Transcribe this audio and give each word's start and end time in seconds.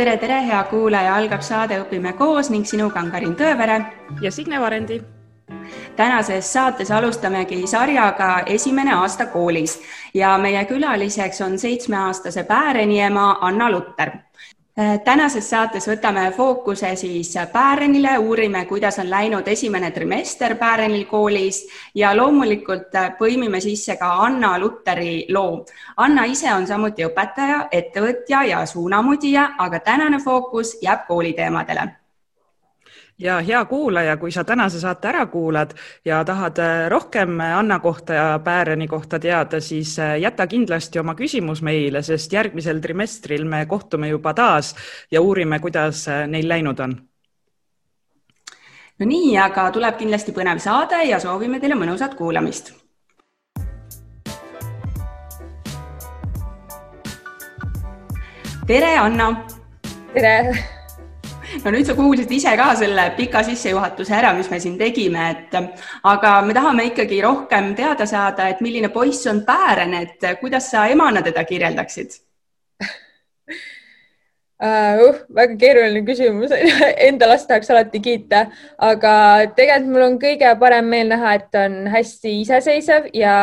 tere, 0.00 0.16
tere, 0.16 0.38
hea 0.46 0.60
kuulaja, 0.70 1.12
algab 1.20 1.42
saade 1.44 1.76
Õpime 1.82 2.14
koos 2.16 2.48
ning 2.48 2.64
sinuga 2.64 3.02
on 3.02 3.10
Karin 3.12 3.34
Tõevere. 3.36 3.80
ja 4.22 4.30
Signe 4.32 4.60
Varendi. 4.60 5.02
tänases 5.96 6.52
saates 6.52 6.90
alustamegi 6.90 7.66
sarjaga 7.66 8.42
Esimene 8.46 8.94
aasta 8.94 9.26
koolis 9.26 9.80
ja 10.14 10.38
meie 10.38 10.64
külaliseks 10.64 11.40
on 11.40 11.58
seitsmeaastase 11.58 12.44
Pääreni 12.44 13.00
ema 13.00 13.38
Anna 13.40 13.70
Lutter 13.70 14.10
tänases 15.04 15.50
saates 15.50 15.88
võtame 15.88 16.30
fookuse 16.36 16.94
siis 16.96 17.34
Päärenile, 17.52 18.18
uurime, 18.18 18.64
kuidas 18.64 18.98
on 18.98 19.10
läinud 19.10 19.48
esimene 19.48 19.90
trimester 19.90 20.56
Päärenil 20.56 21.04
koolis 21.04 21.66
ja 21.94 22.16
loomulikult 22.16 22.94
äh, 22.94 23.12
põimime 23.18 23.60
sisse 23.60 23.96
ka 23.96 24.12
Anna 24.24 24.58
Lutteri 24.58 25.26
loo. 25.28 25.64
Anna 25.96 26.24
ise 26.24 26.54
on 26.54 26.66
samuti 26.66 27.04
õpetaja, 27.04 27.66
ettevõtja 27.72 28.44
ja 28.44 28.66
suunamudija, 28.66 29.50
aga 29.58 29.80
tänane 29.80 30.18
fookus 30.24 30.78
jääb 30.82 31.06
kooliteemadele 31.08 31.99
ja 33.20 33.40
hea 33.40 33.64
kuulaja, 33.64 34.16
kui 34.16 34.32
sa 34.32 34.44
tänase 34.44 34.80
saate 34.80 35.08
ära 35.08 35.26
kuulad 35.26 35.74
ja 36.04 36.24
tahad 36.24 36.58
äh, 36.58 36.88
rohkem 36.88 37.40
Anna 37.40 37.78
kohta 37.78 38.14
ja 38.14 38.40
Pääreni 38.44 38.88
kohta 38.88 39.18
teada, 39.18 39.60
siis 39.60 39.98
äh, 39.98 40.18
jäta 40.20 40.46
kindlasti 40.46 40.98
oma 40.98 41.14
küsimus 41.14 41.62
meile, 41.62 42.02
sest 42.02 42.32
järgmisel 42.32 42.80
trimestril 42.80 43.44
me 43.44 43.66
kohtume 43.66 44.08
juba 44.08 44.34
taas 44.34 44.74
ja 45.10 45.20
uurime, 45.20 45.58
kuidas 45.58 46.08
äh, 46.08 46.26
neil 46.26 46.48
läinud 46.48 46.80
on. 46.80 46.96
no 48.98 49.06
nii, 49.06 49.38
aga 49.38 49.70
tuleb 49.70 49.96
kindlasti 49.96 50.32
põnev 50.32 50.58
saade 50.58 51.04
ja 51.04 51.20
soovime 51.20 51.60
teile 51.60 51.76
mõnusat 51.76 52.16
kuulamist. 52.16 52.74
tere, 58.66 58.96
Anna. 58.98 59.32
tere 60.14 60.79
no 61.64 61.72
nüüd 61.74 61.86
sa 61.86 61.96
kuulsid 61.98 62.30
ise 62.30 62.54
ka 62.58 62.70
selle 62.78 63.10
pika 63.16 63.42
sissejuhatuse 63.46 64.14
ära, 64.16 64.32
mis 64.36 64.50
me 64.50 64.60
siin 64.62 64.78
tegime, 64.78 65.28
et 65.34 65.58
aga 66.12 66.34
me 66.46 66.56
tahame 66.56 66.88
ikkagi 66.92 67.20
rohkem 67.24 67.74
teada 67.78 68.06
saada, 68.06 68.48
et 68.48 68.62
milline 68.64 68.92
poiss 68.94 69.26
on 69.30 69.44
Päären, 69.46 69.94
et 69.94 70.26
kuidas 70.40 70.70
sa 70.70 70.86
emana 70.90 71.22
teda 71.26 71.44
kirjeldaksid 71.44 72.18
uh,? 74.60 75.00
Uh, 75.00 75.14
väga 75.32 75.56
keeruline 75.56 76.02
küsimus 76.04 76.52
Enda 77.08 77.28
last 77.30 77.48
tahaks 77.48 77.70
alati 77.72 78.00
kiita, 78.04 78.42
aga 78.76 79.12
tegelikult 79.56 79.88
mul 79.94 80.04
on 80.04 80.18
kõige 80.20 80.50
parem 80.60 80.90
meel 80.92 81.08
näha, 81.08 81.32
et 81.38 81.56
on 81.56 81.78
hästi 81.88 82.34
iseseisev 82.42 83.08
ja 83.16 83.34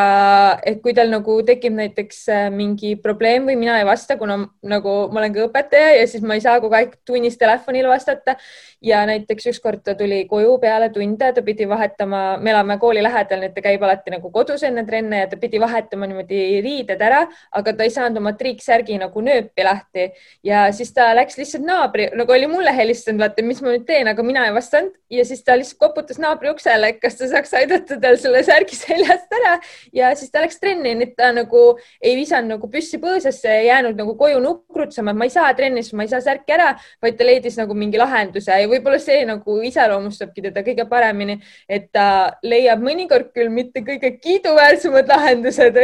et 0.62 0.78
kui 0.84 0.94
tal 0.94 1.10
nagu 1.10 1.40
tekib 1.46 1.74
näiteks 1.74 2.20
äh, 2.30 2.44
mingi 2.54 2.94
probleem 3.02 3.48
või 3.50 3.58
mina 3.58 3.80
ei 3.80 3.86
vasta, 3.88 4.14
kuna 4.20 4.38
nagu 4.62 4.94
ma 5.10 5.22
olen 5.22 5.34
ka 5.34 5.48
õpetaja 5.48 5.96
ja 5.98 6.06
siis 6.10 6.22
ma 6.22 6.38
ei 6.38 6.44
saa 6.44 6.60
kogu 6.62 6.78
aeg 6.78 6.94
tunnis 7.08 7.38
telefonile 7.40 7.90
vastata 7.90 8.36
ja 8.84 9.02
näiteks 9.10 9.50
ükskord 9.52 9.82
ta 9.84 9.96
tuli 9.98 10.22
koju 10.30 10.54
peale 10.62 10.90
tunde, 10.94 11.32
ta 11.34 11.42
pidi 11.42 11.66
vahetama, 11.68 12.22
me 12.38 12.54
elame 12.54 12.78
kooli 12.78 13.02
lähedal, 13.02 13.42
nii 13.42 13.50
et 13.50 13.58
ta 13.58 13.64
käib 13.64 13.82
alati 13.82 14.14
nagu 14.14 14.30
kodus 14.34 14.62
enne 14.68 14.86
trenne 14.86 15.24
ja 15.24 15.30
ta 15.30 15.40
pidi 15.40 15.58
vahetama 15.60 16.06
niimoodi 16.06 16.62
riided 16.62 17.02
ära, 17.02 17.24
aga 17.58 17.74
ta 17.74 17.86
ei 17.86 17.94
saanud 17.94 18.22
oma 18.22 18.36
triiksärgi 18.38 19.00
nagu 19.02 19.22
nööpi 19.24 19.66
lahti 19.66 20.08
ja 20.46 20.68
siis 20.72 20.94
ta 20.94 21.07
läks 21.16 21.38
lihtsalt 21.38 21.64
naabri, 21.66 22.08
nagu 22.18 22.32
oli 22.34 22.48
mulle 22.50 22.72
helistanud, 22.74 23.20
vaata, 23.22 23.44
mis 23.46 23.60
ma 23.64 23.72
nüüd 23.72 23.84
teen, 23.88 24.08
aga 24.10 24.24
mina 24.26 24.46
ei 24.48 24.54
vastanud. 24.56 24.94
Ja 25.12 25.24
siis 25.24 25.40
ta 25.44 25.56
lihtsalt 25.56 25.80
koputas 25.80 26.18
naabri 26.20 26.50
uksele, 26.52 26.92
kas 27.00 27.16
ta 27.18 27.28
saaks 27.30 27.54
aidata 27.56 27.96
tal 28.02 28.18
selle 28.20 28.42
särgi 28.44 28.76
seljast 28.76 29.32
ära. 29.40 29.54
Ja 29.96 30.10
siis 30.18 30.32
ta 30.34 30.42
läks 30.44 30.60
trenni, 30.60 30.94
nii 30.98 31.08
et 31.10 31.14
ta 31.18 31.30
nagu 31.36 31.62
ei 32.02 32.16
visanud 32.18 32.54
nagu 32.54 32.70
püssi 32.72 33.00
põõsasse 33.02 33.48
ja 33.48 33.64
jäänud 33.68 33.98
nagu 33.98 34.14
koju 34.18 34.40
nukrutsema, 34.44 35.14
et 35.14 35.20
ma 35.20 35.28
ei 35.28 35.34
saa 35.34 35.52
trennis, 35.58 35.92
ma 35.96 36.06
ei 36.06 36.12
saa 36.12 36.20
särki 36.24 36.56
ära, 36.56 36.70
vaid 37.02 37.18
ta 37.18 37.26
leidis 37.26 37.58
nagu 37.60 37.76
mingi 37.78 38.00
lahenduse. 38.00 38.60
Ja 38.62 38.68
võib-olla 38.70 39.00
see 39.02 39.24
nagu 39.28 39.58
iseloomustabki 39.68 40.44
teda 40.48 40.64
kõige 40.66 40.88
paremini, 40.90 41.38
et 41.68 41.90
ta 41.94 42.08
leiab 42.42 42.82
mõnikord 42.84 43.32
küll 43.36 43.52
mitte 43.52 43.82
kõige 43.86 44.14
kiiduväärsemad 44.20 45.08
lahendused, 45.14 45.80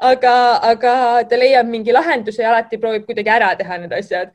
aga, 0.00 0.34
aga 0.72 0.96
ta 1.28 1.40
leiab 1.40 1.68
mingi 1.70 1.94
lahenduse 1.94 2.42
ja 2.42 2.52
alati 2.52 2.80
proovib 2.80 3.06
kuidagi 3.08 3.32
ära 3.32 3.52
teha 3.58 3.80
need 3.82 3.92
asjad 3.96 4.32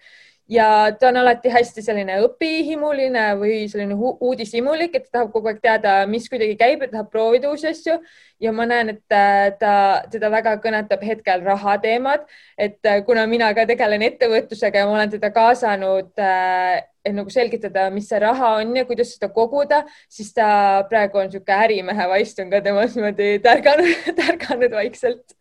ja 0.50 0.92
ta 1.00 1.08
on 1.08 1.18
alati 1.22 1.52
hästi 1.52 1.84
selline 1.86 2.18
õpihimuline 2.26 3.26
või 3.40 3.66
selline 3.72 3.96
uudishimulik, 3.96 4.96
et 4.96 5.08
ta 5.08 5.20
tahab 5.20 5.32
kogu 5.34 5.52
aeg 5.52 5.62
teada, 5.64 5.96
mis 6.10 6.28
kuidagi 6.30 6.58
käib, 6.60 6.84
et 6.84 6.94
tahab 6.94 7.12
proovida 7.12 7.52
uusi 7.52 7.70
asju. 7.72 7.98
Ja 8.42 8.52
ma 8.56 8.66
näen, 8.66 8.96
et 8.96 9.14
äh, 9.14 9.52
ta, 9.60 9.74
teda 10.12 10.32
väga 10.34 10.56
kõnetab 10.64 11.04
hetkel 11.06 11.44
rahateemad, 11.46 12.24
et 12.58 12.80
äh, 12.90 13.04
kuna 13.06 13.28
mina 13.30 13.52
ka 13.54 13.68
tegelen 13.70 14.02
ettevõtlusega 14.08 14.82
ja 14.82 14.88
ma 14.90 14.98
olen 14.98 15.14
teda 15.14 15.30
kaasanud 15.36 16.18
äh, 16.18 16.82
et 17.06 17.14
nagu 17.18 17.30
selgitada, 17.34 17.88
mis 17.94 18.10
see 18.10 18.20
raha 18.22 18.56
on 18.60 18.76
ja 18.78 18.86
kuidas 18.86 19.16
seda 19.16 19.32
koguda, 19.34 19.84
siis 20.10 20.34
ta 20.38 20.48
praegu 20.90 21.22
on 21.22 21.30
niisugune 21.30 21.58
ärimehe 21.66 22.10
vaist 22.12 22.42
on 22.42 22.52
ka 22.52 22.62
temas 22.66 22.98
niimoodi 22.98 23.38
tärganud, 23.46 24.10
tärganud 24.22 24.76
vaikselt 24.78 25.38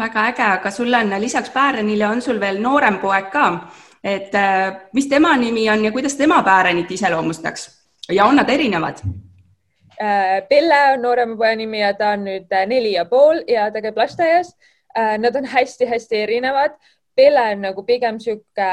väga 0.00 0.26
äge, 0.30 0.46
aga 0.56 0.70
sul 0.70 0.94
on 0.94 1.14
lisaks 1.20 1.50
Päärenile 1.50 2.06
on 2.08 2.22
sul 2.22 2.40
veel 2.40 2.60
noorem 2.62 2.98
poeg 2.98 3.30
ka, 3.32 3.46
et 4.04 4.34
äh, 4.34 4.76
mis 4.96 5.08
tema 5.08 5.36
nimi 5.36 5.68
on 5.70 5.84
ja 5.84 5.92
kuidas 5.92 6.16
tema 6.16 6.42
Päärenit 6.42 6.90
iseloomustaks 6.90 7.68
ja 8.12 8.24
on 8.24 8.36
nad 8.36 8.48
erinevad? 8.48 9.02
Äh, 10.00 10.40
Pelle 10.48 10.80
on 10.94 11.02
noorema 11.02 11.36
poja 11.36 11.56
nimi 11.56 11.80
ja 11.80 11.94
ta 11.94 12.14
on 12.16 12.24
nüüd 12.24 12.52
äh, 12.52 12.66
neli 12.66 12.94
ja 12.96 13.04
pool 13.04 13.44
ja 13.48 13.70
ta 13.70 13.82
käib 13.84 13.98
lasteaias. 13.98 14.56
Nad 14.90 15.36
on 15.38 15.44
hästi-hästi 15.46 16.18
erinevad. 16.18 16.72
Pelle 17.14 17.44
on 17.52 17.60
nagu 17.62 17.82
pigem 17.86 18.16
sihuke 18.18 18.70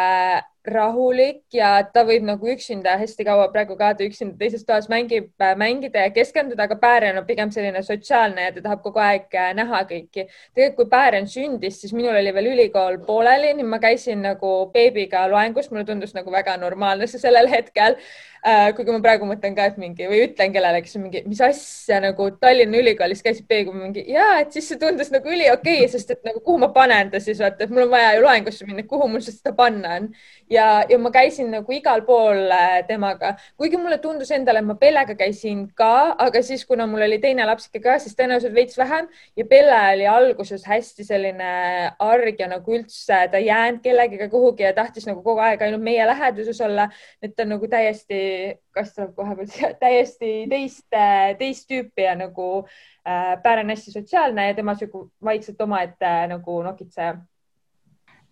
rahulik 0.67 1.43
ja 1.53 1.71
ta 1.93 2.03
võib 2.07 2.25
nagu 2.27 2.49
üksinda 2.51 2.97
hästi 2.99 3.25
kaua 3.27 3.47
praegu 3.53 3.77
ka 3.79 3.93
ta 3.97 4.05
üksinda 4.05 4.37
teises 4.39 4.65
toas 4.67 4.89
mängib, 4.91 5.29
äh, 5.41 5.55
mängida 5.59 6.05
ja 6.05 6.11
keskenduda, 6.13 6.67
aga 6.67 6.77
Päären 6.81 7.17
on 7.17 7.25
pigem 7.25 7.51
selline 7.51 7.81
sotsiaalne 7.83 8.47
ja 8.47 8.53
ta 8.55 8.63
tahab 8.65 8.83
kogu 8.85 9.01
aeg 9.03 9.33
äh, 9.33 9.53
näha 9.57 9.83
kõiki. 9.89 10.27
tegelikult, 10.27 10.75
kui 10.77 10.89
Päären 10.91 11.27
sündis, 11.27 11.81
siis 11.81 11.93
minul 11.95 12.15
oli 12.15 12.33
veel 12.33 12.51
ülikool 12.53 12.99
pooleli, 13.07 13.53
nii 13.57 13.67
ma 13.67 13.79
käisin 13.83 14.21
nagu 14.25 14.53
beebiga 14.73 15.25
loengus, 15.31 15.71
mulle 15.71 15.85
tundus 15.87 16.13
nagu 16.17 16.31
väga 16.31 16.57
normaalne 16.61 17.07
see 17.07 17.21
sellel 17.21 17.49
hetkel 17.51 17.97
äh,. 18.45 18.73
kuigi 18.75 18.91
ma 18.91 19.01
praegu 19.03 19.27
mõtlen 19.29 19.55
ka, 19.55 19.69
et 19.71 19.77
mingi 19.81 20.07
või 20.09 20.23
ütlen 20.27 20.53
kellelegi, 20.55 20.93
on 20.97 21.07
mingi, 21.07 21.23
mis 21.27 21.41
asja 21.43 22.01
nagu 22.03 22.29
Tallinna 22.41 22.81
Ülikoolis 22.81 23.23
käisid 23.25 23.47
beebiga, 23.47 23.75
mingi 23.77 24.05
ja 24.11 24.29
et 24.41 24.55
siis 24.55 24.67
see 24.71 24.81
tundus 24.81 25.11
nagu 25.13 25.29
üliokei 25.31 25.81
okay,, 25.81 25.91
sest 25.91 26.11
et 26.15 26.23
nagu 26.27 26.43
kuhu 26.43 26.59
ma 26.65 26.71
panen 26.75 27.11
ta 27.13 27.21
siis 27.23 27.39
vaata, 27.43 27.63
et 27.63 27.73
mul 27.73 27.87
on 27.87 27.93
vaja 27.93 28.13
ju 28.17 28.25
loengusse 28.25 28.67
minna, 28.67 28.85
kuhu 28.87 29.09
mul 29.11 29.23
seda 29.25 29.53
panna 29.57 29.95
on 29.97 30.09
ja, 30.49 30.56
ja 30.89 30.97
ma 30.99 31.11
käisin 31.13 31.49
nagu 31.51 31.73
igal 31.73 32.01
pool 32.07 32.51
äh, 32.53 32.79
temaga, 32.87 33.33
kuigi 33.57 33.79
mulle 33.79 33.97
tundus 34.03 34.31
endale, 34.35 34.61
et 34.63 34.67
ma 34.67 34.75
Pellega 34.79 35.15
käisin 35.19 35.65
ka, 35.77 36.15
aga 36.23 36.41
siis, 36.45 36.65
kuna 36.67 36.87
mul 36.89 37.05
oli 37.05 37.19
teine 37.23 37.45
lapsike 37.47 37.81
ka, 37.83 37.97
siis 38.01 38.15
tõenäoliselt 38.17 38.55
veits 38.55 38.77
vähem. 38.77 39.07
Ja 39.37 39.45
Pelle 39.49 39.79
oli 39.93 40.07
alguses 40.09 40.65
hästi 40.67 41.05
selline 41.07 41.51
arg 42.03 42.39
ja 42.39 42.49
nagu 42.51 42.77
üldse 42.77 43.21
ta 43.31 43.41
ei 43.41 43.49
jäänud 43.49 43.81
kellegagi 43.85 44.29
kuhugi 44.31 44.67
ja 44.67 44.73
tahtis 44.77 45.07
nagu 45.09 45.23
kogu 45.25 45.43
aeg 45.45 45.61
ainult 45.65 45.83
meie 45.83 46.05
läheduses 46.07 46.61
olla. 46.61 46.89
et 47.21 47.35
ta 47.35 47.43
on 47.43 47.55
nagu 47.55 47.67
täiesti, 47.67 48.19
kas 48.71 48.93
tuleb 48.95 49.15
kohe 49.15 49.35
peal 49.35 49.49
siia, 49.51 49.71
täiesti 49.79 50.33
teist, 50.49 50.85
teist 51.39 51.67
tüüpi 51.71 52.05
ja 52.05 52.15
nagu 52.15 52.49
äh, 53.07 53.37
Pääl 53.43 53.63
on 53.63 53.73
hästi 53.73 53.91
sotsiaalne 53.91 54.47
ja 54.47 54.53
tema 54.53 54.75
sihuke 54.75 55.09
vaikselt 55.23 55.61
omaette 55.61 56.13
nagu 56.27 56.61
nokitseja 56.63 57.17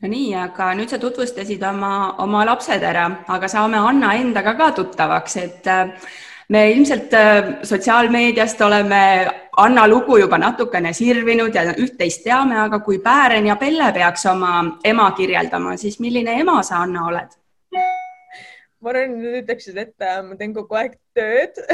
no 0.02 0.12
nii, 0.12 0.34
aga 0.38 0.72
nüüd 0.78 0.92
sa 0.92 1.00
tutvustasid 1.02 1.64
oma, 1.66 2.16
oma 2.24 2.44
lapsed 2.48 2.84
ära, 2.84 3.08
aga 3.32 3.50
saame 3.52 3.80
Anna 3.80 4.14
endaga 4.20 4.56
ka 4.60 4.72
tuttavaks, 4.80 5.38
et 5.42 5.70
äh, 5.72 5.94
me 6.52 6.66
ilmselt 6.74 7.16
äh, 7.16 7.54
sotsiaalmeediast 7.64 8.62
oleme 8.62 9.02
Anna 9.58 9.88
lugu 9.88 10.20
juba 10.20 10.38
natukene 10.42 10.92
sirvinud 10.94 11.56
ja 11.56 11.64
üht-teist 11.72 12.26
teame, 12.28 12.60
aga 12.66 12.82
kui 12.84 13.00
Päären 13.00 13.48
ja 13.48 13.56
Pelle 13.56 13.92
peaks 13.96 14.28
oma 14.32 14.80
ema 14.84 15.10
kirjeldama, 15.16 15.78
siis 15.80 16.00
milline 16.04 16.40
ema 16.42 16.62
sa, 16.64 16.84
Anna, 16.84 17.08
oled? 17.08 17.42
ma 18.86 18.92
arvan, 18.92 19.16
nüüd 19.18 19.40
ütleksid, 19.42 19.78
et 19.82 20.04
äh, 20.04 20.20
ma 20.22 20.36
teen 20.38 20.54
kogu 20.54 20.76
aeg 20.78 21.00
tööd 21.16 21.56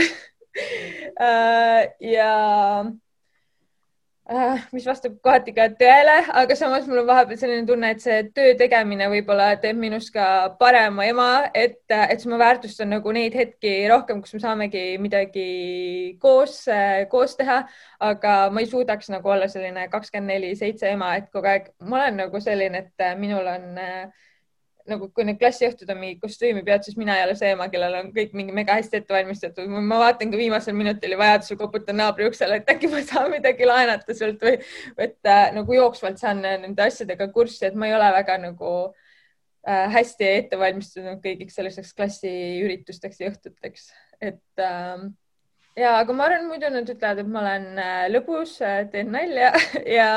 ja 2.14 2.30
mis 4.72 4.86
vastab 4.88 5.18
kohati 5.24 5.54
ka 5.56 5.68
tõele, 5.80 6.16
aga 6.42 6.56
samas 6.56 6.86
mul 6.88 7.02
on 7.02 7.08
vahepeal 7.10 7.40
selline 7.40 7.66
tunne, 7.68 7.92
et 7.94 8.04
see 8.04 8.22
töö 8.36 8.54
tegemine 8.60 9.10
võib-olla 9.12 9.50
teeb 9.62 9.80
minust 9.80 10.14
ka 10.16 10.26
parema 10.60 11.06
ema, 11.10 11.28
et, 11.54 11.80
et 11.90 12.16
siis 12.16 12.30
ma 12.32 12.40
väärtustan 12.42 12.92
nagu 12.96 13.14
neid 13.16 13.36
hetki 13.38 13.74
rohkem, 13.92 14.22
kus 14.24 14.36
me 14.38 14.42
saamegi 14.44 14.86
midagi 15.04 15.48
koos, 16.22 16.64
koos 17.12 17.36
teha, 17.40 17.62
aga 18.12 18.36
ma 18.54 18.64
ei 18.64 18.72
suudaks 18.72 19.12
nagu 19.14 19.36
olla 19.36 19.50
selline 19.52 19.88
kakskümmend 19.92 20.36
neli 20.36 20.56
seitse 20.60 20.92
ema, 20.96 21.16
et 21.20 21.32
kogu 21.34 21.52
aeg 21.52 21.72
ma 21.84 22.02
olen 22.02 22.22
nagu 22.26 22.44
selline, 22.44 22.86
et 22.86 23.08
minul 23.20 23.48
on 23.52 23.82
äh, 23.82 24.28
nagu 24.90 25.08
kui 25.14 25.26
need 25.28 25.40
klassiõhtud 25.42 25.90
on 25.94 26.00
mingi 26.02 26.18
kostüümipeod, 26.22 26.86
siis 26.86 26.98
mina 27.00 27.18
ei 27.18 27.26
ole 27.26 27.36
see 27.38 27.52
ema, 27.56 27.68
kellel 27.74 27.98
on 28.00 28.10
kõik 28.16 28.34
mingi 28.38 28.56
mega 28.56 28.78
hästi 28.80 29.02
ette 29.02 29.14
valmistatud. 29.14 29.70
ma 29.70 30.00
vaatan 30.02 30.34
ka 30.34 30.40
viimasel 30.40 30.78
minutil 30.78 31.16
ja 31.16 31.20
vajadusel 31.22 31.60
koputan 31.60 32.00
naabri 32.02 32.28
uksele, 32.30 32.62
et 32.62 32.74
äkki 32.74 32.90
ma 32.92 33.04
saan 33.06 33.32
midagi 33.34 33.70
laenata 33.70 34.18
sealt 34.18 34.44
või 34.46 34.58
et 34.98 35.30
äh, 35.30 35.48
nagu 35.56 35.78
jooksvalt 35.78 36.22
saan 36.22 36.44
nende 36.46 36.86
asjadega 36.86 37.30
kurssi, 37.36 37.68
et 37.70 37.78
ma 37.78 37.90
ei 37.90 37.96
ole 37.98 38.12
väga 38.18 38.38
nagu 38.48 38.74
äh, 38.88 39.88
hästi 39.98 40.30
ette 40.42 40.60
valmistunud 40.60 41.22
kõigiks 41.24 41.60
selliseks 41.60 41.96
klassiüritusteks 41.98 43.22
ja 43.22 43.34
õhtuteks, 43.34 43.90
et 44.22 44.64
äh, 44.66 45.10
ja, 45.78 45.96
aga 46.00 46.14
ma 46.16 46.28
arvan, 46.28 46.48
muidu 46.50 46.70
nad 46.72 46.90
ütlevad, 46.90 47.22
et 47.22 47.32
ma 47.32 47.42
olen 47.44 47.68
äh, 47.80 48.06
lõbus, 48.12 48.58
äh, 48.66 48.84
teen 48.92 49.12
nalja 49.14 49.52
ja 49.98 50.12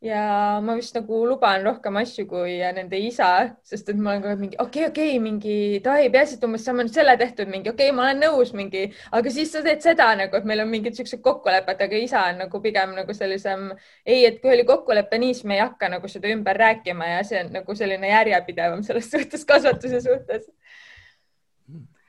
ja 0.00 0.60
ma 0.64 0.74
vist 0.78 0.94
nagu 0.96 1.18
luban 1.28 1.60
rohkem 1.64 1.98
asju 2.00 2.24
kui 2.28 2.54
nende 2.76 2.96
isa, 3.04 3.26
sest 3.68 3.90
et 3.92 3.98
ma 4.00 4.14
olen 4.14 4.22
kogu 4.22 4.30
aeg 4.32 4.40
mingi 4.40 4.56
okei 4.56 4.84
okay,, 4.86 4.90
okei 4.90 5.08
okay,, 5.10 5.18
mingi 5.20 5.56
davai, 5.84 6.06
peaasi, 6.14 6.38
et 6.38 6.44
umbes 6.46 6.64
saame 6.64 6.86
nüüd 6.86 6.94
selle 6.94 7.16
tehtud, 7.20 7.50
mingi 7.52 7.68
okei 7.68 7.90
okay,, 7.90 7.96
ma 7.96 8.06
olen 8.06 8.22
nõus, 8.24 8.54
mingi, 8.56 8.86
aga 9.18 9.32
siis 9.34 9.52
sa 9.52 9.60
teed 9.66 9.84
seda 9.84 10.06
nagu, 10.16 10.38
et 10.38 10.46
meil 10.48 10.64
on 10.64 10.70
mingid 10.72 10.96
siuksed 10.96 11.20
kokkulepped, 11.24 11.84
aga 11.84 12.00
isa 12.00 12.22
on 12.30 12.40
nagu 12.46 12.60
pigem 12.64 12.94
nagu 12.96 13.16
sellisem 13.16 13.66
ei, 14.06 14.24
et 14.24 14.38
kui 14.40 14.54
oli 14.54 14.64
kokkulepe 14.68 15.20
nii, 15.20 15.34
siis 15.36 15.48
me 15.50 15.58
ei 15.58 15.64
hakka 15.66 15.92
nagu 15.92 16.08
seda 16.08 16.32
ümber 16.32 16.56
rääkima 16.64 17.10
ja 17.10 17.20
see 17.28 17.44
on 17.44 17.52
nagu 17.58 17.76
selline 17.76 18.14
järjepidevam 18.14 18.80
selles 18.86 19.10
suhtes, 19.12 19.44
kasvatuse 19.44 20.00
suhtes. 20.06 20.48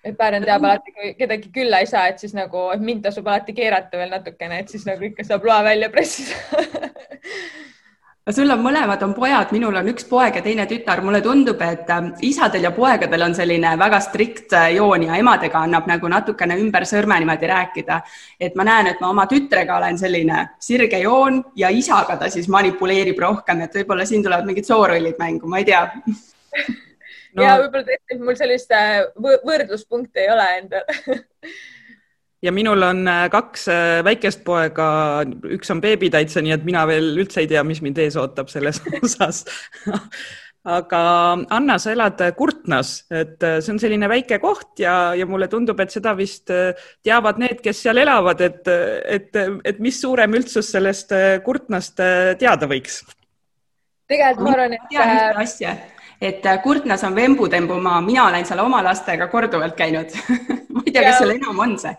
Et 0.01 0.15
Pärn 0.17 0.41
teab 0.47 0.63
alati, 0.65 0.95
kui 0.95 1.11
kedagi 1.19 1.51
külla 1.53 1.83
ei 1.83 1.91
saa, 1.91 2.07
et 2.09 2.23
siis 2.23 2.31
nagu, 2.33 2.63
et 2.73 2.81
mind 2.81 3.03
tasub 3.05 3.27
alati 3.27 3.53
keerata 3.53 3.99
veel 3.99 4.15
natukene, 4.15 4.63
et 4.63 4.71
siis 4.71 4.88
nagu 4.88 5.05
ikka 5.11 5.27
saab 5.27 5.45
loa 5.45 5.59
välja 5.67 5.91
pressida 5.93 6.39
sul 8.29 8.53
on 8.53 8.62
mõlemad 8.62 9.01
on 9.01 9.15
pojad, 9.18 9.50
minul 9.56 9.75
on 9.79 9.88
üks 9.89 10.06
poeg 10.09 10.35
ja 10.38 10.44
teine 10.45 10.68
tütar, 10.69 11.01
mulle 11.01 11.23
tundub, 11.25 11.62
et 11.65 11.89
ähm, 11.89 12.12
isadel 12.25 12.68
ja 12.68 12.71
poegadel 12.75 13.25
on 13.25 13.33
selline 13.35 13.71
väga 13.81 14.00
strikt 14.06 14.53
äh, 14.57 14.68
joon 14.75 15.07
ja 15.07 15.18
emadega 15.18 15.63
annab 15.65 15.89
nagu 15.89 16.12
natukene 16.12 16.59
ümber 16.62 16.85
sõrme 16.89 17.18
niimoodi 17.21 17.50
rääkida. 17.50 18.01
et 18.39 18.56
ma 18.56 18.68
näen, 18.68 18.91
et 18.94 19.01
ma 19.01 19.09
oma 19.09 19.25
tütrega 19.31 19.77
olen 19.77 19.97
selline 19.97 20.44
sirge 20.59 21.01
joon 21.01 21.41
ja 21.56 21.73
isaga 21.73 22.19
ta 22.21 22.29
siis 22.29 22.47
manipuleerib 22.47 23.19
rohkem, 23.19 23.65
et 23.65 23.81
võib-olla 23.81 24.06
siin 24.06 24.24
tulevad 24.24 24.45
mingid 24.45 24.69
soorollid 24.69 25.17
mängu, 25.19 25.50
ma 25.50 25.57
ei 25.57 25.65
tea. 25.65 25.83
No.. 27.33 27.44
ja 27.45 27.57
võib-olla 27.57 27.88
tõesti 27.89 28.21
mul 28.21 28.38
sellist 28.38 28.77
äh, 28.77 29.01
võrdluspunkti 29.17 30.27
ei 30.27 30.33
ole 30.35 30.50
endal 30.62 30.85
ja 32.41 32.51
minul 32.51 32.83
on 32.83 33.07
äh, 33.07 33.25
kaks 33.31 33.67
äh, 33.71 34.03
väikest 34.05 34.43
poega, 34.45 34.89
üks 35.55 35.71
on 35.73 35.81
beebitäitsa, 35.83 36.43
nii 36.43 36.55
et 36.57 36.63
mina 36.67 36.85
veel 36.89 37.13
üldse 37.21 37.43
ei 37.43 37.49
tea, 37.51 37.63
mis 37.67 37.83
mind 37.85 38.01
ees 38.01 38.17
ootab 38.19 38.49
selles 38.51 38.81
osas 39.01 39.43
aga 40.61 41.01
Anna, 41.53 41.79
sa 41.81 41.93
elad 41.93 42.21
Kurtnas, 42.38 42.93
et 43.09 43.41
äh, 43.45 43.59
see 43.61 43.75
on 43.75 43.81
selline 43.81 44.09
väike 44.09 44.41
koht 44.41 44.81
ja, 44.81 45.13
ja 45.17 45.25
mulle 45.29 45.49
tundub, 45.51 45.79
et 45.81 45.93
seda 45.93 46.13
vist 46.17 46.49
teavad 46.49 47.41
need, 47.41 47.61
kes 47.65 47.85
seal 47.85 48.01
elavad, 48.01 48.41
et, 48.45 48.69
et, 48.69 49.41
et 49.65 49.81
mis 49.81 50.01
suurem 50.01 50.38
üldsus 50.38 50.73
sellest 50.73 51.13
Kurtnast 51.45 52.01
teada 52.41 52.69
võiks? 52.69 53.03
tegelikult 54.11 54.43
ma 54.43 54.53
arvan, 54.57 54.73
et. 54.75 54.88
tean 54.91 55.15
ühte 55.15 55.43
asja 55.45 55.75
et 56.21 56.45
äh, 56.45 56.62
Kurtnas 56.62 57.03
on 57.03 57.15
vembutembumaa, 57.15 58.01
mina 58.01 58.27
olen 58.27 58.45
seal 58.45 58.59
oma 58.62 58.83
lastega 58.85 59.27
korduvalt 59.27 59.73
käinud. 59.75 60.13
Ma 60.75 60.83
ei 60.85 60.94
tea, 60.94 61.01
kas 61.03 61.18
seal 61.19 61.33
enam 61.33 61.59
on 61.59 61.73
see? 61.81 61.91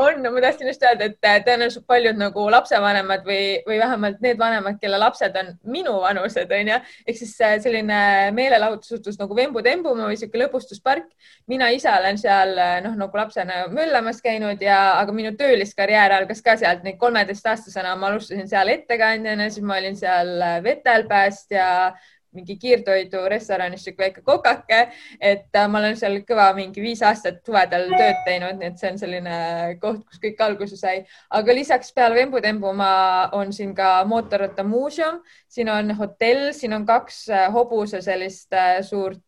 on, 0.00 0.22
no 0.22 0.30
ma 0.32 0.40
tahtsin 0.40 0.68
just 0.70 0.84
öelda, 0.84 1.08
et 1.10 1.26
äh, 1.26 1.38
tõenäoliselt 1.44 1.84
paljud 1.88 2.16
nagu 2.20 2.46
lapsevanemad 2.52 3.26
või, 3.26 3.58
või 3.66 3.76
vähemalt 3.80 4.22
need 4.24 4.38
vanemad, 4.40 4.78
kelle 4.80 5.00
lapsed 5.00 5.36
on 5.40 5.50
minuvanused, 5.72 6.52
onju, 6.58 6.78
ehk 7.04 7.18
siis 7.18 7.34
äh, 7.44 7.56
selline 7.64 7.98
meelelahutussuhtlus 8.36 9.18
nagu 9.20 9.36
vembutembumaa 9.36 10.08
või 10.08 10.16
niisugune 10.16 10.46
lõbustuspark. 10.46 11.10
mina 11.50 11.68
ise 11.74 11.90
olen 11.92 12.20
seal 12.20 12.54
noh, 12.86 12.96
nagu 12.96 13.20
lapsena 13.20 13.66
möllamas 13.72 14.22
käinud 14.24 14.62
ja, 14.62 14.80
aga 15.00 15.12
minu 15.16 15.34
tööliskarjäär 15.36 16.16
algas 16.20 16.44
ka 16.44 16.56
sealt, 16.60 16.84
neid 16.86 17.00
kolmeteistaastasena 17.02 17.96
ma 17.96 18.12
alustasin 18.12 18.48
seal 18.48 18.72
ettekandjana, 18.72 19.50
siis 19.50 19.64
ma 19.64 19.80
olin 19.80 19.96
seal 19.96 20.36
vetelpäästja 20.64 21.66
mingi 22.36 22.56
kiirtoidurestoranis 22.60 23.84
sihuke 23.86 24.04
väike 24.04 24.24
kokake, 24.26 24.80
et 25.20 25.56
äh, 25.56 25.68
ma 25.70 25.80
olen 25.82 25.96
seal 25.98 26.18
kõva 26.28 26.48
mingi 26.56 26.82
viis 26.84 27.02
aastat 27.06 27.42
suvedel 27.46 27.88
tööd 27.94 28.22
teinud, 28.26 28.60
nii 28.60 28.70
et 28.72 28.80
see 28.80 28.92
on 28.92 29.00
selline 29.00 29.36
koht, 29.82 30.02
kus 30.06 30.22
kõik 30.22 30.42
alguse 30.46 30.78
sai. 30.80 31.04
aga 31.30 31.56
lisaks 31.56 31.92
peale 31.96 32.18
Vembu-Tembumaa 32.20 33.30
on 33.36 33.52
siin 33.56 33.74
ka 33.76 33.98
mootorrattamuuseum, 34.08 35.22
siin 35.48 35.72
on 35.72 35.94
hotell, 35.98 36.50
siin 36.56 36.76
on 36.76 36.86
kaks 36.88 37.26
äh, 37.30 37.48
hobuse 37.52 38.02
sellist 38.04 38.52
äh, 38.54 38.80
suurt 38.86 39.22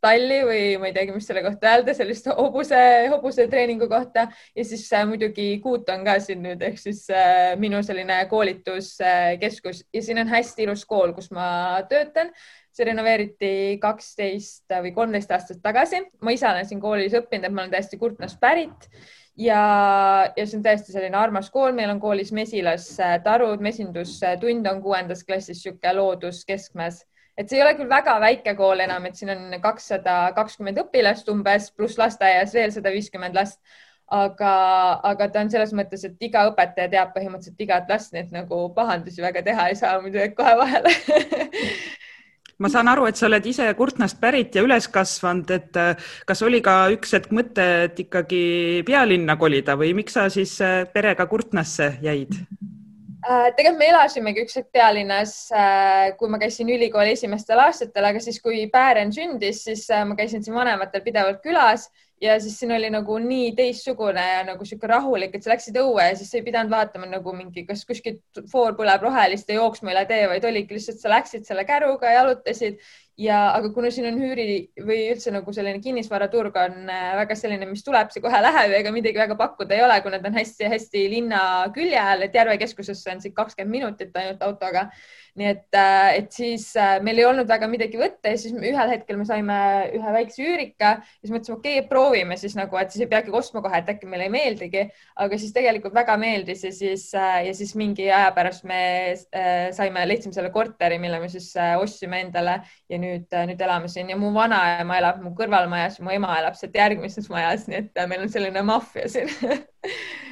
talli 0.00 0.40
või 0.46 0.62
ma 0.80 0.88
ei 0.88 0.94
teagi, 0.96 1.12
mis 1.14 1.26
selle 1.28 1.42
kohta 1.44 1.74
öelda, 1.74 1.94
sellist 1.96 2.28
hobuse, 2.32 2.80
hobuse 3.12 3.46
treeningu 3.52 3.88
kohta. 3.90 4.26
Ja 4.56 4.64
siis 4.64 4.86
äh, 4.96 5.04
muidugi 5.08 5.50
Kuut 5.62 5.88
on 5.92 6.04
ka 6.06 6.16
siin 6.22 6.42
nüüd 6.44 6.62
ehk 6.64 6.80
siis 6.80 7.04
äh, 7.12 7.52
minu 7.60 7.82
selline 7.86 8.22
koolituskeskus. 8.30 9.84
Ja 9.94 10.02
siin 10.04 10.22
on 10.22 10.32
hästi 10.32 10.66
ilus 10.66 10.86
kool, 10.88 11.14
kus 11.16 11.30
ma 11.34 11.46
töötan. 11.90 12.32
See 12.70 12.86
renoveeriti 12.86 13.78
kaksteist 13.82 14.70
või 14.70 14.92
kolmteist 14.96 15.32
aastat 15.34 15.62
tagasi. 15.62 16.04
ma 16.22 16.32
ise 16.32 16.48
olen 16.48 16.68
siin 16.68 16.80
koolis 16.80 17.16
õppinud, 17.18 17.48
et 17.48 17.54
ma 17.54 17.64
olen 17.64 17.74
täiesti 17.74 17.98
Kurtnast 17.98 18.40
pärit. 18.40 18.90
Ja, 19.40 19.60
ja 20.36 20.44
see 20.46 20.58
on 20.58 20.64
täiesti 20.64 20.92
selline 20.92 21.16
armas 21.16 21.48
kool, 21.50 21.72
meil 21.72 21.90
on 21.90 22.00
koolis 22.00 22.32
mesilas 22.32 22.92
äh, 23.00 23.18
mesindustund 23.60 24.66
on 24.66 24.82
kuuendas 24.82 25.24
klassis, 25.24 25.60
niisugune 25.64 25.94
looduskeskmes 25.96 27.04
et 27.40 27.48
see 27.48 27.58
ei 27.58 27.64
ole 27.64 27.76
küll 27.78 27.88
väga 27.90 28.18
väike 28.22 28.54
kool 28.58 28.82
enam, 28.84 29.06
et 29.08 29.16
siin 29.16 29.32
on 29.32 29.54
kakssada 29.62 30.16
kakskümmend 30.36 30.82
õpilast 30.84 31.30
umbes, 31.32 31.70
pluss 31.76 32.00
lasteaias 32.00 32.52
veel 32.56 32.74
sada 32.74 32.92
viiskümmend 32.92 33.38
last. 33.38 33.60
aga, 34.10 34.52
aga 35.06 35.28
ta 35.30 35.44
on 35.44 35.50
selles 35.52 35.70
mõttes, 35.78 36.02
et 36.02 36.24
iga 36.26 36.40
õpetaja 36.48 36.90
teab 36.90 37.12
põhimõtteliselt 37.14 37.60
igat 37.62 37.86
last, 37.92 38.10
nii 38.10 38.24
et 38.24 38.32
nagu 38.34 38.56
pahandusi 38.74 39.22
väga 39.22 39.44
teha 39.46 39.68
ei 39.70 39.76
saa, 39.78 40.00
muidu 40.02 40.18
jääd 40.18 40.34
kohe 40.34 40.56
vahele 40.58 40.90
ma 42.60 42.68
saan 42.68 42.90
aru, 42.92 43.06
et 43.08 43.16
sa 43.16 43.28
oled 43.28 43.46
ise 43.46 43.68
Kurtnast 43.78 44.18
pärit 44.20 44.58
ja 44.58 44.64
üles 44.66 44.88
kasvanud, 44.92 45.52
et 45.54 45.78
äh, 45.80 46.10
kas 46.28 46.42
oli 46.42 46.58
ka 46.64 46.74
üks 46.96 47.14
hetk 47.16 47.30
mõte, 47.34 47.68
et 47.86 48.02
ikkagi 48.02 48.42
pealinna 48.88 49.38
kolida 49.40 49.78
või 49.80 49.94
miks 50.02 50.18
sa 50.18 50.26
siis 50.32 50.58
äh, 50.64 50.82
perega 50.92 51.30
Kurtnasse 51.30 51.94
jäid? 52.04 52.34
Äh, 53.20 53.50
tegelikult 53.52 53.78
me 53.82 53.88
elasimegi 53.90 54.40
üks 54.46 54.56
hetk 54.56 54.70
pealinnas, 54.72 55.32
äh, 55.52 56.12
kui 56.16 56.30
ma 56.32 56.38
käisin 56.40 56.70
ülikooli 56.72 57.12
esimestel 57.12 57.60
aastatel, 57.60 58.06
aga 58.08 58.22
siis, 58.24 58.38
kui 58.40 58.62
Päären 58.72 59.12
sündis, 59.12 59.60
siis 59.66 59.82
äh, 59.92 60.06
ma 60.08 60.16
käisin 60.16 60.44
siin 60.44 60.56
vanematel 60.56 61.04
pidevalt 61.04 61.42
külas 61.44 61.90
ja 62.20 62.36
siis 62.40 62.58
siin 62.60 62.72
oli 62.72 62.90
nagu 62.92 63.16
nii 63.22 63.52
teistsugune 63.56 64.22
ja 64.22 64.40
nagu 64.44 64.64
sihuke 64.68 64.88
rahulik, 64.90 65.34
et 65.34 65.44
sa 65.44 65.54
läksid 65.54 65.76
õue 65.80 66.04
ja 66.10 66.16
siis 66.18 66.30
sa 66.30 66.38
ei 66.38 66.44
pidanud 66.44 66.72
vaatama 66.72 67.08
nagu 67.08 67.32
mingi, 67.36 67.64
kas 67.68 67.86
kuskilt 67.88 68.42
foor 68.52 68.76
põleb 68.78 69.06
rohelist 69.06 69.48
ja 69.48 69.56
jooksma 69.56 69.94
üle 69.94 70.02
tee, 70.10 70.26
vaid 70.28 70.44
oligi 70.44 70.76
lihtsalt 70.76 71.00
sa 71.00 71.12
läksid 71.14 71.48
selle 71.48 71.64
käruga, 71.68 72.12
jalutasid. 72.18 72.82
Ja, 73.20 73.50
aga 73.52 73.68
kuna 73.74 73.90
siin 73.92 74.06
on 74.08 74.16
üüri 74.16 74.70
või 74.80 75.02
üldse 75.10 75.28
nagu 75.34 75.52
selline 75.52 75.82
kinnisvaraturg 75.84 76.54
on 76.56 76.86
äh, 76.88 77.10
väga 77.18 77.34
selline, 77.36 77.66
mis 77.68 77.84
tuleb, 77.84 78.08
see 78.14 78.22
kohe 78.24 78.38
läheb 78.40 78.72
ja 78.72 78.78
ega 78.80 78.92
midagi 78.94 79.20
väga 79.20 79.36
pakkuda 79.36 79.76
ei 79.76 79.82
ole, 79.84 79.98
kuna 80.00 80.22
ta 80.22 80.30
on 80.30 80.38
hästi-hästi 80.40 81.02
linna 81.12 81.42
külje 81.74 82.00
all, 82.00 82.24
et 82.24 82.38
Järve 82.38 82.56
keskusesse 82.62 83.12
on 83.12 83.20
siit 83.20 83.36
kakskümmend 83.36 83.76
minutit 83.76 84.16
ainult 84.16 84.40
autoga 84.46 84.86
nii 85.38 85.48
et, 85.50 85.66
äh, 85.76 86.08
et 86.20 86.32
siis 86.34 86.70
äh, 86.78 86.98
meil 87.04 87.20
ei 87.20 87.26
olnud 87.28 87.48
väga 87.48 87.68
midagi 87.70 87.98
võtta 88.00 88.32
ja 88.32 88.38
siis 88.40 88.54
ühel 88.54 88.92
hetkel 88.92 89.18
me 89.20 89.26
saime 89.28 89.56
ühe 89.96 90.14
väikse 90.16 90.42
üürika 90.42 90.92
ja 90.98 91.20
siis 91.22 91.32
mõtlesime, 91.32 91.58
okei 91.58 91.76
okay,, 91.78 91.88
proovime 91.90 92.38
siis 92.40 92.56
nagu, 92.58 92.78
et 92.80 92.92
siis 92.92 93.04
ei 93.04 93.10
peagi 93.10 93.34
ostma 93.36 93.62
kohe, 93.64 93.80
et 93.80 93.92
äkki 93.92 94.08
meile 94.10 94.26
ei 94.28 94.34
meeldigi, 94.34 94.86
aga 95.22 95.40
siis 95.40 95.54
tegelikult 95.56 95.94
väga 95.96 96.16
meeldis 96.20 96.64
ja 96.66 96.72
siis 96.74 97.06
äh, 97.18 97.40
ja 97.48 97.54
siis 97.56 97.74
mingi 97.78 98.08
aja 98.10 98.30
pärast 98.36 98.66
me 98.68 98.80
saime, 99.76 100.02
leidsime 100.08 100.34
selle 100.34 100.50
korteri, 100.54 100.98
mille 101.02 101.20
me 101.22 101.28
siis 101.32 101.52
ostsime 101.80 102.20
endale 102.24 102.58
ja 102.90 102.98
nüüd, 103.00 103.28
nüüd 103.50 103.62
elame 103.64 103.88
siin. 103.90 104.10
Ja 104.10 104.18
mu 104.18 104.32
vanaema 104.34 104.98
elab 105.00 105.20
mu 105.24 105.34
kõrvalmajas, 105.38 106.00
mu 106.04 106.12
ema 106.14 106.36
elab 106.40 106.58
sealt 106.58 106.76
järgmises 106.76 107.30
majas, 107.32 107.66
nii 107.70 107.84
et 107.84 108.02
meil 108.10 108.26
on 108.26 108.32
selline 108.32 108.64
maffia 108.66 109.08
siin 109.10 109.30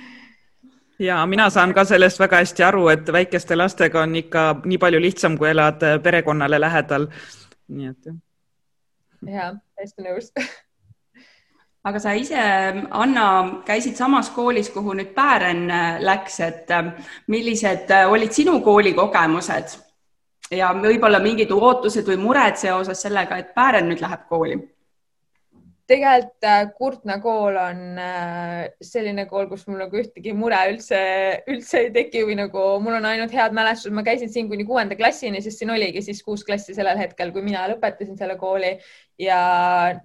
ja 0.99 1.27
mina 1.27 1.51
saan 1.51 1.75
ka 1.75 1.85
sellest 1.85 2.21
väga 2.21 2.43
hästi 2.43 2.63
aru, 2.63 2.89
et 2.89 3.13
väikeste 3.13 3.57
lastega 3.57 4.03
on 4.03 4.17
ikka 4.17 4.47
nii 4.65 4.79
palju 4.79 5.01
lihtsam, 5.01 5.39
kui 5.39 5.51
elad 5.51 5.83
äh, 5.83 5.99
perekonnale 6.03 6.61
lähedal. 6.61 7.09
nii 7.69 7.91
et 7.91 8.07
jah. 8.07 8.17
ja, 9.35 9.53
hästi 9.81 10.07
nõus 10.07 10.33
aga 11.89 12.01
sa 12.01 12.13
ise, 12.13 12.39
Anna, 12.91 13.27
käisid 13.67 13.97
samas 13.97 14.31
koolis, 14.31 14.71
kuhu 14.71 14.95
nüüd 14.99 15.13
Päären 15.15 15.71
äh, 15.71 16.01
läks, 16.01 16.41
et 16.41 16.71
äh, 16.71 16.93
millised 17.27 17.93
olid 18.09 18.33
sinu 18.33 18.61
koolikogemused 18.61 19.79
ja 20.51 20.73
võib-olla 20.75 21.21
mingid 21.21 21.53
ootused 21.53 22.07
või 22.09 22.17
mured 22.21 22.57
seoses 22.57 23.03
sellega, 23.03 23.39
et 23.39 23.55
Päären 23.55 23.89
nüüd 23.89 24.03
läheb 24.03 24.27
kooli? 24.29 24.59
Tegelikult 25.89 26.45
äh, 26.45 26.67
Kurtna 26.77 27.17
kool 27.25 27.57
on 27.57 27.99
äh, 28.03 28.69
selline 28.85 29.25
kool, 29.31 29.49
kus 29.49 29.65
mul 29.69 29.81
nagu 29.81 30.01
ühtegi 30.01 30.35
mure 30.37 30.59
üldse, 30.73 31.01
üldse 31.49 31.85
ei 31.87 31.93
teki 31.95 32.27
või 32.29 32.37
nagu 32.43 32.65
mul 32.85 32.99
on 32.99 33.09
ainult 33.09 33.33
head 33.33 33.57
mälestused, 33.57 33.97
ma 33.97 34.05
käisin 34.07 34.33
siin 34.33 34.51
kuni 34.51 34.67
kuuenda 34.69 34.99
klassini, 34.99 35.41
sest 35.45 35.63
siin 35.63 35.73
oligi 35.73 36.05
siis 36.05 36.21
kuus 36.27 36.45
klassi 36.45 36.77
sellel 36.77 37.01
hetkel, 37.01 37.33
kui 37.33 37.45
mina 37.47 37.65
lõpetasin 37.73 38.21
selle 38.21 38.37
kooli 38.41 38.75
ja 39.19 39.39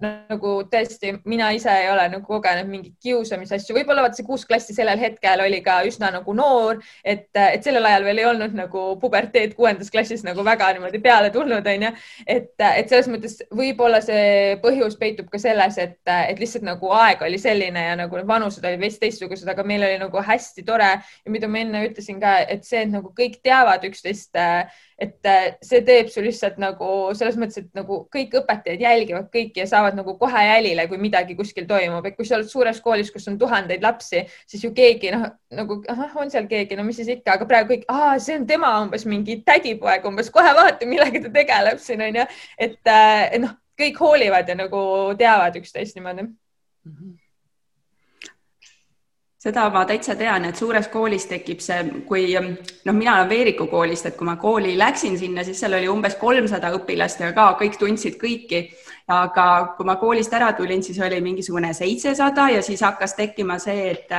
nagu 0.02 0.52
tõesti, 0.70 1.12
mina 1.28 1.50
ise 1.54 1.70
ei 1.70 1.88
ole 1.92 2.06
nagu 2.10 2.26
kogenud 2.26 2.66
mingeid 2.66 2.96
kiusamisasju, 3.02 3.76
võib-olla 3.76 4.02
vaat 4.02 4.18
see 4.18 4.26
kuus 4.26 4.42
klassi 4.48 4.74
sellel 4.74 4.98
hetkel 4.98 5.44
oli 5.44 5.60
ka 5.64 5.76
üsna 5.86 6.10
nagu 6.16 6.34
noor, 6.34 6.80
et, 7.04 7.28
et 7.38 7.62
sellel 7.62 7.86
ajal 7.86 8.08
veel 8.08 8.22
ei 8.22 8.26
olnud 8.26 8.56
nagu 8.58 8.84
puberteed 9.02 9.54
kuuendas 9.54 9.92
klassis 9.94 10.24
nagu 10.26 10.42
väga 10.46 10.72
niimoodi 10.74 10.98
peale 11.04 11.30
tulnud, 11.34 11.66
onju. 11.74 11.92
et, 12.26 12.50
et 12.58 12.90
selles 12.90 13.10
mõttes 13.12 13.38
võib-olla 13.54 14.02
see 14.04 14.56
põhjus 14.64 14.98
peitub 14.98 15.30
ka 15.30 15.38
selles, 15.42 15.78
et, 15.78 16.00
et 16.04 16.42
lihtsalt 16.42 16.66
nagu 16.66 16.90
aeg 16.98 17.22
oli 17.22 17.38
selline 17.38 17.86
ja 17.90 17.94
nagu 18.00 18.24
vanused 18.26 18.66
olid 18.66 18.82
veits 18.82 18.98
teistsugused, 19.02 19.46
aga 19.50 19.66
meil 19.66 19.86
oli 19.86 20.00
nagu 20.02 20.26
hästi 20.26 20.66
tore 20.66 20.90
ja 20.98 21.30
mida 21.30 21.50
ma 21.50 21.62
enne 21.62 21.84
ütlesin 21.86 22.18
ka, 22.22 22.40
et 22.50 22.66
see, 22.66 22.82
et 22.82 22.90
nagu 22.90 23.14
kõik 23.14 23.38
teavad 23.46 23.86
üksteist 23.86 24.34
et 24.98 25.26
äh, 25.26 25.46
see 25.64 25.80
teeb 25.86 26.10
su 26.12 26.22
lihtsalt 26.22 26.58
nagu 26.62 26.88
selles 27.18 27.38
mõttes, 27.40 27.64
et 27.64 27.70
nagu 27.76 28.02
kõik 28.14 28.36
õpetajad 28.40 28.84
jälgivad 28.84 29.26
kõiki 29.32 29.62
ja 29.62 29.66
saavad 29.70 29.96
nagu 29.98 30.14
kohe 30.20 30.44
jälile, 30.46 30.86
kui 30.90 31.00
midagi 31.02 31.36
kuskil 31.38 31.66
toimub, 31.70 32.06
et 32.06 32.16
kui 32.18 32.28
sa 32.28 32.38
oled 32.38 32.50
suures 32.50 32.78
koolis, 32.84 33.10
kus 33.14 33.26
on 33.30 33.38
tuhandeid 33.40 33.82
lapsi, 33.84 34.22
siis 34.50 34.62
ju 34.64 34.70
keegi 34.76 35.10
noh, 35.14 35.26
nagu 35.54 35.80
ahah, 35.90 36.14
on 36.22 36.30
seal 36.30 36.46
keegi, 36.50 36.78
no 36.78 36.86
mis 36.86 37.00
siis 37.00 37.10
ikka, 37.16 37.38
aga 37.38 37.50
praegu 37.50 37.74
kõik, 37.74 37.88
see 38.22 38.38
on 38.38 38.46
tema 38.50 38.70
umbes 38.84 39.06
mingi 39.10 39.40
tädipoeg 39.46 40.06
umbes, 40.10 40.30
kohe 40.34 40.54
vaata, 40.56 40.86
millega 40.88 41.26
ta 41.26 41.34
tegeleb 41.34 41.82
siin 41.82 42.06
onju, 42.06 42.28
et 42.68 42.94
äh, 42.94 43.34
noh, 43.42 43.58
kõik 43.80 43.98
hoolivad 43.98 44.48
ja 44.48 44.58
nagu 44.58 44.80
teavad 45.18 45.58
üksteist 45.58 45.98
niimoodi. 45.98 46.30
Mm. 46.84 46.94
-hmm 46.94 47.23
seda 49.44 49.66
ma 49.72 49.82
täitsa 49.84 50.14
tean, 50.16 50.46
et 50.48 50.56
suures 50.56 50.86
koolis 50.88 51.26
tekib 51.28 51.60
see, 51.60 51.82
kui 52.08 52.30
noh, 52.32 52.96
mina 52.96 53.18
olen 53.18 53.28
Veeriku 53.28 53.66
koolist, 53.68 54.08
et 54.08 54.16
kui 54.16 54.28
ma 54.28 54.38
kooli 54.40 54.72
läksin 54.80 55.18
sinna, 55.20 55.44
siis 55.44 55.60
seal 55.60 55.76
oli 55.76 55.90
umbes 55.90 56.16
kolmsada 56.20 56.72
õpilast 56.78 57.20
ja 57.20 57.32
ka 57.36 57.50
kõik 57.60 57.76
tundsid 57.80 58.16
kõiki. 58.20 58.66
aga 59.04 59.74
kui 59.76 59.84
ma 59.84 59.98
koolist 60.00 60.32
ära 60.32 60.54
tulin, 60.56 60.82
siis 60.82 60.96
oli 61.04 61.18
mingisugune 61.20 61.74
seitsesada 61.76 62.48
ja 62.54 62.62
siis 62.62 62.80
hakkas 62.80 63.12
tekkima 63.14 63.58
see, 63.60 63.90
et, 63.90 64.14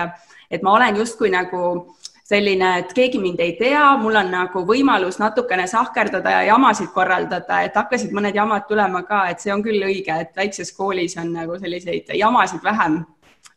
et 0.52 0.62
ma 0.62 0.76
olen 0.78 1.00
justkui 1.02 1.32
nagu 1.34 1.96
selline, 2.30 2.70
et 2.84 2.94
keegi 2.94 3.18
mind 3.18 3.42
ei 3.42 3.56
tea, 3.58 3.82
mul 3.98 4.16
on 4.22 4.30
nagu 4.30 4.62
võimalus 4.66 5.18
natukene 5.18 5.66
sahkerdada 5.68 6.36
ja 6.38 6.44
jamasid 6.52 6.94
korraldada, 6.94 7.64
et 7.66 7.74
hakkasid 7.74 8.14
mõned 8.14 8.38
jamad 8.38 8.70
tulema 8.70 9.02
ka, 9.10 9.26
et 9.34 9.42
see 9.42 9.54
on 9.54 9.66
küll 9.66 9.82
õige, 9.90 10.22
et 10.22 10.38
väikses 10.38 10.70
koolis 10.78 11.18
on 11.18 11.34
nagu 11.34 11.58
selliseid 11.58 12.14
jamasid 12.14 12.62
vähem, 12.62 13.02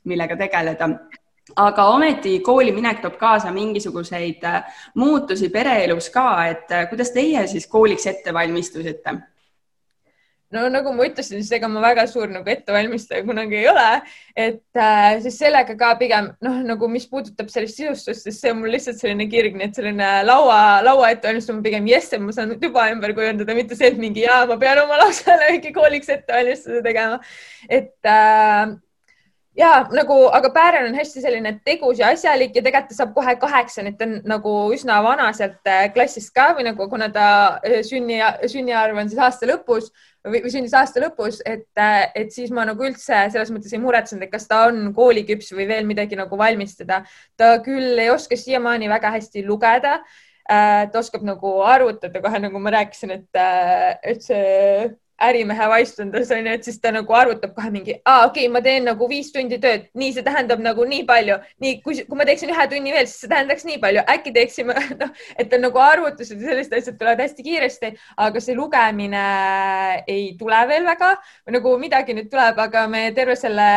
millega 0.09 0.37
tegeleda 0.37 0.95
aga 1.57 1.89
ometi 1.95 2.39
kooli 2.45 2.73
minek 2.77 3.01
toob 3.03 3.17
kaasa 3.21 3.53
mingisuguseid 3.55 4.45
äh, 4.45 4.63
muutusi 4.95 5.49
pereelus 5.49 6.11
ka, 6.15 6.29
et 6.51 6.71
äh, 6.73 6.87
kuidas 6.91 7.13
teie 7.15 7.47
siis 7.47 7.67
kooliks 7.67 8.07
ette 8.07 8.35
valmistusite? 8.35 9.19
no 10.55 10.63
nagu 10.73 10.93
ma 10.97 11.05
ütlesin, 11.05 11.43
siis 11.43 11.51
ega 11.59 11.69
ma 11.69 11.83
väga 11.85 12.07
suur 12.09 12.31
nagu 12.33 12.49
ettevalmistaja 12.49 13.25
kunagi 13.27 13.59
ei 13.61 13.67
ole, 13.69 13.87
et 14.33 14.81
äh, 14.81 15.19
siis 15.25 15.37
sellega 15.43 15.77
ka 15.77 15.91
pigem 16.01 16.31
noh, 16.45 16.57
nagu 16.71 16.89
mis 16.89 17.05
puudutab 17.11 17.51
sellist 17.53 17.81
sisustust, 17.81 18.25
siis 18.25 18.41
see 18.41 18.55
on 18.55 18.63
mul 18.63 18.73
lihtsalt 18.73 19.01
selline 19.01 19.29
kirg, 19.29 19.59
nii 19.59 19.69
et 19.69 19.77
selline 19.79 20.11
laua, 20.25 20.81
laua 20.87 21.13
ettevalmistamine 21.13 21.67
pigem 21.67 21.93
jess, 21.93 22.17
ma 22.25 22.33
saan 22.33 22.57
tuba 22.63 22.89
ümber 22.95 23.13
kujundada, 23.17 23.57
mitte 23.59 23.77
see, 23.77 23.93
et 23.93 24.01
mingi 24.01 24.25
jaa, 24.25 24.47
ma 24.49 24.57
pean 24.61 24.81
oma 24.87 25.01
lapsele 25.03 25.53
mingi 25.53 25.75
kooliks 25.77 26.13
ettevalmistuse 26.17 26.81
tegema. 26.87 27.21
et 27.69 27.93
äh, 28.09 28.79
ja 29.59 29.71
nagu, 29.93 30.17
aga 30.35 30.51
Päären 30.55 30.87
on 30.89 30.97
hästi 30.97 31.23
selline 31.23 31.53
tegus 31.67 31.99
ja 31.99 32.13
asjalik 32.15 32.55
ja 32.57 32.63
tegelikult 32.63 32.93
ta 32.93 32.99
saab 32.99 33.15
kohe 33.17 33.35
kaheksa, 33.41 33.83
nii 33.83 33.95
et 33.95 33.99
ta 33.99 34.07
on 34.07 34.15
nagu 34.31 34.53
üsna 34.75 35.01
vana 35.05 35.31
sealt 35.37 35.67
äh, 35.71 35.89
klassist 35.95 36.33
ka 36.37 36.53
või 36.59 36.69
nagu, 36.69 36.87
kuna 36.91 37.09
ta 37.15 37.31
äh, 37.67 37.81
sünni, 37.87 38.21
sünniarv 38.51 39.01
on 39.03 39.11
siis 39.11 39.21
aasta 39.23 39.49
lõpus 39.51 39.91
või, 40.27 40.43
või 40.45 40.53
sündis 40.55 40.77
aasta 40.79 41.03
lõpus, 41.03 41.41
et, 41.47 41.67
äh, 41.81 42.07
et 42.23 42.31
siis 42.35 42.53
ma 42.55 42.67
nagu 42.69 42.87
üldse 42.87 43.25
selles 43.33 43.53
mõttes 43.55 43.75
ei 43.75 43.83
muretsenud, 43.83 44.25
et 44.27 44.33
kas 44.33 44.47
ta 44.51 44.65
on 44.69 44.93
kooliküps 44.97 45.51
või 45.57 45.69
veel 45.71 45.91
midagi 45.91 46.19
nagu 46.19 46.39
valmistada. 46.39 47.03
ta 47.37 47.57
küll 47.65 47.99
ei 47.99 48.13
oska 48.15 48.39
siiamaani 48.39 48.91
väga 48.91 49.15
hästi 49.19 49.47
lugeda. 49.47 49.99
ta 50.49 50.99
oskab 50.99 51.21
nagu 51.29 51.51
arvutada 51.61 52.23
kohe, 52.25 52.39
nagu 52.41 52.59
ma 52.59 52.71
rääkisin, 52.73 53.11
et, 53.13 53.41
et 54.03 54.23
see 54.25 54.89
ärimehe 55.23 55.69
vaistundas 55.69 56.31
on 56.31 56.47
ju, 56.47 56.53
et 56.55 56.65
siis 56.67 56.79
ta 56.81 56.93
nagu 56.95 57.15
arvutab 57.17 57.55
kohe 57.57 57.71
mingi, 57.75 57.97
aa, 58.05 58.27
okei 58.29 58.47
okay,, 58.47 58.53
ma 58.55 58.63
teen 58.65 58.87
nagu 58.87 59.09
viis 59.11 59.33
tundi 59.35 59.59
tööd, 59.63 59.89
nii, 59.99 60.13
see 60.15 60.27
tähendab 60.27 60.63
nagu 60.63 60.87
nii 60.89 61.05
palju, 61.09 61.39
nii, 61.65 61.81
kui, 61.85 61.99
kui 62.07 62.19
ma 62.19 62.27
teeksin 62.29 62.53
ühe 62.55 62.67
tunni 62.71 62.95
veel, 62.95 63.09
siis 63.11 63.25
see 63.25 63.33
tähendaks 63.33 63.67
nii 63.69 63.81
palju, 63.83 64.05
äkki 64.15 64.35
teeksime, 64.37 64.77
noh, 65.03 65.13
et 65.39 65.57
on 65.59 65.65
nagu 65.67 65.83
arvutused 65.83 66.39
ja 66.39 66.53
sellised 66.53 66.79
asjad 66.79 67.01
tulevad 67.01 67.25
hästi 67.25 67.47
kiiresti, 67.47 67.93
aga 68.29 68.45
see 68.45 68.57
lugemine 68.59 69.25
ei 70.07 70.33
tule 70.39 70.61
veel 70.71 70.87
väga. 70.87 71.15
Nagu 71.55 71.75
midagi 71.81 72.15
nüüd 72.17 72.31
tuleb, 72.31 72.59
aga 72.69 72.87
me 72.91 73.09
terve 73.17 73.37
selle 73.39 73.69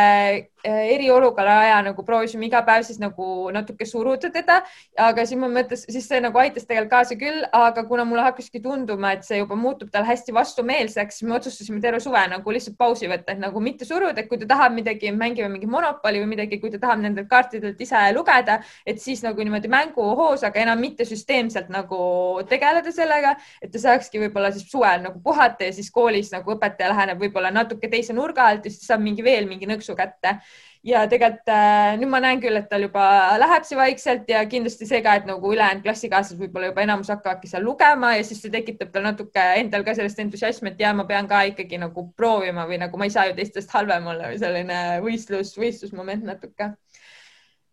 eriolukorra 0.64 1.58
aja 1.64 1.78
nagu 1.82 2.04
proovisime 2.06 2.46
iga 2.46 2.62
päev 2.66 2.84
siis 2.86 3.00
nagu 3.02 3.50
natuke 3.54 3.86
suruda 3.88 4.30
teda, 4.32 4.60
aga 4.98 5.24
siis 5.26 5.40
ma 5.40 5.48
mõtles, 5.50 5.84
siis 5.90 6.06
see 6.08 6.20
nagu 6.22 6.38
aitas 6.38 6.66
tegelikult 6.68 6.92
kaasa 6.92 7.16
küll, 7.18 7.44
aga 7.56 7.84
kuna 7.88 8.04
mulle 8.08 8.24
hakkaski 8.26 8.62
tunduma, 8.62 9.14
et 9.16 9.26
see 9.26 9.40
juba 9.40 9.56
muutub 9.58 9.90
tal 9.92 10.06
hästi 10.06 10.34
vastumeelseks, 10.36 11.18
siis 11.18 11.28
me 11.28 11.36
otsustasime 11.38 11.80
terve 11.82 12.00
suve 12.04 12.22
nagu 12.30 12.54
lihtsalt 12.54 12.76
pausi 12.78 13.10
võtta, 13.10 13.34
et 13.34 13.42
nagu 13.42 13.62
mitte 13.64 13.88
suruda, 13.88 14.14
et 14.22 14.28
kui 14.30 14.40
ta 14.42 14.48
tahab 14.54 14.76
midagi, 14.76 15.10
mängime 15.16 15.50
mingi 15.52 15.70
monopoli 15.70 16.22
või 16.22 16.32
midagi, 16.34 16.60
kui 16.62 16.70
ta 16.72 16.80
tahab 16.82 17.02
nendelt 17.02 17.30
kaartidelt 17.30 17.80
ise 17.82 18.02
lugeda, 18.14 18.60
et 18.86 19.00
siis 19.02 19.22
nagu 19.24 19.42
niimoodi 19.42 19.70
mänguhoos, 19.72 20.44
aga 20.46 20.62
enam 20.62 20.82
mitte 20.82 21.06
süsteemselt 21.08 21.72
nagu 21.72 22.02
tegeleda 22.50 22.92
sellega, 22.94 23.34
et 23.62 23.72
ta 23.72 23.82
saakski 23.82 24.20
võib-olla 24.26 24.52
siis 24.54 24.68
suvel 24.70 25.02
nagu 25.06 25.22
puhata 25.24 25.66
ja 25.68 25.74
siis 25.74 25.90
koolis 25.94 26.32
nagu 26.34 26.54
õpetaja 26.54 26.92
läheneb 26.92 27.22
võib-olla 27.22 27.52
natuke 27.54 27.90
teise 27.92 28.14
nurga 28.16 28.46
alt 28.52 28.66
ja 28.68 28.72
siis 28.74 28.86
saab 28.86 29.02
mingi 29.04 29.24
veel 29.24 29.48
mingi 29.50 29.68
nõksu 29.68 29.96
kätte 29.98 30.38
ja 30.86 31.02
tegelikult 31.10 31.50
äh, 31.52 31.94
nüüd 32.00 32.10
ma 32.10 32.18
näen 32.22 32.40
küll, 32.42 32.58
et 32.58 32.68
tal 32.70 32.82
juba 32.82 33.04
läheb 33.38 33.66
see 33.66 33.78
vaikselt 33.78 34.30
ja 34.30 34.42
kindlasti 34.50 34.88
see 34.88 35.02
ka, 35.04 35.14
et 35.20 35.28
nagu 35.28 35.52
ülejäänud 35.54 35.84
klassikaaslased 35.86 36.40
võib-olla 36.42 36.72
juba 36.72 36.82
enamus 36.82 37.12
hakkavadki 37.14 37.50
seal 37.50 37.62
lugema 37.66 38.16
ja 38.16 38.24
siis 38.26 38.42
see 38.42 38.52
tekitab 38.54 38.90
tal 38.94 39.06
natuke 39.06 39.44
endal 39.60 39.86
ka 39.86 39.94
sellist 39.98 40.18
entusiasmi, 40.24 40.72
et 40.72 40.82
ja 40.82 40.90
ma 40.96 41.06
pean 41.08 41.30
ka 41.30 41.44
ikkagi 41.52 41.78
nagu 41.82 42.08
proovima 42.18 42.66
või 42.70 42.80
nagu 42.82 42.98
ma 42.98 43.06
ei 43.06 43.14
saa 43.14 43.28
ju 43.30 43.36
teistest 43.38 43.70
halvem 43.76 44.10
olla 44.14 44.32
või 44.32 44.40
selline 44.42 44.80
võistlus, 45.06 45.54
võistlusmoment 45.58 46.26
natuke 46.26 46.72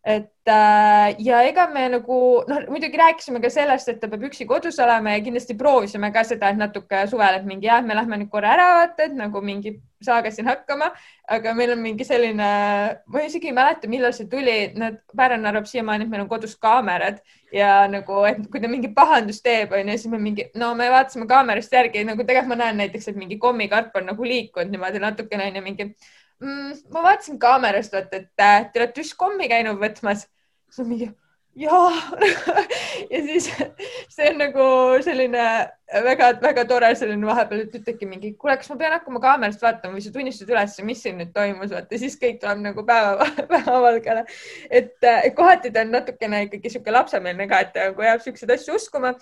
et 0.03 0.47
äh, 0.47 1.15
ja 1.19 1.41
ega 1.43 1.65
me 1.73 1.83
nagu 1.91 2.17
noh, 2.47 2.61
muidugi 2.71 2.97
rääkisime 2.97 3.41
ka 3.43 3.49
sellest, 3.51 3.89
et 3.91 3.99
ta 3.99 4.07
peab 4.07 4.23
üksi 4.29 4.47
kodus 4.47 4.79
olema 4.79 5.11
ja 5.11 5.23
kindlasti 5.23 5.57
proovisime 5.59 6.11
ka 6.15 6.23
seda, 6.23 6.53
et 6.53 6.59
natuke 6.59 7.01
suvel, 7.11 7.35
et 7.35 7.47
mingi 7.47 7.67
jah, 7.67 7.83
me 7.83 7.97
lähme 7.97 8.21
nüüd 8.21 8.31
korra 8.31 8.53
ära 8.55 8.67
vaata, 8.77 9.09
et 9.09 9.17
nagu 9.19 9.41
mingi 9.43 9.75
saage 10.03 10.31
siin 10.31 10.47
hakkama, 10.47 10.87
aga 11.27 11.53
meil 11.57 11.73
on 11.73 11.81
mingi 11.83 12.07
selline, 12.07 12.51
ma 13.11 13.23
isegi 13.25 13.51
ei 13.51 13.55
mäleta, 13.57 13.89
millal 13.91 14.15
see 14.15 14.29
tuli, 14.31 14.55
nad, 14.79 15.01
Pärn 15.19 15.43
arvab 15.49 15.67
siiamaani, 15.67 16.07
et 16.07 16.13
meil 16.13 16.23
on 16.23 16.31
kodus 16.31 16.55
kaamerad 16.55 17.19
ja 17.51 17.83
nagu, 17.91 18.21
et 18.29 18.39
kui 18.51 18.63
ta 18.63 18.71
mingi 18.71 18.93
pahandus 18.95 19.41
teeb, 19.43 19.75
onju, 19.75 19.97
siis 19.99 20.13
me 20.13 20.21
mingi, 20.23 20.47
no 20.55 20.71
me 20.79 20.87
vaatasime 20.93 21.27
kaamerast 21.27 21.75
järgi, 21.75 22.05
nagu 22.07 22.23
tegelikult 22.23 22.55
ma 22.55 22.61
näen 22.63 22.79
näiteks, 22.85 23.11
et 23.11 23.19
mingi 23.19 23.35
kommikarp 23.41 23.99
on 23.99 24.07
nagu 24.13 24.31
liikunud 24.31 24.71
niimoodi 24.71 25.03
natukene 25.03 25.49
onju, 25.51 25.65
mingi 25.67 25.89
mm,? 26.43 26.83
ma 26.93 27.05
vaatasin 27.09 27.39
kaamerast, 27.39 27.95
vaata, 27.95 28.23
et 28.23 28.45
äh, 28.45 28.69
te 28.71 28.83
olete 28.83 29.03
just 29.03 29.17
kommi 29.19 29.49
käinud 29.51 29.81
võtmas. 29.81 30.27
siis 30.69 30.85
on 30.85 30.91
mingi 30.91 31.11
jaa 31.59 31.91
ja 33.11 33.21
siis 33.25 33.51
see 34.15 34.29
on 34.29 34.37
nagu 34.39 34.65
selline 35.03 35.45
väga-väga 36.05 36.65
tore 36.69 36.91
selline 36.95 37.25
vahepeal, 37.27 37.63
et 37.65 37.75
ütlebki 37.79 38.07
mingi, 38.07 38.31
kuule, 38.37 38.55
kas 38.59 38.69
ma 38.69 38.77
pean 38.79 38.93
hakkama 38.95 39.21
kaamerast 39.23 39.63
vaatama 39.65 39.97
või 39.97 40.03
sa 40.05 40.13
tunnistad 40.13 40.51
üles, 40.53 40.77
mis 40.85 41.01
siin 41.03 41.17
nüüd 41.19 41.33
toimus, 41.35 41.73
vaata 41.73 41.99
siis 42.01 42.17
kõik 42.21 42.37
tuleb 42.43 42.61
nagu 42.67 42.85
päeva, 42.85 43.27
päevavalgele. 43.53 44.25
et, 44.69 44.95
äh, 45.03 45.25
et 45.25 45.35
kohati 45.35 45.73
ta 45.73 45.83
on 45.85 45.95
natukene 45.97 46.45
ikkagi 46.47 46.75
sihuke 46.75 46.93
lapsemeelne 46.93 47.49
ka, 47.49 47.63
et 47.65 47.81
nagu 47.81 48.07
jääb 48.07 48.23
siukseid 48.23 48.55
asju 48.55 48.77
uskuma, 48.77 49.15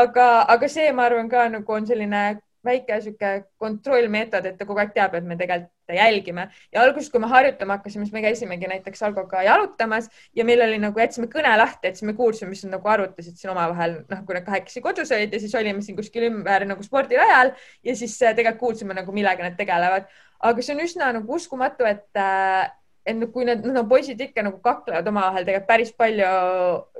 aga, 0.00 0.28
aga 0.56 0.72
see, 0.72 0.90
ma 0.96 1.06
arvan 1.10 1.30
ka 1.30 1.46
nagu 1.52 1.78
on 1.78 1.86
selline 1.86 2.24
väike 2.64 2.98
sihuke 3.04 3.30
kontrollmeetod, 3.60 4.46
et 4.48 4.58
ta 4.58 4.66
kogu 4.68 4.82
aeg 4.82 4.92
teab, 4.96 5.14
et 5.18 5.24
me 5.26 5.36
tegelikult 5.40 5.72
jälgime 5.94 6.46
ja 6.72 6.82
alguses, 6.82 7.10
kui 7.12 7.20
me 7.20 7.28
harjutama 7.28 7.78
hakkasime, 7.78 8.06
siis 8.06 8.14
me 8.14 8.22
käisimegi 8.24 8.68
näiteks 8.70 9.02
Algoga 9.04 9.42
jalutamas 9.44 10.08
ja 10.36 10.44
meil 10.48 10.62
oli 10.64 10.78
nagu, 10.80 11.00
jätsime 11.00 11.28
kõne 11.32 11.52
lahti, 11.60 11.90
et 11.90 11.98
siis 12.00 12.08
me 12.08 12.16
kuulsime, 12.16 12.50
mis 12.52 12.64
nad 12.64 12.78
nagu 12.78 12.88
arutasid 12.88 13.36
siin 13.40 13.52
omavahel, 13.52 13.98
noh, 14.10 14.22
kui 14.24 14.38
nad 14.38 14.46
kahekesi 14.46 14.84
kodus 14.84 15.12
olid 15.12 15.34
ja 15.34 15.42
siis 15.42 15.54
olime 15.60 15.84
siin 15.84 15.98
kuskil 15.98 16.28
ümber 16.30 16.64
nagu 16.68 16.86
spordirajal 16.86 17.52
ja 17.84 17.96
siis 17.96 18.16
äh, 18.22 18.32
tegelikult 18.36 18.62
kuulsime 18.64 18.96
nagu, 18.96 19.12
millega 19.12 19.44
nad 19.44 19.58
tegelevad. 19.60 20.08
aga 20.44 20.62
see 20.62 20.74
on 20.74 20.82
üsna 20.84 21.12
nagu 21.16 21.36
uskumatu, 21.36 21.84
et 21.88 22.20
äh, 22.20 22.72
et 23.04 23.16
noh, 23.18 23.28
kui 23.32 23.44
need 23.44 23.64
no, 23.68 23.82
poisid 23.88 24.20
ikka 24.24 24.42
nagu 24.46 24.58
kaklevad 24.64 25.08
omavahel 25.10 25.44
tegelikult 25.44 25.68
päris 25.68 25.90
palju, 25.96 26.28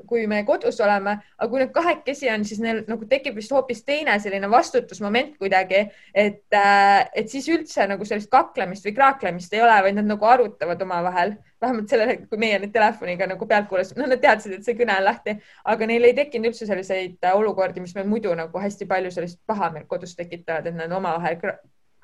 kui 0.09 0.27
me 0.29 0.43
kodus 0.45 0.77
oleme, 0.85 1.17
aga 1.39 1.49
kui 1.51 1.63
nad 1.63 1.73
kahekesi 1.75 2.29
on, 2.33 2.45
siis 2.49 2.61
neil 2.61 2.83
nagu 2.91 3.09
tekib 3.09 3.39
vist 3.41 3.53
hoopis 3.55 3.81
teine 3.89 4.17
selline 4.21 4.51
vastutusmoment 4.53 5.39
kuidagi, 5.41 5.81
et, 6.13 6.45
äh, 6.53 7.07
et 7.17 7.33
siis 7.33 7.49
üldse 7.53 7.89
nagu 7.89 8.05
sellist 8.09 8.31
kaklemist 8.33 8.85
või 8.85 8.95
kraaklemist 8.99 9.57
ei 9.57 9.65
ole, 9.65 9.81
vaid 9.89 9.99
nad 10.01 10.11
nagu 10.13 10.29
arutavad 10.29 10.87
omavahel. 10.89 11.37
vähemalt 11.65 11.89
sellel 11.89 12.11
hetkel, 12.11 12.27
kui 12.29 12.39
meie 12.43 12.59
nüüd 12.61 12.75
telefoniga 12.75 13.25
nagu 13.25 13.47
pealt 13.49 13.71
kuulasime, 13.71 14.03
noh, 14.03 14.11
nad 14.13 14.21
teadsid, 14.21 14.53
et 14.53 14.67
see 14.67 14.77
kõne 14.77 14.99
on 14.99 15.07
lahti, 15.07 15.33
aga 15.73 15.87
neil 15.89 16.05
ei 16.05 16.13
tekkinud 16.19 16.51
üldse 16.51 16.69
selliseid 16.69 17.25
olukordi, 17.31 17.81
mis 17.81 17.95
meil 17.97 18.11
muidu 18.11 18.35
nagu 18.37 18.61
hästi 18.61 18.85
palju 18.91 19.15
sellist 19.15 19.41
pahameelt 19.49 19.89
kodus 19.89 20.13
tekitavad, 20.19 20.69
et 20.69 20.77
nad 20.77 20.93
omavahel 20.93 21.41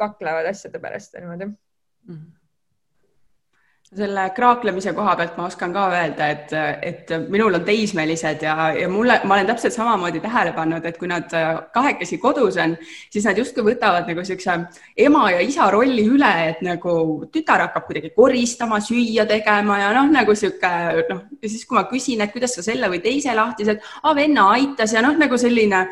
kaklevad 0.01 0.49
asjade 0.49 0.81
pärast 0.81 1.13
ja 1.13 1.21
niimoodi 1.21 1.51
mm. 1.51 1.57
-hmm 2.09 2.40
selle 3.91 4.29
kraaklemise 4.37 4.93
koha 4.95 5.17
pealt 5.19 5.35
ma 5.35 5.49
oskan 5.51 5.73
ka 5.75 5.89
öelda, 5.91 6.27
et, 6.31 6.53
et 6.87 7.09
minul 7.27 7.57
on 7.59 7.65
teismelised 7.67 8.45
ja, 8.47 8.69
ja 8.79 8.87
mulle, 8.89 9.17
ma 9.27 9.35
olen 9.35 9.49
täpselt 9.49 9.75
samamoodi 9.75 10.21
tähele 10.23 10.53
pannud, 10.55 10.85
et 10.87 10.99
kui 10.99 11.11
nad 11.11 11.27
kahekesi 11.75 12.21
kodus 12.23 12.59
on, 12.63 12.77
siis 13.11 13.27
nad 13.27 13.39
justkui 13.39 13.67
võtavad 13.67 14.07
nagu 14.07 14.23
niisuguse 14.23 14.55
ema 15.07 15.25
ja 15.35 15.41
isa 15.43 15.67
rolli 15.75 16.05
üle, 16.07 16.31
et 16.53 16.63
nagu 16.63 16.95
tütar 17.35 17.65
hakkab 17.67 17.89
kuidagi 17.89 18.13
koristama, 18.15 18.79
süüa 18.85 19.27
tegema 19.27 19.81
ja 19.83 19.91
noh, 19.97 20.07
nagu 20.15 20.39
niisugune 20.39 21.09
noh, 21.11 21.25
ja 21.43 21.51
siis, 21.51 21.67
kui 21.67 21.81
ma 21.81 21.89
küsin, 21.91 22.23
et 22.23 22.31
kuidas 22.37 22.55
sa 22.55 22.63
selle 22.63 22.93
või 22.93 23.03
teise 23.03 23.35
lahti 23.35 23.67
saad, 23.67 23.83
venna 24.15 24.53
aitas 24.55 24.95
ja 24.95 25.03
noh, 25.03 25.19
nagu 25.19 25.35
selline 25.41 25.89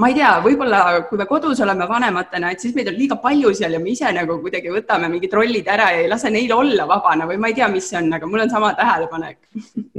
ma 0.00 0.08
ei 0.10 0.16
tea, 0.16 0.32
võib-olla 0.44 0.80
kui 1.08 1.20
me 1.20 1.26
kodus 1.28 1.60
oleme 1.64 1.86
vanematena, 1.88 2.52
et 2.54 2.62
siis 2.62 2.74
meid 2.76 2.88
on 2.90 2.96
liiga 2.96 3.18
palju 3.20 3.52
seal 3.56 3.76
ja 3.76 3.80
me 3.82 3.92
ise 3.92 4.10
nagu 4.16 4.38
kuidagi 4.42 4.72
võtame 4.72 5.10
mingid 5.12 5.34
rollid 5.36 5.68
ära 5.68 5.90
ja 5.94 6.04
ei 6.04 6.10
lase 6.10 6.32
neil 6.32 6.52
olla 6.56 6.86
vabana 6.88 7.28
või 7.28 7.40
ma 7.42 7.50
ei 7.50 7.58
tea, 7.58 7.68
mis 7.72 7.90
see 7.90 7.98
on, 8.00 8.12
aga 8.16 8.28
mul 8.30 8.44
on 8.46 8.52
sama 8.52 8.72
tähelepanek. 8.78 9.38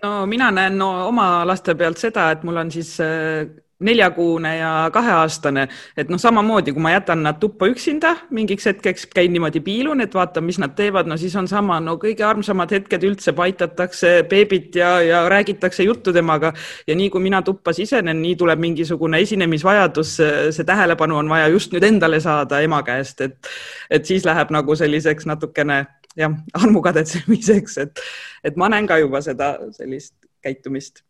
no 0.04 0.14
mina 0.30 0.50
näen 0.56 0.80
no, 0.82 0.92
oma 1.10 1.28
laste 1.48 1.76
pealt 1.78 2.02
seda, 2.02 2.32
et 2.34 2.48
mul 2.48 2.58
on 2.64 2.74
siis 2.74 2.96
äh, 3.04 3.46
neljakuune 3.82 4.56
ja 4.58 4.72
kaheaastane, 4.94 5.68
et 5.98 6.10
noh, 6.10 6.20
samamoodi, 6.22 6.74
kui 6.74 6.84
ma 6.84 6.94
jätan 6.94 7.24
nad 7.26 7.40
tuppa 7.42 7.68
üksinda 7.72 8.16
mingiks 8.32 8.66
hetkeks, 8.70 9.08
käin 9.16 9.34
niimoodi 9.34 9.60
piilun, 9.66 10.02
et 10.02 10.14
vaatan, 10.16 10.46
mis 10.46 10.60
nad 10.62 10.76
teevad, 10.78 11.10
no 11.10 11.18
siis 11.18 11.36
on 11.40 11.48
sama, 11.50 11.80
no 11.84 11.98
kõige 12.02 12.26
armsamad 12.28 12.72
hetked 12.72 13.06
üldse, 13.08 13.34
paitatakse 13.38 14.14
beebit 14.30 14.78
ja, 14.80 14.94
ja 15.06 15.24
räägitakse 15.30 15.84
juttu 15.84 16.14
temaga. 16.14 16.54
Ja 16.88 16.96
nii 16.96 17.10
kui 17.14 17.24
mina 17.24 17.42
tuppa 17.46 17.74
sisenen, 17.74 18.22
nii 18.22 18.36
tuleb 18.40 18.62
mingisugune 18.62 19.22
esinemisvajadus, 19.26 20.16
see 20.56 20.68
tähelepanu 20.68 21.18
on 21.22 21.30
vaja 21.30 21.50
just 21.52 21.74
nüüd 21.76 21.86
endale 21.88 22.20
saada 22.24 22.62
ema 22.62 22.82
käest, 22.88 23.22
et, 23.22 23.54
et 23.90 24.06
siis 24.06 24.26
läheb 24.28 24.54
nagu 24.54 24.76
selliseks 24.78 25.28
natukene 25.30 25.84
jah, 26.18 26.34
armukadetsemiseks, 26.64 27.78
et, 27.86 28.04
et 28.44 28.60
ma 28.60 28.70
näen 28.72 28.90
ka 28.90 29.00
juba 29.02 29.22
seda 29.26 29.56
sellist 29.78 30.16
käitumist 30.42 31.04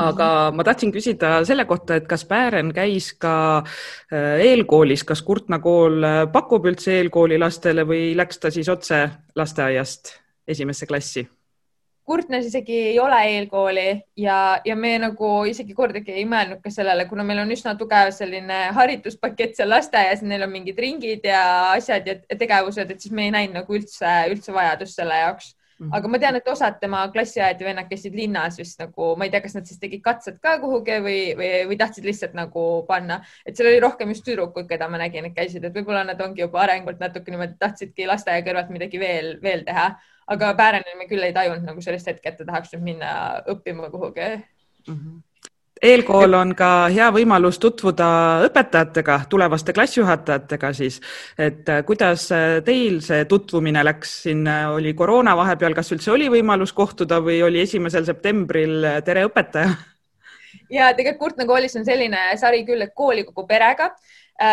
aga 0.00 0.26
ma 0.54 0.64
tahtsin 0.64 0.92
küsida 0.92 1.34
selle 1.44 1.66
kohta, 1.68 1.98
et 1.98 2.08
kas 2.08 2.24
Päären 2.28 2.72
käis 2.74 3.12
ka 3.20 3.34
äh, 3.58 4.40
eelkoolis, 4.46 5.04
kas 5.04 5.22
Kurtna 5.22 5.58
kool 5.60 6.02
äh, 6.04 6.24
pakub 6.32 6.66
üldse 6.70 6.96
eelkooli 7.00 7.38
lastele 7.40 7.84
või 7.88 8.12
läks 8.16 8.40
ta 8.40 8.50
siis 8.50 8.68
otse 8.72 9.04
lasteaiast 9.36 10.16
esimesse 10.48 10.86
klassi? 10.86 11.26
Kurtnas 12.02 12.48
isegi 12.48 12.74
ei 12.88 12.98
ole 12.98 13.18
eelkooli 13.36 13.86
ja, 14.18 14.58
ja 14.64 14.74
me 14.76 14.96
nagu 14.98 15.44
isegi 15.46 15.74
kordagi 15.74 16.16
ei 16.16 16.24
mõelnud 16.26 16.58
ka 16.64 16.70
sellele, 16.72 17.04
kuna 17.06 17.22
meil 17.22 17.44
on 17.44 17.54
üsna 17.54 17.76
tugev 17.78 18.10
selline 18.16 18.72
hariduspakett 18.74 19.54
seal 19.54 19.70
lasteaias, 19.70 20.24
neil 20.26 20.42
on 20.42 20.50
mingid 20.50 20.80
ringid 20.82 21.28
ja 21.30 21.44
asjad 21.76 22.08
ja 22.08 22.16
tegevused, 22.34 22.90
et 22.90 23.00
siis 23.00 23.14
me 23.14 23.28
ei 23.28 23.34
näinud 23.36 23.60
nagu 23.60 23.78
üldse, 23.78 24.16
üldse 24.32 24.56
vajadust 24.56 24.98
selle 24.98 25.20
jaoks 25.20 25.52
Mhm. 25.52 25.61
Aga 25.96 26.08
ma 26.08 26.20
tean, 26.22 26.36
et 26.38 26.48
osad 26.48 26.78
tema 26.80 27.02
klassiõed 27.14 27.60
ja 27.60 27.66
vennad 27.66 27.88
käisid 27.90 28.14
linnas 28.14 28.58
vist 28.60 28.80
nagu, 28.82 29.12
ma 29.18 29.26
ei 29.26 29.32
tea, 29.32 29.40
kas 29.44 29.56
nad 29.56 29.66
siis 29.68 29.80
tegid 29.82 30.02
katsed 30.04 30.38
ka 30.42 30.58
kuhugi 30.62 30.98
või, 31.04 31.18
või, 31.38 31.50
või 31.70 31.78
tahtsid 31.80 32.06
lihtsalt 32.08 32.36
nagu 32.38 32.66
panna, 32.88 33.20
et 33.46 33.56
seal 33.56 33.70
oli 33.72 33.82
rohkem 33.82 34.12
just 34.14 34.26
tüdrukuid, 34.28 34.68
keda 34.70 34.88
ma 34.92 35.00
nägin, 35.02 35.26
et 35.28 35.36
käisid, 35.36 35.64
et 35.64 35.74
võib-olla 35.74 36.04
nad 36.08 36.20
ongi 36.20 36.44
juba 36.44 36.62
arengult 36.66 37.02
natuke 37.02 37.34
niimoodi, 37.34 37.58
tahtsidki 37.62 38.06
lasteaia 38.10 38.44
kõrvalt 38.46 38.70
midagi 38.74 39.02
veel, 39.02 39.34
veel 39.42 39.66
teha, 39.66 39.90
aga 40.32 40.54
Päärenil 40.58 40.96
me 41.00 41.10
küll 41.10 41.26
ei 41.26 41.34
tajunud 41.34 41.66
nagu 41.66 41.82
sellist 41.84 42.08
hetke, 42.08 42.30
et 42.30 42.38
ta 42.38 42.48
tahaks 42.48 42.76
nüüd 42.76 42.88
minna 42.92 43.12
õppima 43.50 43.90
kuhugi. 43.90 44.32
Mm. 44.86 44.94
-hmm 44.94 45.20
eelkool 45.82 46.36
on 46.38 46.54
ka 46.58 46.68
hea 46.94 47.08
võimalus 47.14 47.58
tutvuda 47.62 48.08
õpetajatega, 48.46 49.18
tulevaste 49.30 49.74
klassijuhatajatega 49.74 50.72
siis, 50.76 51.00
et 51.38 51.68
äh, 51.68 51.82
kuidas 51.86 52.28
äh, 52.34 52.60
teil 52.64 53.00
see 53.04 53.24
tutvumine 53.30 53.82
läks, 53.84 54.14
siin 54.26 54.46
äh, 54.46 54.68
oli 54.70 54.94
koroona 54.98 55.34
vahepeal, 55.38 55.74
kas 55.78 55.92
üldse 55.94 56.12
oli 56.14 56.30
võimalus 56.32 56.74
kohtuda 56.76 57.18
või 57.24 57.40
oli 57.42 57.64
esimesel 57.66 58.06
septembril 58.06 58.86
Tere 59.04 59.26
õpetaja? 59.28 59.74
ja 60.78 60.92
tegelikult 60.94 61.20
Kurtna 61.22 61.46
koolis 61.46 61.76
on 61.78 61.86
selline 61.86 62.30
sari 62.40 62.64
küll, 62.66 62.82
et 62.86 62.94
kooli 62.94 63.26
kogu 63.26 63.46
perega 63.46 63.92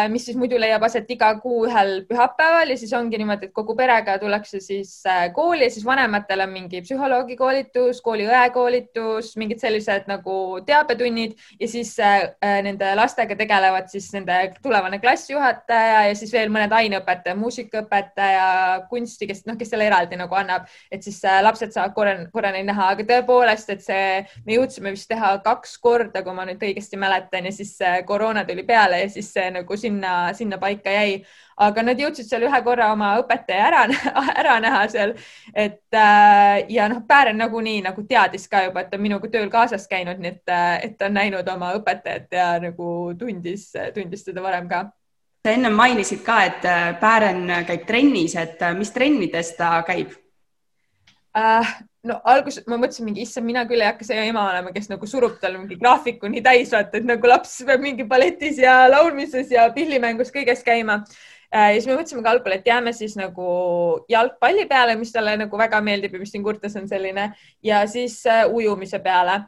mis 0.10 0.26
siis 0.28 0.38
muidu 0.38 0.58
leiab 0.60 0.84
aset 0.86 1.10
iga 1.10 1.32
kuu 1.42 1.64
ühel 1.68 2.04
pühapäeval 2.10 2.70
ja 2.70 2.78
siis 2.78 2.92
ongi 2.94 3.18
niimoodi, 3.18 3.50
et 3.50 3.54
kogu 3.56 3.74
perega 3.78 4.18
tullakse 4.22 4.60
siis 4.62 4.92
äh, 5.10 5.30
kooli 5.34 5.66
ja 5.66 5.74
siis 5.74 5.86
vanematel 5.86 6.44
on 6.44 6.52
mingi 6.54 6.82
psühholoogi 6.86 7.38
koolitus, 7.40 8.02
kooliõe 8.06 8.44
koolitus, 8.54 9.32
mingid 9.40 9.62
sellised 9.64 10.10
nagu 10.10 10.36
teabetunnid 10.68 11.34
ja 11.60 11.70
siis 11.72 11.96
äh, 12.04 12.28
nende 12.66 12.92
lastega 13.00 13.38
tegelevad 13.40 13.90
siis 13.92 14.12
nende 14.14 14.38
tulevane 14.62 15.00
klassijuhataja 15.02 16.06
ja 16.10 16.18
siis 16.20 16.34
veel 16.36 16.54
mõned 16.54 16.74
aineõpetaja, 16.76 17.38
muusikaõpetaja, 17.40 18.46
kunsti, 18.92 19.30
kes 19.32 19.46
noh, 19.50 19.58
kes 19.60 19.74
selle 19.74 19.90
eraldi 19.90 20.20
nagu 20.20 20.38
annab, 20.38 20.68
et 20.92 21.06
siis 21.06 21.22
lapsed 21.42 21.74
saavad 21.74 21.96
korra, 21.98 22.16
korra 22.34 22.54
neid 22.54 22.68
näha, 22.70 22.92
aga 22.94 23.08
tõepoolest, 23.10 23.74
et 23.74 23.84
see, 23.86 24.06
me 24.46 24.58
jõudsime 24.60 24.94
vist 24.94 25.10
teha 25.10 25.34
kaks 25.46 25.78
korda, 25.82 26.24
kui 26.26 26.36
ma 26.36 26.46
nüüd 26.50 26.62
õigesti 26.70 27.00
mäletan 27.00 27.50
ja 27.50 27.56
siis 27.56 27.76
koroona 28.06 28.46
tuli 28.46 28.66
peale 28.68 29.04
ja 29.04 29.10
siis 29.12 29.32
see 29.34 29.50
nagu 29.56 29.79
sinna, 29.80 30.34
sinna 30.38 30.60
paika 30.62 30.92
jäi. 30.94 31.22
aga 31.60 31.84
nad 31.84 32.00
jõudsid 32.00 32.30
seal 32.30 32.46
ühe 32.48 32.60
korra 32.64 32.86
oma 32.94 33.10
õpetaja 33.20 33.64
ära, 33.68 33.80
ära 34.42 34.54
näha 34.64 34.84
seal, 34.92 35.12
et 35.52 35.96
äh, 35.96 36.62
ja 36.72 36.88
noh, 36.92 37.02
Päären 37.08 37.36
nagunii 37.42 37.82
nagu 37.84 38.06
teadis 38.08 38.48
ka 38.48 38.64
juba, 38.68 38.86
et 38.86 38.92
ta 38.92 38.96
on 38.96 39.04
minuga 39.04 39.28
tööl 39.28 39.50
kaasas 39.52 39.88
käinud, 39.92 40.22
nii 40.24 40.32
et, 40.38 40.46
äh, 40.48 40.78
et 40.88 40.96
ta 40.98 41.10
on 41.10 41.20
näinud 41.20 41.52
oma 41.52 41.74
õpetajat 41.80 42.32
ja 42.32 42.48
nagu 42.64 43.12
tundis, 43.20 43.74
tundis 43.96 44.24
teda 44.24 44.46
varem 44.46 44.72
ka 44.72 44.86
sa 45.44 45.52
ennem 45.56 45.76
mainisid 45.76 46.24
ka, 46.24 46.40
et 46.48 46.66
äh, 46.68 46.94
Päären 47.00 47.44
käib 47.68 47.86
trennis, 47.88 48.36
et 48.40 48.64
mis 48.78 48.96
trennides 48.96 49.56
ta 49.60 49.78
käib 49.88 50.16
äh,? 51.36 51.78
No 52.08 52.20
alguses 52.32 52.64
ma 52.70 52.78
mõtlesin 52.80 53.08
mingi, 53.08 53.24
issand, 53.26 53.48
mina 53.48 53.66
küll 53.68 53.82
ei 53.82 53.90
hakka 53.90 54.08
see 54.08 54.20
ema 54.30 54.46
olema, 54.52 54.72
kes 54.76 54.88
nagu 54.92 55.08
surub 55.10 55.36
talle 55.42 55.60
mingi 55.60 55.80
graafiku 55.80 56.30
nii 56.32 56.44
täis, 56.46 56.72
vaata, 56.76 57.02
et 57.02 57.08
nagu 57.08 57.28
laps 57.28 57.58
peab 57.68 57.84
mingi 57.84 58.06
balletis 58.08 58.62
ja 58.64 58.82
laulmises 58.92 59.52
ja 59.52 59.68
pillimängus 59.76 60.32
kõiges 60.36 60.64
käima 60.66 61.02
äh, 61.02 61.74
ja 61.74 61.76
siis 61.76 61.90
me 61.90 61.98
mõtlesime 61.98 62.24
ka 62.24 62.34
algul, 62.36 62.56
et 62.56 62.72
jääme 62.72 62.96
siis 62.96 63.18
nagu 63.20 63.50
jalgpalli 64.12 64.66
peale, 64.72 64.96
mis 65.00 65.12
talle 65.16 65.36
nagu 65.44 65.60
väga 65.60 65.84
meeldib 65.84 66.16
ja 66.16 66.24
mis 66.24 66.32
siin 66.36 66.46
Kurtes 66.46 66.80
on 66.80 66.88
selline 66.88 67.32
ja 67.66 67.84
siis 67.92 68.22
uh, 68.30 68.46
ujumise 68.48 69.04
peale 69.04 69.42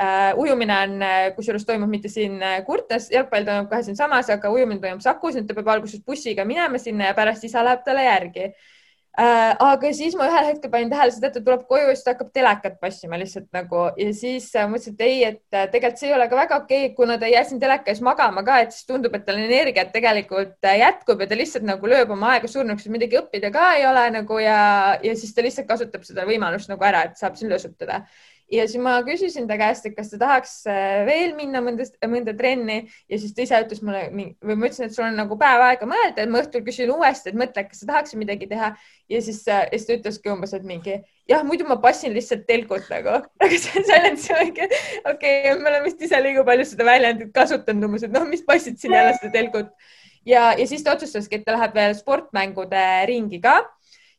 uh,. 0.00 0.40
ujumine 0.40 0.82
on, 0.86 1.06
kusjuures 1.36 1.68
toimub 1.68 1.92
mitte 1.92 2.08
siin 2.08 2.40
Kurtes, 2.64 3.10
jalgpall 3.12 3.44
toimub 3.44 3.68
kohe 3.68 3.84
siinsamas, 3.84 4.32
aga 4.32 4.56
ujumine 4.56 4.80
toimub 4.80 5.04
Sakus, 5.04 5.36
nüüd 5.36 5.50
ta 5.50 5.58
peab 5.58 5.74
alguses 5.76 6.00
bussiga 6.00 6.48
minema 6.48 6.80
sinna 6.80 7.12
ja 7.12 7.18
pärast 7.18 7.44
isa 7.44 7.66
läheb 7.66 7.84
talle 7.84 8.08
järgi 8.08 8.54
Äh, 8.54 8.78
aga 9.20 9.90
siis 9.96 10.14
ma 10.16 10.26
ühel 10.30 10.46
hetkel 10.48 10.70
panin 10.72 10.90
tähele 10.90 11.12
seda, 11.12 11.28
et 11.28 11.34
ta 11.36 11.42
tuleb 11.44 11.66
koju 11.68 11.88
ja 11.90 11.96
siis 11.96 12.06
ta 12.06 12.14
hakkab 12.14 12.30
telekat 12.36 12.78
passima 12.80 13.18
lihtsalt 13.20 13.48
nagu. 13.56 13.82
Ja 14.00 14.14
siis 14.16 14.46
äh, 14.56 14.68
mõtlesin, 14.70 14.96
et 14.96 15.04
ei, 15.06 15.18
et 15.28 15.56
äh, 15.56 15.66
tegelikult 15.72 16.00
see 16.00 16.08
ei 16.08 16.16
ole 16.16 16.28
ka 16.30 16.38
väga 16.38 16.60
okei 16.62 16.86
okay,, 16.86 16.94
kuna 16.96 17.18
ta 17.20 17.28
ei 17.28 17.34
jää 17.34 17.44
siin 17.50 17.60
teleka 17.60 17.92
ees 17.92 18.00
magama 18.06 18.44
ka, 18.46 18.60
et 18.64 18.72
siis 18.76 18.88
tundub, 18.88 19.14
et 19.18 19.26
tal 19.26 19.40
energiat 19.42 19.92
tegelikult 19.92 20.70
jätkub 20.80 21.20
ja 21.20 21.28
ta 21.30 21.38
lihtsalt 21.38 21.68
nagu 21.68 21.92
lööb 21.92 22.14
oma 22.16 22.34
aega 22.36 22.48
surnuks, 22.50 22.88
midagi 22.92 23.20
õppida 23.20 23.52
ka 23.54 23.66
ei 23.78 23.86
ole 23.90 24.06
nagu 24.16 24.40
ja, 24.40 24.60
ja 25.04 25.16
siis 25.18 25.34
ta 25.36 25.44
lihtsalt 25.44 25.68
kasutab 25.68 26.06
seda 26.08 26.24
võimalust 26.28 26.72
nagu 26.72 26.88
ära, 26.88 27.04
et 27.10 27.20
saab 27.20 27.36
siin 27.40 27.52
lösutada 27.52 28.04
ja 28.50 28.66
siis 28.68 28.82
ma 28.82 28.96
küsisin 29.06 29.46
ta 29.48 29.56
käest, 29.60 29.86
et 29.86 29.94
kas 29.96 30.10
ta 30.12 30.18
tahaks 30.20 30.54
äh, 30.70 31.04
veel 31.08 31.34
minna 31.38 31.62
mõnda, 31.64 31.86
mõnda 32.10 32.34
trenni. 32.36 32.80
Ja 33.10 33.18
siis 33.20 33.34
ta 33.36 33.44
ise 33.44 33.60
ütles 33.64 33.82
mulle 33.84 34.08
või 34.10 34.56
ma 34.56 34.68
ütlesin, 34.68 34.88
et 34.88 34.96
sul 34.96 35.06
on 35.06 35.16
nagu 35.18 35.38
päev 35.40 35.64
aega 35.68 35.88
mõelda, 35.88 36.24
et 36.24 36.32
ma 36.32 36.42
õhtul 36.42 36.64
küsin 36.66 36.90
uuesti, 36.94 37.30
et 37.30 37.38
mõtle, 37.38 37.64
kas 37.68 37.82
sa 37.82 37.90
tahaksid 37.92 38.20
midagi 38.20 38.50
teha. 38.50 38.72
Ja 39.10 39.22
siis, 39.24 39.40
äh, 39.48 39.66
siis 39.74 39.86
ta 39.86 39.96
ütleski 39.98 40.32
umbes, 40.34 40.54
et 40.56 40.66
mingi 40.66 40.98
jah, 41.30 41.44
muidu 41.46 41.66
ma 41.68 41.78
passin 41.82 42.14
lihtsalt 42.16 42.46
telkut 42.48 42.90
nagu, 42.90 43.20
aga 43.44 43.62
see 43.62 43.86
väljend, 43.86 44.26
okei 44.34 44.68
okay,, 45.14 45.56
me 45.56 45.70
oleme 45.70 45.86
vist 45.86 46.02
ise 46.06 46.20
liiga 46.22 46.44
palju 46.46 46.66
seda 46.72 46.86
väljendit 46.88 47.34
kasutanud 47.36 47.90
umbes, 47.90 48.06
et 48.06 48.14
noh, 48.14 48.26
mis 48.28 48.44
passid 48.46 48.80
siin 48.80 48.96
jälle 48.98 49.14
seda 49.18 49.34
telkut. 49.38 49.74
Ja, 50.26 50.50
ja 50.58 50.66
siis 50.68 50.82
ta 50.84 50.92
otsustaski, 50.98 51.38
et 51.38 51.46
ta 51.46 51.54
läheb 51.56 51.76
veel 51.76 51.94
sportmängude 51.96 52.82
ringi 53.08 53.40
ka 53.40 53.60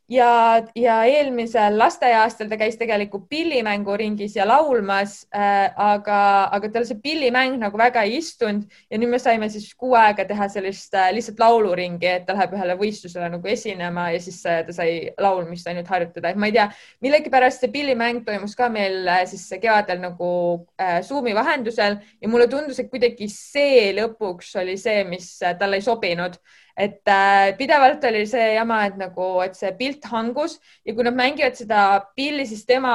ja, 0.08 0.62
ja 0.76 0.96
eelmisel 1.04 1.76
lasteaiaastal 1.78 2.48
ta 2.50 2.56
käis 2.60 2.76
tegelikult 2.80 3.28
pillimänguringis 3.28 4.36
ja 4.36 4.46
laulmas 4.48 5.22
äh,, 5.34 5.70
aga, 5.76 6.18
aga 6.52 6.70
tal 6.72 6.86
see 6.88 6.98
pillimäng 7.02 7.58
nagu 7.60 7.78
väga 7.78 8.02
ei 8.06 8.18
istunud 8.18 8.66
ja 8.90 8.98
nüüd 8.98 9.12
me 9.14 9.20
saime 9.22 9.48
siis 9.52 9.70
kuu 9.78 9.94
aega 9.98 10.26
teha 10.28 10.48
sellist 10.52 10.94
äh, 10.98 11.10
lihtsalt 11.14 11.40
lauluringi, 11.42 12.08
et 12.08 12.26
ta 12.26 12.36
läheb 12.36 12.56
ühele 12.58 12.76
võistlusele 12.80 13.30
nagu 13.32 13.52
esinema 13.52 14.08
ja 14.14 14.22
siis 14.22 14.40
äh, 14.46 14.62
ta 14.66 14.76
sai 14.76 14.96
laulmist 15.20 15.68
ainult 15.70 15.90
harjutada, 15.92 16.32
et 16.32 16.40
ma 16.40 16.50
ei 16.50 16.56
tea, 16.56 16.68
millegipärast 17.04 17.62
see 17.62 17.72
pillimäng 17.72 18.24
toimus 18.26 18.56
ka 18.58 18.68
meil 18.72 19.06
äh, 19.08 19.24
siis 19.30 19.46
kevadel 19.62 20.02
nagu 20.02 20.32
äh, 20.80 21.00
Zoomi 21.06 21.34
vahendusel 21.36 22.00
ja 22.20 22.32
mulle 22.32 22.48
tundus, 22.50 22.82
et 22.82 22.90
kuidagi 22.92 23.30
see 23.32 23.92
lõpuks 23.96 24.56
oli 24.62 24.76
see, 24.80 25.04
mis 25.08 25.34
äh, 25.42 25.56
talle 25.58 25.80
ei 25.80 25.86
sobinud 25.86 26.38
et 26.76 27.08
äh, 27.08 27.52
pidevalt 27.58 28.04
oli 28.08 28.24
see 28.28 28.52
jama, 28.54 28.82
et 28.88 28.96
nagu, 29.00 29.28
et 29.44 29.56
see 29.58 29.72
pilt 29.78 30.06
hangus 30.12 30.58
ja 30.86 30.94
kui 30.94 31.06
nad 31.06 31.16
mängivad 31.18 31.58
seda 31.58 31.82
pilli, 32.16 32.46
siis 32.48 32.64
tema, 32.68 32.94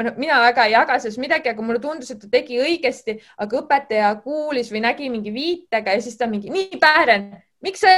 noh, 0.00 0.18
mina 0.20 0.40
väga 0.46 0.66
ei 0.68 0.76
jaga 0.76 0.98
sellest 0.98 1.22
midagi, 1.22 1.52
aga 1.52 1.66
mulle 1.66 1.82
tundus, 1.82 2.10
et 2.14 2.22
ta 2.22 2.30
tegi 2.32 2.60
õigesti, 2.62 3.18
aga 3.44 3.62
õpetaja 3.62 4.10
kuulis 4.24 4.72
või 4.74 4.84
nägi 4.86 5.12
mingi 5.12 5.34
viitega 5.34 5.94
ja 5.94 6.04
siis 6.04 6.18
ta 6.20 6.30
mingi, 6.30 6.52
nii 6.52 6.82
Päären, 6.82 7.30
miks 7.64 7.84
sa 7.84 7.94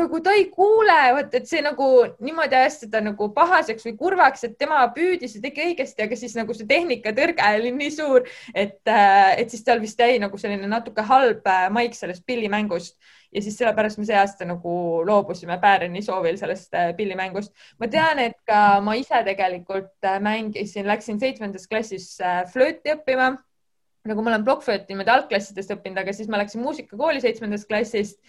aga 0.00 0.08
kui 0.10 0.22
ta 0.24 0.32
ei 0.36 0.46
kuule, 0.52 0.94
vot 1.16 1.34
et 1.38 1.46
see 1.48 1.62
nagu 1.64 1.86
niimoodi 2.24 2.56
ajas 2.58 2.78
teda 2.84 3.00
nagu 3.04 3.28
pahaseks 3.34 3.86
või 3.88 3.94
kurvaks, 4.00 4.44
et 4.46 4.56
tema 4.60 4.82
püüdis 4.94 5.36
ja 5.36 5.42
tegi 5.44 5.64
õigesti, 5.64 6.04
aga 6.04 6.18
siis 6.18 6.36
nagu 6.38 6.54
see 6.56 6.68
tehnikatõrge 6.68 7.50
oli 7.58 7.72
nii 7.76 7.92
suur, 7.94 8.26
et, 8.54 8.80
äh, 8.90 9.34
et 9.40 9.52
siis 9.52 9.64
tal 9.66 9.82
vist 9.82 10.00
jäi 10.00 10.20
nagu 10.22 10.38
selline 10.40 10.68
natuke 10.70 11.04
halb 11.06 11.46
äh, 11.50 11.66
maik 11.74 11.96
sellest 11.98 12.26
pillimängust. 12.26 12.96
Ja 13.34 13.42
siis 13.42 13.58
sellepärast 13.58 13.98
me 14.00 14.06
see 14.08 14.16
aasta 14.16 14.46
nagu 14.48 14.72
loobusime 15.04 15.58
Pääreni 15.60 16.00
soovil 16.04 16.38
sellest 16.40 16.74
äh, 16.74 16.92
pillimängust. 16.96 17.52
ma 17.78 17.88
tean, 17.92 18.22
et 18.22 18.38
ka 18.46 18.80
ma 18.80 18.94
ise 18.96 19.22
tegelikult 19.26 20.10
mängisin, 20.22 20.86
läksin 20.86 21.20
seitsmendas 21.20 21.68
klassis 21.68 22.16
flööti 22.52 22.94
õppima. 22.94 23.34
Nagu 24.06 24.22
ma 24.22 24.30
olen 24.30 24.44
plokkflööti 24.46 24.92
niimoodi 24.92 25.10
algklassidest 25.10 25.72
õppinud, 25.74 25.98
aga 25.98 26.12
siis 26.14 26.28
ma 26.30 26.38
läksin 26.38 26.62
muusikakooli 26.62 27.20
seitsmendast 27.24 27.66
klassist 27.66 28.20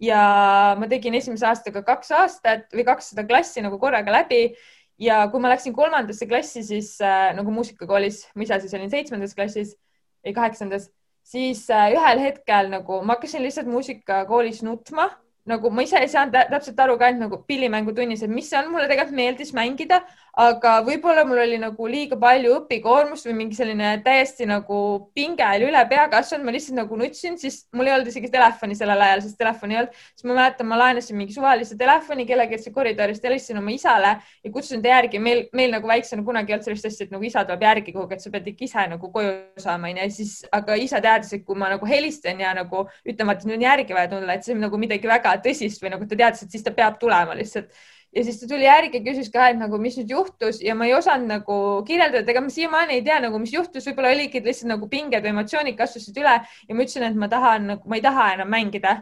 ja 0.00 0.74
ma 0.78 0.88
tegin 0.90 1.14
esimese 1.14 1.46
aastaga 1.48 1.84
kaks 1.86 2.10
aastat 2.18 2.72
või 2.74 2.86
kakssada 2.86 3.26
klassi 3.28 3.62
nagu 3.64 3.78
korraga 3.78 4.12
läbi. 4.12 4.54
ja 4.98 5.24
kui 5.26 5.42
ma 5.42 5.50
läksin 5.50 5.74
kolmandasse 5.74 6.26
klassi, 6.30 6.62
siis 6.62 7.00
äh, 7.02 7.32
nagu 7.34 7.50
muusikakoolis, 7.50 8.28
ma 8.34 8.44
ise 8.46 8.60
siis 8.62 8.74
olin 8.78 8.90
seitsmendas 8.90 9.34
klassis, 9.34 9.74
ei 10.22 10.32
kaheksandas, 10.32 10.86
siis 11.26 11.64
äh, 11.70 11.90
ühel 11.96 12.22
hetkel 12.22 12.70
nagu 12.70 13.00
ma 13.02 13.16
hakkasin 13.16 13.42
lihtsalt 13.42 13.66
muusikakoolis 13.66 14.62
nutma 14.62 15.10
nagu 15.48 15.70
ma 15.70 15.84
ise 15.84 16.00
ei 16.00 16.08
saanud 16.08 16.34
täpselt 16.50 16.78
aru 16.80 16.96
ka, 17.00 17.10
et 17.12 17.18
nagu 17.20 17.38
pillimängutunnis, 17.48 18.22
et 18.24 18.32
mis 18.32 18.46
see 18.48 18.56
on, 18.58 18.70
mulle 18.72 18.86
tegelikult 18.88 19.16
meeldis 19.18 19.52
mängida, 19.56 20.00
aga 20.40 20.78
võib-olla 20.86 21.22
mul 21.28 21.42
oli 21.42 21.58
nagu 21.60 21.88
liiga 21.90 22.16
palju 22.18 22.54
õpikoormust 22.58 23.28
või 23.28 23.36
mingi 23.42 23.58
selline 23.58 23.90
täiesti 24.02 24.48
nagu 24.48 24.78
pinge 25.14 25.44
oli 25.46 25.68
üle 25.68 25.82
pea 25.90 26.06
kasvanud, 26.10 26.46
ma 26.48 26.54
lihtsalt 26.54 26.78
nagu 26.80 26.96
nutsin, 26.98 27.36
siis 27.38 27.60
mul 27.76 27.90
ei 27.90 27.94
olnud 27.94 28.08
isegi 28.10 28.30
telefoni 28.32 28.74
sellel 28.78 29.04
ajal, 29.06 29.22
sest 29.26 29.38
telefoni 29.38 29.76
ei 29.76 29.80
olnud, 29.82 30.00
siis 30.14 30.26
ma 30.26 30.38
mäletan, 30.40 30.68
ma 30.70 30.80
laenasin 30.80 31.18
mingi 31.20 31.36
suvalise 31.36 31.76
telefoni 31.78 32.26
kellelgi 32.26 32.72
koridorist, 32.74 33.28
helistasin 33.28 33.60
oma 33.60 33.74
isale 33.74 34.14
ja 34.16 34.50
kutsusin 34.54 34.82
ta 34.82 34.94
järgi. 34.94 35.20
meil, 35.22 35.44
meil 35.52 35.76
nagu 35.76 35.88
väiksena 35.88 36.24
kunagi 36.24 36.52
ei 36.52 36.56
olnud 36.56 36.70
sellist 36.70 36.88
asja, 36.88 37.06
et 37.06 37.14
nagu 37.14 37.28
isa 37.28 37.44
tuleb 37.44 37.62
järgi 37.68 37.92
kuhugi, 37.92 38.16
et 38.16 38.24
sa 38.24 38.32
pead 38.32 38.48
ikka 38.50 38.64
ise 38.64 38.86
nagu 38.90 39.12
koju 39.12 39.36
saama, 39.60 39.92
onju, 39.92 40.02
ja 40.02 40.10
siis, 40.10 40.34
aga 40.52 40.80
isa 40.80 41.00
teadis, 41.04 41.32
et 41.36 41.44
kui 41.44 41.58
ma 41.60 41.68
nagu 41.76 41.86
helistan 41.86 42.40
ja 42.40 42.56
nagu 42.56 42.86
ütlen, 43.04 43.30
et 43.30 43.46
nüüd 43.46 43.60
on 43.60 43.68
järgi 43.68 43.94
vaja 43.94 44.10
tulla, 44.10 44.34
et 44.34 44.46
see 44.46 44.56
on 44.56 44.64
nagu 44.66 44.80
midagi 44.80 45.08
väga 45.10 45.33
tõsist 45.42 45.82
või 45.82 45.92
nagu 45.94 46.06
ta 46.08 46.18
teadis, 46.18 46.44
et 46.44 46.54
siis 46.54 46.64
ta 46.64 46.72
peab 46.74 46.98
tulema 47.00 47.36
lihtsalt. 47.38 47.72
Ja 48.14 48.22
siis 48.22 48.36
ta 48.38 48.46
tuli 48.46 48.62
järgi, 48.68 49.00
küsis 49.02 49.30
ka, 49.34 49.48
et 49.50 49.58
nagu, 49.58 49.78
mis 49.82 49.96
nüüd 49.98 50.12
juhtus 50.14 50.60
ja 50.62 50.76
ma 50.78 50.86
ei 50.86 50.94
osanud 50.94 51.26
nagu 51.32 51.56
kirjeldada, 51.88 52.30
ega 52.30 52.42
ma 52.44 52.52
siiamaani 52.54 53.00
ei 53.00 53.02
tea 53.06 53.16
nagu, 53.24 53.40
mis 53.42 53.54
juhtus, 53.56 53.88
võib-olla 53.88 54.12
oligi 54.14 54.42
lihtsalt 54.44 54.70
nagu 54.70 54.86
pinged 54.92 55.24
või 55.24 55.32
emotsioonid 55.32 55.74
kasvasid 55.80 56.20
üle 56.22 56.36
ja 56.38 56.76
ma 56.76 56.86
ütlesin, 56.86 57.08
et 57.08 57.18
ma 57.18 57.28
tahan 57.32 57.66
nagu,, 57.72 57.90
ma 57.90 57.98
ei 57.98 58.04
taha 58.04 58.28
enam 58.36 58.54
mängida 58.54 59.00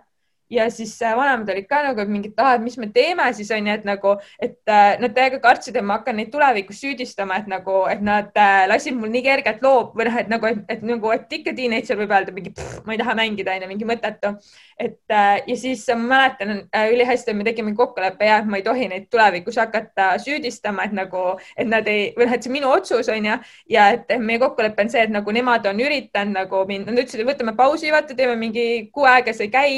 ja 0.53 0.71
siis 0.71 0.93
äh, 1.03 1.17
vanemad 1.17 1.49
olid 1.49 1.67
ka 1.69 1.81
nagu 1.87 2.05
mingid, 2.09 2.35
ah, 2.37 2.55
et 2.57 2.63
mis 2.63 2.77
me 2.81 2.89
teeme 2.93 3.25
siis 3.33 3.51
on 3.55 3.67
ju, 3.67 3.75
et 3.75 3.87
nagu, 3.89 4.15
et 4.43 4.59
äh, 4.69 4.99
nad 5.01 5.15
täiega 5.17 5.41
kartsid, 5.43 5.77
et 5.77 5.87
ma 5.87 5.97
hakkan 5.99 6.19
neid 6.21 6.33
tulevikus 6.33 6.83
süüdistama, 6.83 7.39
et 7.41 7.49
nagu, 7.51 7.79
et 7.91 8.03
nad 8.05 8.29
äh, 8.37 8.65
lasid 8.69 8.99
mul 8.99 9.13
nii 9.15 9.25
kergelt 9.25 9.65
loob 9.65 9.97
või 9.97 10.09
noh, 10.11 10.19
et 10.21 10.33
nagu, 10.33 10.51
et 10.75 10.85
nagu, 10.87 11.13
et 11.15 11.33
ikka 11.39 11.55
teenager 11.57 11.99
võib 12.01 12.13
öelda 12.13 12.35
mingi, 12.37 12.53
ma 12.85 12.97
ei 12.97 13.01
taha 13.01 13.17
mängida, 13.19 13.57
onju, 13.57 13.71
mingi 13.73 13.89
mõttetu. 13.89 14.35
et 14.83 14.99
ja 15.13 15.57
siis 15.57 15.87
ma 15.95 16.05
mäletan 16.13 16.65
ülihästi, 16.93 17.31
et 17.31 17.37
me 17.39 17.45
tegime 17.47 17.75
kokkuleppe 17.79 18.27
ja 18.27 18.41
et 18.43 18.49
ma 18.51 18.59
ei 18.59 18.67
tohi 18.67 18.89
neid 18.91 19.09
tulevikus 19.11 19.57
hakata 19.63 20.13
süüdistama, 20.23 20.89
et 20.89 20.97
nagu, 20.97 21.25
et 21.57 21.69
nad 21.69 21.89
ei, 21.89 22.11
või 22.19 22.29
noh, 22.29 22.37
et 22.37 22.45
see 22.45 22.53
minu 22.53 22.73
otsus 22.73 23.09
onju 23.13 23.39
ja 23.73 23.89
et 23.97 24.17
meie 24.21 24.41
kokkulepe 24.43 24.85
on 24.85 24.93
see, 24.93 25.07
et 25.07 25.13
nagu 25.13 25.33
nemad 25.33 25.67
on 25.71 25.81
üritanud 25.81 26.37
nagu 26.37 26.65
mind, 26.69 26.89
nad 26.91 26.99
ütlesid, 26.99 27.23
et 27.23 27.29
võtame 27.29 27.57
pausi, 27.57 27.93
vaata, 27.95 28.17
teeme 28.19 28.37
mingi 28.41 28.89
kuu 28.93 29.07
aega, 29.09 29.35
see 29.37 29.49
ei 29.49 29.55
käi 29.55 29.77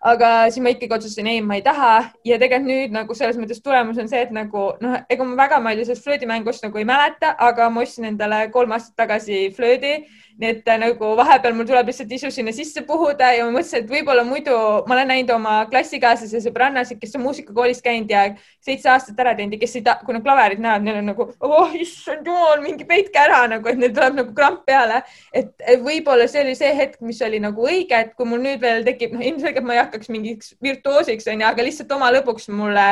aga 0.00 0.30
siis 0.48 0.62
ma 0.64 0.72
ikkagi 0.72 0.96
otsustasin, 0.96 1.28
ei, 1.28 1.42
ma 1.44 1.58
ei 1.58 1.64
taha. 1.64 1.92
Ja 2.24 2.38
tegelikult 2.40 2.70
nüüd 2.70 2.94
nagu 2.96 3.16
selles 3.16 3.38
mõttes 3.40 3.60
tulemus 3.64 4.00
on 4.00 4.08
see, 4.08 4.22
et 4.24 4.32
nagu 4.34 4.70
noh, 4.80 4.96
ega 5.12 5.26
ma 5.26 5.36
väga 5.42 5.60
palju 5.64 5.86
sellest 5.86 6.06
flöödimängust 6.06 6.64
nagu 6.64 6.80
ei 6.80 6.88
mäleta, 6.88 7.34
aga 7.38 7.68
ma 7.72 7.84
ostsin 7.84 8.08
endale 8.08 8.46
kolm 8.54 8.72
aastat 8.76 8.96
tagasi 9.04 9.48
flöödi 9.56 9.98
nii 10.40 10.50
et 10.54 10.68
äh, 10.72 10.78
nagu 10.80 11.10
vahepeal 11.18 11.54
mul 11.56 11.66
tuleb 11.68 11.90
lihtsalt 11.90 12.12
isu 12.16 12.30
sinna 12.32 12.52
sisse 12.56 12.80
puhuda 12.88 13.28
ja 13.36 13.44
ma 13.44 13.52
mõtlesin, 13.58 13.82
et 13.82 13.90
võib-olla 13.92 14.24
muidu 14.24 14.54
ma 14.88 14.96
olen 14.96 15.10
näinud 15.12 15.32
oma 15.34 15.56
klassikaaslasi 15.70 16.38
ja 16.38 16.42
sõbrannasid, 16.46 17.00
kes 17.02 17.12
on 17.18 17.24
muusikakoolis 17.26 17.82
käinud 17.84 18.10
ja 18.12 18.22
seitse 18.64 18.88
aastat 18.92 19.20
ära 19.20 19.34
teinud 19.36 19.58
ja 19.58 19.60
kes 19.60 19.76
ei 19.76 19.84
taha, 19.84 20.00
kui 20.06 20.16
nad 20.16 20.24
klaverit 20.24 20.62
näevad, 20.64 20.86
neil 20.86 21.00
on 21.02 21.10
nagu, 21.12 21.28
oh 21.44 21.76
issand 21.76 22.26
jumal, 22.26 22.64
mingi 22.64 22.88
peitke 22.88 23.20
ära 23.20 23.42
nagu, 23.52 23.68
et 23.68 23.80
neil 23.80 23.92
tuleb 23.96 24.16
nagu 24.22 24.34
kramp 24.36 24.64
peale. 24.68 25.02
et 25.36 25.52
võib-olla 25.84 26.28
see 26.30 26.44
oli 26.46 26.56
see 26.56 26.72
hetk, 26.76 27.00
mis 27.04 27.20
oli 27.26 27.42
nagu 27.44 27.68
õige, 27.68 28.00
et 28.06 28.16
kui 28.16 28.28
mul 28.28 28.40
nüüd 28.44 28.64
veel 28.64 28.84
tekib, 28.86 29.12
noh, 29.16 29.24
ilmselgelt 29.24 29.68
ma 29.68 29.76
ei 29.76 29.84
hakkaks 29.84 30.08
mingiks 30.12 30.54
virtuoosiks 30.64 31.28
onju, 31.28 31.48
aga 31.52 31.68
lihtsalt 31.68 31.92
oma 31.96 32.08
lõbuks 32.16 32.48
mulle, 32.54 32.86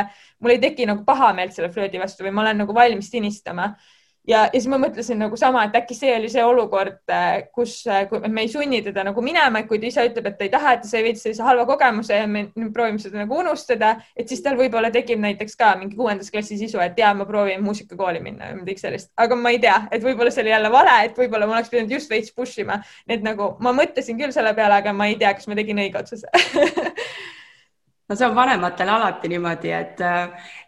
mul 0.44 0.56
ei 0.56 0.60
teki 0.68 0.88
nagu 0.90 1.06
pahameelt 1.08 1.56
selle 1.56 1.72
flöödi 1.72 2.00
vastu 2.00 2.28
või 2.28 2.36
ma 2.36 2.44
olen 2.44 2.66
nagu 2.66 2.76
valmis 2.76 3.08
tinistama 3.12 3.72
ja, 4.28 4.42
ja 4.44 4.60
siis 4.60 4.68
ma 4.70 4.78
mõtlesin 4.80 5.18
nagu 5.20 5.36
sama, 5.40 5.64
et 5.66 5.76
äkki 5.78 5.96
see 5.96 6.12
oli 6.16 6.30
see 6.32 6.44
olukord, 6.44 7.00
äh, 7.12 7.48
kus 7.54 7.80
äh, 7.90 8.10
me 8.28 8.44
ei 8.44 8.50
sunni 8.52 8.80
teda 8.84 9.04
nagu 9.08 9.22
minema, 9.24 9.62
et 9.62 9.68
kui 9.70 9.80
ta 9.80 9.88
ise 9.88 10.04
ütleb, 10.10 10.28
et 10.30 10.38
ta 10.38 10.46
ei 10.46 10.52
taha, 10.52 10.74
et 10.76 10.88
sai 10.88 11.02
veits 11.06 11.24
sellise 11.24 11.44
halva 11.46 11.64
kogemuse 11.68 12.18
ja 12.20 12.26
me 12.30 12.44
proovime 12.74 13.00
seda 13.02 13.22
nagu 13.22 13.38
unustada, 13.40 13.94
et 14.16 14.28
siis 14.30 14.42
tal 14.44 14.58
võib-olla 14.60 14.92
tekib 14.94 15.22
näiteks 15.24 15.58
ka 15.58 15.72
mingi 15.80 15.96
kuuendas 15.98 16.30
klassis 16.34 16.62
isu, 16.68 16.82
et 16.84 16.98
ja 17.00 17.14
ma 17.16 17.26
proovin 17.28 17.64
muusikakooli 17.64 18.22
minna 18.24 18.52
või 18.52 18.62
midagi 18.62 18.84
sellist, 18.84 19.12
aga 19.18 19.38
ma 19.38 19.54
ei 19.54 19.62
tea, 19.64 19.80
et 19.94 20.04
võib-olla 20.04 20.34
see 20.34 20.44
oli 20.44 20.54
jälle 20.54 20.72
vale, 20.72 21.00
et 21.08 21.18
võib-olla 21.18 21.48
ma 21.48 21.58
oleks 21.58 21.72
pidanud 21.72 21.96
just 21.98 22.12
veits 22.12 22.34
push 22.34 22.60
ima, 22.62 22.80
et 23.08 23.24
nagu 23.24 23.54
ma 23.64 23.74
mõtlesin 23.76 24.20
küll 24.20 24.34
selle 24.34 24.54
peale, 24.58 24.82
aga 24.82 24.94
ma 24.96 25.10
ei 25.10 25.18
tea, 25.20 25.34
kas 25.36 25.48
ma 25.48 25.58
tegin 25.58 25.84
õige 25.86 26.04
otsuse 26.04 26.28
no 28.08 28.16
see 28.16 28.24
on 28.24 28.34
vanematel 28.34 28.88
alati 28.88 29.28
niimoodi, 29.28 29.70
et, 29.76 29.98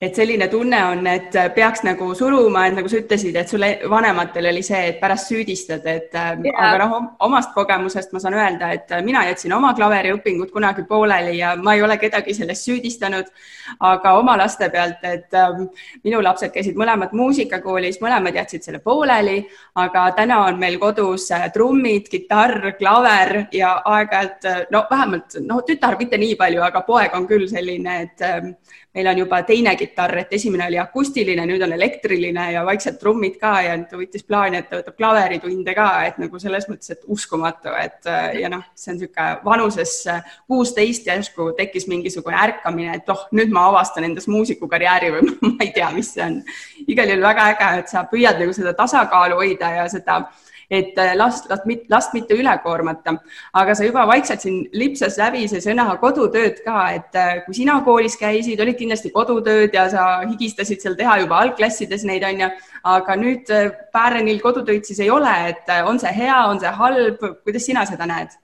et 0.01 0.17
selline 0.17 0.45
tunne 0.53 0.77
on, 0.85 1.07
et 1.09 1.37
peaks 1.55 1.81
nagu 1.87 2.11
suruma, 2.15 2.67
et 2.69 2.75
nagu 2.77 2.89
sa 2.93 2.99
ütlesid, 3.01 3.37
et 3.41 3.49
sulle 3.49 3.71
vanematel 3.89 4.51
oli 4.51 4.61
see, 4.65 4.81
et 4.91 4.99
pärast 5.01 5.31
süüdistad, 5.33 5.87
et 5.89 6.13
yeah. 6.13 6.59
aga 6.67 6.85
noh, 6.85 7.07
omast 7.25 7.55
kogemusest 7.57 8.13
ma 8.13 8.21
saan 8.21 8.37
öelda, 8.37 8.75
et 8.77 8.93
mina 9.07 9.23
jätsin 9.31 9.55
oma 9.57 9.73
klaveriõpingud 9.79 10.53
kunagi 10.53 10.85
pooleli 10.89 11.39
ja 11.39 11.55
ma 11.57 11.79
ei 11.79 11.85
ole 11.87 11.97
kedagi 12.03 12.35
sellest 12.37 12.69
süüdistanud, 12.69 13.33
aga 13.89 14.13
oma 14.21 14.37
laste 14.37 14.69
pealt, 14.69 15.01
et 15.09 15.41
ähm, 15.41 15.65
minu 16.05 16.21
lapsed 16.21 16.53
käisid 16.53 16.77
mõlemad 16.77 17.17
muusikakoolis, 17.17 18.03
mõlemad 18.05 18.37
jätsid 18.37 18.69
selle 18.69 18.83
pooleli, 18.85 19.39
aga 19.81 20.05
täna 20.19 20.43
on 20.51 20.61
meil 20.61 20.77
kodus 20.83 21.31
äh, 21.33 21.49
trummid, 21.57 22.13
kitarr, 22.13 22.75
klaver 22.77 23.47
ja 23.57 23.79
aeg-ajalt 23.81 24.53
no 24.77 24.85
vähemalt 24.93 25.41
noh, 25.41 25.65
tütar 25.65 25.97
mitte 25.97 26.21
nii 26.21 26.37
palju, 26.37 26.61
aga 26.69 26.85
poeg 26.85 27.17
on 27.17 27.30
küll 27.31 27.47
selline, 27.51 27.95
et 28.05 28.25
ähm, 28.27 28.51
meil 28.95 29.09
on 29.11 29.21
juba 29.23 29.41
teine 29.47 29.73
kitarr, 29.79 30.19
et 30.25 30.35
esimene 30.35 30.67
oli 30.67 30.79
akustiline, 30.83 31.45
nüüd 31.47 31.63
on 31.65 31.73
elektriline 31.77 32.47
ja 32.55 32.65
vaikselt 32.67 32.99
trummid 33.01 33.39
ka 33.41 33.53
ja 33.65 33.77
ta 33.89 33.99
võttis 34.01 34.27
plaani, 34.27 34.61
et 34.61 34.69
ta 34.71 34.81
võtab 34.81 34.99
klaveritunde 34.99 35.75
ka, 35.77 35.87
et 36.09 36.21
nagu 36.23 36.43
selles 36.43 36.67
mõttes, 36.71 36.93
et 36.95 37.07
uskumatu, 37.11 37.73
et 37.79 38.11
äh, 38.11 38.41
ja 38.43 38.51
noh, 38.53 38.67
see 38.75 38.93
on 38.93 39.01
niisugune 39.01 39.29
vanuses 39.47 39.95
äh, 40.11 40.37
kuusteist 40.51 41.09
järsku 41.09 41.51
tekkis 41.59 41.89
mingisugune 41.91 42.39
ärkamine, 42.43 42.99
et 42.99 43.15
oh, 43.15 43.27
nüüd 43.37 43.55
ma 43.55 43.69
avastan 43.71 44.11
endas 44.11 44.29
muusikukarjääri 44.31 45.15
või 45.17 45.33
ma 45.47 45.57
ei 45.63 45.73
tea, 45.77 45.91
mis 45.95 46.15
see 46.17 46.27
on. 46.27 46.41
igal 46.87 47.15
juhul 47.15 47.27
väga 47.31 47.51
äge, 47.55 47.73
et 47.85 47.95
sa 47.95 48.05
püüad 48.11 48.43
nagu 48.43 48.55
seda 48.57 48.75
tasakaalu 48.77 49.39
hoida 49.41 49.75
ja 49.79 49.89
seda 49.93 50.25
et 50.71 50.99
äh, 50.99 51.15
last, 51.17 51.51
last, 51.51 51.67
last 51.89 52.15
mitte 52.15 52.35
üle 52.39 52.53
koormata. 52.63 53.17
aga 53.53 53.75
sa 53.75 53.85
juba 53.85 54.07
vaikselt 54.07 54.41
siin 54.41 54.69
lipsas 54.73 55.19
läbi 55.19 55.47
see 55.51 55.63
sõna 55.65 55.89
kodutööd 56.01 56.63
ka, 56.65 56.91
et 56.95 57.17
äh, 57.19 57.41
kui 57.47 57.55
sina 57.59 57.81
koolis 57.87 58.17
käisid, 58.21 58.61
olid 58.63 58.79
kindlasti 58.79 59.11
kodutööd 59.15 59.75
ja 59.75 59.89
sa 59.91 60.05
higistasid 60.23 60.83
seal 60.83 60.95
teha 60.99 61.19
juba 61.25 61.41
algklassides 61.45 62.07
neid 62.07 62.27
onju, 62.27 62.51
aga 62.85 63.17
nüüd 63.19 63.51
äh, 63.55 63.73
Päärenil 63.93 64.39
kodutöid 64.41 64.87
siis 64.87 65.01
ei 65.03 65.11
ole, 65.11 65.33
et 65.51 65.67
on 65.85 65.99
see 65.99 66.13
hea, 66.15 66.39
on 66.47 66.63
see 66.63 66.71
halb, 66.83 67.27
kuidas 67.43 67.67
sina 67.67 67.85
seda 67.89 68.07
näed? 68.07 68.39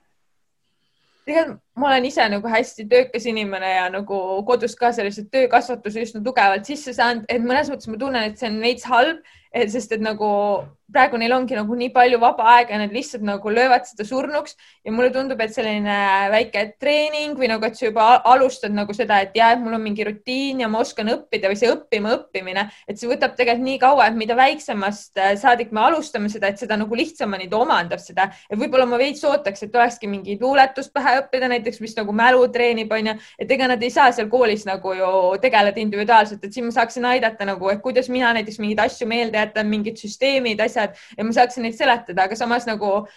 tegelikult 1.27 1.63
ma 1.75 1.89
olen 1.89 2.05
ise 2.07 2.23
nagu 2.31 2.47
hästi 2.47 2.87
töökas 2.89 3.25
inimene 3.27 3.69
ja 3.69 3.89
nagu 3.91 4.17
kodus 4.47 4.75
ka 4.79 4.93
sellise 4.95 5.25
töökasvatuse 5.31 6.05
üsna 6.07 6.21
tugevalt 6.23 6.65
sisse 6.65 6.93
saanud, 6.95 7.27
et 7.29 7.43
mõnes 7.43 7.67
mõttes 7.71 7.91
ma 7.91 7.99
tunnen, 7.99 8.31
et 8.31 8.39
see 8.39 8.47
on 8.47 8.61
veits 8.63 8.87
halb, 8.87 9.19
sest 9.73 9.91
et 9.95 10.03
nagu 10.03 10.29
praegu 10.93 11.19
neil 11.19 11.33
ongi 11.35 11.55
nagu 11.57 11.75
nii 11.75 11.89
palju 11.91 12.19
vaba 12.21 12.45
aega 12.55 12.75
ja 12.75 12.79
nad 12.79 12.93
lihtsalt 12.95 13.23
nagu 13.27 13.51
löövad 13.51 13.83
seda 13.89 14.05
surnuks 14.07 14.55
ja 14.85 14.91
mulle 14.95 15.11
tundub, 15.11 15.41
et 15.43 15.51
selline 15.51 15.97
väike 16.31 16.63
treening 16.79 17.35
või 17.39 17.49
nagu, 17.51 17.65
et 17.67 17.75
sa 17.75 17.89
juba 17.89 18.05
alustad 18.31 18.71
nagu 18.71 18.95
seda, 18.95 19.19
et 19.25 19.35
ja, 19.35 19.51
et 19.51 19.59
mul 19.59 19.75
on 19.75 19.83
mingi 19.83 20.05
rutiin 20.07 20.63
ja 20.63 20.69
ma 20.71 20.79
oskan 20.83 21.11
õppida 21.11 21.51
või 21.51 21.59
see 21.59 21.71
õppima 21.73 22.13
õppimine, 22.15 22.63
et 22.87 22.99
see 22.99 23.09
võtab 23.11 23.35
tegelikult 23.35 23.65
nii 23.67 23.81
kaua, 23.81 24.07
et 24.07 24.19
mida 24.19 24.37
väiksemast 24.39 25.19
äh, 25.19 25.33
saadik 25.39 25.73
me 25.75 25.83
alustame 25.89 26.31
seda, 26.31 26.53
et 26.53 26.63
seda 26.63 26.77
nagu 26.79 26.95
lihtsamini 26.95 27.49
ta 27.51 27.59
omandab 27.59 27.99
seda. 28.03 28.29
et 28.47 28.55
võib-olla 28.59 28.87
ma 28.87 28.99
veits 29.01 29.25
ootaks, 29.27 29.67
et 29.67 29.75
olekski 29.75 30.07
mingi 30.07 30.37
luuletust 30.39 30.93
pähe 30.95 31.17
õppida 31.23 31.51
näiteks, 31.51 31.81
mis 31.83 31.97
nagu 31.99 32.15
mälu 32.15 32.47
treenib, 32.53 32.95
onju, 32.95 33.17
et 33.39 33.51
ega 33.51 33.67
nad 33.73 33.83
ei 33.83 33.91
saa 33.91 34.15
seal 34.15 34.31
koolis 34.31 34.63
nagu 34.69 34.95
ju 34.95 35.11
tegeleda 35.43 35.83
individuaalselt, 35.83 36.47
et 36.47 36.55
siin 36.55 36.69
ma 36.69 36.75
saaksin 36.79 37.11
aidata 37.11 37.49
nagu, 37.49 37.67
et 37.73 37.83
kuidas 37.83 38.07
mina 38.13 38.31
näiteks 38.37 38.61
mingeid 38.63 38.85
asju 38.87 39.09
meelde 39.09 39.41
jätan, 39.41 39.67
mingid 39.67 39.99
süsteemid, 39.99 40.63
asjad 40.63 40.76
asjad 40.77 41.17
ja 41.17 41.25
ma 41.25 41.33
saaksin 41.33 41.65
neid 41.65 41.77
seletada, 41.77 42.27
aga 42.27 42.37
samas 42.37 42.67
nagu 42.69 43.07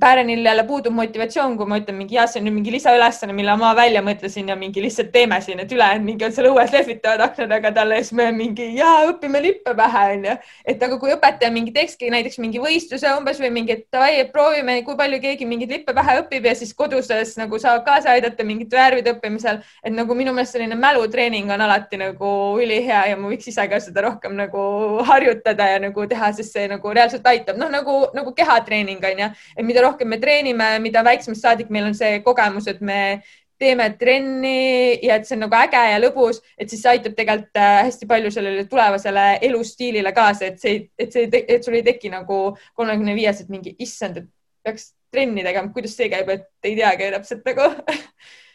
Pärenil 0.00 0.44
jälle 0.44 0.62
puudub 0.64 0.94
motivatsioon, 0.94 1.56
kui 1.58 1.66
ma 1.66 1.78
ütlen 1.80 1.96
mingi 1.98 2.14
ja 2.14 2.26
see 2.30 2.38
on 2.38 2.44
nüüd 2.46 2.54
mingi 2.54 2.70
lisaülesanne, 2.70 3.32
mille 3.34 3.54
ma 3.58 3.72
välja 3.74 3.98
mõtlesin 4.04 4.50
ja 4.52 4.54
mingi 4.56 4.82
lihtsalt 4.84 5.08
teeme 5.10 5.40
siin, 5.42 5.58
et 5.58 5.72
ülejäänud 5.74 6.04
mingi 6.06 6.26
on 6.26 6.34
seal 6.36 6.46
õues 6.52 6.70
lehvitavad 6.70 7.24
akna 7.24 7.48
taga 7.50 7.72
talle 7.74 7.96
ja 7.98 8.04
siis 8.04 8.14
me 8.14 8.28
mingi 8.36 8.68
ja 8.76 8.92
õpime 9.08 9.40
lippe 9.42 9.74
pähe 9.74 10.02
onju. 10.12 10.36
et 10.70 10.84
aga 10.86 10.98
kui 11.02 11.10
õpetaja 11.14 11.50
mingi 11.50 11.72
teekski 11.74 12.10
näiteks 12.14 12.38
mingi 12.38 12.62
võistluse 12.62 13.10
umbes 13.16 13.40
või 13.42 13.50
mingi, 13.56 13.78
davai, 13.92 14.20
et 14.20 14.30
proovime, 14.32 14.76
kui 14.86 14.94
palju 15.00 15.18
keegi 15.24 15.48
mingeid 15.50 15.74
lippe 15.74 15.96
pähe 15.96 16.18
õpib 16.20 16.46
ja 16.46 16.54
siis 16.54 16.74
koduses 16.78 17.34
nagu 17.40 17.58
saab 17.58 17.82
kaasa 17.88 18.14
aidata 18.14 18.46
mingite 18.46 18.78
värvide 18.78 19.16
õppimisel. 19.16 19.62
et 19.82 19.92
nagu 19.92 20.14
minu 20.14 20.36
meelest 20.36 20.54
selline 20.54 20.78
mälutreening 20.78 21.50
on 21.50 21.66
alati 21.66 21.98
nagu 21.98 22.32
ülihea 22.62 23.02
ja 23.10 23.16
ma 23.16 23.32
võiks 23.32 23.50
ise 23.50 23.66
ka 23.66 23.82
seda 23.82 24.06
rohkem 24.06 24.38
nagu 24.38 25.02
harjutada 25.10 25.72
ja 25.72 25.82
nagu 25.82 26.06
teha, 26.06 26.32
sest 26.38 26.54
see 26.54 26.70
nagu 26.70 26.94
reaalselt 26.94 27.26
aitab, 27.26 27.58
noh 27.58 27.72
nagu, 27.72 27.98
nagu 28.14 28.34
kehatreening 28.36 29.02
on 29.02 29.26
ju, 29.26 29.30
et 29.56 29.66
mida 29.66 29.87
rohkem 29.88 30.08
me 30.12 30.20
treenime, 30.22 30.70
mida 30.84 31.02
väiksemast 31.06 31.44
saadik 31.44 31.72
meil 31.74 31.90
on 31.90 31.96
see 31.98 32.20
kogemus, 32.24 32.68
et 32.70 32.80
me 32.84 33.20
teeme 33.58 33.88
trenni 33.98 34.98
ja 35.02 35.18
et 35.18 35.26
see 35.26 35.34
on 35.36 35.44
nagu 35.46 35.56
äge 35.58 35.80
ja 35.90 35.98
lõbus, 36.00 36.38
et 36.58 36.70
siis 36.70 36.82
see 36.84 36.92
aitab 36.94 37.16
tegelikult 37.18 37.58
äh, 37.58 37.80
hästi 37.88 38.06
palju 38.10 38.30
sellele 38.34 38.66
tulevasele 38.70 39.26
elustiilile 39.48 40.12
kaasa, 40.14 40.52
et 40.52 40.62
see, 40.62 40.84
et 40.98 41.14
see, 41.14 41.26
et 41.40 41.64
sul 41.64 41.78
ei 41.78 41.86
teki 41.86 42.12
nagu 42.12 42.38
kolmekümne 42.78 43.16
viieselt 43.18 43.50
mingi 43.52 43.74
issand, 43.82 44.22
et 44.22 44.28
peaks 44.62 44.92
trenni 45.12 45.42
tegema, 45.46 45.72
kuidas 45.74 45.96
see 45.98 46.10
käib, 46.12 46.30
et 46.30 46.70
ei 46.70 46.76
teagi 46.78 47.10
täpselt 47.16 47.50
nagu 47.50 47.66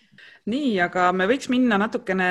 nii, 0.52 0.72
aga 0.84 1.08
me 1.16 1.28
võiks 1.30 1.48
minna 1.52 1.78
natukene 1.80 2.30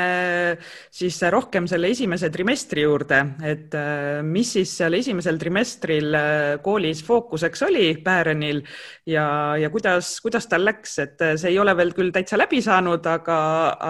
siis 0.93 1.17
rohkem 1.33 1.67
selle 1.71 1.93
esimese 1.95 2.29
trimestri 2.33 2.85
juurde, 2.85 3.21
et 3.49 3.77
äh, 3.79 4.21
mis 4.27 4.53
siis 4.59 4.75
seal 4.81 4.99
esimesel 4.99 5.41
trimestril 5.41 6.19
äh, 6.19 6.49
koolis 6.65 7.03
fookuseks 7.07 7.65
oli 7.69 7.87
Päärenil 8.05 8.63
ja, 9.09 9.27
ja 9.61 9.71
kuidas, 9.73 10.19
kuidas 10.25 10.49
tal 10.51 10.67
läks, 10.69 10.99
et 11.05 11.25
äh, 11.25 11.37
see 11.41 11.55
ei 11.55 11.61
ole 11.63 11.77
veel 11.79 11.95
küll 11.97 12.13
täitsa 12.13 12.41
läbi 12.41 12.61
saanud, 12.65 13.07
aga, 13.09 13.39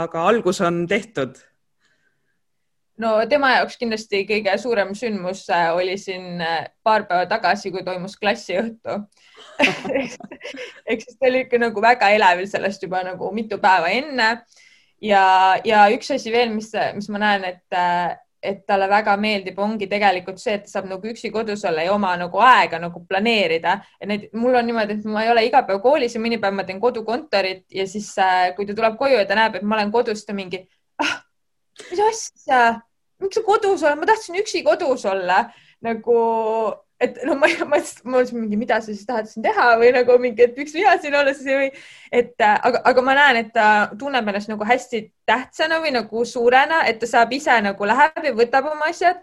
aga 0.04 0.28
algus 0.30 0.62
on 0.62 0.84
tehtud 0.90 1.40
no 3.02 3.16
tema 3.30 3.56
jaoks 3.58 3.76
kindlasti 3.80 4.22
kõige 4.28 4.54
suurem 4.62 4.94
sündmus 4.98 5.44
oli 5.74 5.98
siin 5.98 6.42
paar 6.86 7.08
päeva 7.10 7.26
tagasi, 7.30 7.74
kui 7.74 7.82
toimus 7.86 8.14
klassiõhtu 8.20 9.02
ehk 10.90 11.04
siis 11.04 11.16
ta 11.18 11.28
oli 11.28 11.44
ikka 11.46 11.60
nagu 11.60 11.82
väga 11.82 12.10
elevil 12.14 12.48
sellest 12.50 12.82
juba 12.82 13.02
nagu 13.06 13.30
mitu 13.34 13.58
päeva 13.62 13.90
enne. 13.92 14.28
ja, 15.02 15.22
ja 15.64 15.86
üks 15.94 16.12
asi 16.14 16.32
veel, 16.32 16.52
mis, 16.54 16.70
mis 16.94 17.08
ma 17.12 17.20
näen, 17.22 17.46
et, 17.48 17.78
et 18.42 18.62
talle 18.66 18.88
väga 18.90 19.16
meeldib, 19.20 19.58
ongi 19.62 19.88
tegelikult 19.90 20.40
see, 20.42 20.56
et 20.60 20.70
saab 20.70 20.88
nagu 20.90 21.10
üksi 21.10 21.32
kodus 21.34 21.64
olla 21.68 21.86
ja 21.86 21.94
oma 21.94 22.14
nagu 22.18 22.42
aega 22.42 22.78
nagu 22.82 23.04
planeerida. 23.08 23.78
et 24.00 24.08
need, 24.10 24.28
mul 24.38 24.58
on 24.58 24.68
niimoodi, 24.68 24.98
et 24.98 25.10
ma 25.10 25.24
ei 25.26 25.32
ole 25.34 25.46
iga 25.48 25.64
päev 25.66 25.82
koolis 25.84 26.16
ja 26.16 26.22
mõni 26.22 26.40
päev 26.42 26.56
ma 26.58 26.66
teen 26.68 26.80
kodukontorit 26.82 27.66
ja 27.70 27.86
siis, 27.90 28.12
äh, 28.18 28.52
kui 28.56 28.68
ta 28.68 28.78
tuleb 28.78 28.98
koju 29.00 29.20
ja 29.20 29.26
ta 29.28 29.38
näeb, 29.38 29.58
et 29.58 29.66
ma 29.66 29.80
olen 29.80 29.92
kodus, 29.94 30.24
ta 30.26 30.36
mingi 30.36 30.64
ah,, 31.02 31.18
mis 31.90 32.06
asja, 32.08 32.64
miks 33.22 33.38
sa 33.38 33.44
kodus 33.46 33.84
oled, 33.86 34.00
ma 34.00 34.08
tahtsin 34.10 34.40
üksi 34.42 34.64
kodus 34.66 35.06
olla. 35.08 35.44
Nagu 35.82 36.16
et 37.02 37.18
no 37.26 37.34
ma, 37.38 37.48
ma, 37.66 37.78
ma 37.78 38.14
mõtlesin 38.14 38.38
mingi, 38.38 38.58
mida 38.60 38.78
sa 38.80 38.92
siis 38.92 39.06
tahad 39.08 39.28
siin 39.30 39.44
teha 39.44 39.72
või 39.80 39.90
nagu 39.94 40.16
mingi, 40.22 40.46
et 40.46 40.58
miks 40.58 40.74
mina 40.76 40.94
siin 41.02 41.16
olla 41.18 41.34
siis 41.34 41.48
või 41.48 41.70
et 42.14 42.34
äh, 42.38 42.58
aga, 42.68 42.82
aga 42.92 43.04
ma 43.04 43.16
näen, 43.18 43.40
et 43.42 43.50
ta 43.56 43.68
tunneb 43.98 44.28
ennast 44.30 44.52
nagu 44.52 44.66
hästi 44.68 45.04
tähtsana 45.28 45.80
või 45.82 45.94
nagu 45.96 46.26
suurena, 46.28 46.84
et 46.90 47.00
ta 47.02 47.10
saab 47.10 47.34
ise 47.34 47.58
nagu 47.64 47.88
läheb 47.90 48.28
ja 48.28 48.34
võtab 48.38 48.70
oma 48.70 48.92
asjad 48.92 49.18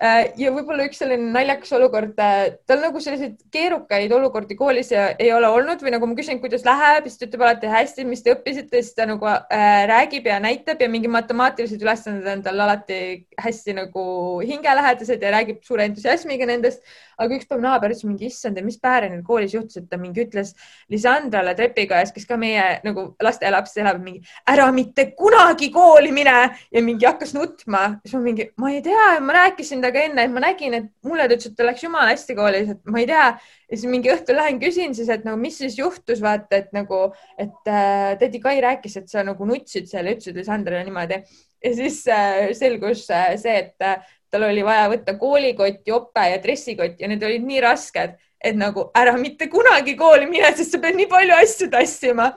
ja 0.00 0.50
võib-olla 0.54 0.86
üks 0.88 1.00
selline 1.02 1.28
naljakas 1.34 1.74
olukord, 1.76 2.14
äh, 2.24 2.54
tal 2.68 2.80
nagu 2.80 3.02
selliseid 3.04 3.34
keerukaid 3.52 4.12
olukordi 4.16 4.56
koolis 4.56 4.94
ei 4.96 5.28
ole 5.36 5.50
olnud 5.52 5.82
või 5.84 5.92
nagu 5.92 6.08
ma 6.08 6.16
küsin, 6.16 6.40
kuidas 6.40 6.64
läheb, 6.64 7.04
siis 7.04 7.20
ta 7.20 7.28
ütleb 7.28 7.44
alati 7.44 7.68
hästi, 7.68 8.06
mis 8.08 8.24
te 8.24 8.32
õppisite, 8.32 8.80
siis 8.80 8.96
ta 8.96 9.04
nagu 9.10 9.28
äh, 9.28 9.84
räägib 9.90 10.30
ja 10.30 10.38
näitab 10.40 10.80
ja 10.80 10.88
mingi 10.88 11.10
matemaatilised 11.12 11.84
ülesanded 11.84 12.30
on 12.32 12.44
tal 12.46 12.64
alati 12.64 13.00
hästi 13.44 13.76
nagu 13.76 14.04
hingelähedased 14.40 15.20
ja 15.20 15.34
räägib 15.36 15.60
suure 15.68 15.84
entusiasmiga 15.90 16.48
nendest. 16.48 16.80
Aga 17.20 17.36
üks 17.36 17.48
päev 17.50 17.62
naaber 17.62 17.92
ütles 17.92 18.06
mingi, 18.08 18.30
issand, 18.30 18.60
mis 18.64 18.78
Päärenil 18.80 19.22
koolis 19.26 19.54
juhtus, 19.54 19.78
et 19.80 19.88
ta 19.90 19.98
mingi 20.00 20.24
ütles 20.24 20.54
Lisandrale 20.92 21.54
trepikojas, 21.58 22.12
kes 22.14 22.26
ka 22.28 22.38
meie 22.40 22.64
nagu 22.86 23.10
lastelaps 23.22 23.76
elab, 23.80 24.00
mingi 24.04 24.22
ära 24.48 24.68
mitte 24.74 25.10
kunagi 25.18 25.70
kooli 25.74 26.12
mine 26.14 26.36
ja 26.72 26.84
mingi 26.84 27.08
hakkas 27.08 27.34
nutma. 27.36 28.00
siis 28.04 28.16
ma 28.16 28.22
mingi, 28.24 28.48
ma 28.60 28.72
ei 28.72 28.82
tea, 28.84 29.08
ma 29.24 29.36
rääkisin 29.36 29.82
temaga 29.82 30.06
enne, 30.08 30.24
et 30.24 30.34
ma 30.34 30.44
nägin, 30.46 30.76
et 30.78 30.88
mulle 31.06 31.28
ta 31.28 31.36
ütles, 31.36 31.50
et 31.50 31.58
ta 31.58 31.68
läks 31.68 31.84
jumala 31.84 32.14
hästi 32.14 32.38
koolis, 32.38 32.72
et 32.74 32.80
ma 32.86 33.02
ei 33.02 33.08
tea. 33.10 33.28
ja 33.70 33.76
siis 33.76 33.90
mingi 33.90 34.12
õhtul 34.12 34.38
lähen 34.40 34.60
küsin 34.62 34.96
siis, 34.96 35.10
et 35.12 35.26
nagu, 35.28 35.38
mis 35.40 35.58
siis 35.60 35.78
juhtus, 35.78 36.22
vaata, 36.24 36.62
et 36.62 36.72
nagu, 36.76 37.10
et 37.38 37.70
äh, 37.70 38.16
tädi 38.20 38.40
Kai 38.40 38.60
rääkis, 38.64 38.96
et 38.96 39.12
sa 39.12 39.24
nagu 39.26 39.46
nutsid 39.46 39.90
seal 39.90 40.08
ja 40.08 40.16
ütlesid 40.16 40.38
Lisandrile 40.40 40.82
niimoodi. 40.86 41.20
ja 41.64 41.74
siis 41.76 42.02
äh, 42.08 42.50
selgus 42.56 43.04
äh, 43.12 43.34
see, 43.40 43.58
et 43.66 43.84
äh, 43.84 44.00
tal 44.30 44.46
oli 44.46 44.64
vaja 44.66 44.88
võtta 44.92 45.16
koolikott, 45.18 45.82
jope 45.86 46.24
ja 46.30 46.40
dressikott 46.42 47.00
ja 47.00 47.10
need 47.10 47.22
olid 47.26 47.44
nii 47.46 47.60
rasked, 47.64 48.16
et 48.40 48.56
nagu 48.56 48.88
ära 48.96 49.16
mitte 49.20 49.50
kunagi 49.52 49.96
kooli 49.98 50.28
mine, 50.30 50.52
sest 50.56 50.76
sa 50.76 50.82
pead 50.82 50.98
nii 50.98 51.10
palju 51.10 51.36
asju 51.42 51.70
tassima. 51.72 52.30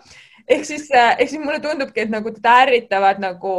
Ehk 0.43 0.65
siis, 0.67 0.89
äh, 0.91 1.13
ehk 1.23 1.29
siis 1.31 1.39
mulle 1.39 1.61
tundubki, 1.63 2.01
et 2.03 2.09
nagu 2.11 2.31
teda 2.35 2.57
ärritavad 2.65 3.21
nagu, 3.23 3.53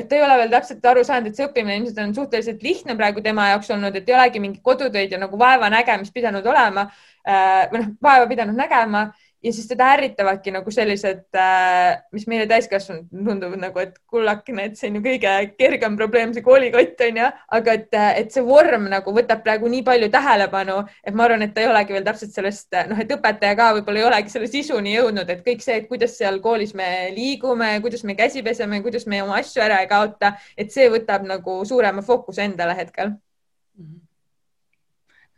et 0.00 0.06
ta 0.08 0.16
ei 0.16 0.22
ole 0.24 0.38
veel 0.40 0.54
täpselt 0.54 0.86
aru 0.88 1.02
saanud, 1.04 1.28
et 1.28 1.36
see 1.36 1.44
õppimine 1.44 1.76
ilmselt 1.76 2.00
on 2.00 2.14
suhteliselt 2.16 2.62
lihtne 2.64 2.96
praegu 2.96 3.20
tema 3.20 3.50
jaoks 3.50 3.68
olnud, 3.76 3.98
et 3.98 4.08
ei 4.08 4.16
olegi 4.16 4.40
mingit 4.40 4.62
kodutöid 4.64 5.12
ja 5.12 5.18
nagu 5.20 5.36
vaevanägemist 5.40 6.14
pidanud 6.16 6.46
olema 6.48 6.86
äh, 7.28 7.66
või 7.68 7.82
noh, 7.82 7.90
vaeva 8.08 8.30
pidanud 8.30 8.56
nägema 8.56 9.10
ja 9.42 9.52
siis 9.52 9.68
teda 9.68 9.86
ärritavadki 9.94 10.52
nagu 10.52 10.72
sellised, 10.74 11.22
äh, 11.38 12.00
mis 12.12 12.26
meile 12.28 12.46
täiskasvanud 12.50 13.08
tunduvad 13.10 13.62
nagu, 13.62 13.80
et 13.82 13.94
kullakene, 14.10 14.66
et 14.68 14.76
see 14.78 14.90
on 14.90 14.98
ju 14.98 15.04
kõige 15.06 15.32
kergem 15.60 15.96
probleem, 16.00 16.34
see 16.36 16.44
koolikott 16.44 17.00
on 17.06 17.20
ju, 17.22 17.28
aga 17.58 17.76
et, 17.78 17.96
et 18.22 18.34
see 18.34 18.44
vorm 18.44 18.88
nagu 18.92 19.14
võtab 19.16 19.44
praegu 19.46 19.70
nii 19.72 19.84
palju 19.86 20.10
tähelepanu, 20.12 20.76
et 21.04 21.16
ma 21.16 21.26
arvan, 21.26 21.46
et 21.46 21.54
ta 21.56 21.64
ei 21.64 21.70
olegi 21.70 21.96
veel 21.96 22.06
täpselt 22.10 22.36
sellest, 22.36 22.68
noh, 22.92 23.00
et 23.00 23.16
õpetaja 23.16 23.56
ka 23.58 23.70
võib-olla 23.78 24.02
ei 24.02 24.08
olegi 24.10 24.34
selle 24.34 24.50
sisuni 24.52 24.94
jõudnud, 24.98 25.32
et 25.32 25.42
kõik 25.46 25.64
see, 25.64 25.80
et 25.80 25.88
kuidas 25.88 26.18
seal 26.20 26.40
koolis 26.44 26.76
me 26.76 26.90
liigume, 27.16 27.72
kuidas 27.84 28.04
me 28.04 28.18
käsi 28.18 28.44
peseme, 28.46 28.82
kuidas 28.84 29.08
me 29.08 29.24
oma 29.24 29.40
asju 29.40 29.64
ära 29.64 29.80
ei 29.80 29.90
kaota, 29.90 30.34
et 30.56 30.72
see 30.74 30.90
võtab 30.92 31.24
nagu 31.28 31.60
suurema 31.68 32.04
fookuse 32.04 32.44
endale 32.44 32.76
hetkel 32.76 33.14
mm. 33.16 33.84
-hmm 33.84 34.09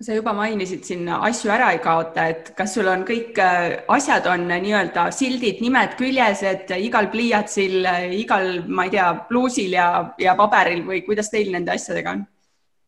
sa 0.03 0.17
juba 0.17 0.33
mainisid 0.37 0.83
siin 0.87 1.09
asju 1.15 1.53
ära 1.55 1.71
ei 1.75 1.81
kaota, 1.85 2.27
et 2.33 2.53
kas 2.59 2.75
sul 2.77 2.91
on 2.91 3.05
kõik 3.09 3.39
äh, 3.43 3.79
asjad 3.93 4.27
on 4.31 4.49
nii-öelda 4.51 5.09
sildid, 5.15 5.63
nimed 5.65 5.97
küljes, 6.01 6.43
et 6.49 6.73
igal 6.79 7.11
pliiatsil, 7.13 7.87
igal, 8.19 8.63
ma 8.69 8.89
ei 8.89 8.97
tea, 8.97 9.09
pluusil 9.29 9.79
ja, 9.79 9.89
ja 10.19 10.37
paberil 10.39 10.85
või 10.89 11.05
kuidas 11.07 11.31
teil 11.33 11.53
nende 11.55 11.75
asjadega 11.77 12.17
on? 12.17 12.25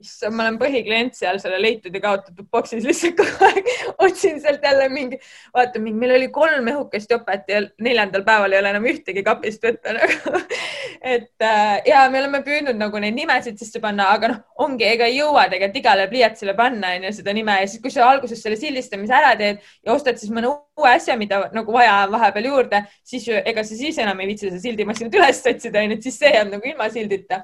Issand, 0.06 0.36
ma 0.36 0.46
olen 0.46 0.58
põhiklient 0.60 1.16
seal 1.18 1.40
selle 1.42 1.58
leitud 1.62 1.94
ja 1.94 2.02
kaotatud 2.04 2.48
boksis 2.52 2.86
lihtsalt 2.86 3.16
kogu 3.18 3.48
aeg 3.48 3.70
otsin 4.06 4.40
sealt 4.42 4.64
jälle 4.64 4.88
mingi, 4.92 5.18
vaata 5.54 5.82
mingi, 5.82 5.98
meil 6.00 6.16
oli 6.18 6.30
kolm 6.34 6.70
õhukest 6.74 7.10
jopet 7.14 7.50
ja 7.50 7.62
neljandal 7.84 8.24
päeval 8.26 8.54
ei 8.54 8.62
ole 8.62 8.72
enam 8.74 8.88
ühtegi 8.90 9.24
kapist 9.26 9.64
võtta 9.64 9.96
nagu. 9.96 10.42
et 11.14 11.44
äh, 11.44 11.82
ja 11.88 12.04
me 12.12 12.20
oleme 12.22 12.40
püüdnud 12.46 12.78
nagu 12.80 13.00
neid 13.02 13.16
nimesid 13.16 13.58
sisse 13.60 13.80
panna, 13.82 14.08
aga 14.14 14.30
noh, 14.32 14.40
ongi, 14.64 14.86
ega 14.88 15.08
ei 15.10 15.18
jõua 15.18 15.46
tegelikult 15.52 15.80
igale 15.82 16.06
pliiatsile 16.10 16.54
panna 16.56 16.94
onju 16.98 17.12
seda 17.18 17.34
nime 17.36 17.58
ja 17.60 17.68
siis, 17.68 17.82
kui 17.82 17.92
sa 17.92 18.06
alguses 18.08 18.40
selle 18.40 18.56
sildistamise 18.60 19.16
ära 19.16 19.34
teed 19.40 19.60
ja 19.84 19.94
ostad 19.94 20.20
siis 20.20 20.32
mõne 20.34 20.52
uue 20.52 20.90
asja, 20.90 21.16
mida 21.20 21.44
nagu 21.54 21.74
vaja 21.74 22.00
on 22.06 22.14
vahepeal 22.14 22.48
juurde, 22.50 22.82
siis 23.06 23.28
ju 23.28 23.36
ega 23.36 23.64
sa 23.66 23.78
siis 23.78 23.98
enam 24.02 24.20
ei 24.20 24.32
viitsi 24.32 24.48
seda 24.48 24.62
sildimasinat 24.62 25.20
üles 25.20 25.44
otsida 25.52 25.84
onju, 25.84 25.98
et 25.98 26.08
siis 26.08 26.18
see 26.22 26.32
jääb 26.34 26.50
nagu 26.54 26.72
ilma 26.72 26.88
sildita. 26.92 27.42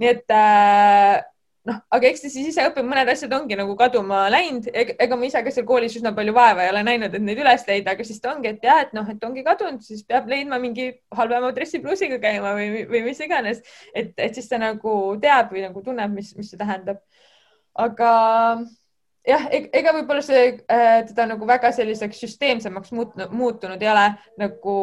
nii 0.00 0.08
et 0.14 0.32
äh, 0.32 1.20
noh, 1.68 1.78
aga 1.92 2.08
eks 2.08 2.22
ta 2.24 2.30
siis 2.32 2.48
ise 2.52 2.64
õpib, 2.70 2.86
mõned 2.88 3.08
asjad 3.12 3.32
ongi 3.36 3.56
nagu 3.58 3.74
kaduma 3.78 4.22
läinud, 4.32 4.68
ega 4.72 5.18
ma 5.18 5.28
ise 5.28 5.42
ka 5.44 5.52
seal 5.54 5.66
koolis 5.68 5.96
üsna 5.98 6.12
palju 6.16 6.32
vaeva 6.36 6.64
ei 6.64 6.72
ole 6.72 6.82
näinud, 6.86 7.14
et 7.16 7.24
neid 7.24 7.42
üles 7.42 7.66
leida, 7.68 7.94
aga 7.94 8.06
siis 8.06 8.20
ta 8.22 8.32
ongi, 8.32 8.54
et 8.54 8.64
jah, 8.64 8.80
et 8.86 8.94
noh, 8.96 9.08
et 9.12 9.28
ongi 9.28 9.44
kadunud, 9.46 9.84
siis 9.84 10.02
peab 10.08 10.30
leidma 10.32 10.60
mingi 10.62 10.88
halvema 11.16 11.52
dressipluusiga 11.56 12.20
käima 12.22 12.54
või, 12.56 12.84
või 12.90 13.04
mis 13.10 13.20
iganes, 13.26 13.60
et, 13.92 14.14
et 14.16 14.36
siis 14.38 14.48
ta 14.48 14.60
nagu 14.62 14.96
teab 15.22 15.52
või 15.52 15.66
nagu 15.66 15.84
tunneb, 15.84 16.16
mis, 16.16 16.32
mis 16.38 16.52
see 16.52 16.60
tähendab. 16.60 17.04
aga 17.78 18.10
jah, 19.26 19.46
ega 19.52 19.92
võib-olla 19.94 20.22
see 20.24 20.44
äh, 20.70 21.02
teda 21.08 21.26
nagu 21.28 21.46
väga 21.48 21.70
selliseks 21.76 22.22
süsteemsemaks 22.22 22.92
muutunud, 22.96 23.32
muutunud 23.36 23.82
ei 23.82 23.90
ole. 23.92 24.06
Nagu 24.40 24.76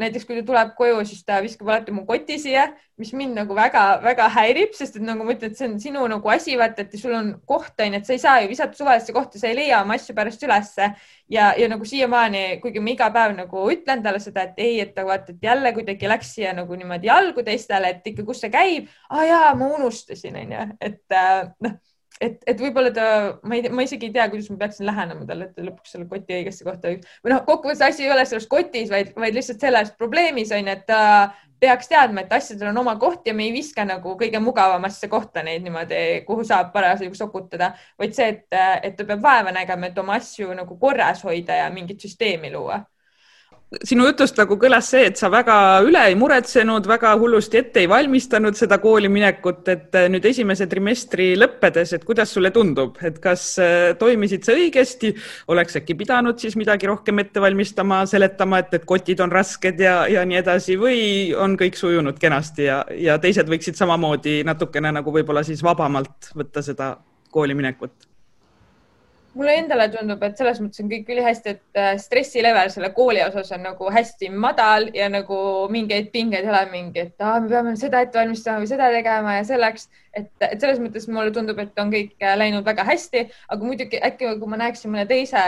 näiteks 0.00 0.26
kui 0.28 0.38
ta 0.38 0.44
tuleb 0.46 0.72
koju, 0.78 1.00
siis 1.08 1.24
ta 1.26 1.40
viskab 1.42 1.70
alati 1.70 1.94
mu 1.94 2.04
koti 2.08 2.38
siia, 2.42 2.68
mis 3.00 3.12
mind 3.16 3.38
nagu 3.40 3.56
väga-väga 3.56 4.28
häirib, 4.36 4.74
sest 4.76 4.98
et 5.00 5.04
nagu 5.06 5.26
ma 5.26 5.34
ütlen, 5.34 5.52
et 5.52 5.58
see 5.58 5.68
on 5.68 5.78
sinu 5.82 6.04
nagu 6.12 6.32
asi, 6.32 6.54
vaata, 6.60 6.84
et 6.84 6.96
sul 7.00 7.16
on 7.16 7.32
koht 7.48 7.80
on 7.82 7.96
ju, 7.96 8.00
et 8.00 8.06
sa 8.06 8.14
ei 8.14 8.22
saa 8.22 8.38
ju 8.44 8.50
visata 8.52 8.78
suvalisse 8.78 9.14
kohta, 9.16 9.40
sa 9.40 9.50
ei 9.50 9.58
leia 9.58 9.82
oma 9.82 9.98
asju 9.98 10.14
pärast 10.16 10.46
ülesse. 10.46 10.92
Ja, 11.30 11.52
ja 11.58 11.68
nagu 11.70 11.86
siiamaani, 11.86 12.58
kuigi 12.62 12.82
ma 12.82 12.94
iga 12.94 13.10
päev 13.14 13.36
nagu 13.36 13.66
ütlen 13.70 14.02
talle 14.06 14.22
seda, 14.22 14.48
et 14.48 14.58
ei, 14.62 14.80
et 14.82 14.96
vaata, 14.98 15.34
et 15.34 15.46
jälle 15.46 15.74
kuidagi 15.76 16.10
läks 16.10 16.34
siia 16.36 16.54
nagu 16.54 16.78
niimoodi 16.78 17.10
jalgu 17.10 17.44
teistele, 17.46 17.94
et 17.94 18.10
ikka, 18.12 18.26
kus 18.26 18.42
see 18.44 18.50
käib? 18.54 18.90
Ah,, 19.08 19.22
jaa, 19.26 19.54
ma 19.58 19.70
unustasin, 19.78 20.36
onju, 20.42 20.66
et 20.82 21.14
äh, 21.14 21.46
noh 21.62 21.78
et, 22.20 22.40
et 22.48 22.60
võib-olla 22.60 22.92
ta, 22.94 23.04
ma 23.48 23.56
ei 23.56 23.70
ma 23.72 23.84
isegi 23.86 24.08
ei 24.08 24.14
tea, 24.14 24.26
kuidas 24.32 24.50
ma 24.52 24.58
peaksin 24.60 24.88
lähenema 24.88 25.26
talle, 25.28 25.48
et 25.48 25.54
ta 25.56 25.64
lõpuks 25.64 25.94
selle 25.94 26.08
koti 26.10 26.36
õigesse 26.36 26.66
kohta 26.66 26.92
või 26.92 27.32
noh, 27.32 27.44
kokkuvõttes 27.46 27.84
asi 27.86 28.04
ei 28.04 28.12
ole 28.12 28.26
selles 28.28 28.48
kotis, 28.50 28.90
vaid, 28.92 29.14
vaid 29.18 29.36
lihtsalt 29.36 29.64
selles 29.64 29.94
probleemis 29.98 30.52
on 30.56 30.68
ju, 30.68 30.74
et 30.74 30.84
ta 30.88 31.00
peaks 31.60 31.90
teadma, 31.90 32.24
et 32.24 32.32
asjadel 32.32 32.70
on 32.70 32.80
oma 32.82 32.94
koht 33.00 33.26
ja 33.28 33.34
me 33.36 33.44
ei 33.48 33.52
viska 33.52 33.84
nagu 33.88 34.14
kõige 34.20 34.40
mugavamasse 34.40 35.10
kohta 35.12 35.44
neid 35.44 35.64
niimoodi, 35.64 36.22
kuhu 36.28 36.44
saab 36.48 36.72
parasjagu 36.76 37.18
sokutada, 37.18 37.74
vaid 38.00 38.16
see, 38.16 38.30
et, 38.36 38.46
et 38.84 38.96
ta 38.96 39.08
peab 39.08 39.24
vaeva 39.24 39.52
nägema, 39.56 39.90
et 39.90 40.00
oma 40.00 40.16
asju 40.20 40.54
nagu 40.56 40.78
korras 40.80 41.24
hoida 41.26 41.60
ja 41.62 41.68
mingit 41.74 42.00
süsteemi 42.00 42.52
luua 42.54 42.80
sinu 43.70 44.06
jutust 44.08 44.38
nagu 44.40 44.56
kõlas 44.58 44.88
see, 44.90 45.04
et 45.06 45.20
sa 45.20 45.28
väga 45.30 45.54
üle 45.86 46.00
ei 46.10 46.16
muretsenud, 46.18 46.88
väga 46.90 47.12
hullusti 47.20 47.60
ette 47.60 47.84
ei 47.84 47.88
valmistanud 47.90 48.58
seda 48.58 48.80
kooli 48.82 49.08
minekut, 49.12 49.62
et 49.70 49.94
äh, 49.98 50.08
nüüd 50.10 50.26
esimese 50.26 50.66
trimestri 50.70 51.30
lõppedes, 51.38 51.94
et 51.94 52.06
kuidas 52.06 52.34
sulle 52.34 52.50
tundub, 52.54 52.98
et 53.06 53.20
kas 53.22 53.44
äh, 53.62 53.92
toimisid 54.00 54.46
sa 54.46 54.56
õigesti, 54.58 55.12
oleks 55.54 55.78
äkki 55.78 55.94
pidanud 56.02 56.42
siis 56.42 56.58
midagi 56.58 56.90
rohkem 56.90 57.22
ette 57.22 57.42
valmistama, 57.42 58.02
seletama, 58.10 58.64
et, 58.64 58.74
et 58.80 58.90
kotid 58.90 59.22
on 59.22 59.30
rasked 59.34 59.78
ja, 59.86 60.02
ja 60.10 60.26
nii 60.26 60.42
edasi 60.42 60.78
või 60.80 61.00
on 61.38 61.54
kõik 61.60 61.78
sujunud 61.78 62.18
kenasti 62.18 62.66
ja, 62.66 62.82
ja 62.98 63.20
teised 63.22 63.50
võiksid 63.50 63.78
samamoodi 63.78 64.40
natukene 64.48 64.90
nagu 64.98 65.14
võib-olla 65.14 65.46
siis 65.46 65.62
vabamalt 65.62 66.32
võtta 66.34 66.66
seda 66.66 66.96
kooli 67.30 67.54
minekut 67.54 68.09
mulle 69.34 69.54
endale 69.60 69.86
tundub, 69.92 70.22
et 70.26 70.38
selles 70.38 70.58
mõttes 70.62 70.82
on 70.82 70.88
kõik 70.90 71.10
ülihästi, 71.14 71.54
et 71.54 71.78
äh, 71.78 71.92
stressi 72.02 72.42
level 72.42 72.70
selle 72.72 72.90
kooli 72.96 73.22
osas 73.22 73.52
on 73.54 73.62
nagu 73.62 73.90
hästi 73.94 74.30
madal 74.34 74.88
ja 74.96 75.06
nagu 75.12 75.38
mingeid 75.70 76.10
pingeid 76.14 76.46
ei 76.46 76.50
ole 76.50 76.64
mingi, 76.72 77.04
et 77.06 77.24
ah, 77.24 77.38
me 77.42 77.50
peame 77.52 77.76
seda 77.78 78.02
ette 78.02 78.18
valmistama 78.18 78.64
või 78.64 78.70
seda 78.72 78.88
tegema 78.90 79.36
ja 79.36 79.44
selleks, 79.46 79.86
et, 80.18 80.32
et 80.42 80.56
selles 80.58 80.80
mõttes 80.82 81.06
mulle 81.10 81.30
tundub, 81.34 81.62
et 81.62 81.78
on 81.82 81.94
kõik 81.94 82.16
äh, 82.26 82.34
läinud 82.40 82.66
väga 82.66 82.84
hästi, 82.90 83.24
aga 83.54 83.70
muidugi 83.70 84.02
äkki 84.10 84.34
kui 84.42 84.50
ma 84.50 84.60
näeksin 84.64 84.94
mõne 84.94 85.06
teise 85.10 85.44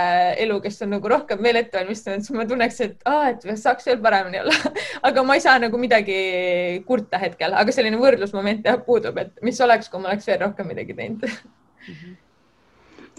elu, 0.46 0.60
kes 0.62 0.78
on 0.86 0.94
nagu 0.94 1.12
rohkem 1.16 1.42
veel 1.42 1.58
ette 1.64 1.80
valmistanud, 1.80 2.22
siis 2.22 2.38
ma 2.38 2.46
tunneks, 2.46 2.80
et 2.86 3.06
ah, 3.10 3.32
et 3.32 3.46
saaks 3.58 3.90
veel 3.90 3.98
paremini 4.04 4.44
olla. 4.44 4.74
Aga 5.10 5.26
ma 5.26 5.38
ei 5.38 5.42
saa 5.42 5.58
nagu 5.62 5.80
midagi 5.80 6.82
kurta 6.86 7.18
hetkel, 7.18 7.58
aga 7.58 7.74
selline 7.74 7.98
võrdlusmoment 7.98 8.66
jah 8.68 8.78
puudub, 8.86 9.18
et 9.18 9.34
mis 9.42 9.58
oleks, 9.64 9.90
kui 9.90 10.02
ma 10.02 10.12
oleks 10.12 10.30
veel 10.30 10.44
rohkem 10.46 10.70
midagi 10.70 10.94
teinud. 10.94 11.26
-hmm 11.26 12.21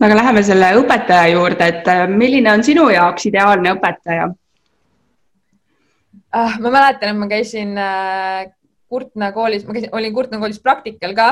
aga 0.02 0.16
läheme 0.18 0.44
selle 0.46 0.72
õpetaja 0.80 1.30
juurde, 1.36 1.68
et 1.70 1.88
äh, 1.92 2.06
milline 2.10 2.52
on 2.52 2.64
sinu 2.66 2.88
jaoks 2.94 3.28
ideaalne 3.30 3.76
õpetaja 3.76 4.28
ah,? 6.34 6.60
ma 6.60 6.70
mäletan, 6.70 7.14
et 7.14 7.20
ma 7.20 7.30
käisin 7.32 7.78
äh, 7.78 8.52
Kurtna 8.94 9.32
koolis, 9.34 9.66
ma 9.66 9.74
käisin, 9.74 9.90
olin 9.94 10.14
Kurtna 10.14 10.40
koolis 10.42 10.62
praktikal 10.62 11.14
ka, 11.18 11.28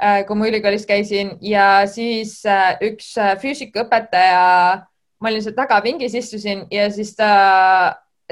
äh, 0.00 0.22
kui 0.28 0.36
ma 0.36 0.48
ülikoolis 0.48 0.86
käisin 0.88 1.34
ja 1.44 1.86
siis 1.88 2.38
üks 2.84 3.14
füüsikaõpetaja, 3.42 4.44
ma 5.20 5.32
olin 5.32 5.44
seal 5.44 5.56
tagapingis, 5.56 6.16
istusin 6.16 6.64
ja 6.72 6.88
siis 6.92 7.12
ta 7.16 7.30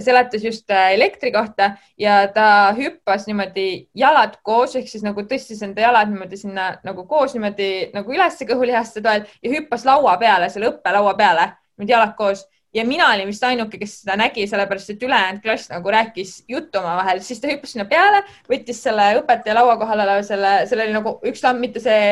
seletas 0.04 0.44
just 0.44 0.70
äh, 0.70 0.92
elektri 0.94 1.32
kohta 1.32 1.72
ja 1.98 2.20
ta 2.34 2.74
hüppas 2.76 3.26
niimoodi 3.28 3.88
jalad 3.96 4.38
koos 4.42 4.76
ehk 4.78 4.88
siis 4.90 5.04
nagu 5.06 5.24
tõstis 5.28 5.62
enda 5.66 5.82
jalad 5.86 6.12
niimoodi 6.12 6.38
sinna 6.40 6.68
nagu 6.86 7.06
koos 7.10 7.34
niimoodi 7.36 7.90
nagu 7.94 8.14
ülesse 8.14 8.46
kõhulihaste 8.48 9.02
toel 9.04 9.26
ja 9.42 9.56
hüppas 9.56 9.86
laua 9.88 10.16
peale, 10.20 10.50
selle 10.52 10.70
õppelaua 10.72 11.16
peale, 11.18 11.50
niimoodi 11.76 11.96
jalad 11.96 12.14
koos. 12.18 12.46
Ja 12.76 12.82
mina 12.84 13.06
olin 13.14 13.30
vist 13.30 13.42
ainuke, 13.48 13.78
kes 13.80 14.02
seda 14.02 14.18
nägi, 14.20 14.44
sellepärast 14.46 14.90
et 14.92 15.02
ülejäänud 15.02 15.40
klass 15.42 15.70
nagu 15.70 15.88
rääkis 15.90 16.42
juttu 16.52 16.78
omavahel, 16.82 17.22
siis 17.24 17.40
ta 17.40 17.48
hüppas 17.48 17.72
sinna 17.72 17.86
peale, 17.88 18.20
võttis 18.50 18.82
selle 18.84 19.06
õpetaja 19.22 19.56
laua 19.56 19.78
kohal 19.80 20.04
oleva 20.04 20.26
selle, 20.26 20.50
seal 20.68 20.84
oli 20.84 20.92
nagu 20.92 21.14
üks 21.30 21.40
lamp, 21.46 21.64
mitte 21.64 21.80
see 21.80 22.02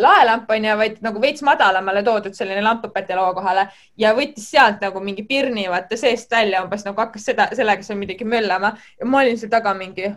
laelamp 0.00 0.50
on 0.50 0.64
ju, 0.64 0.76
vaid 0.76 0.96
nagu 1.04 1.20
veits 1.22 1.44
madalamale 1.46 2.02
toodud 2.06 2.34
selline 2.34 2.62
lamp 2.64 2.84
õpetaja 2.88 3.20
laua 3.20 3.34
kohale 3.36 3.68
ja 3.98 4.14
võttis 4.16 4.48
sealt 4.50 4.82
nagu 4.82 5.02
mingi 5.04 5.22
pirni 5.28 5.68
vaata 5.70 5.96
seest 6.00 6.30
välja, 6.30 6.64
umbes 6.64 6.84
nagu 6.86 6.98
hakkas 6.98 7.28
seda, 7.30 7.48
sellega 7.54 7.86
seal 7.86 8.00
midagi 8.00 8.26
möllama 8.26 8.74
ja 8.98 9.06
ma 9.06 9.22
olin 9.22 9.38
seal 9.38 9.52
taga 9.52 9.74
mingi 9.78 10.10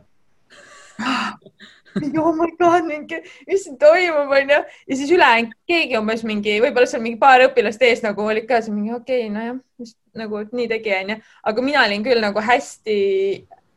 oh 2.24 2.34
my 2.34 2.50
god, 2.58 2.86
mingi, 2.88 3.20
mis 3.48 3.66
siin 3.66 3.78
toimub, 3.78 4.32
onju. 4.34 4.60
ja 4.90 4.98
siis 4.98 5.12
ülejäänud 5.12 5.54
keegi 5.70 5.98
umbes 6.00 6.24
mingi, 6.26 6.58
võib-olla 6.64 6.90
seal 6.90 7.04
mingi 7.06 7.20
paar 7.22 7.46
õpilast 7.48 7.82
ees 7.86 8.02
nagu 8.06 8.26
olid 8.26 8.48
ka 8.50 8.62
seal 8.62 8.78
mingi 8.78 8.96
okei 8.96 9.28
okay,, 9.28 9.34
nojah, 9.34 9.92
nagu 10.18 10.46
nii 10.50 10.70
tegi, 10.72 10.96
onju. 11.02 11.20
aga 11.52 11.66
mina 11.66 11.86
olin 11.86 12.06
küll 12.06 12.22
nagu 12.24 12.40
hästi 12.42 12.98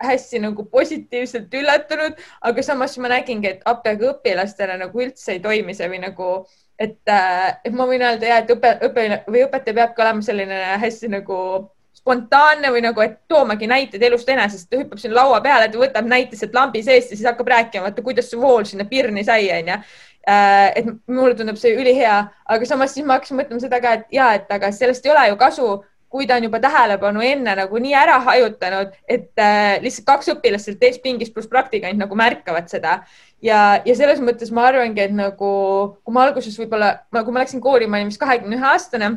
hästi 0.02 0.42
nagu 0.44 0.64
positiivselt 0.70 1.54
üllatunud, 1.54 2.18
aga 2.48 2.62
samas 2.62 2.96
ma 2.98 3.10
nägingi, 3.12 3.54
et 3.56 3.64
apteegi 3.64 4.10
õpilastele 4.10 4.78
nagu 4.80 5.02
üldse 5.02 5.36
ei 5.36 5.40
toimi 5.44 5.74
see 5.76 5.88
või 5.92 6.02
nagu, 6.02 6.32
et, 6.78 6.98
et 7.06 7.72
ma 7.72 7.86
võin 7.88 8.04
öelda 8.04 8.28
ja 8.32 8.42
et 8.42 8.52
õpe, 8.52 8.76
õpe 8.90 9.06
või 9.30 9.46
õpetaja 9.46 9.80
peabki 9.80 10.04
olema 10.04 10.26
selline 10.26 10.60
hästi 10.82 11.12
nagu 11.16 11.38
spontaanne 11.96 12.70
või 12.70 12.84
nagu, 12.84 13.02
et 13.02 13.16
toomagi 13.28 13.66
näiteid 13.66 14.02
elust 14.06 14.28
enesest, 14.30 14.68
ta 14.70 14.78
hüppab 14.78 15.00
sinna 15.00 15.16
laua 15.22 15.40
peale, 15.42 15.70
ta 15.72 15.80
võtab 15.80 16.06
näite 16.06 16.38
sealt 16.38 16.54
lambi 16.54 16.84
seest 16.86 17.10
ja 17.10 17.18
siis 17.18 17.26
hakkab 17.26 17.48
rääkima, 17.50 17.88
vaata, 17.88 18.04
kuidas 18.04 18.28
see 18.30 18.38
vool 18.38 18.62
sinna 18.68 18.86
pirni 18.86 19.24
sai, 19.26 19.48
onju. 19.56 19.80
Äh, 20.26 20.72
et 20.78 20.86
mulle 21.06 21.34
tundub 21.38 21.58
see 21.58 21.74
ülihea, 21.78 22.16
aga 22.50 22.66
samas 22.66 22.94
siis 22.94 23.06
ma 23.06 23.16
hakkasin 23.16 23.38
mõtlema 23.40 23.62
seda 23.62 23.78
ka, 23.82 23.92
et 23.98 24.14
ja, 24.14 24.32
et 24.38 24.50
aga 24.50 24.72
sellest 24.74 25.06
ei 25.06 25.12
ole 25.14 25.28
ju 25.30 25.36
kasu 25.40 25.68
kui 26.08 26.26
ta 26.26 26.36
on 26.38 26.46
juba 26.46 26.60
tähelepanu 26.62 27.22
enne 27.24 27.54
nagu 27.58 27.78
nii 27.82 27.94
ära 27.98 28.18
hajutanud, 28.28 28.92
et 29.08 29.42
äh, 29.42 29.78
lihtsalt 29.82 30.06
kaks 30.08 30.30
õpilast 30.36 30.68
sealt 30.68 30.80
teist 30.80 31.02
pingist 31.04 31.34
pluss 31.34 31.50
praktikant 31.50 31.98
nagu 31.98 32.18
märkavad 32.18 32.70
seda. 32.72 33.00
Ja, 33.42 33.82
ja 33.84 33.96
selles 33.98 34.22
mõttes 34.24 34.52
ma 34.54 34.68
arvangi, 34.70 35.02
et 35.02 35.14
nagu 35.14 35.50
kui 36.02 36.14
ma 36.14 36.26
alguses 36.28 36.56
võib-olla, 36.60 36.94
kui 37.12 37.34
ma 37.34 37.42
läksin 37.42 37.62
kooli, 37.64 37.88
ma 37.90 38.00
olin 38.00 38.12
vist 38.12 38.22
kahekümne 38.22 38.56
ühe 38.56 38.70
aastane 38.70 39.10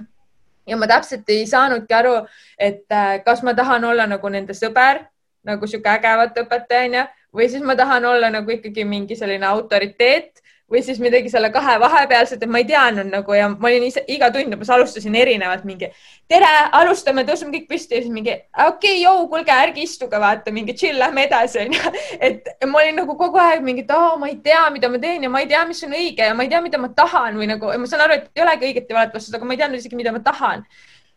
ja 0.70 0.78
ma 0.78 0.90
täpselt 0.90 1.30
ei 1.34 1.46
saanudki 1.50 1.96
aru, 1.96 2.18
et 2.58 2.86
äh, 2.92 3.16
kas 3.26 3.44
ma 3.46 3.56
tahan 3.58 3.86
olla 3.90 4.10
nagu 4.10 4.34
nende 4.34 4.58
sõber, 4.58 5.06
nagu 5.46 5.70
sihuke 5.70 5.90
äge 5.94 6.12
vaata 6.20 6.44
õpetaja 6.46 6.90
onju, 6.90 7.08
või 7.36 7.50
siis 7.50 7.64
ma 7.66 7.78
tahan 7.80 8.06
olla 8.10 8.30
nagu 8.34 8.52
ikkagi 8.54 8.86
mingi 8.86 9.18
selline 9.18 9.48
autoriteet 9.50 10.44
või 10.72 10.82
siis 10.86 11.00
midagi 11.02 11.32
selle 11.32 11.50
kahe 11.54 11.76
vahepealset, 11.82 12.44
et 12.44 12.52
ma 12.52 12.62
ei 12.62 12.68
teadnud 12.70 13.10
nagu 13.10 13.36
ja 13.36 13.48
ma 13.52 13.70
olin 13.70 13.88
ise 13.88 14.04
iga 14.12 14.30
tund 14.34 14.54
umbes 14.54 14.70
alustasin 14.74 15.16
erinevalt 15.18 15.66
mingi 15.68 15.90
tere, 16.30 16.50
alustame, 16.80 17.26
tõuseme 17.28 17.54
kõik 17.56 17.68
püsti 17.72 17.98
ja 17.98 18.04
siis 18.04 18.14
mingi 18.14 18.34
okei 18.36 18.68
okay,, 18.68 19.00
jõu, 19.02 19.26
kuulge, 19.32 19.54
ärge 19.54 19.82
istuge, 19.86 20.20
vaata 20.22 20.54
mingi 20.56 20.76
chill, 20.78 21.00
lähme 21.02 21.26
edasi 21.26 21.60
onju. 21.64 21.94
et 22.20 22.54
ma 22.70 22.84
olin 22.84 23.02
nagu 23.02 23.18
kogu 23.20 23.42
aeg 23.42 23.66
mingi, 23.66 23.86
et 23.88 23.96
aa, 23.96 24.14
ma 24.22 24.30
ei 24.30 24.38
tea, 24.46 24.62
mida 24.76 24.92
ma 24.94 25.02
teen 25.02 25.26
ja 25.26 25.34
ma 25.34 25.42
ei 25.44 25.50
tea, 25.50 25.66
mis 25.70 25.82
on 25.88 25.98
õige 25.98 26.30
ja 26.30 26.38
ma 26.38 26.46
ei 26.46 26.54
tea, 26.54 26.62
mida 26.66 26.82
ma 26.82 26.92
tahan 27.02 27.42
või 27.42 27.50
nagu 27.50 27.74
ma 27.74 27.90
saan 27.90 28.06
aru, 28.06 28.22
et 28.22 28.32
ei 28.38 28.46
olegi 28.46 28.70
õiget 28.70 28.94
ja 28.94 29.00
valet 29.00 29.18
vastust, 29.18 29.36
aga 29.36 29.50
ma 29.50 29.58
ei 29.58 29.64
teadnud 29.64 29.82
isegi, 29.82 30.00
mida 30.00 30.14
ma 30.16 30.22
tahan 30.26 30.66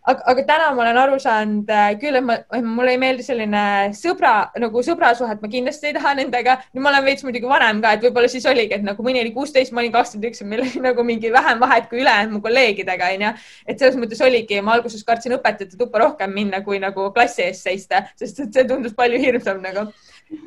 aga, 0.09 0.23
aga 0.33 0.45
täna 0.47 0.69
ma 0.75 0.83
olen 0.85 0.99
aru 1.03 1.19
saanud 1.23 1.71
äh, 1.71 1.93
küll, 2.01 2.19
et 2.19 2.27
ma, 2.27 2.37
mulle 2.67 2.95
ei 2.95 3.01
meeldi 3.01 3.25
selline 3.27 3.63
sõbra 3.97 4.35
nagu 4.61 4.83
sõbrasuhet, 4.85 5.43
ma 5.43 5.51
kindlasti 5.53 5.91
ei 5.91 5.97
taha 5.97 6.15
nendega. 6.19 6.59
ma 6.75 6.91
olen 6.91 7.07
veits 7.07 7.25
muidugi 7.27 7.51
vanem 7.51 7.83
ka, 7.85 7.95
et 7.97 8.07
võib-olla 8.07 8.31
siis 8.33 8.47
oligi, 8.51 8.79
et 8.79 8.87
nagu 8.87 9.07
mõni 9.07 9.23
oli 9.23 9.35
kuusteist, 9.35 9.75
ma 9.75 9.83
olin 9.85 9.95
kakskümmend 9.95 10.31
üks 10.31 10.43
ja 10.43 10.49
meil 10.49 10.65
oli 10.67 10.83
nagu 10.89 11.07
mingi 11.07 11.33
vähem 11.35 11.63
vahet 11.63 11.89
kui 11.91 12.03
ülejäänud 12.03 12.37
mu 12.37 12.43
kolleegidega 12.45 13.13
onju. 13.17 13.35
et 13.67 13.79
selles 13.79 13.99
mõttes 14.01 14.23
oligi, 14.27 14.61
ma 14.65 14.77
alguses 14.79 15.05
kartsin 15.07 15.37
õpetajate 15.39 15.79
tuppa 15.79 16.03
rohkem 16.03 16.35
minna, 16.35 16.63
kui 16.67 16.83
nagu 16.83 17.11
klassi 17.15 17.47
ees 17.47 17.63
seista, 17.63 18.07
sest 18.19 18.47
et 18.47 18.59
see 18.59 18.69
tundus 18.69 18.97
palju 18.99 19.21
hirmsam 19.23 19.63
nagu 19.63 19.91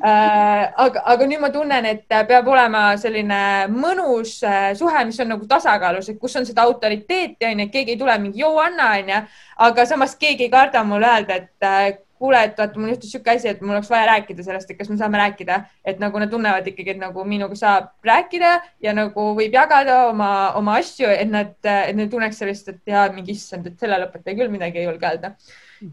aga, 0.02 1.02
aga 1.12 1.28
nüüd 1.28 1.42
ma 1.42 1.50
tunnen, 1.54 1.86
et 1.88 2.04
peab 2.28 2.48
olema 2.52 2.88
selline 3.00 3.40
mõnus 3.72 4.38
äh, 4.46 4.70
suhe, 4.78 5.04
mis 5.08 5.20
on 5.22 5.32
nagu 5.34 5.46
tasakaalus, 5.50 6.10
et 6.12 6.18
kus 6.20 6.36
on 6.38 6.48
seda 6.48 6.66
autoriteeti 6.66 7.48
onju, 7.48 7.66
et 7.66 7.72
keegi 7.74 7.94
ei 7.94 8.00
tule 8.00 8.16
mingi 8.22 8.42
joo 8.44 8.56
anna 8.62 8.92
onju, 8.96 9.20
aga 9.68 9.86
samas 9.88 10.16
keegi 10.20 10.48
ei 10.48 10.52
karda 10.52 10.84
mulle 10.84 11.08
öelda, 11.12 11.40
et 11.42 11.66
äh, 11.66 11.86
kuule, 12.18 12.40
et 12.46 12.56
vaata, 12.58 12.80
mul 12.80 12.94
juhtus 12.94 13.10
niisugune 13.10 13.36
asi, 13.36 13.50
et 13.50 13.60
mul 13.60 13.76
oleks 13.76 13.90
vaja 13.92 14.06
rääkida 14.12 14.44
sellest, 14.46 14.70
et 14.70 14.78
kas 14.78 14.88
me 14.88 14.96
saame 15.00 15.20
rääkida, 15.20 15.58
et 15.84 16.00
nagu 16.00 16.20
nad 16.20 16.32
tunnevad 16.32 16.68
ikkagi, 16.70 16.94
et 16.94 17.00
nagu 17.00 17.24
minuga 17.28 17.58
saab 17.58 17.90
rääkida 18.06 18.54
ja 18.84 18.94
nagu 18.96 19.28
võib 19.36 19.54
jagada 19.56 20.06
oma, 20.08 20.30
oma 20.56 20.78
asju, 20.80 21.10
et 21.12 21.30
nad, 21.30 21.54
et 21.60 21.96
nad 21.96 22.10
tunneks 22.12 22.40
sellist, 22.40 22.72
et 22.72 22.80
ja 22.92 23.06
mingi 23.12 23.36
issand, 23.36 23.68
et 23.68 23.80
selle 23.80 24.00
lõpetaja 24.06 24.38
küll 24.38 24.52
midagi 24.52 24.80
ei 24.80 24.88
julge 24.88 25.10
öelda. 25.10 25.34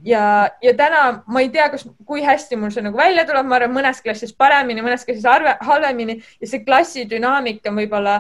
Ja, 0.05 0.49
ja 0.61 0.73
täna 0.77 1.03
ma 1.27 1.43
ei 1.43 1.49
tea, 1.53 1.67
kas, 1.73 1.85
kui 2.07 2.23
hästi 2.25 2.57
mul 2.59 2.73
see 2.73 2.85
nagu 2.85 2.97
välja 2.97 3.25
tuleb, 3.29 3.47
ma 3.49 3.59
arvan, 3.59 3.75
mõnes 3.75 4.01
klassis 4.03 4.33
paremini, 4.35 4.83
mõnes 4.85 5.05
klassis 5.07 5.27
arve, 5.29 5.55
halvemini 5.61 6.19
ja 6.21 6.49
see 6.49 6.63
klassi 6.65 7.05
dünaamika 7.09 7.73
võib-olla 7.75 8.19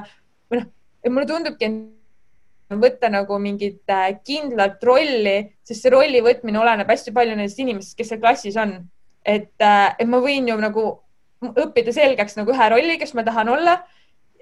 või 0.51 0.61
noh, 0.61 0.69
mulle 1.09 1.27
tundubki, 1.29 1.69
et 1.69 2.79
võtta 2.79 3.09
nagu 3.11 3.37
mingit 3.41 3.89
äh, 3.91 4.09
kindlat 4.25 4.83
rolli, 4.83 5.37
sest 5.67 5.85
see 5.85 5.93
rolli 5.93 6.23
võtmine 6.25 6.59
oleneb 6.59 6.89
hästi 6.89 7.13
palju 7.15 7.35
nendest 7.35 7.59
inimestest, 7.59 7.97
kes 7.99 8.13
seal 8.13 8.21
klassis 8.23 8.59
on. 8.59 8.77
et, 9.23 9.53
äh, 9.61 9.95
et 9.99 10.07
ma 10.09 10.19
võin 10.19 10.47
ju 10.47 10.55
nagu 10.59 10.85
õppida 11.43 11.93
selgeks 11.95 12.37
nagu 12.39 12.51
ühe 12.51 12.69
rolli, 12.71 12.97
kes 12.99 13.13
ma 13.13 13.23
tahan 13.23 13.51
olla 13.51 13.77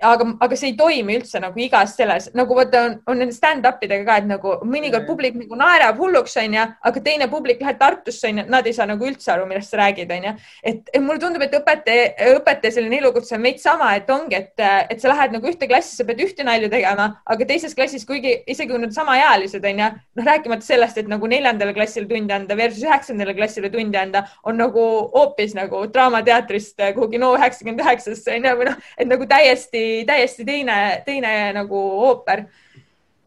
aga, 0.01 0.27
aga 0.41 0.57
see 0.57 0.71
ei 0.71 0.77
toimi 0.77 1.15
üldse 1.19 1.41
nagu 1.41 1.59
igas 1.61 1.95
selles, 1.97 2.29
nagu 2.37 2.55
vaata 2.57 2.83
on, 2.87 2.95
on 3.09 3.19
nende 3.21 3.35
stand-up 3.35 3.81
idega 3.85 4.05
ka, 4.07 4.17
et 4.21 4.27
nagu 4.29 4.55
mõnikord 4.67 5.07
publik 5.07 5.37
nagu 5.37 5.57
naerab 5.59 5.99
hulluks, 6.01 6.35
onju, 6.41 6.65
aga 6.89 7.03
teine 7.05 7.27
publik 7.31 7.61
läheb 7.61 7.79
Tartusse, 7.81 8.29
onju, 8.31 8.45
nad 8.51 8.67
ei 8.67 8.75
saa 8.77 8.87
nagu 8.89 9.07
üldse 9.07 9.31
aru, 9.33 9.47
millest 9.49 9.73
sa 9.73 9.81
räägid, 9.81 10.11
onju. 10.17 10.33
et, 10.71 10.91
mulle 10.99 11.21
tundub, 11.21 11.45
et 11.45 11.55
õpetaja, 11.57 12.07
õpetaja 12.37 12.75
selline 12.77 12.99
elukutse 13.01 13.35
on 13.37 13.45
veits 13.45 13.65
sama, 13.65 13.91
et 13.97 14.09
ongi, 14.13 14.37
et, 14.37 14.65
et 14.91 15.01
sa 15.01 15.11
lähed 15.11 15.35
nagu 15.37 15.49
ühte 15.51 15.69
klassi, 15.69 15.95
sa 15.97 16.07
pead 16.07 16.23
ühte 16.25 16.45
nalja 16.47 16.69
tegema, 16.71 17.07
aga 17.25 17.47
teises 17.49 17.75
klassis, 17.77 18.05
kuigi 18.07 18.37
isegi 18.49 18.71
kui 18.71 18.81
nad 18.81 18.95
samaealised 18.95 19.65
onju, 19.71 19.91
noh, 20.19 20.27
rääkimata 20.27 20.65
sellest, 20.65 21.01
et 21.01 21.11
nagu 21.11 21.29
neljandale 21.29 21.75
klassile 21.77 22.09
tundi 22.09 22.35
anda 22.35 22.57
versus 22.57 22.85
üheksandale 22.85 23.35
klassile 23.37 23.71
tundi 23.73 23.99
anda 23.99 24.25
on 24.47 24.57
nagu 24.59 24.85
hoopis 25.13 25.55
nagu 25.57 25.85
Draamateatrist 25.91 26.81
kuhugi 26.95 27.19
no 27.21 27.33
üheksakümmend 27.37 27.81
üheksasse 27.83 28.37
onju 28.37 28.53
või 28.59 28.69
noh, 28.69 28.77
et 28.97 29.09
nagu 29.09 29.27
täiesti 29.29 29.81
täiesti 30.07 30.45
teine, 30.47 30.77
teine 31.05 31.31
nagu 31.55 31.79
ooper. 32.07 32.45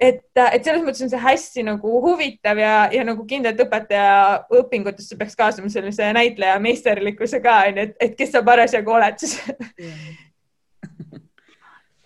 et, 0.00 0.24
et 0.34 0.64
selles 0.64 0.82
mõttes 0.82 1.04
on 1.06 1.12
see 1.12 1.22
hästi 1.22 1.64
nagu 1.68 2.00
huvitav 2.04 2.58
ja, 2.60 2.74
ja 2.92 3.04
nagu 3.06 3.24
kindlalt 3.28 3.60
õpetaja 3.64 4.44
õpingutesse 4.60 5.16
peaks 5.20 5.38
kaasama 5.38 5.70
sellise 5.72 6.12
näitleja 6.16 6.58
meisterlikkuse 6.60 7.40
ka 7.44 7.62
onju, 7.68 7.88
et, 7.88 7.96
et 8.00 8.16
kes 8.18 8.34
sa 8.34 8.42
parasjagu 8.46 8.96
oled 8.98 9.22
siis 9.22 9.38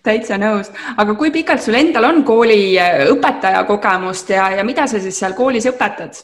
täitsa 0.09 0.39
nõus, 0.41 0.71
aga 0.97 1.15
kui 1.19 1.33
pikalt 1.35 1.65
sul 1.65 1.77
endal 1.79 2.07
on 2.09 2.25
kooli 2.27 2.77
õpetaja 3.13 3.65
kogemust 3.69 4.31
ja, 4.33 4.51
ja 4.59 4.67
mida 4.67 4.87
sa 4.89 5.01
siis 5.03 5.19
seal 5.21 5.37
koolis 5.39 5.69
õpetad? 5.69 6.21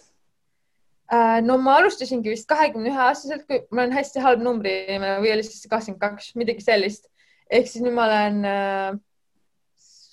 Äh, 1.12 1.40
no 1.44 1.58
ma 1.60 1.76
alustasingi 1.80 2.32
vist 2.32 2.46
kahekümne 2.48 2.88
ühe 2.90 3.02
aastaselt, 3.08 3.44
kui 3.48 3.60
mul 3.70 3.84
on 3.86 3.92
hästi 3.94 4.22
halb 4.24 4.40
numbri 4.44 4.72
või 4.96 5.34
oli 5.34 5.44
siis 5.44 5.66
kakskümmend 5.68 6.00
kaks, 6.00 6.30
midagi 6.40 6.64
sellist 6.64 7.10
ehk 7.54 7.68
siis 7.70 7.84
nüüd 7.84 7.94
ma 7.96 8.06
olen 8.08 8.38
äh, 8.50 8.96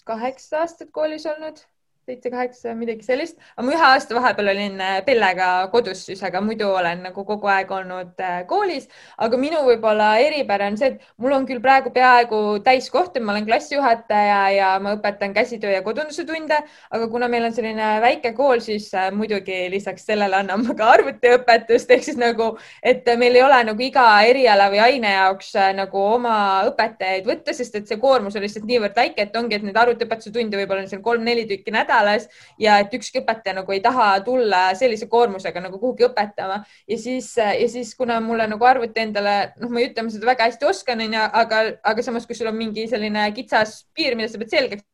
kaheksa 0.09 0.63
aastat 0.65 0.91
koolis 0.97 1.25
olnud 1.33 1.61
seitse-kaheksa, 2.09 2.73
midagi 2.77 3.05
sellist, 3.05 3.37
aga 3.53 3.65
ma 3.67 3.73
ühe 3.75 3.85
aasta 3.85 4.15
vahepeal 4.17 4.49
olin 4.55 4.79
äh, 4.81 4.99
Pellega 5.05 5.49
kodus 5.73 5.99
siis, 6.07 6.21
aga 6.25 6.39
muidu 6.41 6.65
olen 6.73 7.03
nagu 7.05 7.25
kogu 7.27 7.49
aeg 7.53 7.69
olnud 7.71 8.21
äh, 8.25 8.39
koolis. 8.49 8.87
aga 9.21 9.37
minu 9.37 9.59
võib-olla 9.67 10.15
eripära 10.23 10.71
on 10.71 10.79
see, 10.79 10.95
et 10.95 11.05
mul 11.21 11.35
on 11.37 11.45
küll 11.45 11.61
praegu 11.61 11.91
peaaegu 11.93 12.39
täiskoht, 12.65 13.13
et 13.15 13.25
ma 13.25 13.35
olen 13.35 13.45
klassijuhataja 13.45 14.39
ja 14.55 14.71
ma 14.81 14.95
õpetan 14.97 15.35
käsitöö 15.35 15.75
ja 15.75 15.83
kodunduse 15.85 16.25
tunde, 16.25 16.57
aga 16.89 17.09
kuna 17.11 17.29
meil 17.29 17.45
on 17.51 17.53
selline 17.53 17.91
väike 18.01 18.33
kool, 18.37 18.63
siis 18.65 18.89
äh, 18.97 19.11
muidugi 19.13 19.67
lisaks 19.69 20.09
sellele 20.09 20.41
annan 20.41 20.65
ma 20.65 20.77
ka 20.77 20.89
arvutiõpetust. 20.95 21.93
Ehk 21.93 22.07
siis 22.07 22.17
nagu, 22.17 22.55
et 22.81 23.05
meil 23.21 23.37
ei 23.37 23.45
ole 23.45 23.61
nagu 23.69 23.85
iga 23.85 24.07
eriala 24.25 24.71
või 24.73 24.81
aine 24.87 25.13
jaoks 25.13 25.53
nagu 25.77 26.01
oma 26.15 26.35
õpetajaid 26.71 27.29
võtta, 27.29 27.53
sest 27.53 27.77
et 27.77 27.87
see 27.89 28.01
koormus 28.01 28.35
on 28.37 28.45
lihtsalt 28.47 28.65
niivõrd 28.65 28.97
väike, 28.97 29.29
et 29.29 29.37
ongi, 29.37 29.59
et 29.59 29.69
neid 29.69 29.77
arvutiõpetuse 29.77 30.33
tunde 30.33 30.57
võib-olla 30.57 30.87
on 30.87 30.89
seal 30.89 31.05
kolm-neli 31.05 31.45
tükki 31.49 31.73
nädalas 31.73 31.90
nädalas 31.91 32.27
ja 32.59 32.79
et 32.81 32.93
ükski 32.95 33.21
õpetaja 33.21 33.55
nagu 33.59 33.75
ei 33.75 33.81
taha 33.83 34.07
tulla 34.25 34.63
sellise 34.77 35.07
koormusega 35.11 35.63
nagu 35.63 35.79
kuhugi 35.79 36.07
õpetama. 36.07 36.61
Ja 36.87 36.97
siis, 36.97 37.33
ja 37.37 37.67
siis 37.69 37.93
kuna 37.95 38.19
mulle 38.23 38.47
nagu 38.49 38.65
arvuti 38.65 39.03
endale, 39.03 39.53
noh, 39.61 39.71
ma 39.71 39.81
ei 39.81 39.91
ütle, 39.91 40.05
ma 40.07 40.13
seda 40.13 40.29
väga 40.31 40.49
hästi 40.49 40.69
oskan, 40.69 41.03
onju, 41.07 41.25
aga, 41.43 41.63
aga 41.93 42.05
samas, 42.05 42.27
kui 42.27 42.37
sul 42.37 42.51
on 42.51 42.57
mingi 42.57 42.87
selline 42.91 43.27
kitsas 43.35 43.81
piir, 43.95 44.17
mida 44.19 44.31
sa 44.31 44.41
pead 44.41 44.53
selgeks, 44.55 44.87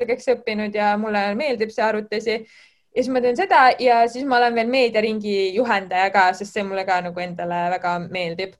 selgeks 0.00 0.32
õppinud 0.36 0.74
ja 0.76 0.94
mulle 1.00 1.28
meeldib 1.38 1.72
see 1.72 1.84
arvutisi 1.84 2.36
ja 2.36 3.02
siis 3.02 3.12
ma 3.12 3.20
teen 3.24 3.36
seda 3.36 3.62
ja 3.80 4.02
siis 4.08 4.24
ma 4.28 4.38
olen 4.40 4.54
veel 4.56 4.70
meediaringi 4.72 5.54
juhendaja 5.56 6.10
ka, 6.14 6.30
sest 6.36 6.56
see 6.56 6.64
mulle 6.64 6.84
ka 6.88 7.00
nagu 7.04 7.20
endale 7.20 7.66
väga 7.76 7.98
meeldib 8.08 8.56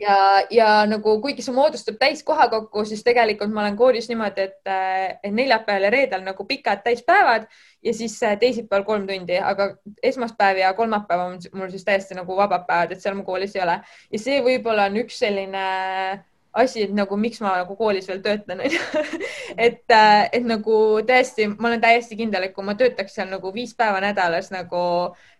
ja, 0.00 0.16
ja 0.50 0.68
nagu 0.88 1.16
kuigi 1.22 1.44
see 1.44 1.54
moodustab 1.54 1.98
täiskoha 2.00 2.48
kokku, 2.52 2.84
siis 2.88 3.04
tegelikult 3.06 3.52
ma 3.54 3.64
olen 3.64 3.78
koolis 3.78 4.08
niimoodi, 4.10 4.46
et, 4.48 4.70
et 5.22 5.32
neljapäeval 5.32 5.88
ja 5.88 5.92
reedel 5.94 6.24
nagu 6.26 6.46
pikad 6.48 6.84
täispäevad 6.84 7.48
ja 7.82 7.94
siis 7.94 8.16
äh, 8.22 8.38
teisipäeval 8.38 8.86
kolm 8.86 9.08
tundi, 9.08 9.38
aga 9.38 9.72
esmaspäev 10.02 10.62
ja 10.62 10.72
kolmapäev 10.74 11.26
on 11.26 11.38
mul 11.52 11.74
siis 11.74 11.84
täiesti 11.84 12.18
nagu 12.18 12.36
vabad 12.36 12.66
päevad, 12.68 12.92
et 12.94 13.02
seal 13.04 13.18
ma 13.18 13.26
koolis 13.26 13.56
ei 13.56 13.66
ole 13.66 13.80
ja 14.12 14.22
see 14.22 14.40
võib-olla 14.44 14.90
on 14.90 15.02
üks 15.04 15.20
selline 15.24 15.66
asi, 16.56 16.86
et 16.86 16.92
nagu 16.96 17.16
miks 17.20 17.40
ma 17.44 17.52
nagu 17.60 17.76
koolis 17.76 18.06
veel 18.08 18.22
töötan, 18.24 18.62
onju. 18.64 18.80
et, 19.66 19.84
äh, 19.92 20.26
et 20.32 20.46
nagu 20.46 20.76
tõesti, 21.06 21.50
ma 21.52 21.70
olen 21.70 21.82
täiesti 21.82 22.16
kindel, 22.18 22.48
et 22.48 22.54
kui 22.56 22.64
ma 22.64 22.76
töötaks 22.78 23.16
seal 23.18 23.28
nagu 23.30 23.52
viis 23.54 23.74
päeva 23.76 24.00
nädalas 24.04 24.48
nagu 24.54 24.80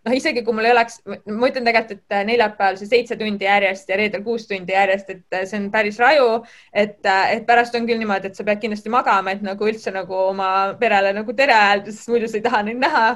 noh, 0.06 0.14
isegi 0.14 0.44
kui 0.46 0.54
mul 0.56 0.68
ei 0.68 0.74
oleks, 0.74 1.00
ma 1.06 1.50
ütlen 1.50 1.66
tegelikult, 1.66 2.04
et 2.06 2.16
äh, 2.16 2.24
neljapäeval 2.28 2.78
see 2.80 2.90
seitse 2.90 3.18
tundi 3.20 3.48
järjest 3.48 3.90
ja 3.90 3.98
reedel 4.00 4.22
kuus 4.26 4.46
tundi 4.50 4.76
järjest, 4.76 5.10
et 5.12 5.38
äh, 5.38 5.46
see 5.48 5.60
on 5.60 5.70
päris 5.74 5.98
raju. 6.02 6.28
et, 6.72 7.00
et 7.06 7.46
pärast 7.46 7.74
on 7.74 7.88
küll 7.88 8.00
niimoodi, 8.00 8.30
et 8.30 8.38
sa 8.38 8.46
pead 8.46 8.62
kindlasti 8.62 8.92
magama, 8.92 9.34
et 9.34 9.42
nagu 9.46 9.68
üldse 9.68 9.92
nagu 9.94 10.14
oma 10.30 10.50
perele 10.80 11.12
nagu 11.16 11.36
tere 11.36 11.56
öelda, 11.56 11.92
sest 11.92 12.12
muidu 12.12 12.30
sa 12.30 12.40
ei 12.40 12.46
taha 12.46 12.62
neid 12.68 12.80
näha 12.82 13.06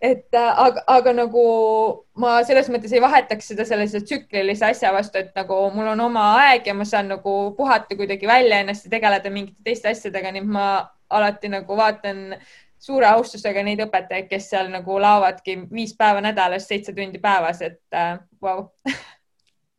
et 0.00 0.34
äh, 0.34 0.52
aga, 0.64 0.82
aga 0.88 1.12
nagu 1.12 1.42
ma 2.20 2.38
selles 2.48 2.70
mõttes 2.72 2.92
ei 2.94 3.02
vahetaks 3.04 3.50
seda 3.52 3.66
sellise 3.68 4.00
tsüklilise 4.04 4.70
asja 4.70 4.92
vastu, 4.96 5.20
et 5.20 5.36
nagu 5.36 5.58
mul 5.74 5.92
on 5.92 6.00
oma 6.08 6.24
aeg 6.46 6.70
ja 6.70 6.74
ma 6.76 6.86
saan 6.88 7.12
nagu 7.12 7.34
puhata 7.56 7.96
kuidagi 7.98 8.28
välja 8.28 8.62
ennast 8.64 8.88
ja 8.88 8.94
tegeleda 8.96 9.32
mingite 9.32 9.60
teiste 9.66 9.92
asjadega, 9.92 10.32
nii 10.32 10.44
et 10.44 10.50
ma 10.56 10.66
alati 11.10 11.50
nagu 11.52 11.76
vaatan 11.76 12.38
suure 12.80 13.08
austusega 13.12 13.62
neid 13.66 13.82
õpetajaid, 13.84 14.28
kes 14.30 14.48
seal 14.52 14.70
nagu 14.72 14.96
laovadki 15.02 15.58
viis 15.72 15.92
päeva 15.98 16.22
nädalas, 16.24 16.68
seitse 16.68 16.94
tundi 16.96 17.20
päevas, 17.22 17.60
et 17.66 17.82
äh, 17.94 18.16
vau 18.42 18.56
wow. 18.62 18.96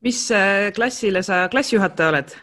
mis 0.06 0.22
äh, 0.36 0.70
klassile 0.76 1.24
sa 1.26 1.48
klassijuhataja 1.52 2.14
oled? 2.14 2.38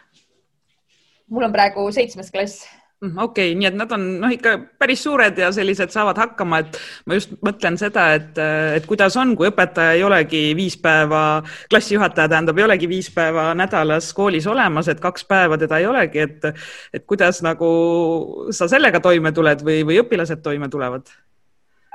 mul 1.28 1.44
on 1.44 1.52
praegu 1.52 1.86
seitsmes 1.92 2.32
klass 2.34 2.66
okei 3.02 3.22
okay,, 3.24 3.54
nii 3.54 3.68
et 3.68 3.76
nad 3.78 3.92
on 3.94 4.04
noh, 4.22 4.32
ikka 4.34 4.54
päris 4.80 5.04
suured 5.06 5.38
ja 5.38 5.50
sellised 5.54 5.92
saavad 5.94 6.18
hakkama, 6.18 6.58
et 6.64 6.78
ma 7.06 7.18
just 7.18 7.36
mõtlen 7.46 7.78
seda, 7.78 8.08
et, 8.18 8.40
et 8.78 8.88
kuidas 8.90 9.14
on, 9.20 9.36
kui 9.38 9.50
õpetaja 9.52 9.94
ei 9.94 10.02
olegi 10.06 10.42
viis 10.58 10.74
päeva, 10.82 11.22
klassijuhataja 11.70 12.32
tähendab, 12.32 12.58
ei 12.58 12.66
olegi 12.66 12.90
viis 12.90 13.10
päeva 13.14 13.52
nädalas 13.58 14.10
koolis 14.16 14.48
olemas, 14.50 14.90
et 14.90 15.02
kaks 15.04 15.28
päeva 15.30 15.60
teda 15.60 15.78
ei 15.78 15.86
olegi, 15.86 16.26
et, 16.26 16.50
et 16.94 17.06
kuidas 17.06 17.38
nagu 17.46 17.70
sa 18.50 18.66
sellega 18.70 19.00
toime 19.04 19.32
tuled 19.32 19.62
või, 19.62 19.84
või 19.86 20.02
õpilased 20.02 20.42
toime 20.42 20.70
tulevad? 20.72 21.06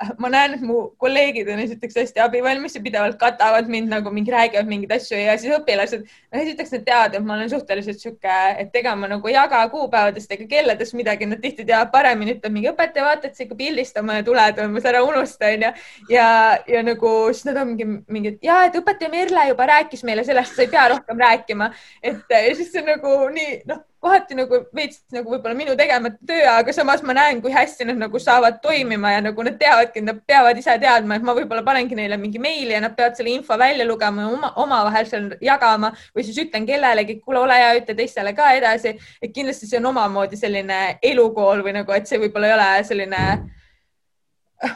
ma 0.22 0.30
näen, 0.34 0.58
et 0.58 0.64
mu 0.66 0.80
kolleegid 1.01 1.49
on 1.54 1.62
esiteks 1.64 1.97
hästi 1.99 2.22
abivalmis 2.24 2.76
ja 2.78 2.82
pidevalt 2.84 3.18
katavad 3.22 3.70
mind 3.72 3.91
nagu 3.91 4.12
mingi 4.14 4.34
räägivad 4.34 4.70
mingeid 4.70 4.95
asju 4.97 5.20
ja 5.20 5.36
siis 5.41 5.56
õpilased, 5.58 6.04
no 6.06 6.41
esiteks 6.41 6.74
nad 6.76 6.86
teavad, 6.88 7.18
et 7.18 7.26
ma 7.28 7.38
olen 7.38 7.51
suhteliselt 7.51 8.01
sihuke, 8.01 8.39
et 8.64 8.76
ega 8.82 8.95
ma 8.99 9.10
nagu 9.12 9.32
ei 9.32 9.36
jaga 9.38 9.62
kuupäevadest 9.74 10.36
ega 10.36 10.47
kelladest 10.49 10.97
midagi, 10.97 11.30
nad 11.30 11.41
tihti 11.43 11.68
teavad 11.68 11.93
paremini, 11.93 12.38
ütleb 12.38 12.56
mingi 12.56 12.72
õpetaja, 12.74 13.08
vaata, 13.08 13.30
et 13.30 13.39
sa 13.39 13.45
ikka 13.45 13.58
pildistama 13.60 14.20
ja 14.20 14.28
tuled, 14.28 14.62
umbes 14.66 14.89
ära 14.89 15.04
unusta, 15.06 15.54
onju. 15.54 15.72
ja, 16.12 16.28
ja 16.68 16.84
nagu 16.86 17.14
siis 17.32 17.47
nad 17.49 17.62
on 17.64 17.74
mingi, 17.74 17.89
mingi, 18.08 18.36
et 18.36 18.49
ja, 18.49 18.64
et 18.68 18.78
õpetaja 18.80 19.12
Merle 19.14 19.47
juba 19.51 19.70
rääkis 19.70 20.06
meile 20.08 20.26
sellest, 20.28 20.56
sa 20.58 20.66
ei 20.66 20.72
pea 20.74 20.89
rohkem 20.93 21.26
rääkima. 21.28 21.72
et 22.04 22.24
ja 22.30 22.56
siis 22.56 22.72
see 22.74 22.86
nagu 22.86 23.18
nii, 23.34 23.64
noh 23.70 23.84
kohati 24.04 24.36
nagu 24.38 24.60
veits 24.76 24.99
nagu 25.16 25.32
võib-olla 25.32 25.56
minu 25.58 25.76
tegemata 25.80 26.20
töö, 26.28 26.43
aga 26.51 26.74
samas 26.76 27.04
ma 27.08 27.16
näen, 27.16 27.39
kui 27.43 27.54
hästi 27.54 27.88
nad 27.88 28.01
nagu 28.01 28.20
saavad 28.20 28.60
toimima 28.64 29.14
ja 29.16 29.22
nagu 29.24 29.45
nad 29.47 29.56
teavadki, 29.60 30.04
nad 30.04 30.20
peavad 30.28 30.60
ise 30.60 30.76
teadma, 30.82 31.18
et 31.18 31.26
ma 31.26 31.36
võib-olla 31.38 31.64
panengi 31.66 31.95
neile 31.97 32.18
mingi 32.20 32.41
meili 32.43 32.76
ja 32.76 32.82
nad 32.84 32.97
peavad 32.97 33.16
selle 33.20 33.32
info 33.32 33.58
välja 33.60 33.88
lugema 33.88 34.26
ja 34.26 34.34
oma, 34.36 34.51
omavahel 34.66 35.08
seal 35.10 35.32
jagama 35.43 35.93
või 36.16 36.28
siis 36.28 36.41
ütlen 36.43 36.68
kellelegi, 36.68 37.20
kuule, 37.24 37.39
ole 37.45 37.58
hea, 37.62 37.72
ütle 37.80 37.95
teistele 37.97 38.36
ka 38.36 38.51
edasi. 38.58 38.95
et 39.22 39.34
kindlasti 39.36 39.70
see 39.70 39.80
on 39.80 39.91
omamoodi 39.93 40.39
selline 40.39 40.82
elukool 41.14 41.64
või 41.64 41.78
nagu, 41.80 41.95
et 41.95 42.10
see 42.10 42.20
võib-olla 42.22 42.51
ei 42.51 42.58
ole 42.58 42.70
selline 42.91 43.24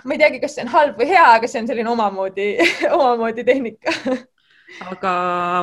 ma 0.04 0.16
ei 0.16 0.24
teagi, 0.24 0.40
kas 0.44 0.56
see 0.56 0.66
on 0.66 0.72
halb 0.72 0.98
või 1.00 1.12
hea, 1.12 1.28
aga 1.36 1.52
see 1.52 1.62
on 1.62 1.70
selline 1.70 1.92
omamoodi 1.92 2.50
omamoodi 2.98 3.48
tehnika 3.48 3.94
aga 4.92 5.12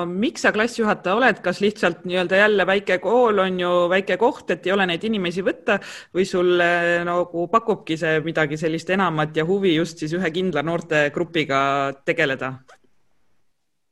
miks 0.09 0.45
sa 0.45 0.53
klassijuhataja 0.55 1.17
oled, 1.19 1.41
kas 1.45 1.61
lihtsalt 1.65 2.05
nii-öelda 2.09 2.41
jälle 2.41 2.67
väike 2.67 2.99
kool 3.05 3.39
on 3.45 3.59
ju 3.61 3.73
väike 3.93 4.17
koht, 4.21 4.51
et 4.51 4.67
ei 4.67 4.73
ole 4.73 4.87
neid 4.89 5.05
inimesi 5.05 5.45
võtta? 5.45 5.79
Või 6.15 6.25
sulle 6.29 6.71
nagu 7.07 7.49
pakubki 7.53 7.99
see 8.01 8.21
midagi 8.25 8.59
sellist 8.61 8.91
enamat 8.91 9.37
ja 9.37 9.45
huvi 9.49 9.75
just 9.75 10.01
siis 10.03 10.15
ühe 10.17 10.31
kindla 10.35 10.65
noortegrupiga 10.67 11.61
tegeleda? 12.05 12.55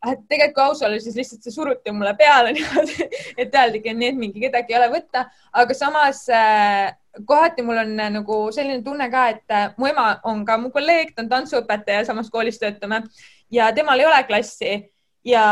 Ah, 0.03 0.17
tegelikult 0.17 0.57
kui 0.57 0.63
aus 0.65 0.81
olla, 0.83 0.99
siis 0.99 1.15
lihtsalt 1.15 1.45
see 1.47 1.55
suruti 1.55 1.93
mulle 1.95 2.17
peale 2.19 2.51
niimoodi, 2.57 3.07
et 3.39 3.55
öeldigi, 3.55 3.93
et 3.93 3.99
nii, 4.01 4.09
et 4.11 4.19
mingi 4.19 4.43
kedagi 4.43 4.75
ei 4.75 4.81
ole 4.81 4.89
võtta, 4.97 5.29
aga 5.63 5.77
samas 5.79 6.25
äh, 6.35 6.89
kohati 7.29 7.63
mul 7.63 7.79
on 7.85 7.93
äh, 8.03 8.11
nagu 8.11 8.39
selline 8.55 8.83
tunne 8.83 9.07
ka, 9.13 9.29
et 9.37 9.55
äh, 9.55 9.69
mu 9.79 9.87
ema 9.87 10.09
on 10.27 10.43
ka 10.49 10.57
mu 10.59 10.73
kolleeg, 10.75 11.15
ta 11.15 11.23
on 11.23 11.31
tantsuõpetaja, 11.31 12.09
samas 12.09 12.33
koolis 12.35 12.59
töötame. 12.59 13.05
Ja 13.53 13.69
temal 13.77 14.03
ei 14.03 14.09
ole 14.09 14.19
klassi 14.27 14.73
ja 15.25 15.43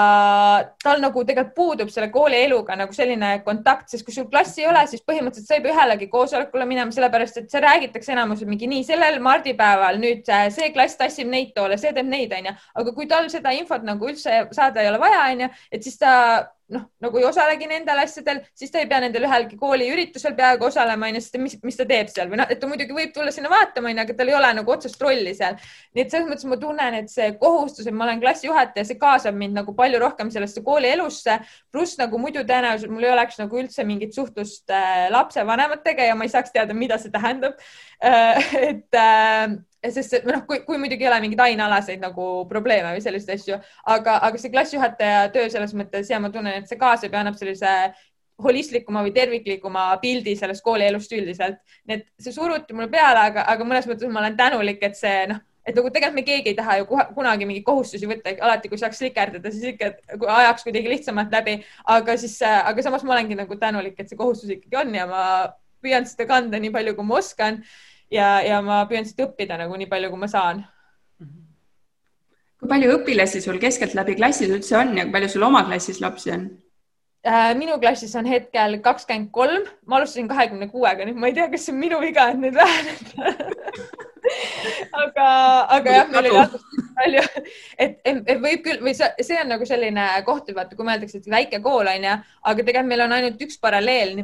tal 0.82 1.00
nagu 1.02 1.22
tegelikult 1.24 1.54
puudub 1.54 1.90
selle 1.92 2.08
kooli 2.10 2.40
eluga 2.44 2.74
nagu 2.78 2.94
selline 2.94 3.32
kontakt, 3.46 3.88
sest 3.92 4.04
kui 4.06 4.14
sul 4.14 4.26
klassi 4.30 4.64
ei 4.64 4.68
ole, 4.70 4.82
siis 4.90 5.04
põhimõtteliselt 5.06 5.46
sa 5.46 5.58
ei 5.58 5.64
pea 5.64 5.74
ühelegi 5.74 6.08
koosolekule 6.10 6.66
minema, 6.66 6.94
sellepärast 6.94 7.38
et 7.42 7.50
see 7.52 7.62
räägitakse 7.62 8.14
enamus 8.16 8.42
mingi 8.48 8.70
nii 8.70 8.86
sellel 8.88 9.20
mardipäeval 9.22 10.00
nüüd 10.02 10.26
see 10.26 10.72
klass 10.74 10.98
tassib 10.98 11.30
neid 11.30 11.54
toole, 11.54 11.78
see 11.78 11.94
teeb 11.94 12.10
neid, 12.10 12.34
onju, 12.34 12.56
aga 12.82 12.96
kui 12.96 13.06
tal 13.10 13.30
seda 13.30 13.54
infot 13.54 13.86
nagu 13.86 14.10
üldse 14.10 14.42
saada 14.56 14.82
ei 14.82 14.90
ole 14.90 15.02
vaja, 15.02 15.28
onju, 15.36 15.50
et 15.70 15.86
siis 15.86 16.00
ta 16.02 16.14
noh, 16.74 16.86
nagu 17.02 17.18
ei 17.18 17.26
osalegi 17.26 17.66
nendel 17.70 18.02
asjadel, 18.02 18.40
siis 18.56 18.72
ta 18.72 18.80
ei 18.80 18.88
pea 18.90 19.00
nendel 19.04 19.26
ühelgi 19.26 19.58
kooliüritusel 19.60 20.34
peaaegu 20.38 20.68
osalema, 20.68 21.08
onju, 21.10 21.22
sest 21.24 21.38
mis, 21.42 21.56
mis 21.66 21.78
ta 21.78 21.86
teeb 21.88 22.10
seal 22.12 22.30
või 22.30 22.40
noh, 22.40 22.50
et 22.50 22.60
ta 22.62 22.68
muidugi 22.70 22.96
võib 22.96 23.14
tulla 23.14 23.32
sinna 23.34 23.50
vaatama, 23.52 23.90
onju, 23.90 24.04
aga 24.04 24.16
tal 24.18 24.32
ei 24.32 24.36
ole 24.38 24.50
nagu 24.60 24.74
otsest 24.74 25.02
rolli 25.02 25.34
seal. 25.36 25.58
nii 25.94 26.04
et 26.04 26.14
selles 26.14 26.28
mõttes 26.30 26.48
ma 26.50 26.60
tunnen, 26.60 26.98
et 27.00 27.10
see 27.12 27.30
kohustus, 27.40 27.88
et 27.88 27.96
ma 27.96 28.06
olen 28.06 28.22
klassijuhataja, 28.22 28.86
see 28.88 29.00
kaasab 29.00 29.38
mind 29.38 29.58
nagu 29.60 29.74
palju 29.78 30.02
rohkem 30.02 30.30
sellesse 30.34 30.62
koolielusse, 30.66 31.40
pluss 31.72 31.98
nagu 32.00 32.20
muidu 32.22 32.44
tõenäoliselt 32.46 32.94
mul 32.94 33.08
ei 33.08 33.14
oleks 33.14 33.40
nagu 33.42 33.62
üldse 33.62 33.86
mingit 33.88 34.14
suhtlust 34.16 34.70
äh, 34.74 35.08
lapsevanematega 35.14 36.10
ja 36.10 36.18
ma 36.18 36.28
ei 36.28 36.34
saaks 36.34 36.54
teada, 36.54 36.76
mida 36.76 37.00
see 37.02 37.12
tähendab 37.14 37.58
äh,. 38.04 38.54
et 38.70 38.96
äh, 38.96 39.58
sest 39.88 40.18
et 40.18 40.28
noh, 40.28 40.42
kui, 40.48 40.60
kui 40.66 40.78
muidugi 40.80 41.06
ei 41.06 41.08
ole 41.08 41.20
mingeid 41.24 41.40
ainealaseid 41.46 42.02
nagu 42.02 42.26
probleeme 42.50 42.92
või 42.92 43.02
selliseid 43.04 43.38
asju, 43.38 43.58
aga, 43.94 44.18
aga 44.28 44.40
see 44.40 44.52
klassijuhataja 44.52 45.26
töö 45.34 45.48
selles 45.52 45.72
mõttes 45.76 46.10
ja 46.12 46.20
ma 46.20 46.32
tunnen, 46.32 46.60
et 46.60 46.68
see 46.68 46.80
kaasab 46.80 47.14
ja 47.16 47.22
annab 47.22 47.38
sellise 47.40 47.74
holistlikuma 48.40 49.02
või 49.04 49.12
terviklikuma 49.16 49.90
pildi 50.00 50.34
sellest 50.36 50.64
koolielust 50.64 51.12
üldiselt. 51.12 51.60
nii 51.88 51.98
et 51.98 52.08
see 52.20 52.32
suruti 52.32 52.76
mulle 52.76 52.90
peale, 52.92 53.28
aga, 53.32 53.44
aga 53.52 53.68
mõnes 53.68 53.88
mõttes 53.88 54.12
ma 54.12 54.22
olen 54.22 54.36
tänulik, 54.36 54.82
et 54.84 54.96
see 54.96 55.26
noh, 55.30 55.40
et 55.66 55.76
nagu 55.76 55.92
tegelikult 55.92 56.16
me 56.16 56.24
keegi 56.26 56.52
ei 56.52 56.58
taha 56.58 56.78
ju 56.80 56.88
kunagi 57.16 57.48
mingeid 57.48 57.66
kohustusi 57.66 58.08
võtta, 58.08 58.32
alati 58.40 58.70
kui 58.72 58.80
saaks 58.80 59.00
slikerdada, 59.02 59.52
siis 59.52 59.74
ikka 59.74 59.92
ajaks 60.40 60.64
kuidagi 60.66 60.92
lihtsamalt 60.92 61.32
läbi, 61.36 61.58
aga 61.96 62.16
siis, 62.20 62.38
aga 62.44 62.84
samas 62.86 63.04
ma 63.04 63.16
olengi 63.16 63.38
nagu 63.38 63.60
tänulik, 63.60 63.98
et 64.00 64.08
see 64.08 64.18
kohustus 64.18 64.52
ikkagi 64.56 64.80
on 64.80 64.96
ja 64.96 65.06
ma 65.10 65.22
püüan 65.84 66.08
seda 66.08 66.26
kanda 66.28 66.60
nii 66.60 66.72
palju, 66.74 66.96
kui 66.96 67.08
ma 67.08 67.20
oskan 67.20 67.60
ja, 68.10 68.40
ja 68.44 68.60
ma 68.64 68.82
püüan 68.90 69.06
siit 69.08 69.22
õppida 69.24 69.58
nagu 69.60 69.76
nii 69.78 69.90
palju, 69.90 70.10
kui 70.12 70.22
ma 70.22 70.30
saan. 70.30 70.64
kui 72.60 72.68
palju 72.68 72.96
õpilasi 72.98 73.40
sul 73.40 73.60
keskeltläbi 73.60 74.18
klassis 74.18 74.50
üldse 74.52 74.76
on 74.80 74.96
ja 74.98 75.06
kui 75.06 75.14
palju 75.16 75.30
sul 75.32 75.46
oma 75.46 75.64
klassis 75.68 76.02
lapsi 76.04 76.34
on? 76.34 76.50
Äh, 77.20 77.54
minu 77.56 77.76
klassis 77.80 78.14
on 78.16 78.24
hetkel 78.24 78.78
kakskümmend 78.84 79.28
kolm, 79.32 79.66
ma 79.84 79.98
alustasin 79.98 80.28
kahekümne 80.28 80.70
kuuega, 80.72 81.04
nüüd 81.04 81.18
ma 81.20 81.28
ei 81.28 81.34
tea, 81.36 81.50
kas 81.52 81.66
see 81.66 81.74
on 81.74 81.80
minu 81.80 81.98
viga, 82.00 82.30
et 82.32 82.40
nüüd 82.40 82.56
väheneb. 82.56 83.10
Aga, 85.00 85.26
aga 85.74 85.92
jah, 85.94 86.08
meil 86.10 86.18
oli 86.20 86.30
alguses 86.38 86.88
palju, 86.94 87.22
et, 87.80 87.94
et 88.04 88.40
võib 88.42 88.60
küll 88.62 88.82
või 88.84 88.92
see, 88.94 89.08
see 89.26 89.38
on 89.40 89.48
nagu 89.50 89.66
selline 89.66 90.04
koht, 90.26 90.50
et 90.50 90.56
vaata, 90.56 90.76
kui 90.76 90.86
mõeldakse, 90.86 91.18
et 91.18 91.30
väike 91.32 91.58
kool 91.64 91.88
on 91.88 92.04
ju, 92.06 92.12
aga 92.52 92.66
tegelikult 92.66 92.90
meil 92.92 93.04
on 93.06 93.14
ainult 93.16 93.42
üks 93.46 93.58
paralleel 93.64 94.20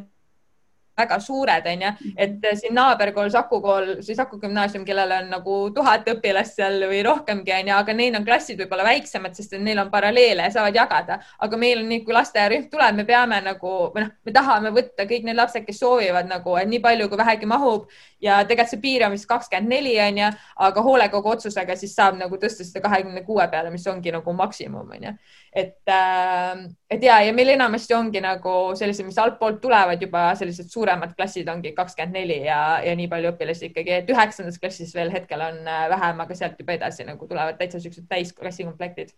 väga 0.96 1.18
suured, 1.20 1.66
onju, 1.72 1.92
et 2.16 2.46
siin 2.60 2.74
naaberkool, 2.76 3.30
Saku 3.32 3.60
kool, 3.64 3.90
siis 4.04 4.16
Saku 4.20 4.38
gümnaasium, 4.40 4.84
kellel 4.88 5.12
on 5.18 5.30
nagu 5.36 5.58
tuhat 5.74 6.08
õpilast 6.12 6.56
seal 6.60 6.80
või 6.88 7.02
rohkemgi, 7.06 7.52
onju, 7.60 7.74
aga 7.76 7.96
neil 7.96 8.16
on 8.18 8.24
klassid 8.26 8.60
võib-olla 8.62 8.86
väiksemad, 8.86 9.36
sest 9.36 9.56
neil 9.60 9.80
on 9.82 9.90
paralleele 9.92 10.48
ja 10.48 10.54
saavad 10.54 10.76
jagada, 10.76 11.20
aga 11.42 11.60
meil 11.60 11.82
on 11.82 11.90
nii, 11.92 12.02
kui 12.06 12.16
lasteaiarühm 12.16 12.68
tuleb, 12.72 13.00
me 13.00 13.06
peame 13.08 13.40
nagu 13.44 13.74
või 13.94 14.06
noh, 14.06 14.12
me 14.24 14.34
tahame 14.34 14.72
võtta 14.74 15.06
kõik 15.08 15.26
need 15.26 15.38
lapsed, 15.38 15.66
kes 15.66 15.80
soovivad 15.82 16.30
nagu, 16.30 16.56
et 16.60 16.70
nii 16.70 16.82
palju 16.84 17.08
kui 17.10 17.20
vähegi 17.20 17.48
mahub. 17.50 17.90
Ja 18.22 18.38
tegelikult 18.48 18.72
see 18.72 18.80
piir 18.80 19.04
on 19.06 19.12
vist 19.12 19.28
kakskümmend 19.28 19.68
neli 19.70 19.92
onju, 20.00 20.30
aga 20.66 20.82
hoolekogu 20.82 21.34
otsusega 21.34 21.76
siis 21.76 21.92
saab 21.94 22.16
nagu 22.18 22.38
tõsta 22.40 22.64
seda 22.64 22.80
kahekümne 22.86 23.22
kuue 23.26 23.44
peale, 23.52 23.70
mis 23.74 23.84
ongi 23.92 24.14
nagu 24.14 24.32
maksimum 24.36 24.94
onju. 24.96 25.12
Et, 25.56 25.80
ähm, 25.88 26.66
et 26.90 27.02
ja, 27.02 27.20
ja 27.24 27.32
meil 27.32 27.54
enamasti 27.54 27.94
ongi 27.96 28.20
nagu 28.20 28.56
sellised, 28.76 29.06
mis 29.08 29.16
altpoolt 29.22 29.62
tulevad 29.62 30.02
juba 30.02 30.28
sellised 30.36 30.68
suuremad 30.72 31.14
klassid 31.16 31.48
ongi 31.48 31.72
kakskümmend 31.76 32.18
neli 32.18 32.42
ja, 32.44 32.58
ja 32.84 32.92
nii 32.98 33.08
palju 33.12 33.32
õpilasi 33.32 33.70
ikkagi, 33.70 33.94
et 34.02 34.12
üheksandas 34.12 34.60
klassis 34.60 34.92
veel 34.96 35.14
hetkel 35.14 35.40
on 35.46 35.62
äh, 35.64 35.86
vähem, 35.94 36.20
aga 36.26 36.36
sealt 36.36 36.60
juba 36.60 36.76
edasi 36.76 37.08
nagu 37.08 37.30
tulevad 37.30 37.56
täitsa 37.60 37.80
siuksed 37.80 38.04
täisklassikomplektid 38.10 39.16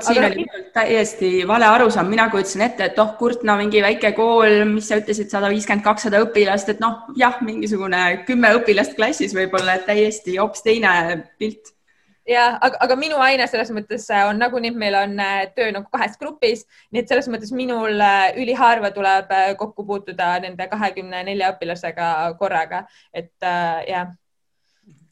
siin 0.00 0.24
oli 0.24 0.46
täiesti 0.72 1.48
vale 1.48 1.66
arusaam, 1.66 2.06
mina 2.10 2.28
kujutasin 2.30 2.62
ette, 2.62 2.84
et 2.90 2.98
oh, 3.02 3.14
Kurtna 3.18 3.56
mingi 3.58 3.82
väike 3.82 4.12
kool, 4.14 4.62
mis 4.70 4.86
sa 4.90 5.00
ütlesid, 5.00 5.30
sada 5.32 5.50
viiskümmend, 5.50 5.82
kakssada 5.82 6.20
õpilast, 6.22 6.70
et 6.70 6.82
noh, 6.82 7.08
jah, 7.18 7.40
mingisugune 7.42 8.22
kümme 8.28 8.52
õpilast 8.60 8.94
klassis 8.98 9.34
võib-olla, 9.34 9.78
et 9.78 9.86
täiesti 9.90 10.38
hoopis 10.38 10.62
teine 10.66 10.92
pilt 11.42 11.74
ja 12.28 12.46
aga, 12.60 12.78
aga 12.84 12.96
minu 12.98 13.18
aine 13.22 13.46
selles 13.50 13.70
mõttes 13.74 14.06
äh, 14.12 14.24
on 14.28 14.40
nagunii, 14.40 14.72
meil 14.76 14.96
on 14.98 15.16
äh, 15.22 15.42
töö 15.56 15.70
nagu 15.74 15.88
kahes 15.92 16.16
grupis, 16.20 16.64
nii 16.92 17.02
et 17.02 17.10
selles 17.12 17.28
mõttes 17.32 17.52
minul 17.56 18.00
äh, 18.04 18.30
üliharva 18.40 18.92
tuleb 18.94 19.32
kokku 19.60 19.86
puutuda 19.86 20.36
nende 20.44 20.68
kahekümne 20.70 21.24
nelja 21.26 21.54
õpilasega 21.54 22.10
korraga, 22.40 22.84
et 23.14 23.32
äh, 23.42 23.84
jah. 23.90 24.16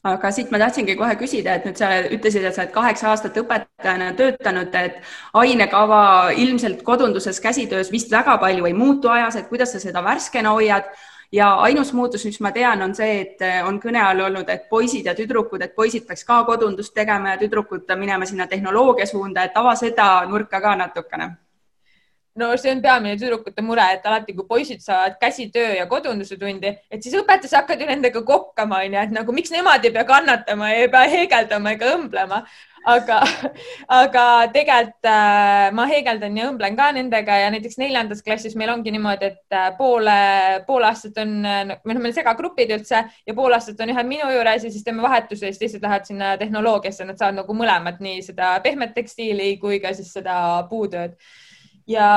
Aga 0.09 0.29
siit 0.31 0.47
ma 0.47 0.61
tahtsingi 0.61 0.93
kohe 0.95 1.11
küsida, 1.19 1.57
et 1.59 1.65
nüüd 1.67 1.75
sa 1.75 1.89
ütlesid, 2.07 2.45
et 2.47 2.55
sa 2.55 2.61
oled 2.63 2.71
kaheksa 2.71 3.09
aastat 3.09 3.35
õpetajana 3.41 4.13
töötanud, 4.15 4.75
et 4.79 5.01
ainekava 5.35 6.31
ilmselt 6.39 6.85
kodunduses 6.87 7.41
käsitöös 7.43 7.91
vist 7.91 8.11
väga 8.11 8.37
palju 8.39 8.69
ei 8.69 8.77
muutu 8.77 9.11
ajas, 9.11 9.35
et 9.35 9.49
kuidas 9.51 9.75
sa 9.75 9.81
seda 9.83 9.99
värskena 10.05 10.55
hoiad 10.55 10.87
ja 11.31 11.53
ainus 11.65 11.93
muutus, 11.93 12.25
mis 12.25 12.39
ma 12.39 12.51
tean, 12.51 12.81
on 12.81 12.95
see, 12.95 13.19
et 13.21 13.43
on 13.67 13.79
kõne 13.81 14.01
all 14.03 14.23
olnud, 14.29 14.49
et 14.49 14.69
poisid 14.69 15.05
ja 15.05 15.15
tüdrukud, 15.15 15.61
et 15.61 15.75
poisid 15.75 16.07
peaks 16.07 16.25
ka 16.25 16.43
kodundust 16.47 16.93
tegema 16.93 17.35
ja 17.35 17.41
tüdrukud 17.41 17.91
minema 17.97 18.25
sinna 18.25 18.47
tehnoloogia 18.47 19.05
suunda, 19.05 19.43
et 19.43 19.57
ava 19.57 19.75
seda 19.75 20.09
nurka 20.29 20.61
ka 20.61 20.75
natukene 20.75 21.29
no 22.39 22.57
see 22.57 22.71
on 22.71 22.81
peamine 22.81 23.17
tüdrukute 23.19 23.63
mure, 23.65 23.85
et 23.95 24.05
alati, 24.05 24.33
kui 24.37 24.47
poisid 24.47 24.83
saavad 24.83 25.17
käsitöö 25.21 25.75
ja 25.79 25.85
kodunduse 25.91 26.37
tundi, 26.39 26.71
et 26.91 27.03
siis 27.03 27.17
õpetajad 27.19 27.59
hakkavad 27.59 27.83
ju 27.83 27.89
nendega 27.89 28.23
kokkama, 28.25 28.83
onju, 28.85 28.99
et 29.01 29.15
nagu 29.15 29.35
miks 29.35 29.51
nemad 29.53 29.85
ei 29.85 29.93
pea 29.95 30.05
kannatama 30.07 30.71
ei 30.75 30.87
pea 30.93 31.05
heegeldama 31.15 31.75
ega 31.75 31.93
õmblema. 31.97 32.43
Aga, 32.87 33.19
aga 33.99 34.23
tegelikult 34.53 35.09
äh, 35.09 35.69
ma 35.75 35.85
heegeldan 35.89 36.37
ja 36.37 36.47
õmblen 36.49 36.77
ka 36.77 36.89
nendega 36.95 37.37
ja 37.41 37.51
näiteks 37.53 37.79
neljandas 37.81 38.23
klassis 38.25 38.55
meil 38.59 38.71
ongi 38.73 38.93
niimoodi, 38.95 39.31
et 39.33 39.55
äh, 39.55 39.69
poole, 39.77 40.17
pool 40.67 40.87
aastat 40.87 41.17
on, 41.23 41.35
või 41.43 41.95
noh, 41.97 42.03
meil 42.03 42.15
segagrupid 42.15 42.73
üldse 42.77 43.03
ja 43.09 43.37
pool 43.37 43.55
aastat 43.57 43.79
on 43.83 43.93
ühed 43.93 44.09
minu 44.09 44.31
juures 44.33 44.65
ja 44.67 44.73
siis 44.73 44.85
teeme 44.85 45.03
vahetuse 45.05 45.47
ja 45.47 45.53
siis 45.53 45.63
teised 45.63 45.85
lähevad 45.85 46.09
sinna 46.09 46.35
tehnoloogiasse, 46.41 47.07
nad 47.07 47.19
saavad 47.19 47.41
nagu 47.41 47.57
mõlemad 47.57 48.01
nii 48.03 48.21
seda 48.25 48.55
pehmet 48.65 48.95
tekstiili 48.97 49.55
kui 49.61 49.81
ka 49.83 49.93
siis 49.97 50.13
seda 50.15 50.39
puutööd. 50.69 51.17
Ja, 51.89 52.09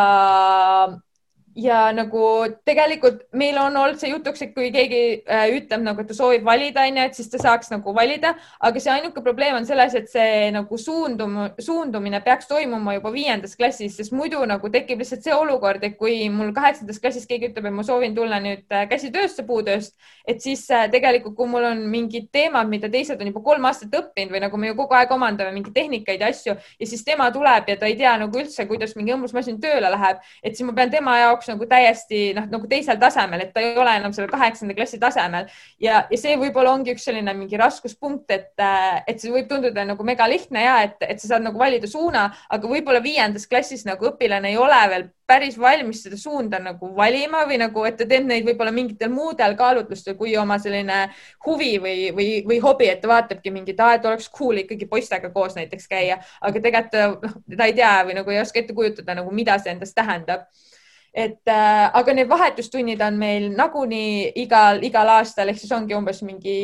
ja 1.57 1.91
nagu 1.93 2.23
tegelikult 2.65 3.27
meil 3.37 3.59
on 3.61 3.77
olnud 3.77 4.01
see 4.01 4.11
jutuks, 4.13 4.43
et 4.45 4.55
kui 4.57 4.71
keegi 4.73 5.01
äh, 5.27 5.45
ütleb 5.53 5.83
nagu, 5.85 6.01
et 6.01 6.09
ta 6.09 6.17
soovib 6.17 6.45
valida, 6.47 6.87
onju, 6.89 7.05
et 7.05 7.19
siis 7.19 7.29
ta 7.33 7.41
saaks 7.43 7.73
nagu 7.73 7.93
valida, 7.97 8.33
aga 8.65 8.81
see 8.81 8.93
ainuke 8.95 9.23
probleem 9.25 9.59
on 9.59 9.67
selles, 9.69 9.95
et 9.99 10.09
see 10.11 10.49
nagu 10.55 10.79
suundum, 10.81 11.37
suundumine 11.61 12.23
peaks 12.25 12.49
toimuma 12.51 12.97
juba 12.97 13.13
viiendas 13.15 13.57
klassis, 13.59 13.99
sest 13.99 14.15
muidu 14.17 14.41
nagu 14.49 14.71
tekib 14.73 15.03
lihtsalt 15.03 15.27
see 15.27 15.37
olukord, 15.37 15.85
et 15.85 15.99
kui 16.01 16.25
mul 16.33 16.55
kaheksandas 16.57 17.01
klassis 17.03 17.29
keegi 17.29 17.51
ütleb, 17.51 17.69
et 17.69 17.77
ma 17.77 17.85
soovin 17.87 18.17
tulla 18.17 18.41
nüüd 18.43 18.65
äh, 18.73 18.87
käsitöösse 18.91 19.45
puutööst, 19.49 19.97
et 20.27 20.41
siis 20.41 20.65
äh, 20.73 20.89
tegelikult, 20.93 21.37
kui 21.37 21.53
mul 21.53 21.69
on 21.69 21.85
mingid 21.93 22.31
teemad, 22.33 22.71
mida 22.73 22.89
teised 22.93 23.21
on 23.21 23.29
juba 23.29 23.45
kolm 23.45 23.69
aastat 23.69 23.93
õppinud 24.01 24.33
või 24.33 24.45
nagu 24.47 24.61
me 24.61 24.73
ju 24.73 24.79
kogu 24.81 24.97
aeg 24.97 25.13
omandame 25.13 25.53
mingeid 25.53 25.77
tehnikaid 25.77 26.25
ja 26.25 26.33
asju 26.33 26.57
ja 26.57 26.89
siis 26.89 27.05
tema 27.05 27.29
tuleb 27.35 27.69
ja 27.69 27.77
ta 27.77 27.91
ei 27.91 27.99
tea 28.01 28.17
nagu 28.21 28.41
üldse, 28.41 28.65
kuidas 28.71 28.97
mingi 28.97 29.13
õmblusmasin 29.13 29.61
tööle 29.61 29.93
läheb, 29.93 30.23
et 30.43 30.57
siis 30.57 30.67
ma 30.67 30.75
pean 30.77 30.91
tema 30.93 31.19
jaoks 31.21 31.42
nagu 31.51 31.67
täiesti 31.71 32.23
noh, 32.37 32.47
nagu 32.53 32.69
teisel 32.71 32.99
tasemel, 33.01 33.45
et 33.45 33.55
ta 33.55 33.63
ei 33.65 33.73
ole 33.79 33.97
enam 34.01 34.15
selle 34.17 34.31
kaheksanda 34.33 34.77
klassi 34.77 35.01
tasemel. 35.03 35.49
Ja, 35.83 36.05
ja 36.11 36.21
see 36.21 36.37
võib-olla 36.41 36.75
ongi 36.77 36.95
üks 36.95 37.07
selline 37.09 37.35
mingi 37.39 37.61
raskuspunkt, 37.61 38.31
et, 38.35 38.53
et 39.07 39.23
see 39.23 39.33
võib 39.35 39.49
tunduda 39.51 39.87
nagu 39.89 40.07
mega 40.07 40.29
lihtne 40.31 40.67
ja 40.67 40.77
et, 40.87 41.01
et 41.07 41.23
sa 41.23 41.35
saad 41.35 41.47
nagu 41.47 41.59
valida 41.61 41.91
suuna, 41.91 42.29
aga 42.53 42.71
võib-olla 42.71 43.03
viiendas 43.05 43.49
klassis 43.51 43.87
nagu 43.89 44.13
õpilane 44.13 44.53
ei 44.53 44.61
ole 44.61 44.81
veel 44.93 45.11
päris 45.33 45.59
valmis 45.61 46.03
seda 46.05 46.17
suunda 46.21 46.59
nagu 46.63 46.91
valima 46.97 47.45
või 47.49 47.59
nagu, 47.63 47.85
et 47.89 47.97
ta 48.01 48.07
teeb 48.09 48.27
neid 48.29 48.47
võib-olla 48.47 48.73
mingitel 48.75 49.13
muudel 49.13 49.55
kaalutlustel 49.59 50.17
kui 50.19 50.35
oma 50.39 50.59
selline 50.63 50.99
huvi 51.47 51.77
või, 51.83 52.11
või, 52.17 52.29
või 52.49 52.59
hobi, 52.65 52.91
et 52.93 53.01
ta 53.03 53.11
vaatabki 53.13 53.55
mingit, 53.55 53.81
et 53.81 54.11
oleks 54.11 54.29
cool 54.35 54.63
ikkagi 54.65 54.89
poistega 54.91 55.31
koos 55.35 55.57
näiteks 55.59 55.89
käia, 55.91 56.19
aga 56.41 56.65
tegelikult 56.67 57.25
noh, 57.25 57.39
ta 57.57 57.71
ei 57.71 57.79
tea 57.79 57.95
või 58.09 58.19
nagu 58.21 58.35
ei 58.35 58.43
oska 58.43 58.61
ette 58.61 58.77
kujutada 58.77 59.17
nagu, 59.19 59.33
mida 59.35 59.57
see 59.63 59.73
endast 59.77 59.97
tähendab 59.97 60.49
et 61.13 61.49
äh, 61.49 61.91
aga 61.93 62.15
need 62.17 62.29
vahetustunnid 62.29 63.01
on 63.05 63.19
meil 63.21 63.51
nagunii 63.53 64.31
igal, 64.41 64.79
igal 64.81 65.11
aastal 65.19 65.51
ehk 65.53 65.59
siis 65.61 65.73
ongi 65.77 65.93
umbes 65.93 66.23
mingi 66.25 66.55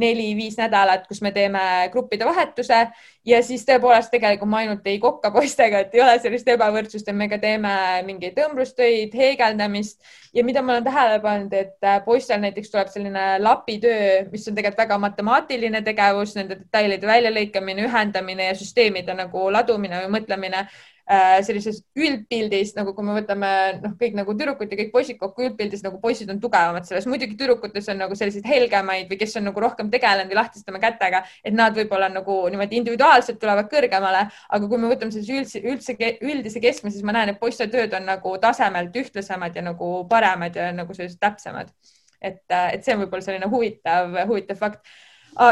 neli-viis 0.00 0.56
nädalat, 0.56 1.04
kus 1.04 1.20
me 1.20 1.32
teeme 1.34 1.60
gruppide 1.92 2.24
vahetuse. 2.24 2.78
Ja 3.26 3.42
siis 3.44 3.66
tõepoolest 3.68 4.08
tegelikult 4.14 4.48
ma 4.48 4.62
ainult 4.62 4.86
ei 4.88 4.96
kokka 5.02 5.28
poistega, 5.36 5.84
et 5.84 5.94
ei 5.94 6.04
ole 6.06 6.16
sellist 6.24 6.48
ebavõrdsust, 6.56 7.10
et 7.10 7.18
me 7.20 7.28
ka 7.28 7.40
teeme 7.42 7.74
mingeid 8.08 8.40
õmblustöid, 8.46 9.12
heegeldamist. 9.12 10.00
Ja 10.32 10.44
mida 10.44 10.64
ma 10.64 10.76
olen 10.76 10.88
tähele 10.88 11.20
pannud, 11.20 11.52
et 11.52 11.84
äh, 11.84 12.00
poistel 12.08 12.40
näiteks 12.40 12.72
tuleb 12.72 12.88
selline 12.92 13.28
lapitöö, 13.44 14.24
mis 14.32 14.48
on 14.48 14.56
tegelikult 14.56 14.86
väga 14.86 15.02
matemaatiline 15.04 15.84
tegevus, 15.84 16.32
nende 16.38 16.62
detailide 16.62 17.12
väljalõikamine, 17.12 17.90
ühendamine 17.90 18.48
ja 18.48 18.56
süsteemide 18.56 19.20
nagu 19.20 19.50
ladumine 19.52 20.06
või 20.06 20.14
mõtlemine 20.16 20.68
äh, 21.10 21.38
sellises 21.46 21.80
üldpildis 21.96 22.74
nagu, 22.76 22.92
kui 22.96 23.06
me 23.06 23.14
võtame 23.16 23.50
noh, 23.82 23.94
kõik 24.00 24.16
nagu 24.18 24.34
tüdrukud 24.36 24.72
ja 24.72 24.78
kõik 24.80 24.92
poisid 24.94 25.18
kokku 25.20 25.46
üldpildis 25.46 25.84
nagu 25.86 26.00
poisid 26.02 26.30
on 26.32 26.40
tugevamad 26.42 26.88
selles, 26.88 27.06
muidugi 27.10 27.38
tüdrukutes 27.38 27.90
on 27.92 28.00
nagu 28.02 28.18
selliseid 28.18 28.46
helgemaid 28.50 29.10
või 29.10 29.20
kes 29.20 29.36
on 29.40 29.46
nagu 29.48 29.62
rohkem 29.62 29.90
tegelenud 29.92 30.34
ja 30.34 30.40
lahtistama 30.40 30.82
kätega, 30.82 31.22
et 31.44 31.56
nad 31.56 31.76
võib-olla 31.78 32.10
nagu 32.12 32.38
niimoodi 32.52 32.80
individuaalselt 32.82 33.40
tulevad 33.42 33.70
kõrgemale, 33.72 34.26
aga 34.58 34.70
kui 34.70 34.82
me 34.82 34.92
võtame 34.92 35.14
sellise 35.14 35.40
üldse, 35.40 35.64
üldse, 35.64 35.96
üldise 36.26 36.62
keskme, 36.62 36.92
siis 36.94 37.06
ma 37.06 37.16
näen, 37.16 37.34
et 37.34 37.42
poiste 37.42 37.68
tööd 37.72 37.94
on 37.96 38.08
nagu 38.10 38.36
tasemelt 38.42 38.96
ühtlasemad 38.96 39.56
ja 39.56 39.66
nagu 39.66 39.92
paremad 40.10 40.56
ja 40.56 40.70
nagu 40.74 40.94
sellised 40.96 41.22
täpsemad. 41.22 41.72
et, 42.20 42.42
et 42.48 42.82
see 42.82 42.94
on 42.96 43.04
võib-olla 43.04 43.22
selline 43.22 43.46
huvitav, 43.52 44.14
huvitav 44.26 44.58
fakt 44.58 44.80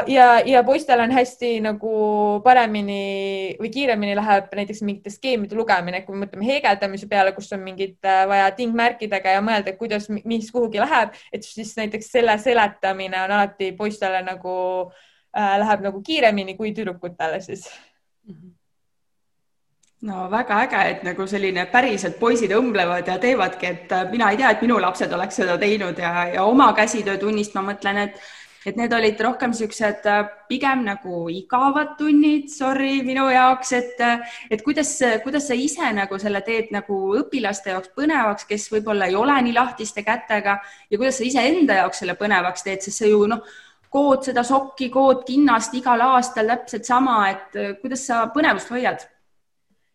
ja, 0.07 0.41
ja 0.47 0.62
poistel 0.64 1.01
on 1.01 1.12
hästi 1.12 1.59
nagu 1.64 1.93
paremini 2.45 3.57
või 3.61 3.70
kiiremini 3.72 4.16
läheb 4.16 4.53
näiteks 4.57 4.82
mingite 4.87 5.12
skeemide 5.12 5.57
lugemine, 5.59 6.01
kui 6.05 6.16
me 6.16 6.24
mõtleme 6.24 6.47
heegeldamise 6.49 7.09
peale, 7.11 7.35
kus 7.37 7.53
on 7.53 7.61
mingid 7.64 7.99
äh, 8.09 8.24
vaja 8.28 8.51
tingmärkidega 8.57 9.37
ja 9.37 9.43
mõelda, 9.45 9.74
kuidas, 9.76 10.09
mis 10.09 10.51
kuhugi 10.53 10.80
läheb, 10.80 11.16
et 11.32 11.45
siis 11.45 11.74
näiteks 11.76 12.09
selle 12.16 12.39
seletamine 12.41 13.20
on 13.26 13.35
alati 13.37 13.72
poistele 13.76 14.22
nagu 14.24 14.55
äh, 15.37 15.57
läheb 15.61 15.85
nagu 15.85 16.03
kiiremini 16.05 16.57
kui 16.57 16.72
tüdrukutele 16.72 17.41
siis. 17.45 17.68
No 20.05 20.26
väga 20.28 20.62
äge, 20.66 20.80
et 20.91 21.05
nagu 21.05 21.24
selline 21.28 21.64
päriselt 21.72 22.18
poisid 22.20 22.53
õmblevad 22.53 23.07
ja 23.09 23.18
teevadki, 23.20 23.68
et 23.68 23.93
äh, 23.93 24.09
mina 24.11 24.30
ei 24.32 24.41
tea, 24.41 24.55
et 24.57 24.64
minu 24.64 24.80
lapsed 24.80 25.12
oleks 25.12 25.43
seda 25.43 25.59
teinud 25.61 26.01
ja, 26.01 26.30
ja 26.39 26.49
oma 26.49 26.70
käsitöötunnist 26.76 27.57
ma 27.57 27.66
mõtlen, 27.68 28.01
et 28.09 28.24
et 28.67 28.79
need 28.81 28.93
olid 28.97 29.21
rohkem 29.21 29.53
niisugused 29.53 30.07
äh, 30.11 30.23
pigem 30.49 30.85
nagu 30.87 31.25
igavad 31.33 31.95
tunnid, 31.99 32.49
sorry 32.53 33.03
minu 33.07 33.27
jaoks, 33.33 33.73
et, 33.77 34.01
äh, 34.01 34.39
et 34.51 34.65
kuidas, 34.65 34.97
kuidas 35.25 35.49
sa 35.51 35.59
ise 35.59 35.91
nagu 35.97 36.19
selle 36.21 36.41
teed 36.47 36.73
nagu 36.75 36.99
õpilaste 37.21 37.75
jaoks 37.75 37.93
põnevaks, 37.97 38.49
kes 38.49 38.71
võib-olla 38.73 39.11
ei 39.11 39.19
ole 39.19 39.37
nii 39.49 39.57
lahtiste 39.57 40.05
kätega 40.07 40.59
ja 40.91 40.99
kuidas 40.99 41.21
sa 41.21 41.29
iseenda 41.29 41.81
jaoks 41.83 42.03
selle 42.03 42.19
põnevaks 42.21 42.67
teed, 42.67 42.85
sest 42.85 43.05
see 43.05 43.12
ju 43.12 43.25
noh, 43.31 43.45
kood 43.95 44.27
seda 44.27 44.43
sokki, 44.47 44.89
kood 44.91 45.23
kinnast 45.29 45.75
igal 45.79 46.03
aastal 46.03 46.51
täpselt 46.51 46.89
sama, 46.89 47.19
et 47.31 47.59
äh, 47.61 47.75
kuidas 47.83 48.09
sa 48.09 48.25
põnevust 48.35 48.73
hoiad 48.75 49.05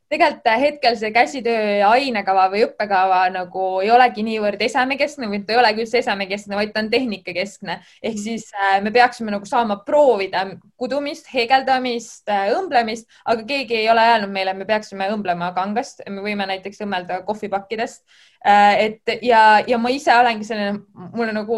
tegelikult 0.09 0.47
äh, 0.49 0.61
hetkel 0.61 0.95
see 0.97 1.11
käsitöö 1.13 1.83
ainekava 1.89 2.47
või 2.53 2.63
õppekava 2.65 3.19
nagu 3.33 3.65
ei 3.83 3.91
olegi 3.93 4.23
niivõrd 4.25 4.61
esemekeskne 4.65 5.29
või 5.29 5.43
ta 5.45 5.53
ei 5.53 5.59
olegi 5.61 5.83
üldse 5.83 6.01
esemekeskne, 6.01 6.57
vaid 6.57 6.73
ta 6.73 6.83
on 6.83 6.89
tehnikakeskne. 6.89 7.77
ehk 8.01 8.15
mhm. 8.15 8.23
siis 8.23 8.49
äh, 8.55 8.79
me 8.83 8.91
peaksime 8.95 9.31
nagu 9.35 9.45
saama 9.45 9.79
proovida 9.85 10.45
kudumist, 10.81 11.29
heegeldamist, 11.33 12.25
äh, 12.29 12.49
õmblemist, 12.57 13.09
aga 13.25 13.45
keegi 13.45 13.77
ei 13.83 13.89
ole 13.93 14.07
öelnud 14.15 14.33
meile, 14.33 14.55
me 14.57 14.65
peaksime 14.69 15.11
õmblema 15.13 15.53
kangast, 15.57 16.01
me 16.09 16.25
võime 16.25 16.49
näiteks 16.49 16.81
õmmelda 16.85 17.21
kohvipakkidest. 17.27 18.03
et 18.45 19.19
ja, 19.21 19.61
ja 19.67 19.77
ma 19.77 19.89
ise 19.91 20.13
olengi 20.15 20.45
selline, 20.47 20.79
mulle 21.13 21.33
nagu 21.35 21.57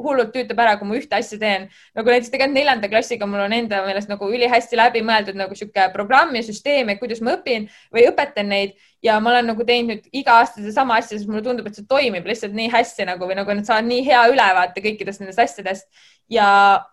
hullult 0.00 0.32
tüütab 0.34 0.58
ära, 0.60 0.74
kui 0.78 0.88
ma 0.88 0.96
ühte 0.98 1.16
asja 1.16 1.38
teen. 1.40 1.68
nagu 1.96 2.12
näiteks 2.12 2.32
tegelikult 2.32 2.58
neljanda 2.58 2.90
klassiga 2.92 3.28
mul 3.28 3.44
on 3.46 3.54
enda 3.56 3.82
meelest 3.86 4.10
nagu 4.12 4.28
ülihästi 4.28 4.76
läbi 4.76 5.02
mõeldud 5.06 5.38
nagu 5.38 5.56
sihuke 5.56 5.88
programm 5.94 6.34
ja 6.36 6.42
süsteem, 6.44 6.90
et 6.92 7.00
kuidas 7.00 7.22
ma 7.24 7.36
õpin 7.38 7.68
või 7.94 8.06
õpetan 8.10 8.52
neid 8.52 8.76
ja 9.04 9.18
ma 9.20 9.30
olen 9.32 9.50
nagu 9.52 9.64
teinud 9.64 9.94
nüüd 9.94 10.20
iga 10.20 10.40
aasta 10.40 10.60
sedasama 10.60 10.98
asja, 11.00 11.16
sest 11.16 11.30
mulle 11.30 11.44
tundub, 11.44 11.66
et 11.68 11.78
see 11.78 11.86
toimib 11.88 12.26
lihtsalt 12.28 12.54
nii 12.56 12.68
hästi 12.72 13.06
nagu 13.08 13.28
või 13.28 13.38
nagu 13.38 13.56
nad 13.56 13.68
saavad 13.68 13.88
nii 13.88 14.04
hea 14.06 14.22
ülevaate 14.32 14.82
kõikidest 14.84 15.22
nendest 15.22 15.42
asjadest 15.44 15.88
ja 16.30 16.46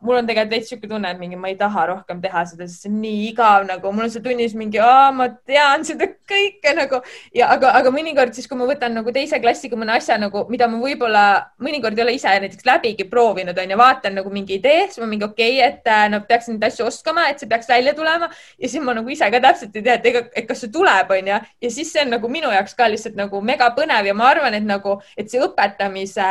mul 0.05 0.19
on 0.19 0.27
tegelikult 0.27 0.53
veits 0.53 0.67
niisugune 0.69 0.91
tunne, 0.91 1.11
et 1.13 1.19
mingi 1.19 1.38
ma 1.39 1.49
ei 1.49 1.55
taha 1.57 1.88
rohkem 1.89 2.19
teha 2.21 2.43
seda, 2.45 2.67
sest 2.69 2.86
see 2.86 2.91
on 2.91 2.99
nii 3.01 3.21
igav 3.31 3.65
nagu, 3.65 3.91
mul 3.95 4.05
on 4.05 4.11
seal 4.13 4.23
tunnis 4.25 4.53
mingi, 4.57 4.81
ma 5.17 5.27
tean 5.49 5.86
seda 5.88 6.07
kõike 6.29 6.73
nagu. 6.77 6.99
Ja 7.34 7.49
aga, 7.55 7.71
aga 7.79 7.93
mõnikord 7.93 8.36
siis, 8.38 8.45
kui 8.49 8.59
ma 8.59 8.67
võtan 8.69 8.93
nagu 8.93 9.13
teise 9.15 9.39
klassiga 9.41 9.79
mõne 9.79 9.95
asja 9.97 10.19
nagu, 10.21 10.45
mida 10.53 10.67
ma 10.69 10.77
võib-olla 10.84 11.23
mõnikord 11.63 11.97
ei 11.97 12.05
ole 12.05 12.15
ise 12.19 12.36
näiteks 12.45 12.67
läbigi 12.67 13.07
proovinud, 13.09 13.57
on 13.57 13.73
ju, 13.73 13.79
vaatan 13.81 14.19
nagu 14.19 14.34
mingi 14.34 14.59
idee, 14.59 14.86
siis 14.91 15.01
ma 15.01 15.09
mingi 15.09 15.25
okei 15.25 15.57
okay,, 15.57 15.71
et 15.71 15.89
äh, 15.89 16.05
no 16.13 16.21
peaks 16.29 16.51
neid 16.51 16.69
asju 16.69 16.86
oskama, 16.91 17.25
et 17.31 17.41
see 17.41 17.49
peaks 17.49 17.71
välja 17.73 17.95
tulema. 17.97 18.29
Ja 18.61 18.69
siis 18.69 18.86
ma 18.86 18.93
nagu 18.93 19.09
ise 19.09 19.31
ka 19.34 19.41
täpselt 19.41 19.81
ei 19.81 19.88
tea, 19.88 19.97
et 19.97 20.07
ega, 20.13 20.23
et 20.38 20.49
kas 20.49 20.61
see 20.61 20.73
tuleb, 20.73 21.09
on 21.17 21.34
ju, 21.34 21.41
ja 21.65 21.73
siis 21.73 21.89
see 21.95 22.05
on 22.05 22.13
nagu 22.13 22.29
minu 22.29 22.53
jaoks 22.53 22.77
ka 22.77 22.91
lihtsalt 22.91 23.17
nagu 23.17 23.41
mega 23.41 23.73
põnev 23.73 24.05
ja 24.05 24.13
ma 24.17 24.29
arvan, 24.29 24.61
et 24.61 24.67
nagu, 24.67 24.99
et 25.17 25.34
see 25.34 25.41
õpetamise 25.41 26.29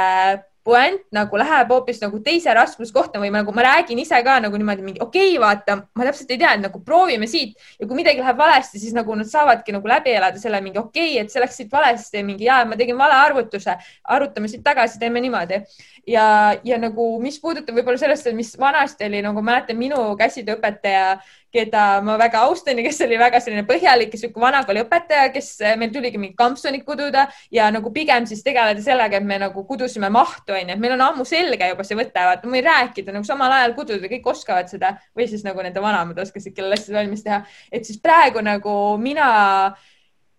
puänt 0.65 1.03
nagu 1.15 1.39
läheb 1.41 1.71
hoopis 1.75 1.99
nagu 2.03 2.21
teise 2.23 2.53
raskuskohta 2.55 3.19
või 3.23 3.33
nagu 3.35 3.55
ma 3.55 3.65
räägin 3.67 3.99
ise 3.99 4.19
ka 4.23 4.39
nagu 4.45 4.59
niimoodi 4.59 4.85
mingi 4.87 5.03
okei 5.03 5.33
okay,, 5.35 5.41
vaata, 5.43 5.77
ma 5.99 6.07
täpselt 6.07 6.31
ei 6.31 6.39
tea, 6.39 6.53
et 6.57 6.63
nagu 6.63 6.81
proovime 6.87 7.27
siit 7.31 7.57
ja 7.81 7.89
kui 7.89 7.99
midagi 7.99 8.23
läheb 8.23 8.39
valesti, 8.39 8.79
siis 8.83 8.95
nagu 8.95 9.17
nad 9.19 9.29
saavadki 9.31 9.75
nagu 9.75 9.91
läbi 9.91 10.15
elada 10.15 10.39
selle 10.39 10.61
mingi 10.63 10.79
okei 10.79 11.17
okay,, 11.17 11.25
et 11.25 11.35
see 11.35 11.43
läks 11.43 11.59
siit 11.63 11.73
valesti, 11.73 12.23
mingi 12.27 12.47
ja 12.47 12.63
ma 12.69 12.79
tegin 12.79 12.99
vale 12.99 13.19
arvutuse, 13.19 13.75
arvutame 14.05 14.51
siit 14.53 14.63
tagasi, 14.65 15.01
teeme 15.03 15.23
niimoodi. 15.25 15.63
ja, 16.07 16.27
ja 16.65 16.79
nagu, 16.79 17.09
mis 17.23 17.41
puudutab 17.43 17.77
võib-olla 17.79 17.99
sellest, 17.99 18.31
mis 18.37 18.55
vanasti 18.59 19.11
oli 19.11 19.23
nagu 19.23 19.43
mäletan 19.43 19.79
minu 19.79 20.13
käsitööõpetaja 20.19 21.17
keda 21.53 22.01
ma 22.05 22.17
väga 22.21 22.43
austan 22.47 22.79
ja 22.81 22.85
kes 22.87 23.01
oli 23.05 23.19
väga 23.21 23.41
selline 23.43 23.65
põhjalik 23.69 24.15
ja 24.15 24.21
sihuke 24.23 24.41
vanakooli 24.41 24.83
õpetaja, 24.87 25.29
kes 25.35 25.51
eh, 25.61 25.77
meil 25.81 25.93
tuligi 25.95 26.21
mingid 26.21 26.39
kampsunid 26.39 26.85
kududa 26.87 27.27
ja 27.53 27.69
nagu 27.75 27.93
pigem 27.95 28.27
siis 28.29 28.43
tegeleda 28.47 28.83
sellega, 28.85 29.21
et 29.21 29.29
me 29.29 29.39
nagu 29.43 29.65
kudusime 29.69 30.09
mahtu, 30.13 30.57
onju, 30.57 30.73
et 30.75 30.83
meil 30.83 30.97
on 30.97 31.05
ammu 31.11 31.27
selge 31.29 31.69
juba 31.73 31.87
see 31.87 31.99
võte, 31.99 32.17
vaata, 32.17 32.49
ma 32.49 32.57
võin 32.57 32.69
rääkida 32.69 33.17
nagu 33.17 33.29
samal 33.29 33.53
ajal 33.59 33.77
kududa, 33.77 34.11
kõik 34.15 34.33
oskavad 34.33 34.73
seda 34.73 34.95
või 35.19 35.29
siis 35.31 35.45
nagu 35.47 35.65
nende 35.65 35.85
vanemad 35.85 36.25
oskasid, 36.25 36.57
kellel 36.57 36.79
asjad 36.79 36.97
valmis 36.97 37.25
teha. 37.27 37.43
et 37.73 37.89
siis 37.89 38.01
praegu 38.01 38.41
nagu 38.45 38.77
mina 39.03 39.31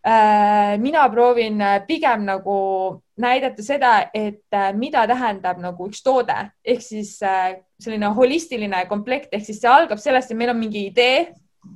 äh,, 0.02 0.76
mina 0.82 1.08
proovin 1.14 1.62
pigem 1.88 2.26
nagu 2.26 2.58
näidata 3.18 3.64
seda, 3.64 3.94
et 4.14 4.56
äh, 4.56 4.72
mida 4.74 5.06
tähendab 5.10 5.60
nagu 5.62 5.88
üks 5.90 6.02
toode. 6.06 6.36
Ehk 6.66 6.82
siis 6.82 7.16
äh, 7.22 7.60
selline 7.82 8.10
holistiline 8.18 8.86
komplekt 8.90 9.34
ehk 9.34 9.46
siis 9.46 9.62
see 9.62 9.70
algab 9.70 10.02
sellest, 10.02 10.32
et 10.32 10.40
meil 10.40 10.54
on 10.54 10.60
mingi 10.60 10.88
idee 10.90 11.28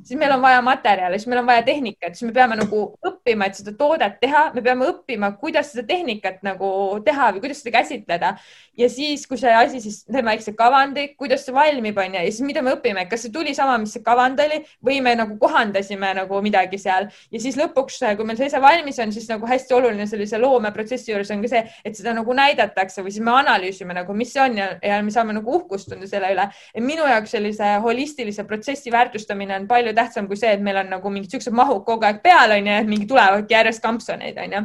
siis 0.04 0.20
meil 0.20 0.32
on 0.32 0.42
vaja 0.42 0.62
materjali, 0.64 1.20
siis 1.20 1.30
meil 1.32 1.42
on 1.42 1.48
vaja 1.48 1.64
tehnikat, 1.68 2.16
siis 2.16 2.28
me 2.28 2.34
peame 2.36 2.58
nagu 2.60 2.82
õppima, 3.06 3.48
et 3.48 3.60
seda 3.60 3.74
toodet 3.78 4.20
teha, 4.22 4.48
me 4.56 4.64
peame 4.64 4.88
õppima, 4.92 5.32
kuidas 5.40 5.72
seda 5.74 5.86
tehnikat 5.88 6.42
nagu 6.46 6.70
teha 7.06 7.32
või 7.36 7.44
kuidas 7.46 7.62
seda 7.64 7.78
käsitleda. 7.78 8.34
ja 8.78 8.90
siis, 8.90 9.26
kui 9.28 9.40
see 9.42 9.54
asi 9.54 9.82
siis 9.82 10.04
teeme 10.06 10.32
väikse 10.32 10.54
kavandi, 10.58 11.08
kuidas 11.18 11.46
see 11.46 11.56
valmib, 11.56 11.98
on 11.98 12.18
ju, 12.18 12.24
ja 12.26 12.32
siis 12.32 12.46
mida 12.46 12.62
me 12.62 12.76
õpime, 12.76 13.08
kas 13.10 13.26
see 13.26 13.34
tuli 13.34 13.56
sama, 13.56 13.78
mis 13.82 13.96
see 13.96 14.04
kavand 14.06 14.40
oli? 14.44 14.60
Või 14.84 15.00
me 15.02 15.16
nagu 15.18 15.38
kohandasime 15.40 16.14
nagu 16.18 16.42
midagi 16.46 16.78
seal. 16.82 17.08
Ja 17.32 17.42
siis 17.42 17.58
lõpuks, 17.60 18.00
kui 18.18 18.28
meil 18.28 18.38
see 18.40 18.52
ise 18.52 18.62
valmis 18.62 19.00
on, 19.04 19.12
siis 19.16 19.28
nagu 19.32 19.48
hästi 19.50 19.74
oluline 19.78 20.08
sellise 20.08 20.40
loomeprotsessi 20.42 21.12
juures 21.12 21.32
on 21.34 21.42
ka 21.46 21.52
see, 21.52 21.64
et 21.86 21.98
seda 21.98 22.14
nagu 22.18 22.36
näidatakse 22.38 23.02
või 23.02 23.16
siis 23.16 23.26
me 23.26 23.34
analüüsime 23.34 23.98
nagu, 23.98 24.14
mis 24.18 24.34
see 24.36 24.44
on 24.44 24.60
ja, 24.60 24.70
ja 24.84 25.00
me 25.04 25.14
saame 25.14 25.36
nagu 25.38 25.58
uhkust 25.58 25.90
tunda 25.92 26.10
selle 26.10 26.32
üle. 26.36 26.48
minu 26.84 27.08
jaoks 27.08 27.34
sellise 27.34 27.78
holistilise 27.84 28.46
protsessi 28.48 28.94
väärtustamine 28.94 29.56
on 29.58 29.68
palju 29.68 29.77
tähtsam 29.98 30.28
kui 30.28 30.38
see, 30.40 30.52
et 30.56 30.64
meil 30.64 30.82
on 30.84 30.92
nagu 30.98 31.12
mingid 31.14 31.34
siuksed 31.34 31.56
mahud 31.56 31.84
kogu 31.86 32.08
aeg 32.08 32.22
peal, 32.24 32.56
onju, 32.58 32.74
et 32.82 32.90
mingi 32.90 33.08
tulevadki 33.10 33.54
järjest 33.56 33.84
kampsoneid, 33.84 34.38
onju. 34.44 34.64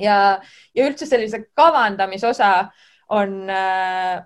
ja, 0.00 0.16
ja 0.74 0.88
üldse 0.88 1.08
sellise 1.08 1.46
kavandamise 1.56 2.28
osa 2.28 2.52
on 3.08 3.50
äh, 3.50 4.24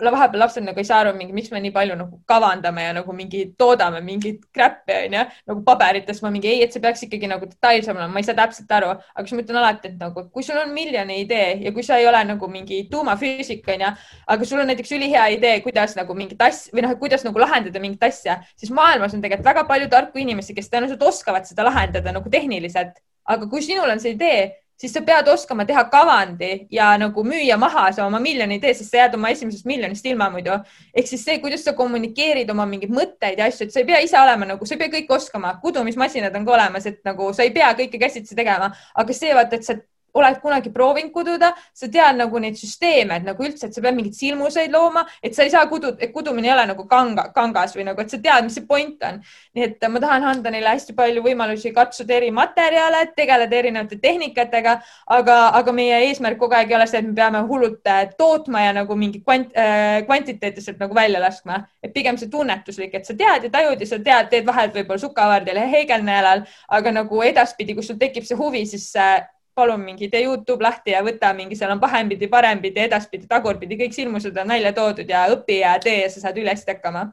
vahepeal 0.00 0.42
lapsed 0.44 0.64
nagu 0.66 0.80
ei 0.80 0.86
saa 0.88 1.00
aru, 1.04 1.12
mingi, 1.16 1.34
miks 1.36 1.50
me 1.52 1.60
nii 1.64 1.72
palju 1.74 1.96
nagu 1.98 2.18
kavandame 2.28 2.84
ja 2.84 2.92
nagu 2.96 3.14
mingi 3.16 3.42
toodame 3.58 4.00
mingit 4.04 4.44
crap'i 4.54 4.96
onju, 5.06 5.24
nagu 5.50 5.62
paberites 5.66 6.22
ma 6.24 6.30
mingi 6.34 6.50
ei, 6.52 6.62
et 6.66 6.74
see 6.74 6.82
peaks 6.84 7.06
ikkagi 7.06 7.30
nagu 7.30 7.48
detailsem 7.48 7.96
olema, 7.96 8.12
ma 8.12 8.22
ei 8.22 8.28
saa 8.28 8.36
täpselt 8.38 8.72
aru, 8.78 8.92
aga 8.96 9.24
siis 9.24 9.38
ma 9.38 9.44
ütlen 9.44 9.60
alati, 9.62 9.92
et 9.92 10.02
nagu 10.02 10.26
kui 10.32 10.46
sul 10.46 10.60
on 10.60 10.74
miljoni 10.76 11.20
idee 11.24 11.48
ja 11.64 11.72
kui 11.76 11.86
sa 11.86 12.00
ei 12.00 12.08
ole 12.10 12.22
nagu 12.28 12.50
mingi 12.52 12.82
tuumafüüsik 12.92 13.66
onju, 13.76 13.92
aga 14.36 14.50
sul 14.50 14.62
on 14.62 14.70
näiteks 14.72 14.94
ülihea 14.98 15.26
idee, 15.38 15.56
kuidas 15.64 15.96
nagu 15.98 16.16
mingit 16.18 16.42
asja 16.42 16.74
või 16.76 16.86
noh, 16.86 16.94
kuidas 17.00 17.24
nagu 17.26 17.42
lahendada 17.42 17.82
mingit 17.82 18.06
asja, 18.06 18.40
siis 18.58 18.72
maailmas 18.74 19.16
on 19.16 19.24
tegelikult 19.24 19.50
väga 19.52 19.66
palju 19.68 19.90
tarku 19.92 20.22
inimesi, 20.22 20.54
kes 20.56 20.70
tõenäoliselt 20.72 21.02
oskavad 21.06 21.48
seda 21.48 21.66
lahendada 21.66 22.14
nagu 22.14 22.30
tehniliselt, 22.32 23.00
aga 23.26 23.48
kui 23.50 23.64
sinul 23.64 23.90
on 23.90 24.02
see 24.02 24.14
idee 24.16 24.65
siis 24.76 24.92
sa 24.92 25.00
pead 25.04 25.28
oskama 25.32 25.64
teha 25.68 25.84
kavandi 25.92 26.50
ja 26.70 26.90
nagu 27.00 27.24
müüa 27.24 27.56
maha 27.60 27.86
see 27.96 28.04
oma 28.04 28.20
miljoni 28.22 28.58
idee, 28.60 28.74
sest 28.76 28.92
sa 28.92 29.02
jääd 29.04 29.16
oma 29.18 29.32
esimesest 29.32 29.66
miljonist 29.68 30.06
ilma 30.06 30.28
muidu. 30.30 30.58
ehk 30.94 31.08
siis 31.08 31.24
see, 31.24 31.38
kuidas 31.40 31.64
sa 31.64 31.72
kommunikeerid 31.72 32.50
oma 32.50 32.66
mingeid 32.66 32.92
mõtteid 32.92 33.40
ja 33.40 33.48
asju, 33.50 33.66
et 33.66 33.72
sa 33.72 33.80
ei 33.80 33.88
pea 33.88 34.00
ise 34.04 34.20
olema 34.20 34.48
nagu, 34.52 34.66
sa 34.66 34.76
ei 34.76 34.84
pea 34.84 34.92
kõike 34.98 35.16
oskama, 35.16 35.56
kudumismasinad 35.62 36.36
on 36.36 36.46
ka 36.46 36.56
olemas, 36.58 36.86
et 36.86 37.00
nagu 37.04 37.32
sa 37.32 37.46
ei 37.46 37.52
pea 37.56 37.72
kõike 37.78 38.00
käsitsi 38.00 38.36
tegema, 38.36 38.72
aga 38.94 39.16
see 39.16 39.34
vaata, 39.34 39.56
et 39.56 39.64
sa 39.64 39.78
oled 40.20 40.40
kunagi 40.42 40.72
proovinud 40.74 41.12
kududa, 41.14 41.52
sa 41.76 41.88
tead 41.92 42.18
nagu 42.18 42.40
neid 42.42 42.58
süsteeme, 42.58 43.20
et 43.20 43.26
nagu 43.26 43.44
üldse, 43.46 43.68
et 43.68 43.76
sa 43.76 43.82
pead 43.84 43.96
mingeid 43.96 44.16
silmuseid 44.16 44.72
looma, 44.74 45.04
et 45.22 45.36
sa 45.36 45.44
ei 45.46 45.52
saa 45.52 45.66
kudu, 45.70 45.94
kudumine 46.14 46.50
ei 46.50 46.54
ole 46.54 46.66
nagu 46.72 46.86
kanga, 46.90 47.28
kangas 47.36 47.76
või 47.76 47.86
nagu, 47.88 48.02
et 48.02 48.12
sa 48.12 48.20
tead, 48.22 48.46
mis 48.46 48.56
see 48.56 48.66
point 48.68 49.02
on. 49.06 49.20
nii 49.56 49.64
et 49.66 49.86
ma 49.90 50.00
tahan 50.02 50.24
anda 50.32 50.50
neile 50.52 50.72
hästi 50.74 50.94
palju 50.96 51.22
võimalusi 51.24 51.72
katsuda 51.76 52.16
eri 52.16 52.30
materjale, 52.34 53.02
tegeleda 53.16 53.56
erinevate 53.56 53.98
tehnikatega, 54.02 54.76
aga, 55.18 55.36
aga 55.60 55.74
meie 55.76 56.00
eesmärk 56.08 56.38
kogu 56.40 56.56
aeg 56.58 56.72
ei 56.72 56.78
ole 56.78 56.88
see, 56.90 57.00
et 57.02 57.08
me 57.08 57.14
peame 57.16 57.42
hullult 57.48 57.90
äh, 57.90 58.04
tootma 58.18 58.64
ja 58.66 58.74
nagu 58.76 58.96
mingi 58.98 59.22
kvant, 59.22 59.52
äh, 59.56 60.02
kvantiteetiliselt 60.08 60.80
nagu 60.82 60.96
välja 60.96 61.22
laskma, 61.22 61.62
et 61.82 61.94
pigem 61.94 62.18
see 62.20 62.30
tunnetuslik, 62.32 62.94
et 62.94 63.08
sa 63.08 63.16
tead 63.18 63.48
ja 63.48 63.52
tajud 63.52 63.80
ja 63.80 63.90
sa 63.92 64.00
tead, 64.02 64.30
teed 64.32 64.48
vahet 64.48 64.74
võib-olla 64.76 65.02
sukavardil 65.02 65.62
ja 65.62 65.66
heegelneelal, 65.70 66.44
aga 66.78 66.94
nagu 67.00 67.22
edaspidi, 67.26 67.76
kui 67.76 67.86
sul 67.86 68.00
tekib 68.00 68.26
see 68.28 68.38
huvi, 68.38 68.64
siis 68.68 68.88
äh, 69.00 69.24
palun 69.56 69.80
mingi 69.80 70.10
tee 70.12 70.22
Youtube 70.26 70.64
lahti 70.64 70.92
ja 70.92 71.02
võta 71.04 71.32
mingi, 71.34 71.56
seal 71.56 71.72
on 71.72 71.80
pahempidi, 71.80 72.28
parempidi, 72.28 72.82
edaspidi, 72.86 73.28
tagurpidi, 73.30 73.78
kõik 73.80 73.94
silmused 73.96 74.36
on 74.36 74.52
välja 74.52 74.72
toodud 74.76 75.08
ja 75.08 75.26
õpi 75.32 75.62
ja 75.62 75.78
tee 75.82 76.02
ja 76.02 76.10
sa 76.12 76.26
saad 76.26 76.42
üle 76.42 76.52
hästi 76.52 76.76
hakkama 76.76 77.06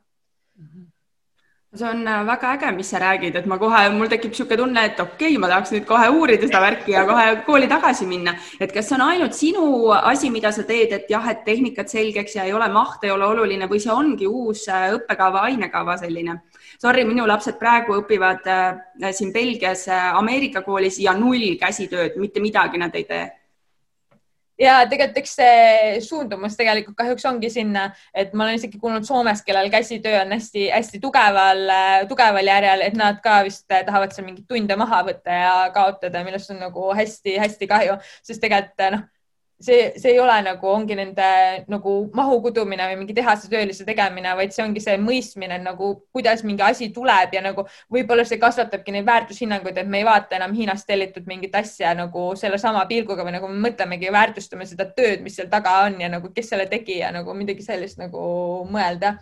see 1.75 1.89
on 1.89 2.07
äh, 2.07 2.23
väga 2.25 2.53
äge, 2.53 2.71
mis 2.75 2.89
sa 2.89 2.99
räägid, 2.99 3.35
et 3.35 3.45
ma 3.49 3.57
kohe, 3.57 3.81
mul 3.89 4.09
tekib 4.09 4.31
niisugune 4.33 4.57
tunne, 4.57 4.83
et 4.85 4.99
okei 4.99 5.31
okay,, 5.31 5.39
ma 5.41 5.49
tahaks 5.49 5.73
nüüd 5.73 5.87
kohe 5.89 6.09
uurida 6.13 6.45
seda 6.47 6.61
värki 6.61 6.93
ja 6.93 7.05
kohe 7.09 7.25
kooli 7.47 7.69
tagasi 7.71 8.05
minna. 8.05 8.35
et 8.59 8.73
kas 8.73 8.89
see 8.89 8.95
on 8.99 9.05
ainult 9.07 9.33
sinu 9.33 9.65
asi, 9.97 10.29
mida 10.29 10.51
sa 10.51 10.63
teed, 10.69 10.93
et 10.93 11.09
jah, 11.09 11.27
et 11.31 11.43
tehnikat 11.45 11.89
selgeks 11.89 12.35
ja 12.37 12.45
ei 12.45 12.53
ole 12.53 12.69
maht, 12.69 13.03
ei 13.03 13.11
ole 13.11 13.25
oluline 13.25 13.69
või 13.71 13.81
see 13.81 13.93
ongi 13.93 14.29
uus 14.29 14.67
äh, 14.69 14.91
õppekava, 14.99 15.47
ainekava 15.49 15.97
selline? 15.97 16.41
Sorry, 16.81 17.05
minu 17.09 17.25
lapsed 17.27 17.57
praegu 17.57 17.97
õpivad 18.03 18.49
äh, 18.49 19.11
siin 19.11 19.33
Belgias 19.33 19.87
Ameerika 19.89 20.61
koolis 20.61 20.99
ja 21.01 21.17
null 21.17 21.55
käsitööd, 21.59 22.19
mitte 22.21 22.43
midagi 22.43 22.77
nad 22.77 22.93
ei 22.95 23.09
tee 23.09 23.25
ja 24.59 24.75
tegelikult 24.89 25.17
eks 25.23 25.35
see 25.39 26.01
suundumus 26.05 26.57
tegelikult 26.59 26.97
kahjuks 26.97 27.25
ongi 27.29 27.49
sinna, 27.53 27.87
et 28.13 28.33
ma 28.33 28.45
olen 28.47 28.59
isegi 28.59 28.79
kuulnud 28.81 29.07
Soomes, 29.07 29.41
kellel 29.45 29.71
käsitöö 29.73 30.21
on 30.21 30.35
hästi-hästi 30.35 31.01
tugeval, 31.03 31.63
tugeval 32.09 32.51
järjel, 32.51 32.85
et 32.85 32.99
nad 32.99 33.21
ka 33.23 33.41
vist 33.47 33.65
tahavad 33.69 34.13
seal 34.13 34.27
mingeid 34.27 34.47
tunde 34.49 34.77
maha 34.79 35.03
võtta 35.09 35.41
ja 35.41 35.55
kaotada, 35.75 36.23
millest 36.27 36.53
on 36.53 36.61
nagu 36.63 36.91
hästi-hästi 36.97 37.69
kahju, 37.71 37.97
sest 38.23 38.43
tegelikult 38.43 38.89
noh 38.97 39.09
see, 39.59 39.93
see 39.97 40.11
ei 40.13 40.19
ole 40.19 40.35
nagu, 40.45 40.67
ongi 40.67 40.95
nende 40.97 41.27
nagu 41.71 41.93
mahu 42.15 42.39
kudumine 42.47 42.87
või 42.89 42.97
mingi 43.01 43.15
tehase 43.17 43.49
töölise 43.51 43.85
tegemine, 43.87 44.33
vaid 44.37 44.55
see 44.55 44.63
ongi 44.65 44.83
see 44.83 44.97
mõistmine 45.01 45.59
nagu, 45.63 45.93
kuidas 46.15 46.43
mingi 46.47 46.65
asi 46.65 46.89
tuleb 46.95 47.35
ja 47.35 47.43
nagu 47.45 47.65
võib-olla 47.93 48.25
see 48.27 48.41
kasvatabki 48.41 48.95
neid 48.95 49.07
väärtushinnanguid, 49.07 49.77
et 49.79 49.89
me 49.89 50.01
ei 50.01 50.07
vaata 50.07 50.37
enam 50.39 50.55
Hiinast 50.57 50.87
tellitud 50.89 51.29
mingit 51.29 51.55
asja 51.55 51.93
nagu 51.97 52.31
sellesama 52.39 52.85
pilguga 52.89 53.25
või 53.25 53.37
nagu 53.37 53.51
me 53.51 53.69
mõtlemegi 53.69 54.11
väärtustame 54.13 54.67
seda 54.69 54.89
tööd, 54.91 55.23
mis 55.23 55.39
seal 55.39 55.49
taga 55.51 55.79
on 55.87 55.99
ja 56.01 56.11
nagu, 56.11 56.33
kes 56.35 56.53
selle 56.53 56.67
tegi 56.71 56.99
ja 56.99 57.13
nagu 57.15 57.35
midagi 57.37 57.65
sellist 57.65 58.01
nagu 58.01 58.23
mõelda 58.71 59.17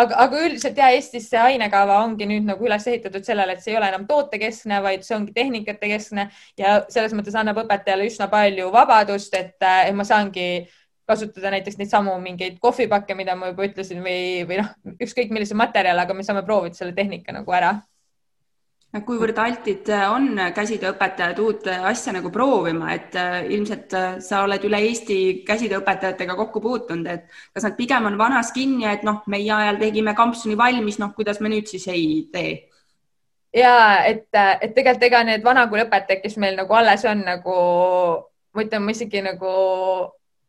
aga, 0.00 0.18
aga 0.24 0.42
üldiselt 0.46 0.78
ja 0.78 0.90
Eestis 0.94 1.28
see 1.30 1.40
ainekava 1.40 2.00
ongi 2.04 2.26
nüüd 2.28 2.46
nagu 2.48 2.66
üles 2.66 2.86
ehitatud 2.90 3.26
sellele, 3.26 3.56
et 3.56 3.64
see 3.64 3.74
ei 3.74 3.78
ole 3.80 3.90
enam 3.92 4.06
tootekeskne, 4.10 4.80
vaid 4.84 5.06
see 5.06 5.16
ongi 5.16 5.34
tehnikate 5.36 5.90
keskne 5.90 6.28
ja 6.60 6.76
selles 6.92 7.14
mõttes 7.16 7.36
annab 7.38 7.62
õpetajale 7.64 8.08
üsna 8.10 8.28
palju 8.32 8.70
vabadust, 8.74 9.36
et 9.38 9.68
ma 9.94 10.06
saangi 10.08 10.66
kasutada 11.08 11.52
näiteks 11.52 11.76
neid 11.78 11.90
samu 11.92 12.14
mingeid 12.20 12.60
kohvipakke, 12.62 13.16
mida 13.16 13.34
ma 13.36 13.50
juba 13.52 13.66
ütlesin 13.68 14.00
või, 14.04 14.44
või 14.48 14.62
noh, 14.62 14.70
ükskõik 15.04 15.34
millise 15.34 15.56
materjali, 15.58 16.00
aga 16.00 16.16
me 16.16 16.24
saame 16.24 16.44
proovida 16.46 16.78
selle 16.78 16.96
tehnika 16.96 17.34
nagu 17.36 17.52
ära 17.52 17.74
kuivõrd 19.02 19.38
altid 19.42 19.88
äh, 19.90 20.04
on 20.12 20.38
käsitööõpetajad 20.54 21.38
uut 21.42 21.66
äh, 21.70 21.82
asja 21.90 22.12
nagu 22.14 22.30
proovima, 22.30 22.92
et 22.94 23.16
äh, 23.18 23.40
ilmselt 23.50 23.96
sa 24.22 24.44
oled 24.44 24.62
üle 24.68 24.78
Eesti 24.86 25.16
käsitööõpetajatega 25.48 26.36
kokku 26.38 26.62
puutunud, 26.62 27.08
et 27.10 27.26
kas 27.54 27.66
nad 27.66 27.74
pigem 27.78 28.06
on 28.06 28.18
vanas 28.18 28.52
kinni, 28.54 28.86
et 28.90 29.02
noh, 29.06 29.24
meie 29.26 29.50
ajal 29.50 29.80
tegime 29.82 30.14
kampsuni 30.14 30.58
valmis, 30.58 31.00
noh, 31.02 31.10
kuidas 31.16 31.40
me 31.42 31.50
nüüd 31.50 31.70
siis 31.70 31.88
ei 31.90 32.28
tee? 32.32 32.54
ja 33.54 33.74
et, 34.06 34.28
et 34.34 34.74
tegelikult 34.74 35.08
ega 35.08 35.24
need 35.26 35.44
vanakooli 35.46 35.86
õpetajad, 35.88 36.22
kes 36.22 36.38
meil 36.42 36.56
nagu 36.58 36.74
alles 36.74 37.04
on 37.06 37.26
nagu, 37.26 37.58
ma 38.54 38.64
ütlen, 38.66 38.82
ma 38.82 38.94
isegi 38.94 39.22
nagu 39.22 39.52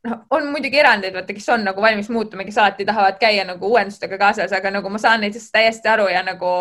noh, 0.06 0.20
on 0.30 0.48
muidugi 0.52 0.80
erandeid, 0.80 1.14
vaata, 1.16 1.34
kes 1.34 1.48
on 1.54 1.64
nagu 1.66 1.82
valmis 1.82 2.10
muutuma, 2.14 2.46
kes 2.48 2.58
alati 2.62 2.86
tahavad 2.86 3.18
käia 3.22 3.46
nagu 3.48 3.70
uuendustega 3.72 4.18
kaasas, 4.22 4.54
aga 4.54 4.72
nagu 4.78 4.90
ma 4.92 5.02
saan 5.02 5.24
neist 5.26 5.52
täiesti 5.54 5.90
aru 5.90 6.08
ja 6.12 6.22
nagu, 6.26 6.52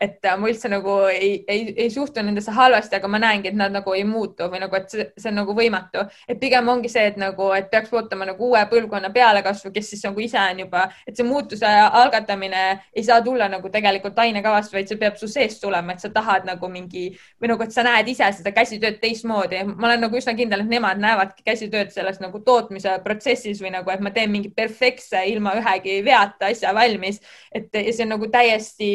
et 0.00 0.24
ma 0.38 0.50
üldse 0.50 0.70
nagu 0.72 0.96
ei, 1.12 1.30
ei, 1.48 1.72
ei 1.84 1.90
suhtu 1.94 2.22
nendesse 2.24 2.54
halvasti, 2.54 2.98
aga 2.98 3.10
ma 3.10 3.20
näengi, 3.22 3.52
et 3.52 3.58
nad 3.58 3.74
nagu 3.74 3.94
ei 3.94 4.04
muutu 4.08 4.48
või 4.50 4.62
nagu, 4.64 4.76
et 4.78 4.90
see, 4.92 5.06
see 5.18 5.30
on 5.32 5.40
nagu 5.42 5.54
võimatu, 5.56 6.04
et 6.28 6.40
pigem 6.40 6.68
ongi 6.68 6.90
see, 6.92 7.06
et 7.12 7.18
nagu, 7.20 7.50
et 7.56 7.70
peaks 7.70 7.92
ootama 7.94 8.28
nagu 8.32 8.50
uue 8.50 8.64
põlvkonna 8.70 9.12
pealekasvu, 9.14 9.72
kes 9.74 9.92
siis 9.94 10.04
nagu 10.08 10.24
ise 10.24 10.40
on 10.42 10.64
juba, 10.64 10.88
et 11.06 11.16
see 11.16 11.26
muutuse 11.26 11.68
algatamine 11.68 12.64
ei 12.94 13.06
saa 13.06 13.22
tulla 13.24 13.48
nagu 13.50 13.70
tegelikult 13.72 14.18
ainekavast, 14.18 14.74
vaid 14.74 14.90
see 14.90 15.00
peab 15.00 15.18
su 15.20 15.30
seest 15.30 15.62
tulema, 15.62 15.94
et 15.94 16.04
sa 16.04 16.10
tahad 16.14 16.48
nagu 16.48 16.70
mingi 16.72 17.08
või 17.40 17.52
nagu, 17.52 17.62
et 17.64 17.74
sa 17.74 17.86
näed 17.86 18.08
ise 18.10 18.30
seda 18.40 18.52
käsitööd 18.56 18.98
teistmoodi. 19.02 19.62
ma 19.74 19.90
olen 19.90 20.06
nagu 20.06 20.16
üsna 20.18 20.34
kindel, 20.38 20.64
et 20.64 20.72
nemad 20.72 21.00
näevadki 21.02 21.46
käsitööd 21.46 21.92
selles 21.94 22.20
nagu 22.22 22.40
tootmise 22.44 22.87
protsessis 23.04 23.60
või 23.62 23.72
nagu, 23.74 23.90
et 23.92 24.02
ma 24.04 24.12
teen 24.14 24.30
mingi 24.32 24.50
perfektse 24.54 25.24
ilma 25.30 25.54
ühegi 25.60 25.98
veata 26.06 26.52
asja 26.52 26.74
valmis. 26.74 27.20
et 27.52 27.74
ja 27.74 27.92
see 27.92 28.04
on 28.06 28.14
nagu 28.16 28.28
täiesti 28.32 28.90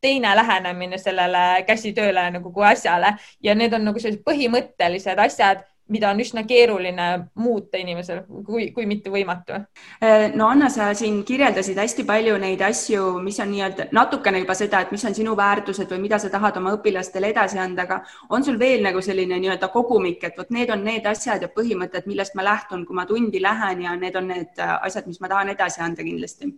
teine 0.00 0.34
lähenemine 0.36 0.98
sellele 0.98 1.64
käsitööle 1.66 2.28
nagu 2.30 2.52
kui 2.54 2.66
asjale 2.66 3.16
ja 3.42 3.54
need 3.54 3.74
on 3.74 3.84
nagu 3.90 4.00
sellised 4.00 4.24
põhimõttelised 4.26 5.18
asjad 5.24 5.64
mida 5.88 6.10
on 6.10 6.20
üsna 6.20 6.42
keeruline 6.48 7.06
muuta 7.40 7.78
inimesel, 7.80 8.22
kui, 8.46 8.68
kui 8.76 8.86
mitte 8.88 9.10
võimatu. 9.12 9.56
Äh, 10.04 10.28
no 10.36 10.48
Anna, 10.52 10.68
sa 10.72 10.90
siin 10.96 11.22
kirjeldasid 11.28 11.78
hästi 11.80 12.04
palju 12.08 12.36
neid 12.40 12.62
asju, 12.64 13.04
mis 13.24 13.40
on 13.40 13.50
nii-öelda 13.52 13.88
natukene 13.96 14.42
juba 14.42 14.56
seda, 14.58 14.82
et 14.84 14.92
mis 14.94 15.04
on 15.08 15.16
sinu 15.16 15.36
väärtused 15.38 15.90
või 15.94 16.02
mida 16.04 16.20
sa 16.20 16.30
tahad 16.32 16.60
oma 16.60 16.74
õpilastele 16.76 17.32
edasi 17.32 17.60
anda, 17.62 17.88
aga 17.88 18.02
on 18.34 18.44
sul 18.44 18.58
veel 18.60 18.84
nagu 18.84 19.02
selline 19.04 19.40
nii-öelda 19.40 19.70
kogumik, 19.72 20.24
et 20.28 20.38
vot 20.38 20.52
need 20.54 20.72
on 20.74 20.84
need 20.84 21.08
asjad 21.08 21.44
ja 21.44 21.52
põhimõtted, 21.52 22.08
millest 22.10 22.36
ma 22.38 22.46
lähtun, 22.46 22.84
kui 22.88 22.96
ma 22.96 23.06
tundi 23.08 23.42
lähen 23.42 23.84
ja 23.86 23.96
need 23.96 24.16
on 24.20 24.28
need 24.34 24.60
äh, 24.60 24.76
asjad, 24.82 25.08
mis 25.08 25.20
ma 25.24 25.32
tahan 25.32 25.54
edasi 25.56 25.84
anda 25.84 26.04
kindlasti? 26.04 26.52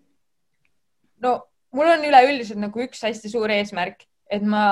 no 1.20 1.36
mul 1.76 1.90
on 1.92 2.04
üleüldiselt 2.08 2.58
nagu 2.58 2.82
üks 2.82 3.02
hästi 3.04 3.30
suur 3.30 3.52
eesmärk, 3.52 4.06
et 4.30 4.42
ma 4.42 4.64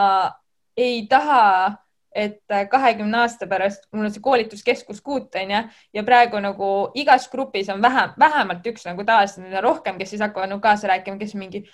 ei 0.79 1.05
taha 1.11 1.77
et 2.13 2.41
äh, 2.51 2.65
kahekümne 2.71 3.19
aasta 3.23 3.47
pärast, 3.47 3.85
mul 3.93 4.09
on 4.09 4.15
see 4.15 4.25
koolituskeskus 4.25 5.03
kuut 5.05 5.35
on 5.37 5.53
ju, 5.53 5.61
ja 5.95 6.05
praegu 6.07 6.41
nagu 6.43 6.71
igas 6.99 7.29
grupis 7.33 7.69
on 7.73 7.83
vähem, 7.83 8.15
vähemalt 8.19 8.67
üks 8.67 8.87
nagu 8.89 9.05
tavaliselt, 9.05 9.53
rohkem, 9.65 9.99
kes 10.01 10.15
siis 10.15 10.25
hakkavad 10.25 10.55
nagu 10.55 10.65
kaasa 10.65 10.89
rääkima, 10.95 11.21
kes 11.21 11.37
mingi 11.39 11.67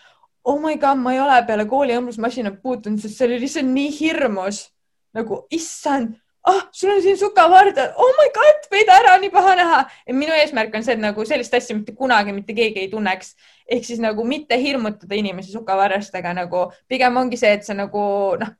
oh 0.45 0.61
my 0.61 0.76
god, 0.76 0.99
ma 0.99 1.14
ei 1.14 1.20
ole 1.20 1.39
peale 1.47 1.64
kooli 1.68 1.97
õmblusmasinat 1.97 2.61
puutunud, 2.62 3.01
sest 3.01 3.18
see 3.18 3.28
oli 3.28 3.41
lihtsalt 3.45 3.70
nii 3.70 3.95
hirmus. 3.99 4.68
nagu 5.14 5.37
issand, 5.55 6.16
ah, 6.51 6.64
sul 6.74 6.91
on 6.91 6.99
siin 7.03 7.14
sukavard, 7.18 7.76
oh 8.03 8.16
my 8.18 8.26
god, 8.35 8.64
veida 8.72 8.97
ära, 8.99 9.12
nii 9.22 9.30
paha 9.30 9.55
näha. 9.61 9.78
minu 10.11 10.35
eesmärk 10.35 10.74
on 10.74 10.82
see, 10.82 10.97
et 10.99 11.03
nagu 11.03 11.24
sellist 11.24 11.55
asja 11.55 11.76
mitte 11.76 11.95
kunagi 11.95 12.35
mitte 12.35 12.57
keegi 12.57 12.82
ei 12.82 12.91
tunneks. 12.91 13.35
ehk 13.70 13.87
siis 13.87 14.03
nagu 14.03 14.24
mitte 14.26 14.59
hirmutada 14.61 15.14
inimesi 15.14 15.55
sukavarrastega 15.55 16.35
nagu, 16.35 16.66
pigem 16.89 17.16
ongi 17.16 17.39
see, 17.41 17.55
et 17.55 17.64
sa 17.64 17.78
nagu 17.78 18.03
noh 18.41 18.53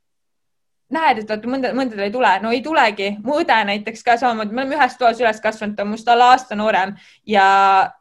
näed, 0.95 1.23
et 1.23 1.31
vaata 1.31 1.51
mõnda, 1.51 1.73
mõndadel 1.77 2.07
ei 2.07 2.15
tule, 2.15 2.31
no 2.43 2.53
ei 2.55 2.63
tulegi. 2.65 3.11
mu 3.25 3.41
õde 3.43 3.59
näiteks 3.71 4.05
ka 4.07 4.17
samamoodi, 4.21 4.55
me 4.55 4.65
oleme 4.65 4.79
ühes 4.79 4.97
toas 5.01 5.21
üles 5.23 5.41
kasvanud, 5.43 5.77
ta 5.77 5.85
on 5.85 5.93
minust 5.93 6.09
alla 6.09 6.31
aasta 6.35 6.59
noorem. 6.59 6.95
Ja 7.27 7.47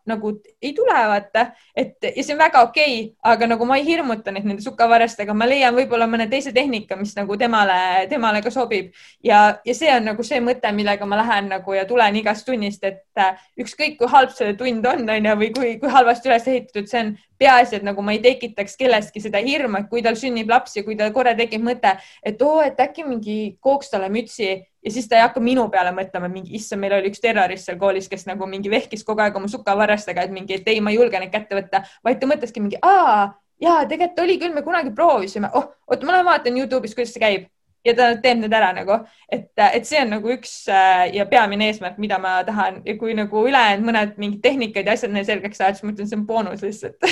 nagu 0.09 0.33
ei 0.61 0.73
tule, 0.75 0.95
vaata, 1.09 1.45
et 1.75 2.03
ja 2.03 2.23
see 2.23 2.35
on 2.35 2.41
väga 2.41 2.63
okei 2.67 2.95
okay,, 2.99 3.15
aga 3.33 3.47
nagu 3.53 3.65
ma 3.67 3.77
ei 3.79 3.85
hirmuta 3.87 4.33
neid 4.35 4.47
nende 4.47 4.63
sukavarjastega, 4.65 5.35
ma 5.37 5.47
leian 5.47 5.75
võib-olla 5.75 6.07
mõne 6.11 6.27
teise 6.31 6.51
tehnika, 6.55 6.97
mis 6.99 7.15
nagu 7.15 7.37
temale, 7.39 8.07
temale 8.11 8.41
ka 8.43 8.51
sobib. 8.51 8.91
Ja, 9.23 9.59
ja 9.65 9.75
see 9.77 9.91
on 9.95 10.09
nagu 10.11 10.25
see 10.27 10.41
mõte, 10.43 10.71
millega 10.75 11.07
ma 11.07 11.21
lähen 11.21 11.47
nagu 11.53 11.77
ja 11.77 11.85
tulen 11.89 12.19
igast 12.19 12.45
tunnist, 12.47 12.83
et 12.83 13.23
ükskõik 13.59 13.97
kui 14.01 14.11
halb 14.11 14.33
see 14.35 14.55
tund 14.59 14.85
on, 14.91 15.07
on 15.07 15.29
ju, 15.31 15.37
või 15.39 15.51
kui, 15.55 15.75
kui 15.79 15.93
halvasti 15.93 16.31
üles 16.31 16.49
ehitatud 16.51 16.91
see 16.91 17.05
on, 17.05 17.15
peaasi, 17.39 17.79
et 17.79 17.87
nagu 17.87 18.03
ma 18.05 18.13
ei 18.15 18.21
tekitaks 18.23 18.77
kellestki 18.79 19.23
seda 19.23 19.41
hirmu, 19.43 19.81
et 19.81 19.89
kui 19.91 20.03
tal 20.05 20.19
sünnib 20.19 20.51
laps 20.51 20.77
ja 20.77 20.83
kui 20.85 20.95
tal 20.99 21.11
korra 21.15 21.33
tekib 21.37 21.63
mõte, 21.65 21.95
et 22.23 22.41
oo, 22.43 22.61
et 22.63 22.79
äkki 22.79 23.07
mingi 23.07 23.39
kooks 23.63 23.91
talle 23.91 24.11
mütsi 24.13 24.53
ja 24.83 24.91
siis 24.91 25.07
ta 25.09 25.17
ei 25.17 25.23
hakka 25.25 25.41
minu 25.43 25.67
peale 25.71 25.93
mõtlema, 25.95 26.29
mingi 26.31 26.55
issand, 26.57 26.81
meil 26.83 26.97
oli 26.97 27.11
üks 27.11 27.23
terrorist 27.23 27.69
seal 27.69 27.79
koolis, 27.81 28.09
kes 28.11 28.27
nagu 28.29 28.47
mingi 28.49 28.71
vehkis 28.71 29.05
kogu 29.07 29.23
aeg 29.23 29.37
oma 29.39 29.49
sukavarrastega, 29.51 30.27
et 30.27 30.35
mingi, 30.35 30.59
et 30.59 30.67
ei, 30.67 30.81
ma 30.83 30.91
ei 30.91 30.99
julge 30.99 31.19
neid 31.19 31.31
kätte 31.33 31.57
võtta, 31.57 31.83
vaid 32.03 32.19
ta 32.19 32.29
mõtleski 32.29 32.63
mingi, 32.63 32.79
aa, 32.83 33.31
ja 33.63 33.81
tegelikult 33.89 34.23
oli 34.25 34.37
küll, 34.41 34.55
me 34.55 34.63
kunagi 34.65 34.93
proovisime, 34.95 35.51
oh, 35.53 35.71
oota, 35.87 36.07
ma 36.07 36.17
lähen 36.17 36.29
vaatan 36.29 36.61
Youtube'is, 36.61 36.95
kuidas 36.97 37.15
see 37.15 37.23
käib. 37.23 37.49
Ja 37.83 37.91
ta 37.97 38.05
teeb 38.23 38.37
need 38.39 38.53
ära 38.55 38.69
nagu, 38.71 38.95
et, 39.27 39.49
et 39.59 39.83
see 39.83 39.99
on 39.99 40.13
nagu 40.13 40.29
üks 40.31 40.53
äh, 40.71 41.09
ja 41.17 41.25
peamine 41.27 41.65
eesmärk, 41.67 41.97
mida 41.99 42.15
ma 42.15 42.37
tahan. 42.47 42.77
Ja 42.87 42.95
kui 42.95 43.11
nagu 43.17 43.41
ülejäänud 43.43 43.83
mõned 43.83 44.13
mingid 44.23 44.39
tehnikad 44.45 44.87
ja 44.87 44.95
asjad 44.95 45.11
neile 45.11 45.27
selgeks 45.27 45.59
saad, 45.59 45.75
siis 45.75 45.83
ma 45.83 45.91
ütlen, 45.91 46.07
see 46.07 46.15
on 46.15 46.23
boonus 46.29 46.63
lihtsalt 46.63 47.03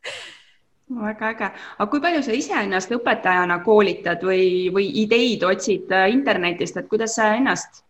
väga 0.88 1.30
äge, 1.32 1.50
aga 1.78 1.90
kui 1.90 2.00
palju 2.00 2.22
sa 2.22 2.36
ise 2.36 2.54
ennast 2.60 2.92
õpetajana 2.92 3.60
koolitad 3.64 4.22
või, 4.22 4.68
või 4.74 4.90
ideid 5.04 5.44
otsid 5.48 5.92
äh, 5.92 6.10
internetist, 6.12 6.76
et 6.76 6.88
kuidas 6.88 7.16
sa 7.16 7.32
ennast 7.38 7.82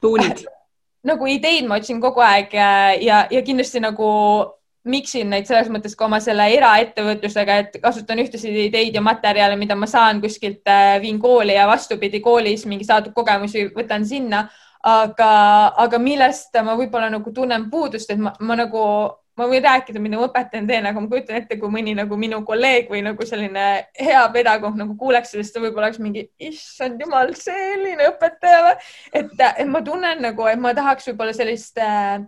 tuunid 0.00 0.44
nagu 1.10 1.26
ideid 1.26 1.68
ma 1.68 1.78
otsin 1.80 2.00
kogu 2.00 2.20
aeg 2.20 2.52
ja, 2.54 2.70
ja, 3.00 3.24
ja 3.32 3.42
kindlasti 3.42 3.80
nagu 3.80 4.08
miksin 4.90 5.28
neid 5.28 5.48
selles 5.48 5.68
mõttes 5.72 5.96
ka 5.96 6.06
oma 6.06 6.20
selle 6.24 6.46
eraettevõtlusega, 6.54 7.56
et 7.60 7.74
kasutan 7.82 8.20
ühtesid 8.22 8.54
ideid 8.62 8.96
ja 8.96 9.02
materjale, 9.04 9.56
mida 9.60 9.76
ma 9.76 9.88
saan 9.88 10.22
kuskilt, 10.22 10.62
äh, 10.68 10.96
viin 11.02 11.20
kooli 11.20 11.56
ja 11.56 11.66
vastupidi, 11.68 12.20
koolis 12.24 12.64
mingi 12.68 12.88
saadud 12.88 13.12
kogemusi 13.16 13.68
võtan 13.76 14.06
sinna. 14.08 14.48
aga, 14.80 15.30
aga 15.76 15.98
millest 16.00 16.54
ma 16.64 16.72
võib-olla 16.72 17.10
nagu 17.12 17.32
tunnen 17.36 17.66
puudust, 17.70 18.10
et 18.10 18.16
ma, 18.16 18.30
ma 18.40 18.54
nagu 18.56 18.84
ma 19.40 19.46
võin 19.48 19.64
rääkida, 19.64 20.00
mida 20.02 20.18
ma 20.20 20.26
õpetajana 20.28 20.68
teen, 20.68 20.88
aga 20.90 21.02
ma 21.02 21.08
kujutan 21.10 21.38
ette, 21.40 21.56
kui 21.60 21.72
mõni 21.72 21.94
nagu 21.96 22.16
minu 22.20 22.40
kolleeg 22.46 22.90
või 22.92 23.02
nagu 23.06 23.26
selline 23.26 23.66
hea 23.96 24.24
pedagoog 24.34 24.76
nagu 24.78 24.96
kuuleks 25.00 25.32
sellest, 25.34 25.56
võib-olla 25.60 25.88
oleks 25.88 26.02
mingi, 26.02 26.26
issand 26.50 27.00
jumal, 27.00 27.32
selline 27.38 28.10
õpetaja 28.10 28.66
või. 28.66 28.74
et, 29.22 29.32
et 29.50 29.70
ma 29.70 29.82
tunnen 29.86 30.20
nagu, 30.26 30.46
et 30.50 30.60
ma 30.60 30.74
tahaks 30.76 31.08
võib-olla 31.10 31.36
sellist 31.36 31.80
äh, 31.80 32.18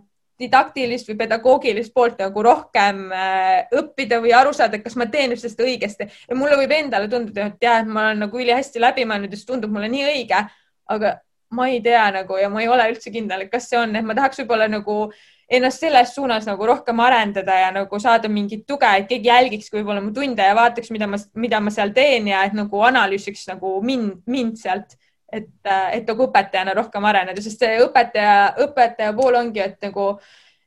didaktilist 0.41 1.11
või 1.11 1.19
pedagoogilist 1.19 1.93
poolt 1.93 2.23
nagu 2.23 2.45
rohkem 2.45 3.03
äh, 3.13 3.67
õppida 3.81 4.17
või 4.23 4.33
aru 4.35 4.55
saada, 4.55 4.81
kas 4.81 4.97
ma 4.99 5.07
teen 5.11 5.35
just 5.35 5.45
seda 5.49 5.67
õigesti 5.67 6.09
ja 6.09 6.39
mulle 6.39 6.57
võib 6.59 6.73
endale 6.73 7.11
tunduda, 7.11 7.51
et 7.51 7.67
jah, 7.67 7.83
et 7.83 7.91
ma 7.91 8.09
olen 8.09 8.25
nagu 8.25 8.41
ülihästi 8.41 8.81
läbi 8.81 9.05
mõelnud 9.09 9.31
ja 9.31 9.39
see 9.39 9.51
tundub 9.53 9.75
mulle 9.75 9.91
nii 9.93 10.09
õige, 10.09 10.41
aga 10.93 11.19
ma 11.53 11.69
ei 11.69 11.83
tea 11.85 12.07
nagu 12.15 12.39
ja 12.41 12.49
ma 12.49 12.63
ei 12.63 12.71
ole 12.71 12.89
üldse 12.89 13.13
kindel, 13.13 13.45
et 13.45 13.53
kas 13.53 13.69
see 13.69 13.77
on, 13.77 13.93
et 13.95 14.05
ma 14.05 14.17
tahaks 14.17 14.41
võib-olla 14.41 14.65
nagu 14.73 14.97
äh, 15.11 15.21
ennast 15.49 15.83
selles 15.83 16.13
suunas 16.15 16.45
nagu 16.47 16.65
rohkem 16.67 16.99
arendada 17.03 17.55
ja 17.59 17.71
nagu 17.75 17.99
saada 17.99 18.29
mingit 18.31 18.65
tuge, 18.67 18.89
et 18.97 19.07
keegi 19.09 19.29
jälgiks 19.29 19.71
võib-olla 19.73 20.01
mu 20.03 20.13
tunde 20.15 20.45
ja 20.45 20.55
vaataks, 20.57 20.91
mida 20.95 21.07
ma, 21.09 21.19
mida 21.35 21.59
ma 21.63 21.73
seal 21.73 21.93
teen 21.95 22.29
ja 22.31 22.43
et 22.47 22.55
nagu 22.57 22.83
analüüsiks 22.87 23.47
nagu 23.51 23.75
mind, 23.85 24.21
mind 24.29 24.59
sealt, 24.61 24.95
et, 25.31 25.49
et 25.65 26.07
nagu 26.07 26.27
õpetajana 26.27 26.75
rohkem 26.77 27.09
areneda, 27.09 27.41
sest 27.43 27.63
see 27.63 27.81
õpetaja, 27.83 28.53
õpetaja 28.67 29.15
pool 29.17 29.39
ongi, 29.41 29.63
et 29.63 29.81
nagu, 29.83 30.13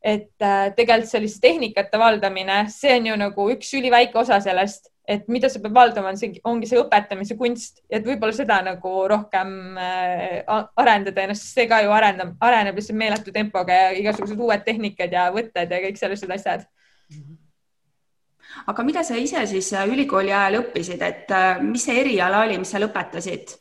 et 0.03 0.31
tegelikult 0.39 1.11
selliste 1.11 1.47
tehnikate 1.49 1.99
valdamine, 2.01 2.67
see 2.73 2.99
on 2.99 3.11
ju 3.13 3.23
nagu 3.27 3.49
üks 3.57 3.73
üliväike 3.79 4.21
osa 4.23 4.43
sellest 4.45 4.93
et 5.07 5.29
mida 5.31 5.49
sa 5.49 5.61
pead 5.63 5.75
valdama, 5.75 6.11
on 6.11 6.19
see, 6.19 6.41
ongi 6.51 6.67
see 6.67 6.81
õpetamise 6.81 7.37
kunst, 7.39 7.79
et 7.87 8.05
võib-olla 8.07 8.35
seda 8.35 8.59
nagu 8.67 8.93
rohkem 9.11 9.79
äh, 9.79 10.41
arendada 10.83 11.23
ennast, 11.23 11.47
see 11.55 11.69
ka 11.71 11.79
ju 11.85 11.95
arendab, 11.95 12.35
areneb 12.43 12.79
lihtsalt 12.79 12.99
meeletu 12.99 13.35
tempoga 13.35 13.77
ja 13.77 13.93
igasugused 14.01 14.41
uued 14.43 14.65
tehnikad 14.67 15.15
ja 15.15 15.29
võtted 15.35 15.71
ja 15.71 15.83
kõik 15.85 16.01
sellised 16.01 16.33
asjad. 16.35 16.67
aga 18.67 18.83
mida 18.83 19.05
sa 19.07 19.19
ise 19.21 19.47
siis 19.47 19.71
äh, 19.73 19.87
ülikooli 19.87 20.35
ajal 20.35 20.63
õppisid, 20.65 21.07
et 21.07 21.31
äh, 21.31 21.63
mis 21.63 21.87
see 21.87 22.03
eriala 22.03 22.43
oli, 22.43 22.59
mis 22.59 22.75
sa 22.75 22.83
lõpetasid? 22.83 23.55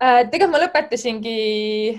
tegelikult 0.00 0.54
ma 0.54 0.60
lõpetasingi 0.62 1.32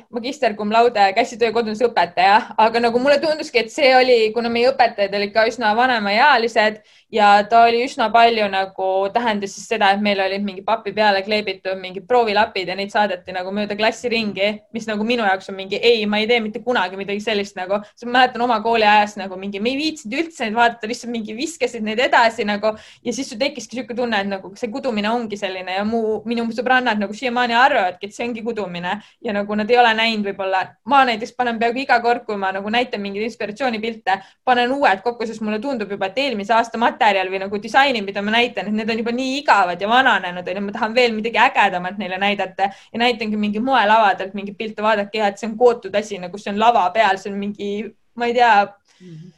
magister 0.09 0.55
cum 0.57 0.71
laude 0.73 1.03
käsitöö 1.13 1.51
kodunduse 1.53 1.85
õpetaja, 1.85 2.55
aga 2.57 2.81
nagu 2.81 2.97
mulle 2.97 3.19
tunduski, 3.21 3.61
et 3.61 3.69
see 3.69 3.91
oli, 3.93 4.15
kuna 4.33 4.49
meie 4.49 4.71
õpetajad 4.71 5.13
olid 5.19 5.33
ka 5.35 5.45
üsna 5.45 5.75
vanemaealised 5.77 6.79
ja 7.11 7.43
ta 7.49 7.65
oli 7.67 7.83
üsna 7.85 8.09
palju 8.13 8.47
nagu 8.51 8.89
tähendas 9.13 9.55
siis 9.55 9.67
seda, 9.67 9.91
et 9.91 10.01
meil 10.01 10.19
olid 10.23 10.45
mingi 10.45 10.63
papi 10.65 10.93
peale 10.95 11.23
kleebitud 11.25 11.79
mingid 11.81 12.07
proovilapid 12.07 12.71
ja 12.71 12.77
neid 12.77 12.93
saadeti 12.93 13.35
nagu 13.35 13.51
mööda 13.55 13.75
klassi 13.75 14.09
ringi, 14.11 14.53
mis 14.73 14.87
nagu 14.87 15.03
minu 15.07 15.25
jaoks 15.27 15.51
on 15.51 15.59
mingi 15.59 15.79
ei, 15.81 16.05
ma 16.05 16.21
ei 16.21 16.27
tee 16.29 16.39
mitte 16.43 16.61
kunagi 16.63 16.99
midagi 16.99 17.23
sellist 17.23 17.57
nagu, 17.59 17.81
ma 18.05 18.21
mäletan 18.21 18.41
oma 18.45 18.59
kooliajast 18.61 19.17
nagu 19.19 19.37
mingi, 19.39 19.59
me 19.59 19.73
ei 19.73 19.79
viitsinud 19.79 20.17
üldse 20.21 20.45
neid 20.45 20.55
vaadata, 20.57 20.89
lihtsalt 20.89 21.11
mingi 21.13 21.35
viskasid 21.37 21.83
neid 21.85 21.99
edasi 22.01 22.45
nagu. 22.47 22.73
Ja 23.05 23.13
siis 23.15 23.29
sul 23.31 23.39
tekkiski 23.41 23.77
niisugune 23.77 23.97
tunne, 23.97 24.21
et 24.21 24.29
nagu 24.29 24.51
see 24.59 24.69
kudumine 24.71 25.09
ongi 25.11 25.39
selline 25.39 25.77
ja 25.77 25.85
mu, 25.87 26.21
minu 26.27 26.45
sõbrannad 26.55 26.99
nagu 27.01 27.15
siiamaani 27.17 27.55
arvavadki, 27.57 28.09
et 28.09 28.15
see 28.15 28.27
ongi 28.27 28.43
kudumine. 28.45 28.97
Ja 29.25 29.35
nagu 29.35 29.55
nad 29.57 29.69
ei 29.71 29.79
ole 29.81 29.93
näinud 29.97 30.29
võib-olla, 30.31 30.63
ma 30.91 31.03
näiteks 31.09 31.35
panen 31.37 31.59
peaaegu 31.61 31.83
iga 31.83 31.99
kord, 32.03 32.25
kui 32.27 32.37
ma 32.39 32.51
nagu 32.55 32.69
näitan 32.73 33.01
mingeid 33.03 33.27
inspiratsioonipilte, 33.29 34.19
panen 34.47 34.75
uued 34.75 35.03
kokku, 35.05 35.27
sest 35.29 35.43
mulle 35.45 35.61
tundub 35.63 35.91
juba, 35.91 36.11
et 36.11 36.21
eelmise 36.25 36.55
aasta 36.57 36.81
materjal 37.01 37.31
või 37.31 37.41
nagu 37.41 37.59
disainid, 37.61 38.05
mida 38.05 38.21
ma 38.21 38.35
näitan, 38.35 38.69
et 38.69 38.77
need 38.77 38.89
on 38.89 39.01
juba 39.01 39.13
nii 39.15 39.39
igavad 39.41 39.81
ja 39.81 39.89
vananenud, 39.89 40.47
onju, 40.47 40.63
ma 40.67 40.75
tahan 40.75 40.95
veel 40.95 41.15
midagi 41.17 41.41
ägedamat 41.41 41.97
neile 41.97 42.19
näidata 42.21 42.69
ja 42.69 43.01
näitangi 43.01 43.37
mingi 43.37 43.59
moelavadelt 43.59 44.33
mingeid 44.37 44.57
pilte, 44.57 44.85
vaadake 44.85 45.25
et 45.25 45.41
see 45.41 45.49
on 45.49 45.57
kootud 45.57 45.95
asi, 45.95 46.19
nagu 46.21 46.37
see 46.37 46.53
on 46.53 46.59
lava 46.61 46.87
peal, 46.93 47.17
see 47.17 47.31
on 47.31 47.39
mingi, 47.39 47.71
ma 48.15 48.29
ei 48.29 48.33
tea 48.37 48.55
mm. 48.65 49.13
-hmm 49.13 49.37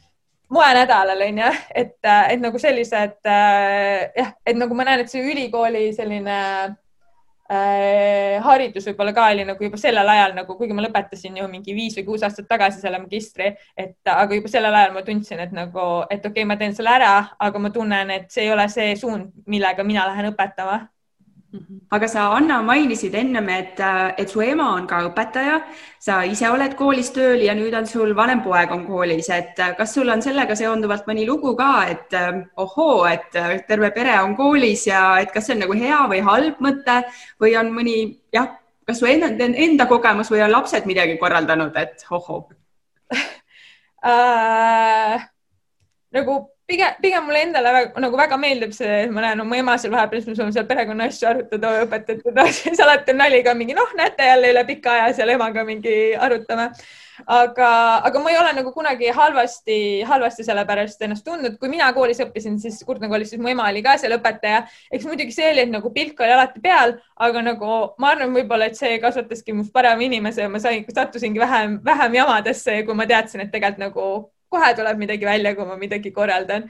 moenädalal 0.54 1.18
onju, 1.24 1.46
et, 1.74 1.96
et 2.04 2.40
nagu 2.40 2.58
sellised 2.60 3.26
jah, 3.26 4.28
et 4.46 4.56
nagu 4.56 4.74
ma 4.76 4.84
näen, 4.84 5.00
et 5.00 5.10
see 5.10 5.24
ülikooli 5.32 5.88
selline 5.96 6.36
äh, 6.36 6.76
haridus 7.48 8.86
võib-olla 8.88 9.12
ka 9.16 9.26
oli 9.32 9.44
nagu 9.44 9.64
juba 9.66 9.76
sellel 9.80 10.08
ajal 10.08 10.32
nagu, 10.38 10.56
kuigi 10.56 10.76
ma 10.76 10.84
lõpetasin 10.86 11.36
ju 11.40 11.48
mingi 11.50 11.74
viis 11.76 11.96
või 11.98 12.06
kuus 12.08 12.24
aastat 12.24 12.48
tagasi 12.48 12.80
selle 12.80 12.98
magistri, 13.02 13.50
et 13.76 13.98
aga 14.08 14.38
juba 14.38 14.48
sellel 14.48 14.74
ajal 14.74 14.96
ma 14.96 15.04
tundsin, 15.04 15.42
et 15.44 15.52
nagu, 15.52 15.84
et 16.08 16.24
okei 16.24 16.42
okay,, 16.42 16.48
ma 16.48 16.56
teen 16.56 16.74
selle 16.76 16.94
ära, 16.94 17.12
aga 17.38 17.60
ma 17.60 17.70
tunnen, 17.74 18.10
et 18.10 18.30
see 18.32 18.46
ei 18.46 18.52
ole 18.54 18.68
see 18.72 18.96
suund, 18.96 19.32
millega 19.46 19.84
mina 19.84 20.06
lähen 20.08 20.32
õpetama 20.32 20.80
aga 21.94 22.08
sa, 22.10 22.24
Anna, 22.34 22.58
mainisid 22.66 23.14
ennem, 23.14 23.48
et, 23.54 23.80
et 24.18 24.30
su 24.30 24.42
ema 24.42 24.70
on 24.74 24.86
ka 24.90 25.00
õpetaja, 25.08 25.60
sa 26.02 26.20
ise 26.26 26.48
oled 26.50 26.74
koolis 26.78 27.12
tööl 27.14 27.44
ja 27.46 27.54
nüüd 27.56 27.74
on 27.78 27.86
sul 27.86 28.14
vanem 28.16 28.42
poeg 28.44 28.72
on 28.74 28.84
koolis, 28.88 29.28
et 29.34 29.60
kas 29.78 29.94
sul 29.94 30.10
on 30.12 30.22
sellega 30.24 30.56
seonduvalt 30.58 31.06
mõni 31.10 31.26
lugu 31.28 31.54
ka, 31.58 31.70
et 31.92 32.16
ohoo, 32.60 33.04
et 33.10 33.30
terve 33.68 33.92
pere 33.94 34.18
on 34.22 34.34
koolis 34.38 34.86
ja 34.90 35.04
et 35.22 35.32
kas 35.34 35.46
see 35.48 35.56
on 35.56 35.64
nagu 35.66 35.78
hea 35.78 36.00
või 36.10 36.24
halb 36.26 36.60
mõte 36.64 37.00
või 37.42 37.54
on 37.60 37.70
mõni 37.76 37.98
jah, 38.34 38.50
kas 38.88 39.00
su 39.00 39.08
enda, 39.10 39.30
enda 39.46 39.86
kogemus 39.90 40.32
või 40.34 40.42
on 40.46 40.52
lapsed 40.54 40.88
midagi 40.90 41.18
korraldanud, 41.22 41.76
et 41.78 42.06
ohoo? 42.10 42.42
Uh,? 44.04 45.22
nagu 46.14 46.34
pigem, 46.66 46.96
pigem 47.02 47.24
mulle 47.26 47.42
endale 47.44 47.72
väga, 47.76 48.00
nagu 48.00 48.18
väga 48.18 48.38
meeldib 48.40 48.74
see, 48.76 49.04
ma 49.12 49.24
näen 49.24 49.44
oma 49.44 49.60
ema 49.60 49.76
seal 49.80 49.92
vahepeal, 49.94 50.22
siis 50.22 50.32
me 50.32 50.36
saame 50.38 50.56
seal 50.56 50.66
perekonna 50.68 51.08
asju 51.10 51.28
arutada, 51.30 51.72
õpetajate 51.84 52.46
siis 52.58 52.82
alati 52.84 53.14
on 53.14 53.20
nali 53.20 53.40
ka 53.44 53.54
mingi, 53.58 53.76
noh, 53.76 53.94
näete 53.98 54.28
jälle 54.30 54.52
üle 54.54 54.66
pika 54.68 54.98
aja 54.98 55.14
seal 55.18 55.34
emaga 55.34 55.64
mingi 55.68 55.96
arutame. 56.16 56.70
aga, 57.30 57.68
aga 58.08 58.20
ma 58.20 58.30
ei 58.32 58.36
ole 58.40 58.52
nagu 58.56 58.72
kunagi 58.74 59.12
halvasti, 59.14 59.76
halvasti 60.08 60.46
selle 60.46 60.64
pärast 60.66 61.02
ennast 61.06 61.24
tundnud, 61.24 61.60
kui 61.60 61.70
mina 61.70 61.92
koolis 61.94 62.18
õppisin, 62.24 62.56
siis 62.58 62.80
Kurtna 62.86 63.08
koolis, 63.12 63.30
siis 63.30 63.42
mu 63.42 63.52
ema 63.52 63.68
oli 63.70 63.84
ka 63.86 63.94
seal 64.00 64.16
õpetaja. 64.16 64.64
eks 64.90 65.06
muidugi 65.06 65.36
see 65.36 65.52
oli, 65.52 65.62
et 65.68 65.70
nagu 65.70 65.92
pilk 65.94 66.24
oli 66.24 66.34
alati 66.34 66.64
peal, 66.64 66.96
aga 67.28 67.44
nagu 67.52 67.72
ma 68.02 68.14
arvan, 68.16 68.34
võib-olla, 68.34 68.66
et 68.66 68.80
see 68.80 68.98
kasvataski 69.04 69.54
must 69.54 69.72
parema 69.72 70.02
inimese 70.02 70.48
ja 70.48 70.50
ma 70.50 70.58
sain, 70.58 70.82
sattusingi 70.90 71.38
vähem, 71.38 71.78
vähem 71.84 72.18
jamadesse, 72.22 72.80
kui 72.88 72.98
ma 72.98 73.06
teadsin, 73.06 73.46
et 73.46 73.54
tegelikult 73.54 73.84
nagu 73.84 74.08
kohe 74.54 74.72
tuleb 74.78 75.00
midagi 75.00 75.28
välja, 75.28 75.54
kui 75.56 75.68
ma 75.68 75.78
midagi 75.80 76.12
korraldan. 76.14 76.68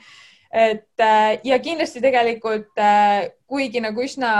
et 0.55 1.01
äh, 1.03 1.41
ja 1.45 1.59
kindlasti 1.59 2.01
tegelikult 2.01 2.79
äh, 2.79 3.33
kuigi 3.51 3.81
nagu 3.83 4.03
üsna 4.05 4.31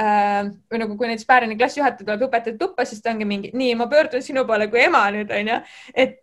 äh, 0.00 0.48
või 0.70 0.80
nagu, 0.82 0.96
kui 0.98 1.06
näiteks 1.06 1.28
Päärani 1.28 1.58
klassijuhataja 1.60 2.06
tuleb 2.06 2.24
õpetajate 2.26 2.58
tuppa, 2.58 2.84
siis 2.84 3.02
ta 3.02 3.12
ongi 3.12 3.28
mingi, 3.28 3.52
nii, 3.54 3.76
ma 3.78 3.86
pöördun 3.90 4.24
sinu 4.26 4.42
poole 4.48 4.66
kui 4.72 4.82
ema 4.82 5.04
nüüd 5.14 5.30
onju, 5.30 5.60
et, 5.94 6.18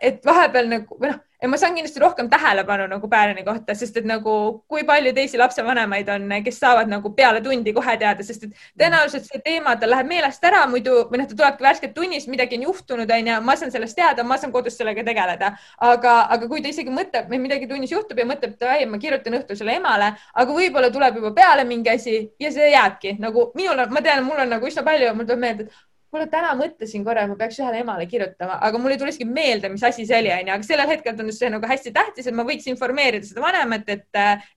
et 0.00 0.22
vahepeal 0.26 0.70
nagu 0.70 1.00
või 1.00 1.10
noh 1.10 1.26
ma 1.48 1.56
saan 1.56 1.74
kindlasti 1.74 2.00
rohkem 2.00 2.28
tähelepanu 2.30 2.86
nagu 2.90 3.08
Päärani 3.08 3.44
kohta, 3.44 3.74
sest 3.74 3.96
et 3.96 4.06
nagu 4.08 4.32
kui 4.68 4.84
palju 4.86 5.12
teisi 5.16 5.38
lapsevanemaid 5.40 6.08
on, 6.12 6.28
kes 6.44 6.60
saavad 6.60 6.90
nagu 6.90 7.12
peale 7.16 7.40
tundi 7.44 7.72
kohe 7.72 7.96
teada, 8.00 8.24
sest 8.26 8.44
et 8.44 8.56
tõenäoliselt 8.78 9.28
see 9.28 9.40
teema 9.44 9.76
tal 9.80 9.94
läheb 9.94 10.10
meelest 10.10 10.44
ära 10.44 10.66
muidu 10.70 11.06
või 11.10 11.22
noh, 11.22 11.28
ta 11.30 11.38
tulebki 11.38 11.66
värskelt 11.66 11.94
tunnis, 11.96 12.28
midagi 12.28 12.58
on 12.60 12.66
juhtunud, 12.68 13.10
onju, 13.16 13.40
ma 13.46 13.56
saan 13.56 13.72
sellest 13.74 13.96
teada, 13.96 14.24
ma 14.24 14.38
saan 14.40 14.52
kodus 14.52 14.76
sellega 14.80 15.04
tegeleda, 15.06 15.52
aga, 15.90 16.16
aga 16.36 16.50
kui 16.50 16.62
ta 16.64 16.72
isegi 16.72 16.92
mõtleb, 16.94 17.30
et 17.32 17.44
midagi 17.46 17.68
tunnis 17.70 17.92
juhtub 17.94 18.18
ja 18.20 18.28
mõtleb, 18.28 18.56
et 18.60 18.88
ma 18.90 19.00
kirjutan 19.00 19.40
õhtul 19.40 19.58
selle 19.58 19.78
emale, 19.80 20.12
aga 20.34 20.56
võib-olla 20.56 20.90
tuleb 20.92 21.20
juba 21.20 21.32
peale 21.36 21.64
mingi 21.64 21.90
asi 21.92 22.16
ja 22.40 22.50
see 22.52 22.72
jääbki. 22.72 23.16
Nagu 23.22 23.50
minul 23.58 23.78
on, 23.78 23.94
ma 23.94 24.02
tean, 24.04 24.24
mul 24.26 24.42
on 24.44 24.52
nagu 24.56 24.68
üsna 24.68 24.84
palju, 24.86 25.14
mul 25.16 25.28
tuleb 25.28 25.42
meelde, 25.44 25.68
et 25.68 25.89
kuule, 26.10 26.26
täna 26.30 26.52
mõtlesin 26.58 27.04
korra, 27.06 27.24
ma 27.30 27.36
peaks 27.38 27.60
ühele 27.62 27.80
emale 27.84 28.06
kirjutama, 28.10 28.58
aga 28.66 28.80
mul 28.82 28.94
ei 28.94 29.00
tuleski 29.00 29.26
meelde, 29.28 29.70
mis 29.72 29.84
asi 29.86 30.06
see 30.08 30.18
oli, 30.18 30.32
onju, 30.34 30.54
aga 30.56 30.66
sellel 30.66 30.90
hetkel 30.90 31.16
tundus 31.18 31.38
see 31.40 31.50
nagu 31.52 31.70
hästi 31.70 31.92
tähtis, 31.94 32.26
et 32.26 32.36
ma 32.36 32.46
võiks 32.48 32.66
informeerida 32.70 33.28
seda 33.28 33.44
vanemat, 33.44 33.88
et, 33.94 34.06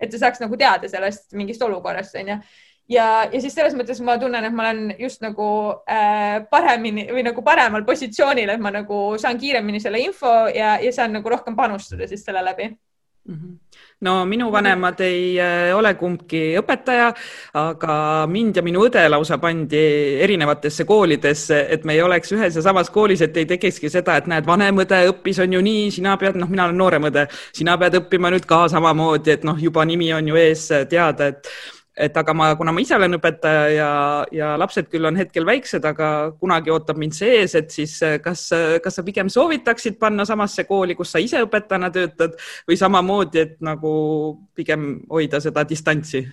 et 0.01 0.13
ta 0.13 0.21
saaks 0.21 0.41
nagu 0.43 0.57
teada 0.59 0.89
sellest 0.89 1.35
mingist 1.37 1.61
olukorrast, 1.65 2.17
onju. 2.21 2.39
ja, 2.95 3.07
ja 3.29 3.43
siis 3.43 3.53
selles 3.53 3.77
mõttes 3.77 4.01
ma 4.05 4.17
tunnen, 4.21 4.49
et 4.49 4.55
ma 4.55 4.69
olen 4.69 4.95
just 5.01 5.21
nagu 5.25 5.49
äh, 5.89 6.39
paremini 6.49 7.05
või 7.13 7.25
nagu 7.29 7.45
paremal 7.45 7.85
positsioonil, 7.85 8.55
et 8.55 8.63
ma 8.63 8.73
nagu 8.73 9.03
saan 9.21 9.37
kiiremini 9.41 9.83
selle 9.83 10.01
info 10.01 10.33
ja, 10.53 10.79
ja 10.81 10.95
saan 10.95 11.13
nagu 11.19 11.35
rohkem 11.37 11.57
panustada 11.59 12.09
siis 12.09 12.25
selle 12.25 12.41
läbi 12.45 12.71
mm. 12.73 13.35
-hmm 13.35 13.62
no 14.03 14.13
minu 14.29 14.49
vanemad 14.51 14.99
ei 15.03 15.35
äh, 15.41 15.71
ole 15.75 15.93
kumbki 15.99 16.41
õpetaja, 16.59 17.09
aga 17.59 17.95
mind 18.29 18.59
ja 18.59 18.63
minu 18.65 18.85
õde 18.87 19.03
lausa 19.09 19.37
pandi 19.41 19.83
erinevatesse 20.23 20.85
koolidesse, 20.89 21.63
et 21.73 21.85
me 21.87 21.95
ei 21.97 22.03
oleks 22.05 22.33
ühes 22.35 22.57
ja 22.57 22.65
samas 22.65 22.91
koolis, 22.93 23.23
et 23.25 23.37
ei 23.37 23.47
tekikski 23.49 23.91
seda, 23.93 24.17
et 24.19 24.27
näed, 24.31 24.47
vanem 24.47 24.83
õde 24.83 25.03
õppis, 25.11 25.39
on 25.43 25.55
ju 25.57 25.63
nii, 25.63 25.87
sina 25.99 26.17
pead, 26.21 26.39
noh, 26.39 26.51
mina 26.51 26.67
olen 26.67 26.79
noorem 26.79 27.09
õde, 27.11 27.27
sina 27.55 27.77
pead 27.79 28.01
õppima 28.01 28.33
nüüd 28.33 28.47
ka 28.49 28.65
samamoodi, 28.73 29.37
et 29.37 29.47
noh, 29.47 29.59
juba 29.59 29.85
nimi 29.87 30.11
on 30.15 30.33
ju 30.33 30.39
ees 30.39 30.67
teada, 30.91 31.31
et 31.33 31.53
et 31.97 32.17
aga 32.17 32.33
ma, 32.33 32.49
kuna 32.57 32.73
ma 32.73 32.81
ise 32.81 32.95
olen 32.97 33.17
õpetaja 33.19 33.63
ja, 33.73 33.89
ja 34.33 34.51
lapsed 34.57 34.89
küll 34.89 35.05
on 35.05 35.17
hetkel 35.19 35.45
väiksed, 35.45 35.85
aga 35.85 36.09
kunagi 36.41 36.73
ootab 36.73 36.97
mind 37.01 37.13
see 37.17 37.39
ees, 37.41 37.53
et 37.59 37.73
siis 37.73 37.95
kas, 38.23 38.47
kas 38.83 38.99
sa 38.99 39.05
pigem 39.05 39.29
soovitaksid 39.29 39.99
panna 40.01 40.25
samasse 40.25 40.65
kooli, 40.69 40.97
kus 40.97 41.13
sa 41.13 41.21
ise 41.21 41.43
õpetajana 41.45 41.91
töötad 41.93 42.39
või 42.69 42.79
samamoodi, 42.79 43.43
et 43.45 43.59
nagu 43.63 43.91
pigem 44.57 44.95
hoida 45.11 45.41
seda 45.43 45.67
distantsi? 45.69 46.25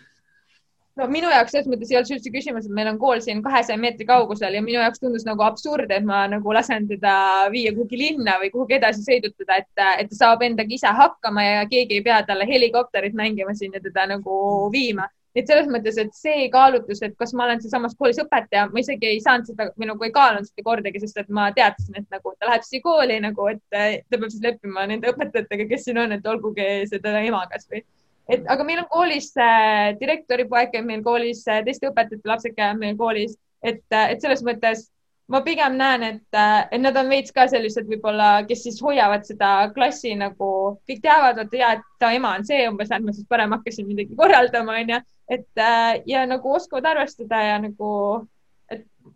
no 1.00 1.06
minu 1.10 1.30
jaoks 1.32 1.54
selles 1.54 1.68
mõttes 1.70 1.90
ei 1.92 1.98
olnud 1.98 2.16
üldse 2.16 2.32
küsimus, 2.34 2.66
et 2.66 2.74
meil 2.76 2.90
on 2.90 2.98
kool 3.00 3.22
siin 3.24 3.40
kahesaja 3.44 3.78
meetri 3.80 4.06
kaugusel 4.08 4.56
ja 4.56 4.62
minu 4.64 4.80
jaoks 4.80 5.02
tundus 5.02 5.24
nagu 5.28 5.44
absurd, 5.46 5.92
et 5.94 6.04
ma 6.06 6.24
nagu 6.30 6.56
lasen 6.56 6.88
teda 6.90 7.14
viia 7.52 7.72
kuhugi 7.76 8.00
linna 8.00 8.36
või 8.42 8.50
kuhugi 8.54 8.76
edasi 8.80 9.04
sõidutada, 9.06 9.60
et, 9.62 9.70
et 10.02 10.10
ta 10.10 10.18
saab 10.18 10.44
endaga 10.46 10.76
ise 10.76 10.92
hakkama 11.00 11.46
ja 11.46 11.62
keegi 11.70 12.00
ei 12.00 12.04
pea 12.06 12.20
talle 12.28 12.48
helikopterit 12.48 13.16
mängima 13.16 13.54
siin 13.56 13.76
ja 13.76 13.82
teda 13.84 14.08
nagu 14.16 14.34
viima. 14.72 15.08
Et 15.34 15.46
selles 15.46 15.68
mõttes, 15.70 15.98
et 16.02 16.10
see 16.16 16.48
kaalutlus, 16.52 17.02
et 17.06 17.14
kas 17.18 17.32
ma 17.36 17.46
olen 17.46 17.62
sealsamas 17.62 17.94
koolis 17.98 18.18
õpetaja, 18.22 18.66
ma 18.72 18.82
isegi 18.82 19.12
ei 19.12 19.20
saanud 19.22 19.46
seda 19.50 19.68
või 19.76 19.90
nagu 19.92 20.06
ei 20.06 20.14
kaalunud 20.14 20.48
seda 20.48 20.66
kordagi, 20.66 21.02
sest 21.04 21.22
et 21.22 21.30
ma 21.30 21.50
teadsin, 21.56 22.00
et 22.02 22.08
nagu 22.10 22.34
ta 22.38 22.50
läheb 22.50 22.66
siia 22.66 22.84
kooli 22.84 23.20
nagu, 23.22 23.48
et 23.52 23.62
ta 23.70 23.86
peab 24.10 24.28
siis 24.28 24.42
leppima 24.44 24.88
nende 24.90 25.12
õpetajatega, 25.12 25.68
kes 25.70 25.86
siin 25.86 26.02
on, 26.02 26.18
et 26.18 26.26
olgugi 26.26 26.68
see 26.90 26.98
teda 26.98 27.22
ema 27.26 27.44
kasvõi 27.52 27.84
et 28.30 28.46
aga 28.52 28.64
meil 28.66 28.82
on 28.82 28.88
koolis 28.90 29.32
äh, 29.40 29.90
direktori 30.00 30.46
poeg 30.48 30.70
käib 30.74 30.86
meil 30.86 31.02
koolis 31.06 31.42
äh,, 31.50 31.64
teiste 31.66 31.90
õpetajate 31.90 32.30
lapsed 32.30 32.54
käivad 32.56 32.78
meil 32.78 32.96
koolis, 32.98 33.36
et 33.62 33.82
äh,, 33.90 34.12
et 34.14 34.22
selles 34.22 34.44
mõttes 34.46 34.86
ma 35.30 35.40
pigem 35.46 35.76
näen, 35.78 36.02
et, 36.02 36.26
äh, 36.34 36.64
et 36.70 36.82
nad 36.82 36.96
on 36.98 37.10
veits 37.10 37.34
ka 37.34 37.46
sellised 37.50 37.86
võib-olla, 37.90 38.42
kes 38.48 38.64
siis 38.66 38.80
hoiavad 38.82 39.26
seda 39.26 39.70
klassi 39.74 40.16
nagu, 40.18 40.50
kõik 40.88 41.02
teavad, 41.04 41.38
et 41.44 41.56
ja, 41.58 41.74
et 41.78 41.86
ta 42.02 42.10
ema 42.16 42.34
on 42.38 42.46
see 42.46 42.66
umbes, 42.68 42.90
et 42.90 43.04
ma 43.04 43.14
siis 43.14 43.28
parem 43.30 43.54
hakkasin 43.54 43.86
midagi 43.88 44.18
korraldama, 44.18 44.80
onju, 44.82 45.00
et 45.30 45.62
äh, 45.62 46.02
ja 46.10 46.26
nagu 46.26 46.54
oskavad 46.58 46.90
arvestada 46.90 47.42
ja 47.46 47.58
nagu 47.62 47.90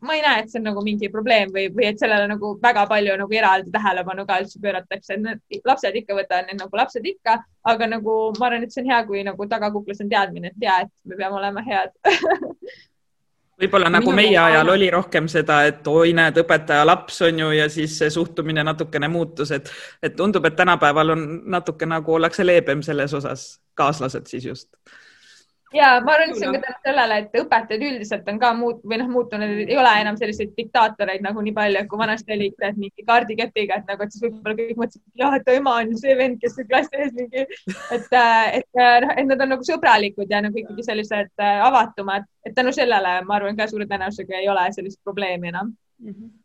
ma 0.01 0.15
ei 0.15 0.23
näe, 0.23 0.43
et 0.43 0.51
see 0.51 0.61
on 0.61 0.67
nagu 0.69 0.83
mingi 0.85 1.09
probleem 1.13 1.53
või, 1.55 1.69
või 1.75 1.87
et 1.91 2.01
sellele 2.01 2.27
nagu 2.31 2.55
väga 2.63 2.85
palju 2.91 3.17
nagu 3.21 3.37
eraldi 3.37 3.73
tähelepanu 3.75 4.25
ka 4.29 4.41
üldse 4.43 4.61
pööratakse, 4.63 5.19
et 5.35 5.69
lapsed 5.69 6.01
ikka 6.01 6.17
võtavad 6.19 6.49
neid 6.49 6.61
nagu 6.61 6.81
lapsed 6.81 7.07
ikka, 7.09 7.37
aga 7.71 7.91
nagu 7.97 8.17
ma 8.39 8.49
arvan, 8.49 8.67
et 8.67 8.75
see 8.75 8.83
on 8.85 8.91
hea, 8.91 9.05
kui 9.09 9.23
nagu 9.27 9.47
tagakuklas 9.51 10.03
on 10.05 10.11
teadmine, 10.11 10.51
et 10.51 10.67
ja, 10.67 10.81
et 10.87 10.93
me 11.05 11.21
peame 11.21 11.39
olema 11.41 11.63
head. 11.67 11.95
Võib-olla 13.63 13.87
nagu 13.87 14.11
Minu 14.11 14.19
meie 14.19 14.39
ajal 14.41 14.73
oli 14.73 14.89
rohkem 14.91 15.29
seda, 15.31 15.61
et 15.69 15.87
oi, 15.87 16.11
näed, 16.17 16.41
õpetaja 16.43 16.83
laps 16.89 17.21
on 17.23 17.39
ju 17.39 17.53
ja 17.55 17.69
siis 17.71 17.95
see 18.01 18.11
suhtumine 18.11 18.65
natukene 18.67 19.07
muutus, 19.09 19.53
et, 19.55 19.71
et 20.03 20.17
tundub, 20.19 20.45
et 20.49 20.57
tänapäeval 20.59 21.15
on 21.15 21.25
natuke 21.55 21.87
nagu 21.87 22.17
ollakse 22.19 22.47
leebem 22.47 22.83
selles 22.83 23.15
osas, 23.15 23.47
kaaslased 23.79 24.27
siis 24.27 24.51
just 24.51 24.73
ja 25.75 25.89
ma 26.05 26.15
arvan, 26.15 26.31
et 26.31 26.39
see 26.39 26.49
on 26.49 26.57
ka 26.57 26.61
tänu 26.65 26.81
sellele, 26.87 27.17
et 27.23 27.39
õpetajad 27.41 27.85
üldiselt 27.89 28.29
on 28.31 28.39
ka 28.43 28.51
muut- 28.59 28.83
või 28.91 28.99
noh, 29.01 29.09
muutunud, 29.13 29.55
ei 29.65 29.79
ole 29.81 29.95
enam 30.03 30.19
selliseid 30.21 30.53
diktaatoreid 30.59 31.25
nagu 31.25 31.43
nii 31.45 31.55
palju, 31.57 31.85
kui 31.91 32.01
vanasti 32.01 32.37
oli 32.37 32.51
et 32.55 32.79
mingi 32.79 33.07
kaardikepiga, 33.09 33.81
et 33.81 33.91
nagu, 33.91 34.05
et 34.07 34.15
siis 34.15 34.27
võib-olla 34.27 34.59
kõik 34.61 34.81
mõtlesid, 34.83 35.03
et 35.03 35.25
jah, 35.25 35.37
et 35.39 35.51
ema 35.57 35.75
on 35.83 35.97
see 36.01 36.15
vend, 36.21 36.39
kes 36.43 36.61
klassi 36.71 37.03
ees 37.03 37.17
mingi, 37.19 37.47
et, 37.97 38.09
äh, 38.21 38.61
et, 38.61 38.71
äh, 38.79 39.01
noh, 39.07 39.17
et 39.17 39.29
nad 39.33 39.45
on 39.47 39.55
nagu 39.57 39.67
sõbralikud 39.67 40.31
ja 40.31 40.45
nagu 40.47 40.63
ikkagi 40.63 40.87
sellised 40.87 41.35
äh, 41.43 41.67
avatumad, 41.67 42.31
et 42.47 42.55
tänu 42.55 42.73
sellele 42.77 43.19
ma 43.27 43.39
arvan 43.41 43.59
ka 43.59 43.69
suure 43.71 43.89
tõenäosusega 43.91 44.41
ei 44.41 44.49
ole 44.53 44.71
sellist 44.77 45.03
probleemi 45.05 45.53
enam 45.53 45.75
mm. 45.99 46.11
-hmm 46.11 46.44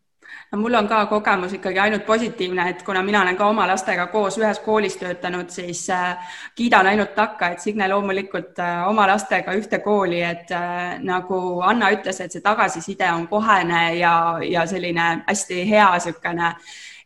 no 0.52 0.58
mul 0.58 0.74
on 0.74 0.88
ka 0.88 1.06
kogemus 1.06 1.54
ikkagi 1.54 1.80
ainult 1.80 2.06
positiivne, 2.06 2.70
et 2.70 2.84
kuna 2.84 3.04
mina 3.04 3.22
olen 3.22 3.38
ka 3.38 3.48
oma 3.50 3.68
lastega 3.68 4.08
koos 4.08 4.38
ühes 4.38 4.60
koolis 4.66 4.98
töötanud, 4.98 5.50
siis 5.50 5.86
äh, 5.94 6.36
kiidan 6.56 6.88
ainult 6.88 7.16
takka, 7.16 7.52
et 7.54 7.60
Signe 7.60 7.88
loomulikult 7.90 8.60
äh, 8.60 8.88
oma 8.90 9.08
lastega 9.08 9.54
ühte 9.58 9.80
kooli, 9.86 10.22
et 10.22 10.52
äh, 10.52 11.00
nagu 11.06 11.62
Anna 11.62 11.92
ütles, 11.94 12.22
et 12.22 12.32
see 12.32 12.46
tagasiside 12.46 13.12
on 13.14 13.28
kohene 13.28 13.84
ja, 14.00 14.14
ja 14.44 14.66
selline 14.68 15.10
hästi 15.28 15.66
hea 15.70 15.90
niisugune 15.94 16.54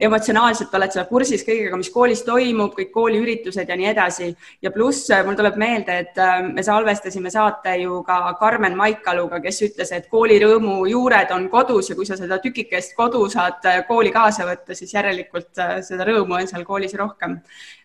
emotsionaalselt 0.04 0.74
oled 0.78 0.94
sa 0.94 1.06
kursis 1.10 1.44
kõigega, 1.46 1.78
mis 1.80 1.90
koolis 1.94 2.24
toimub, 2.28 2.74
kõik 2.78 2.92
kooliüritused 2.94 3.70
ja 3.70 3.78
nii 3.80 3.90
edasi. 3.92 4.30
ja 4.62 4.72
pluss 4.72 5.12
mul 5.26 5.38
tuleb 5.40 5.58
meelde, 5.60 5.98
et 6.06 6.18
äh, 6.22 6.42
me 6.48 6.64
salvestasime 6.64 7.32
saate 7.32 7.76
ju 7.82 8.02
ka 8.08 8.36
Karmen 8.40 8.78
Maikaluga, 8.78 9.40
kes 9.44 9.62
ütles, 9.70 9.92
et 9.96 10.10
koolirõõmu 10.12 10.84
juured 10.92 11.32
on 11.36 11.50
kodus 11.50 11.90
ja 11.90 11.96
kui 11.96 12.06
sa 12.06 12.18
seda 12.20 12.40
tükikest 12.44 12.96
kodu 12.98 13.26
saad 13.30 13.66
äh, 13.70 13.84
kooli 13.88 14.12
kaasa 14.12 14.48
võtta, 14.50 14.76
siis 14.76 14.94
järelikult 14.94 15.64
äh, 15.64 15.80
seda 15.86 16.08
rõõmu 16.10 16.40
on 16.40 16.50
seal 16.50 16.66
koolis 16.68 16.96
rohkem. 17.00 17.40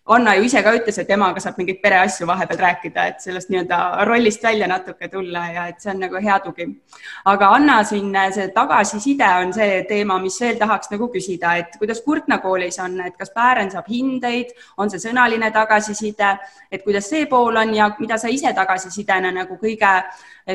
Anna 0.08 0.32
ju 0.38 0.46
ise 0.46 0.62
ka 0.64 0.72
ütles, 0.72 0.96
et 1.02 1.08
temaga 1.10 1.40
saab 1.42 1.58
mingeid 1.60 1.82
pereasju 1.82 2.26
vahepeal 2.28 2.60
rääkida, 2.62 3.02
et 3.10 3.18
sellest 3.20 3.50
nii-öelda 3.52 4.06
rollist 4.08 4.44
välja 4.46 4.64
natuke 4.70 5.10
tulla 5.12 5.42
ja 5.52 5.66
et 5.68 5.82
see 5.84 5.90
on 5.92 6.00
nagu 6.00 6.22
hea 6.24 6.38
tugi. 6.44 6.66
aga 7.28 7.50
Anna, 7.56 7.82
siin 7.84 8.16
see 8.32 8.46
tagasiside 8.54 9.28
on 9.42 9.52
see 9.52 9.82
teema, 9.90 10.16
mis 10.22 10.40
veel 10.40 10.56
tahaks 10.56 10.88
nagu 10.94 11.10
küsida, 11.12 11.58
et 11.60 11.76
kuidas 11.76 12.00
Kurtna 12.00 12.38
koolis 12.38 12.80
on, 12.80 12.96
et 13.04 13.18
kas 13.20 13.34
Päären 13.36 13.70
saab 13.70 13.92
hindeid, 13.92 14.56
on 14.78 14.88
see 14.88 15.04
sõnaline 15.04 15.52
tagasiside, 15.52 16.32
et 16.72 16.84
kuidas 16.88 17.10
see 17.12 17.26
pool 17.26 17.60
on 17.60 17.74
ja 17.74 17.90
mida 18.00 18.16
sa 18.16 18.32
ise 18.32 18.54
tagasisidena 18.56 19.34
nagu 19.42 19.60
kõige 19.60 19.92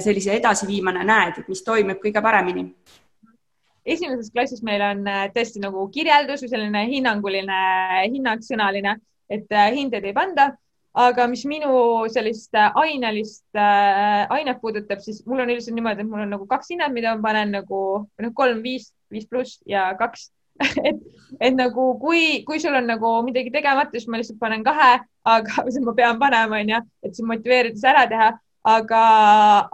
sellise 0.01 0.33
edasiviimane 0.33 1.05
näed, 1.05 1.43
et 1.43 1.47
mis 1.47 1.61
toimib 1.63 2.01
kõige 2.01 2.25
paremini? 2.25 2.71
esimeses 3.85 4.31
klassis 4.31 4.61
meil 4.63 4.81
on 4.81 5.01
tõesti 5.35 5.59
nagu 5.59 5.89
kirjeldus 5.91 6.41
või 6.41 6.49
selline 6.49 6.85
hinnanguline 6.87 7.57
hinnang, 8.07 8.41
sõnaline 8.41 8.97
et 9.33 9.55
äh, 9.55 9.71
hindeid 9.77 10.05
ei 10.05 10.15
panda. 10.17 10.53
aga 10.93 11.23
mis 11.25 11.41
minu 11.49 12.05
sellist 12.13 12.53
äh, 12.53 12.69
ainelist 12.77 13.57
äh, 13.57 14.27
ainet 14.29 14.59
puudutab, 14.61 14.99
siis 15.01 15.23
mul 15.25 15.41
on 15.41 15.49
üldiselt 15.49 15.73
niimoodi, 15.73 16.03
et 16.05 16.09
mul 16.09 16.21
on 16.21 16.29
nagu 16.35 16.45
kaks 16.45 16.69
hinnet, 16.69 16.93
mida 16.93 17.15
ma 17.17 17.29
panen 17.31 17.55
nagu 17.55 17.79
noh, 18.05 18.33
kolm, 18.37 18.61
viis, 18.61 18.91
viis 19.09 19.25
pluss 19.25 19.57
ja 19.65 19.89
kaks. 19.97 20.29
Et, 20.85 20.99
et 21.41 21.55
nagu 21.57 21.83
kui, 21.97 22.43
kui 22.45 22.59
sul 22.61 22.75
on 22.77 22.85
nagu 22.85 23.09
midagi 23.25 23.49
tegemata, 23.49 23.89
siis 23.97 24.05
ma 24.05 24.19
lihtsalt 24.21 24.37
panen 24.37 24.61
kahe, 24.63 24.99
aga 25.25 25.63
ma 25.87 25.95
pean 25.97 26.19
panema, 26.21 26.59
onju, 26.61 26.81
et 27.01 27.17
siis 27.17 27.25
motiveerida 27.25 27.81
see 27.81 27.89
ära 27.89 28.03
teha 28.11 28.27
aga, 28.63 28.99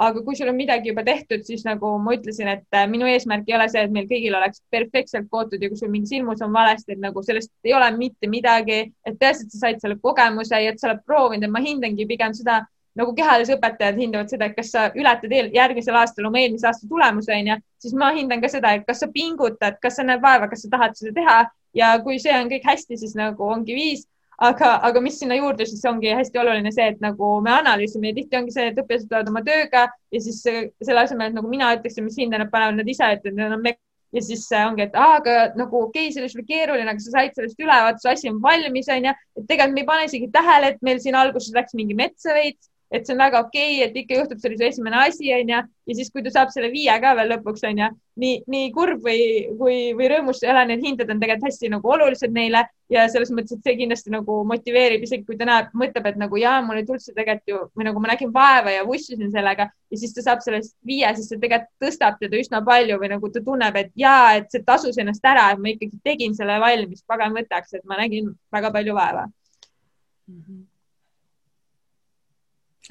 aga 0.01 0.23
kui 0.25 0.35
sul 0.35 0.49
on 0.49 0.57
midagi 0.57 0.89
juba 0.89 1.03
tehtud, 1.05 1.43
siis 1.45 1.61
nagu 1.65 1.91
ma 2.01 2.15
ütlesin, 2.17 2.49
et 2.55 2.77
äh, 2.77 2.87
minu 2.89 3.05
eesmärk 3.09 3.45
ei 3.49 3.55
ole 3.57 3.67
see, 3.69 3.83
et 3.85 3.93
meil 3.93 4.07
kõigil 4.09 4.35
oleks 4.37 4.63
perfektselt 4.73 5.29
kootud 5.29 5.61
ja 5.61 5.69
kui 5.69 5.77
sul 5.77 5.91
mingis 5.93 6.15
ilmus 6.17 6.41
on 6.45 6.53
valesti, 6.55 6.95
et 6.95 7.03
nagu 7.03 7.21
sellest 7.25 7.53
ei 7.67 7.75
ole 7.77 7.91
mitte 7.97 8.29
midagi, 8.31 8.81
et 9.05 9.21
tõesti, 9.21 9.45
et 9.45 9.53
sa 9.53 9.63
said 9.67 9.79
selle 9.83 9.99
kogemuse 10.01 10.57
ja 10.57 10.73
et 10.73 10.81
sa 10.81 10.89
oled 10.89 11.05
proovinud, 11.05 11.45
et 11.45 11.53
ma 11.53 11.61
hindangi 11.63 12.09
pigem 12.09 12.33
seda 12.33 12.63
nagu 12.99 13.13
kehalised 13.15 13.55
õpetajad 13.55 13.99
hindavad 14.01 14.31
seda, 14.33 14.49
et 14.49 14.57
kas 14.57 14.73
sa 14.73 14.89
ületad 14.97 15.31
eel, 15.31 15.51
järgmisel 15.53 15.95
aastal 15.95 16.27
oma 16.27 16.41
eelmise 16.41 16.67
aasta 16.67 16.89
tulemuse, 16.89 17.31
onju, 17.35 17.59
siis 17.79 17.93
ma 17.95 18.09
hindan 18.17 18.41
ka 18.41 18.49
seda, 18.51 18.73
et 18.75 18.87
kas 18.89 19.03
sa 19.05 19.07
pingutad, 19.13 19.77
kas 19.83 19.99
sa 19.99 20.05
näed 20.07 20.23
vaeva, 20.23 20.49
kas 20.51 20.65
sa 20.65 20.73
tahad 20.73 20.97
seda 20.97 21.13
teha 21.15 21.37
ja 21.77 21.93
kui 22.03 22.17
see 22.19 22.33
on 22.35 22.49
kõik 22.51 22.65
hästi, 22.65 22.97
siis 22.97 23.13
nagu 23.15 23.45
ongi 23.45 23.77
viis 23.77 24.07
aga, 24.47 24.71
aga 24.87 25.01
mis 25.03 25.19
sinna 25.19 25.35
juurde, 25.39 25.67
siis 25.67 25.83
ongi 25.89 26.13
hästi 26.15 26.39
oluline 26.41 26.71
see, 26.75 26.87
et 26.93 27.03
nagu 27.03 27.35
me 27.45 27.51
analüüsime 27.57 28.11
ja 28.11 28.17
tihti 28.17 28.39
ongi 28.39 28.55
see, 28.55 28.69
et 28.71 28.79
õpilased 28.81 29.09
tulevad 29.09 29.29
oma 29.31 29.43
tööga 29.45 29.85
ja 29.89 30.23
siis 30.23 30.41
selle 30.45 31.03
asemel, 31.03 31.29
et 31.29 31.37
nagu 31.37 31.51
mina 31.51 31.73
ütleksin, 31.77 32.07
mis 32.07 32.17
hinda 32.19 32.41
nad 32.41 32.51
panevad, 32.53 32.79
nad 32.79 32.91
ise 32.91 33.13
ütlevad, 33.19 33.39
nad 33.43 33.57
on 33.57 33.69
ja 34.15 34.23
siis 34.25 34.47
ongi, 34.57 34.87
et 34.87 34.95
aa, 34.97 35.19
aga 35.19 35.35
nagu 35.59 35.83
okei 35.83 36.07
okay,, 36.09 36.13
see 36.15 36.25
oli 36.39 36.47
keeruline, 36.47 36.89
aga 36.89 37.03
sa 37.03 37.13
said 37.13 37.35
sellest 37.37 37.59
üle, 37.61 37.75
vaata, 37.85 38.01
see 38.01 38.15
asi 38.15 38.31
on 38.31 38.39
valmis, 38.41 38.89
onju. 38.89 39.13
et 39.37 39.45
tegelikult 39.51 39.75
me 39.75 39.83
ei 39.83 39.89
pane 39.91 40.07
isegi 40.09 40.29
tähele, 40.33 40.73
et 40.73 40.81
meil 40.85 41.01
siin 41.03 41.17
alguses 41.19 41.53
läks 41.53 41.77
mingi 41.77 41.97
metsa 41.97 42.33
veits 42.37 42.71
et 42.91 43.05
see 43.05 43.13
on 43.13 43.21
väga 43.21 43.39
okei 43.45 43.75
okay,, 43.75 43.87
et 43.87 43.97
ikka 44.01 44.17
juhtub, 44.17 44.39
see 44.41 44.49
oli 44.49 44.57
su 44.57 44.65
esimene 44.65 44.97
asi, 45.03 45.29
onju, 45.33 45.59
ja 45.89 45.95
siis, 45.97 46.09
kui 46.13 46.23
ta 46.25 46.31
saab 46.33 46.49
selle 46.53 46.71
viie 46.73 46.93
ka 47.01 47.11
veel 47.17 47.29
lõpuks, 47.35 47.61
onju, 47.69 47.89
nii, 48.23 48.39
nii 48.49 48.69
kurb 48.73 49.03
või, 49.05 49.21
või, 49.59 49.77
või 49.97 50.07
rõõmus 50.09 50.41
ei 50.43 50.49
ole, 50.53 50.63
need 50.71 50.85
hinded 50.87 51.11
on 51.13 51.21
tegelikult 51.21 51.51
hästi 51.51 51.69
nagu 51.75 51.91
olulised 51.93 52.33
neile 52.33 52.63
ja 52.89 53.03
selles 53.13 53.29
mõttes, 53.35 53.53
et 53.59 53.67
see 53.67 53.77
kindlasti 53.77 54.13
nagu 54.13 54.39
motiveerib, 54.49 55.05
isegi 55.05 55.27
kui 55.27 55.37
ta 55.37 55.45
näeb, 55.49 55.69
mõtleb, 55.77 56.09
et 56.09 56.17
nagu 56.21 56.39
jaa, 56.41 56.55
mul 56.65 56.81
tulnud 56.81 57.05
see 57.05 57.13
tegelikult 57.17 57.53
ju 57.53 57.61
või 57.77 57.89
nagu 57.91 58.01
ma 58.01 58.11
nägin 58.13 58.33
vaeva 58.33 58.73
ja 58.73 58.87
vussisin 58.87 59.29
sellega 59.35 59.69
ja 59.69 60.01
siis 60.01 60.15
ta 60.15 60.25
saab 60.25 60.41
sellest 60.45 60.73
viie, 60.85 61.13
siis 61.17 61.29
see 61.29 61.41
tegelikult 61.43 61.85
tõstab 61.85 62.17
teda 62.23 62.41
üsna 62.41 62.63
palju 62.65 62.97
või 63.01 63.11
nagu 63.13 63.29
ta 63.33 63.43
tunneb, 63.45 63.77
et 63.77 63.93
jaa, 63.99 64.33
et 64.41 64.49
see 64.49 64.65
tasus 64.65 64.97
ennast 64.97 65.29
ära, 65.29 65.51
et 65.53 65.61
ma 65.61 65.75
ikkagi 65.75 66.01
tegin 66.03 66.33
selle 66.37 66.57
valmis, 66.63 67.05
pagan 67.05 67.37
võtaks, 67.37 67.77
et 67.77 67.85
ma 67.85 68.01
nägin 68.01 68.33
väga 68.49 68.73
palju 68.73 68.97
vaeva 68.97 69.29
mm. 69.29 70.41
-hmm 70.41 70.68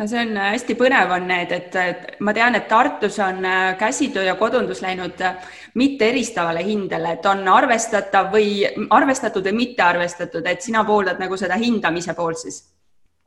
see 0.07 0.21
on 0.21 0.37
äh, 0.37 0.53
hästi 0.55 0.77
põnev 0.79 1.11
on 1.11 1.27
need, 1.27 1.53
et 1.53 2.21
ma 2.23 2.35
tean, 2.35 2.55
et 2.55 2.69
Tartus 2.71 3.19
on 3.19 3.45
äh, 3.45 3.77
käsitöö 3.79 4.23
ja 4.29 4.37
kodundus 4.39 4.83
läinud 4.83 5.21
äh, 5.21 5.37
mitte 5.75 6.09
eristavale 6.13 6.63
hindele, 6.65 7.17
et 7.17 7.27
on 7.27 7.43
arvestatav 7.49 8.31
või 8.33 8.63
arvestatud 8.95 9.51
või 9.51 9.65
mitte 9.65 9.83
arvestatud, 9.83 10.47
et 10.47 10.63
sina 10.63 10.85
pooldad 10.85 11.19
nagu 11.19 11.37
seda 11.37 11.59
hindamise 11.59 12.15
poolt 12.15 12.39
siis? 12.45 12.63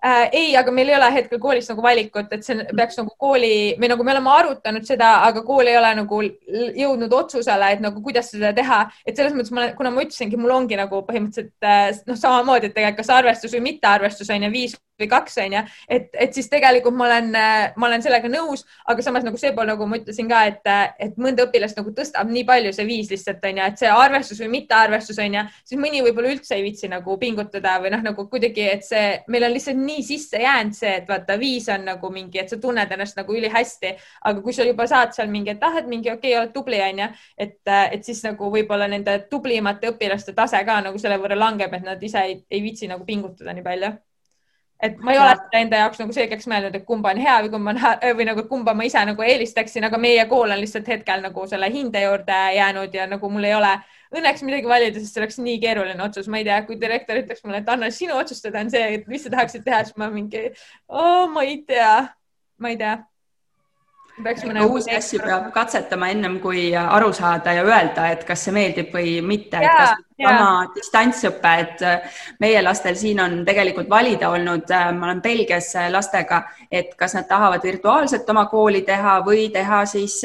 Äh,. 0.05 0.29
ei, 0.31 0.55
aga 0.57 0.73
meil 0.75 0.91
ei 0.91 0.97
ole 0.97 1.09
hetkel 1.15 1.39
koolis 1.39 1.69
nagu 1.71 1.83
valikut, 1.85 2.31
et 2.33 2.45
see 2.45 2.65
peaks 2.75 2.99
nagu 2.99 3.15
kooli 3.21 3.77
või 3.79 3.91
nagu 3.93 4.05
me 4.07 4.15
oleme 4.15 4.33
arutanud 4.35 4.87
seda, 4.87 5.13
aga 5.27 5.43
kool 5.47 5.69
ei 5.69 5.79
ole 5.79 5.93
nagu 6.01 6.21
jõudnud 6.81 7.17
otsusele, 7.21 7.73
et 7.75 7.83
nagu 7.83 8.03
kuidas 8.03 8.31
seda 8.33 8.53
teha, 8.57 8.83
et 9.05 9.17
selles 9.17 9.35
mõttes 9.37 9.53
ma 9.55 9.71
kuna 9.77 9.93
ma 9.93 10.05
ütlesingi, 10.05 10.39
mul 10.39 10.55
ongi 10.59 10.79
nagu 10.79 11.03
põhimõtteliselt 11.07 11.67
äh, 11.67 11.89
noh, 12.07 12.19
samamoodi, 12.19 12.71
et 12.71 12.77
tegelikult 12.77 13.01
kas 13.01 13.13
arvestus 13.15 13.53
või 13.55 13.67
mittearvestus 13.71 14.29
on 14.33 14.47
ju 14.47 14.53
viis 14.53 14.79
või 15.01 15.09
kaks 15.11 15.37
on 15.41 15.55
ju, 15.55 15.61
et, 15.89 16.09
et 16.25 16.35
siis 16.35 16.49
tegelikult 16.51 16.95
ma 16.97 17.07
olen, 17.07 17.31
ma 17.33 17.87
olen 17.87 18.03
sellega 18.05 18.29
nõus, 18.31 18.63
aga 18.91 19.03
samas 19.05 19.25
nagu 19.25 19.39
seepool, 19.39 19.67
nagu 19.69 19.87
ma 19.89 19.99
ütlesin 19.99 20.29
ka, 20.29 20.43
et, 20.51 20.71
et 21.01 21.17
mõnda 21.21 21.47
õpilast 21.47 21.79
nagu 21.79 21.93
tõstab 21.97 22.29
nii 22.31 22.45
palju 22.47 22.73
see 22.75 22.87
viis 22.89 23.11
lihtsalt 23.11 23.43
on 23.49 23.61
ju, 23.61 23.67
et 23.67 23.81
see 23.81 23.91
arvestus 23.91 24.41
või 24.43 24.51
mittearvestus 24.57 25.21
on 25.23 25.39
ju, 25.39 25.45
siis 25.67 25.81
mõni 25.81 26.03
võib-olla 26.05 26.33
üldse 26.35 26.57
ei 26.57 26.65
viitsi 26.67 26.91
nagu 26.91 27.17
pingutada 27.21 27.77
või 27.83 27.93
noh, 27.95 28.03
nagu 28.11 28.27
kuidagi, 28.31 28.67
et 28.75 28.85
see, 28.87 29.05
meil 29.31 29.47
on 29.47 29.55
lihtsalt 29.55 29.79
nii 29.79 29.90
sisse 30.05 30.41
jäänud 30.41 30.75
see, 30.75 30.93
et 31.01 31.09
vaata, 31.09 31.37
viis 31.39 31.67
on 31.73 31.85
nagu 31.85 32.11
mingi, 32.13 32.39
et 32.41 32.51
sa 32.51 32.59
tunned 32.61 32.91
ennast 32.91 33.17
nagu 33.19 33.35
ülihästi, 33.37 33.93
aga 34.29 34.43
kui 34.43 34.53
sa 34.55 34.65
juba 34.67 34.87
saad 34.89 35.15
seal 35.15 35.31
mingi, 35.31 35.55
et 35.55 35.65
ah, 35.67 35.75
et 35.81 35.89
mingi 35.91 36.11
okei 36.11 36.31
okay,, 36.33 36.37
oled 36.39 36.53
tubli 36.55 36.81
on 36.81 37.03
ju, 37.03 37.09
et, 37.47 37.59
et 37.91 38.05
siis 38.05 38.23
nagu 38.25 38.51
võib-olla 38.53 38.87
nende 38.91 39.17
tublimate 39.31 39.91
õpilaste 39.93 40.35
tase 40.37 40.63
ka 40.67 40.79
nagu 40.87 41.01
selle 41.01 41.19
võrra 41.21 41.39
langeb, 41.39 41.73
et 41.77 41.85
nad 41.85 42.03
ise 42.03 42.23
ei, 42.29 42.39
ei 42.51 42.63
viitsi 42.63 42.89
nagu 42.91 43.05
pingutada 43.05 43.53
nii 43.57 43.67
palju. 43.67 43.91
Et 44.81 44.97
ma 44.97 45.13
ei 45.13 45.19
ole 45.21 45.33
seda 45.37 45.59
enda 45.61 45.79
jaoks 45.83 45.99
nagu 46.01 46.13
selgeks 46.15 46.47
mõelnud, 46.49 46.75
et 46.75 46.85
kumba 46.87 47.11
on 47.13 47.19
hea 47.21 47.35
või 47.45 47.51
kumba 47.53 47.73
on 47.75 47.79
hea 47.83 48.13
või 48.17 48.25
nagu 48.25 48.47
kumba 48.49 48.73
ma 48.73 48.87
ise 48.87 49.03
nagu 49.05 49.21
eelistaksin, 49.21 49.85
aga 49.85 49.99
meie 50.01 50.23
kool 50.29 50.49
on 50.49 50.57
lihtsalt 50.57 50.89
hetkel 50.89 51.21
nagu 51.21 51.45
selle 51.47 51.69
hinde 51.69 52.01
juurde 52.01 52.39
jäänud 52.55 52.97
ja 52.97 53.05
nagu 53.11 53.29
mul 53.29 53.45
ei 53.45 53.53
ole 53.53 53.75
õnneks 54.11 54.43
midagi 54.47 54.67
valida, 54.67 54.99
sest 54.99 55.15
see 55.15 55.23
oleks 55.23 55.39
nii 55.41 55.59
keeruline 55.63 56.03
otsus, 56.03 56.27
ma 56.31 56.41
ei 56.41 56.47
tea, 56.47 56.57
kui 56.67 56.79
direktor 56.79 57.21
ütleks 57.21 57.45
mulle, 57.45 57.61
et 57.61 57.69
Anna, 57.71 57.91
sinu 57.95 58.17
otsustada 58.19 58.63
on 58.63 58.71
see, 58.73 58.97
et 58.97 59.07
mis 59.11 59.23
sa 59.23 59.31
tahaksid 59.33 59.63
teha, 59.67 59.85
siis 59.87 59.97
ma 60.01 60.11
mingi 60.11 60.49
oh,, 60.89 61.29
ma 61.31 61.45
ei 61.47 61.61
tea, 61.67 61.95
ma 62.61 62.73
ei 62.73 62.81
tea. 62.81 62.99
Uusi 64.67 64.91
asju 64.93 65.21
peab 65.23 65.47
katsetama 65.55 66.11
ennem 66.11 66.35
kui 66.43 66.67
aru 66.77 67.13
saada 67.15 67.55
ja 67.55 67.63
öelda, 67.65 68.09
et 68.11 68.25
kas 68.27 68.43
see 68.45 68.53
meeldib 68.53 68.91
või 68.93 69.15
mitte, 69.25 69.61
et 70.21 70.75
kas 70.75 70.91
sama 70.91 71.01
distantsõpe, 71.01 71.51
et 71.63 71.83
äh, 71.85 72.19
meie 72.39 72.61
lastel 72.63 72.95
siin 72.99 73.19
on 73.23 73.39
tegelikult 73.45 73.89
valida 73.89 74.29
olnud, 74.33 74.69
äh, 74.71 74.89
ma 74.95 75.09
olen 75.09 75.21
Belgias 75.21 75.71
äh, 75.75 75.89
lastega, 75.91 76.43
et 76.71 76.95
kas 76.99 77.15
nad 77.17 77.27
tahavad 77.29 77.63
virtuaalselt 77.63 78.29
oma 78.29 78.45
kooli 78.51 78.83
teha 78.87 79.19
või 79.25 79.49
teha 79.53 79.83
siis 79.89 80.21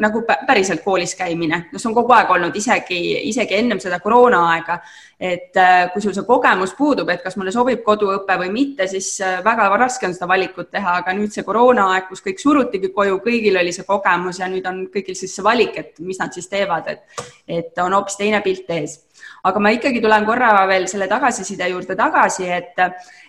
nagu 0.00 0.22
päriselt 0.46 0.82
koolis 0.84 1.14
käimine. 1.18 1.66
no 1.72 1.78
see 1.78 1.90
on 1.90 1.96
kogu 1.96 2.12
aeg 2.12 2.30
olnud 2.30 2.56
isegi, 2.56 3.00
isegi 3.28 3.58
ennem 3.58 3.80
seda 3.80 4.00
koroonaaega 4.00 4.80
et 5.18 5.56
kui 5.92 6.02
sul 6.02 6.14
see 6.14 6.22
kogemus 6.26 6.76
puudub, 6.78 7.08
et 7.10 7.22
kas 7.24 7.34
mulle 7.36 7.50
sobib 7.50 7.80
koduõpe 7.86 8.36
või 8.38 8.52
mitte, 8.54 8.86
siis 8.86 9.16
väga 9.44 9.66
raske 9.74 10.06
on 10.06 10.14
seda 10.14 10.28
valikut 10.30 10.70
teha, 10.70 11.00
aga 11.02 11.14
nüüd 11.16 11.34
see 11.34 11.42
koroonaaeg, 11.46 12.06
kus 12.10 12.22
kõik 12.22 12.38
surutigi 12.42 12.92
koju, 12.94 13.18
kõigil 13.24 13.58
oli 13.58 13.74
see 13.74 13.86
kogemus 13.88 14.38
ja 14.38 14.46
nüüd 14.50 14.66
on 14.70 14.84
kõigil 14.94 15.18
siis 15.18 15.34
see 15.34 15.46
valik, 15.46 15.74
et 15.80 15.98
mis 15.98 16.22
nad 16.22 16.34
siis 16.34 16.46
teevad, 16.50 16.86
et, 16.94 17.24
et 17.48 17.82
on 17.82 17.98
hoopis 17.98 18.18
teine 18.20 18.40
pilt 18.46 18.70
ees. 18.78 19.00
Aga 19.44 19.60
ma 19.60 19.70
ikkagi 19.70 20.00
tulen 20.00 20.26
korra 20.26 20.66
veel 20.68 20.86
selle 20.90 21.08
tagasiside 21.08 21.68
juurde 21.68 21.96
tagasi, 21.96 22.48
et 22.48 22.84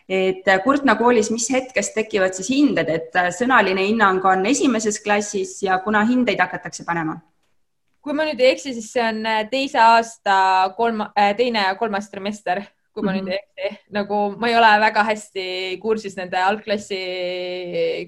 et 0.10 0.47
Kurtna 0.64 0.95
koolis, 0.97 1.30
mis 1.30 1.45
hetkest 1.53 1.93
tekivad 1.93 2.34
siis 2.34 2.49
hinded, 2.49 2.89
et 2.89 3.18
sõnaline 3.38 3.84
hinnang 3.86 4.26
on 4.26 4.45
esimeses 4.49 4.97
klassis 5.03 5.60
ja 5.62 5.78
kuna 5.84 6.01
hindeid 6.01 6.39
hakatakse 6.41 6.84
panema 6.84 7.20
kui 8.03 8.16
ma 8.16 8.26
nüüd 8.28 8.39
ei 8.41 8.53
eksi, 8.55 8.74
siis 8.76 8.89
see 8.93 9.03
on 9.05 9.24
äh, 9.28 9.45
teise 9.51 9.80
aasta 9.84 10.36
kolma, 10.78 11.12
äh, 11.20 11.34
teine 11.38 11.66
ja 11.68 11.76
kolmas 11.80 12.10
trimester, 12.12 12.64
kui 12.93 13.03
ma 13.03 13.12
mm 13.12 13.18
-hmm. 13.18 13.28
nüüd 13.28 13.34
ei 13.34 13.68
eksi. 13.70 13.82
nagu 13.97 14.20
ma 14.39 14.49
ei 14.49 14.55
ole 14.57 14.72
väga 14.82 15.03
hästi 15.03 15.45
kursis 15.82 16.16
nende 16.18 16.38
algklassi, 16.38 17.01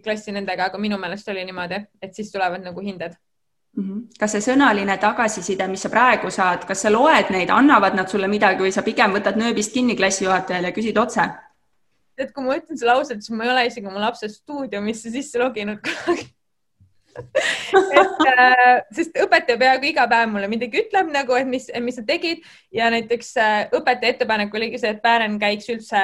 klassi 0.04 0.32
nendega, 0.32 0.66
aga 0.66 0.78
minu 0.78 0.98
meelest 0.98 1.28
oli 1.28 1.46
niimoodi, 1.46 1.84
et 2.02 2.16
siis 2.16 2.32
tulevad 2.32 2.64
nagu 2.64 2.82
hinded. 2.82 3.14
Kas 4.20 4.34
see 4.36 4.44
sõnaline 4.44 4.98
tagasiside, 5.00 5.68
mis 5.72 5.86
sa 5.86 5.90
praegu 5.90 6.32
saad, 6.34 6.66
kas 6.68 6.84
sa 6.84 6.92
loed 6.92 7.32
neid, 7.32 7.50
annavad 7.50 7.96
nad 7.96 8.10
sulle 8.12 8.28
midagi 8.28 8.66
või 8.66 8.74
sa 8.76 8.84
pigem 8.84 9.16
võtad 9.16 9.40
nööbist 9.40 9.74
kinni 9.74 9.96
klassijuhatajale 9.96 10.72
ja 10.72 10.76
küsid 10.76 11.00
otse? 11.00 11.30
et 12.22 12.34
kui 12.36 12.46
ma 12.46 12.60
ütlen 12.60 12.78
sulle 12.78 12.94
ausalt, 12.94 13.24
siis 13.24 13.34
ma 13.34 13.48
ei 13.48 13.54
ole 13.54 13.66
isegi 13.70 13.90
oma 13.90 14.04
lapse 14.04 14.30
stuudiumisse 14.30 15.10
sisse 15.14 15.42
loginud 15.42 15.82
kunagi. 15.86 16.28
Et 17.12 18.22
äh, 18.32 18.78
sest 18.96 19.18
õpetaja 19.20 19.60
peaaegu 19.60 19.90
iga 19.90 20.06
päev 20.08 20.30
mulle 20.32 20.48
midagi 20.48 20.80
ütleb 20.80 21.10
nagu, 21.12 21.36
et 21.36 21.48
mis, 21.50 21.66
mis 21.84 21.98
sa 22.00 22.06
tegid. 22.08 22.46
Ja 22.72 22.88
näiteks 22.94 23.34
äh, 23.42 23.56
õpetaja 23.76 24.14
ettepanek 24.14 24.56
oligi 24.56 24.80
see, 24.80 24.94
et 24.96 25.02
Päären 25.04 25.36
käiks 25.42 25.68
üldse 25.74 26.04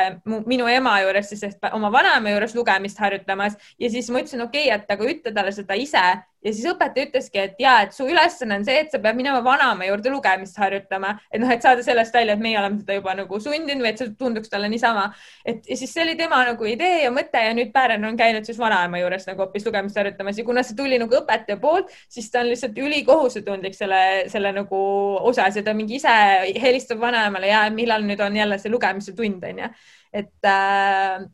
minu 0.49 0.67
ema 0.67 0.97
juures 1.05 1.31
siis 1.31 1.45
oma 1.71 1.93
vanaema 1.93 2.33
juures 2.33 2.57
lugemist 2.57 2.99
harjutamas. 2.99 3.55
Ja 3.79 3.91
siis 3.93 4.11
ma 4.11 4.19
ütlesin, 4.19 4.43
okei 4.43 4.67
okay,, 4.67 4.81
et 4.81 4.91
aga 4.97 5.07
ütle 5.13 5.31
talle 5.31 5.55
seda 5.55 5.79
ise 5.79 6.03
ja 6.45 6.53
siis 6.53 6.65
õpetaja 6.69 7.07
ütleski, 7.07 7.39
et 7.41 7.61
ja, 7.61 7.73
et 7.85 7.95
su 7.95 8.05
ülesanne 8.07 8.59
on 8.59 8.65
see, 8.67 8.77
et 8.83 8.91
sa 8.93 8.99
pead 9.01 9.17
minema 9.17 9.39
vanaema 9.45 9.87
juurde 9.87 10.11
lugemist 10.13 10.57
harjutama, 10.61 11.15
et 11.31 11.41
noh, 11.41 11.49
et 11.53 11.63
saada 11.65 11.83
sellest 11.85 12.13
välja, 12.13 12.35
et 12.37 12.43
meie 12.43 12.59
oleme 12.59 12.79
teda 12.81 12.97
juba 12.99 13.15
nagu 13.17 13.39
sundinud 13.41 13.83
või 13.83 13.91
et 13.91 14.01
see 14.01 14.13
tunduks 14.19 14.51
talle 14.53 14.69
niisama. 14.71 15.07
et 15.45 15.65
ja 15.67 15.77
siis 15.79 15.93
see 15.93 16.03
oli 16.05 16.15
tema 16.19 16.43
nagu 16.47 16.69
idee 16.69 17.03
ja 17.03 17.11
mõte 17.13 17.41
ja 17.41 17.55
nüüd 17.57 17.73
Päären 17.73 18.05
on 18.07 18.17
käinud 18.17 18.45
siis 18.47 18.59
vanaema 18.59 19.01
juures 19.01 19.27
nagu 19.27 19.43
hoopis 19.43 19.65
lugemist 19.65 19.97
harjutamas. 19.99 20.37
Ja 20.37 20.45
kuna 20.45 20.63
see 20.63 20.77
tuli 20.77 20.99
nagu 21.01 21.17
õpetaja 21.19 21.59
poolt, 21.61 21.91
siis 22.09 22.29
ta 22.31 22.41
on 22.41 22.51
lihtsalt 22.51 22.77
ülikohusetundlik 22.77 23.75
selle, 23.75 24.01
selle 24.31 24.53
nagu 24.55 24.81
osas 25.27 25.57
ja 25.59 25.65
ta 25.65 25.73
mingi 25.77 25.97
ise 25.99 26.13
helistab 26.61 27.01
vanaemale 27.01 27.51
ja 27.51 27.65
millal 27.73 28.05
nüüd 28.07 28.21
on 28.23 28.37
jälle 28.37 28.59
see 28.61 28.71
lugemise 28.71 29.15
tund 29.17 29.43
onju, 29.43 29.69
et 30.13 30.47
äh, 30.47 31.27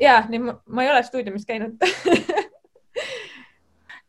ja 0.00 0.20
nii 0.28 0.44
ma, 0.44 0.56
ma 0.66 0.84
ei 0.86 0.92
ole 0.92 1.02
stuudiumis 1.06 1.48
käinud 1.48 1.80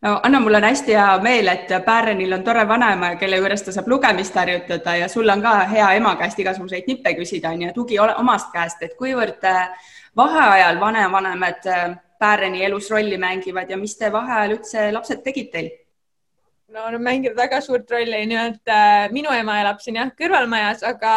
no 0.01 0.19
Anna, 0.23 0.39
mul 0.39 0.55
on 0.55 0.63
hästi 0.63 0.95
hea 0.97 1.17
meel, 1.21 1.47
et 1.47 1.73
Pärenil 1.85 2.33
on 2.33 2.43
tore 2.43 2.67
vanaema, 2.67 3.15
kelle 3.21 3.37
juures 3.37 3.63
ta 3.63 3.73
saab 3.75 3.89
lugemist 3.91 4.35
harjutada 4.35 4.95
ja 4.97 5.09
sul 5.09 5.29
on 5.29 5.41
ka 5.41 5.55
hea 5.71 5.91
ema 5.99 6.15
käest 6.19 6.39
igasuguseid 6.39 6.87
nippe 6.87 7.13
küsida, 7.19 7.51
on 7.53 7.67
ju, 7.67 7.73
tugi 7.75 7.99
omast 7.99 8.51
käest, 8.53 8.81
et 8.81 8.95
kuivõrd 8.97 9.45
äh, 9.45 9.67
vaheajal 10.17 10.79
vanavanemad 10.79 11.67
äh, 11.67 11.91
Päreni 12.21 12.65
elus 12.65 12.91
rolli 12.91 13.17
mängivad 13.17 13.69
ja 13.69 13.77
mis 13.77 13.95
te 13.97 14.11
vaheajal 14.13 14.57
üldse 14.57 14.89
lapsed 14.93 15.23
tegid 15.25 15.53
teil? 15.53 15.71
no 16.71 16.85
nad 16.91 17.01
mängivad 17.01 17.37
väga 17.37 17.61
suurt 17.61 17.89
rolli, 17.91 18.25
nimelt 18.25 18.67
äh, 18.69 19.07
minu 19.11 19.33
ema 19.35 19.59
elab 19.61 19.81
siin 19.83 19.97
jah, 19.99 20.11
kõrvalmajas, 20.17 20.85
aga 20.87 21.13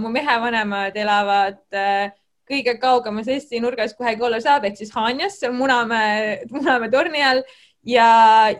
mu 0.00 0.10
mehe 0.10 0.36
vanemad 0.40 0.96
elavad 0.96 1.60
äh, 1.76 2.14
kõige 2.48 2.76
kaugemas 2.80 3.28
Eesti 3.28 3.60
nurgas, 3.60 3.94
kuhu 3.96 4.26
olla 4.26 4.40
saab, 4.40 4.64
ehk 4.68 4.76
siis 4.80 4.92
Haanjas, 4.96 5.38
Munamäe, 5.52 6.40
Munamäe 6.52 6.90
torni 6.92 7.22
all 7.24 7.44
ja, 7.86 8.08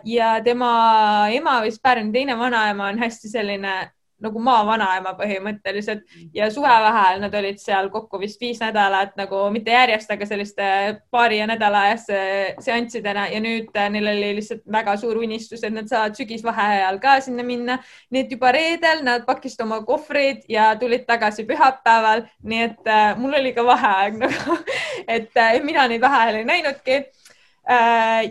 ja 0.03 0.41
tema 0.43 1.27
ema 1.33 1.59
vist 1.61 1.81
Pärnu 1.83 2.11
teine 2.13 2.37
vanaema 2.37 2.87
on 2.87 2.99
hästi 2.99 3.29
selline 3.29 3.75
nagu 4.23 4.39
maavanaema 4.39 5.13
põhimõtteliselt. 5.17 6.05
Ja 6.33 6.47
suvevaheajal 6.53 7.21
nad 7.23 7.33
olid 7.35 7.59
seal 7.61 7.89
kokku 7.93 8.19
vist 8.21 8.41
viis 8.41 8.61
nädalat 8.63 9.15
nagu 9.19 9.41
mitte 9.53 9.73
järjest, 9.75 10.11
aga 10.11 10.27
selliste 10.29 10.67
paari 11.11 11.41
ja 11.41 11.47
nädala 11.49 11.85
ajasse 11.89 12.19
seanssidena. 12.63 13.27
Ja 13.33 13.41
nüüd 13.43 13.75
äh, 13.75 13.89
neil 13.91 14.07
oli 14.13 14.31
lihtsalt 14.39 14.63
väga 14.71 14.95
suur 15.01 15.19
unistus, 15.23 15.63
et 15.63 15.75
nad 15.75 15.91
saavad 15.91 16.15
sügisvaheajal 16.17 16.99
ka 17.03 17.19
sinna 17.27 17.43
minna. 17.43 17.79
nii 18.11 18.25
et 18.25 18.31
juba 18.31 18.51
reedel 18.55 19.03
nad 19.03 19.25
pakkisid 19.27 19.61
oma 19.65 19.81
kohvrid 19.85 20.45
ja 20.49 20.71
tulid 20.79 21.05
tagasi 21.07 21.45
pühapäeval, 21.49 22.25
nii 22.43 22.63
et 22.69 22.87
äh, 22.87 23.11
mul 23.19 23.35
oli 23.35 23.53
ka 23.53 23.65
vaheaeg 23.67 24.19
nagu, 24.23 24.57
et 25.17 25.35
äh, 25.37 25.59
mina 25.63 25.87
neid 25.91 26.03
vaheajal 26.03 26.41
ei 26.41 26.47
näinudki 26.47 27.03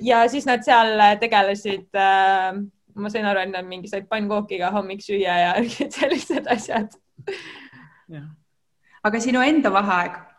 ja 0.03 0.20
siis 0.30 0.47
nad 0.47 0.62
seal 0.66 1.01
tegelesid, 1.20 1.89
äh, 1.99 2.53
ma 2.95 3.11
sain 3.11 3.26
aru, 3.26 3.41
et 3.43 3.51
nad 3.51 3.66
mingi 3.66 3.91
said 3.91 4.07
pannkookiga 4.11 4.70
hommiksüüa 4.74 5.39
ja 5.41 5.57
sellised 5.99 6.47
asjad. 6.51 6.95
aga 9.05 9.20
sinu 9.20 9.43
enda 9.45 9.72
vaheaeg 9.72 10.34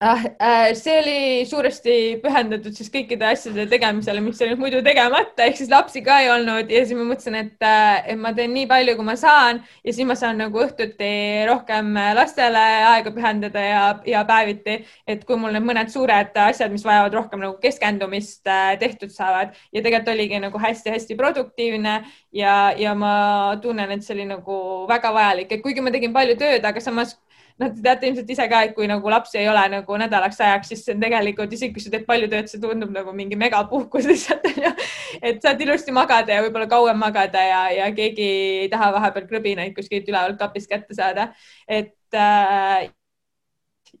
ah,. 0.00 0.24
Äh, 0.40 0.74
see 0.74 0.94
oli 0.98 1.44
suuresti 1.48 1.94
pühendatud 2.22 2.72
siis 2.76 2.88
kõikide 2.92 3.26
asjade 3.28 3.66
tegemisele, 3.68 4.22
mis 4.24 4.40
olid 4.40 4.60
muidu 4.60 4.80
tegemata, 4.84 5.44
ehk 5.44 5.58
siis 5.58 5.70
lapsi 5.72 6.00
ka 6.04 6.16
ei 6.24 6.30
olnud 6.32 6.72
ja 6.72 6.82
siis 6.86 6.96
ma 6.96 7.04
mõtlesin, 7.10 7.36
et, 7.36 7.56
äh, 7.60 8.08
et 8.14 8.20
ma 8.20 8.32
teen 8.36 8.54
nii 8.56 8.66
palju, 8.70 8.96
kui 8.96 9.06
ma 9.06 9.16
saan 9.20 9.60
ja 9.84 9.92
siis 9.92 10.08
ma 10.08 10.16
saan 10.16 10.40
nagu 10.40 10.62
õhtuti 10.64 11.10
rohkem 11.50 11.92
lastele 12.16 12.64
aega 12.94 13.12
pühendada 13.12 13.66
ja, 13.66 13.84
ja 14.08 14.24
päeviti, 14.28 14.80
et 15.06 15.24
kui 15.28 15.36
mul 15.40 15.52
need 15.56 15.68
mõned 15.68 15.92
suured 15.92 16.36
asjad, 16.46 16.72
mis 16.72 16.86
vajavad 16.88 17.20
rohkem 17.20 17.44
nagu 17.44 17.58
keskendumist, 17.60 18.42
äh, 18.48 18.74
tehtud 18.80 19.12
saavad 19.12 19.52
ja 19.68 19.84
tegelikult 19.84 20.14
oligi 20.14 20.40
nagu 20.40 20.60
hästi-hästi 20.60 21.16
produktiivne 21.18 21.98
ja, 22.32 22.54
ja 22.78 22.96
ma 22.96 23.14
tunnen, 23.62 23.92
et 23.92 24.06
see 24.06 24.16
oli 24.16 24.30
nagu 24.32 24.60
väga 24.88 25.12
vajalik, 25.12 25.52
et 25.52 25.64
kuigi 25.64 25.84
ma 25.84 25.92
tegin 25.92 26.16
palju 26.16 26.40
tööd, 26.40 26.64
aga 26.64 26.80
samas 26.80 27.18
noh, 27.60 27.72
te 27.74 27.82
teate 27.84 28.08
ilmselt 28.08 28.30
ise 28.34 28.46
ka, 28.50 28.62
et 28.66 28.74
kui 28.76 28.88
nagu 28.90 29.12
lapsi 29.12 29.38
ei 29.40 29.48
ole 29.50 29.62
nagu 29.74 29.98
nädalaks 30.02 30.40
ajaks, 30.40 30.70
siis 30.72 30.84
see 30.86 30.94
on 30.96 31.02
tegelikult 31.04 31.52
isegi 31.56 31.74
kui 31.76 31.84
sa 31.84 31.92
teed 31.92 32.06
palju 32.08 32.30
tööd, 32.32 32.48
see 32.50 32.62
tundub 32.62 32.92
nagu 32.94 33.14
mingi 33.16 33.38
megapuhkus 33.40 34.08
lihtsalt 34.10 34.46
onju. 34.52 34.72
et 35.20 35.42
saad 35.44 35.60
ilusti 35.64 35.94
magada 35.94 36.38
ja 36.38 36.44
võib-olla 36.46 36.70
kauem 36.70 37.00
magada 37.00 37.42
ja, 37.46 37.60
ja 37.80 37.90
keegi 37.96 38.30
ei 38.64 38.70
taha 38.72 38.92
vahepeal 38.96 39.28
krõbinaid 39.30 39.76
kuskilt 39.76 40.08
ülevalt 40.08 40.40
kapist 40.40 40.70
kätte 40.70 40.96
saada. 40.96 41.30
et 41.68 42.16
äh, 42.16 42.88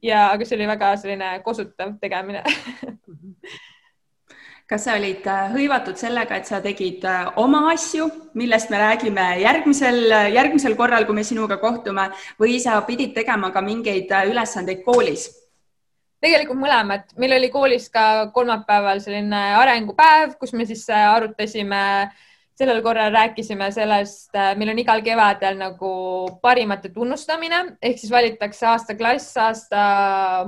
ja, 0.02 0.30
aga 0.30 0.46
see 0.46 0.56
oli 0.58 0.70
väga 0.70 0.94
selline 1.00 1.34
kosutav 1.44 1.96
tegemine 2.02 2.42
kas 4.70 4.86
sa 4.86 4.94
olid 4.94 5.26
äh, 5.26 5.50
hõivatud 5.50 5.98
sellega, 5.98 6.38
et 6.38 6.46
sa 6.46 6.60
tegid 6.62 7.02
äh, 7.08 7.26
oma 7.42 7.64
asju, 7.72 8.06
millest 8.38 8.70
me 8.70 8.78
räägime 8.78 9.26
järgmisel, 9.42 10.00
järgmisel 10.30 10.76
korral, 10.78 11.06
kui 11.08 11.18
me 11.18 11.26
sinuga 11.26 11.58
kohtume 11.58 12.06
või 12.38 12.60
sa 12.62 12.78
pidid 12.86 13.12
tegema 13.16 13.50
ka 13.50 13.64
mingeid 13.66 14.12
äh, 14.14 14.30
ülesandeid 14.30 14.84
koolis? 14.86 15.28
tegelikult 16.20 16.60
mõlemat, 16.60 17.14
meil 17.16 17.32
oli 17.32 17.48
koolis 17.48 17.86
ka 17.88 18.28
kolmapäeval 18.34 18.98
selline 19.00 19.38
arengupäev, 19.56 20.34
kus 20.36 20.52
me 20.52 20.66
siis 20.68 20.82
arutasime 20.92 21.78
äh, 21.80 22.18
sellel 22.60 22.82
korral 22.84 23.12
rääkisime 23.12 23.70
sellest, 23.72 24.34
äh, 24.36 24.52
meil 24.58 24.72
on 24.74 24.80
igal 24.82 25.00
kevadel 25.04 25.56
nagu 25.60 25.92
parimate 26.44 26.90
tunnustamine 26.92 27.62
ehk 27.80 28.00
siis 28.00 28.12
valitakse 28.12 28.68
aasta 28.68 28.96
klass, 28.98 29.36
aasta 29.40 29.84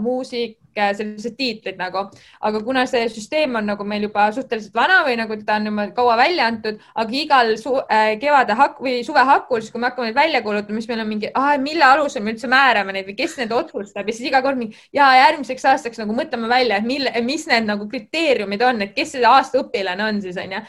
muusik, 0.03 0.59
sellised 0.75 1.37
tiitlid 1.39 1.79
nagu, 1.81 2.05
aga 2.41 2.63
kuna 2.65 2.85
see 2.91 3.05
süsteem 3.13 3.57
on 3.59 3.67
nagu 3.71 3.85
meil 3.89 4.07
juba 4.09 4.29
suhteliselt 4.35 4.75
vana 4.77 5.01
või 5.07 5.17
nagu 5.21 5.37
teda 5.39 5.59
on 5.61 5.71
juba 5.71 5.87
kaua 5.97 6.17
välja 6.21 6.49
antud, 6.51 6.79
aga 6.95 7.19
igal 7.23 7.55
su 7.61 7.75
äh, 7.83 8.15
kevade 8.23 8.57
hak 8.59 8.79
või 8.85 9.01
suve 9.07 9.25
hakul, 9.29 9.63
siis 9.63 9.75
kui 9.75 9.83
me 9.83 9.91
hakkame 9.91 10.11
neid 10.11 10.21
välja 10.21 10.43
kuulutama, 10.45 10.83
siis 10.83 10.93
meil 10.93 11.05
on 11.05 11.11
mingi, 11.11 11.33
mille 11.65 11.89
alusel 11.89 12.25
me 12.25 12.35
üldse 12.35 12.51
määrame 12.53 12.97
neid 12.97 13.11
või 13.11 13.19
kes 13.19 13.37
need 13.41 13.53
otsustab? 13.57 14.09
Ja 14.09 14.17
siis 14.17 14.31
iga 14.31 14.43
kord 14.45 14.61
mingi 14.61 14.79
ja 14.97 15.11
järgmiseks 15.23 15.69
aastaks 15.73 16.01
nagu 16.03 16.17
mõtleme 16.17 16.51
välja, 16.51 16.81
et 16.81 16.89
mille, 16.89 17.13
mis 17.27 17.47
need 17.51 17.69
nagu 17.69 17.89
kriteeriumid 17.91 18.65
on, 18.67 18.87
et 18.87 18.97
kes 18.97 19.17
see 19.17 19.29
aasta 19.29 19.63
õpilane 19.63 20.09
on 20.09 20.23
siis 20.25 20.39
onju 20.41 20.63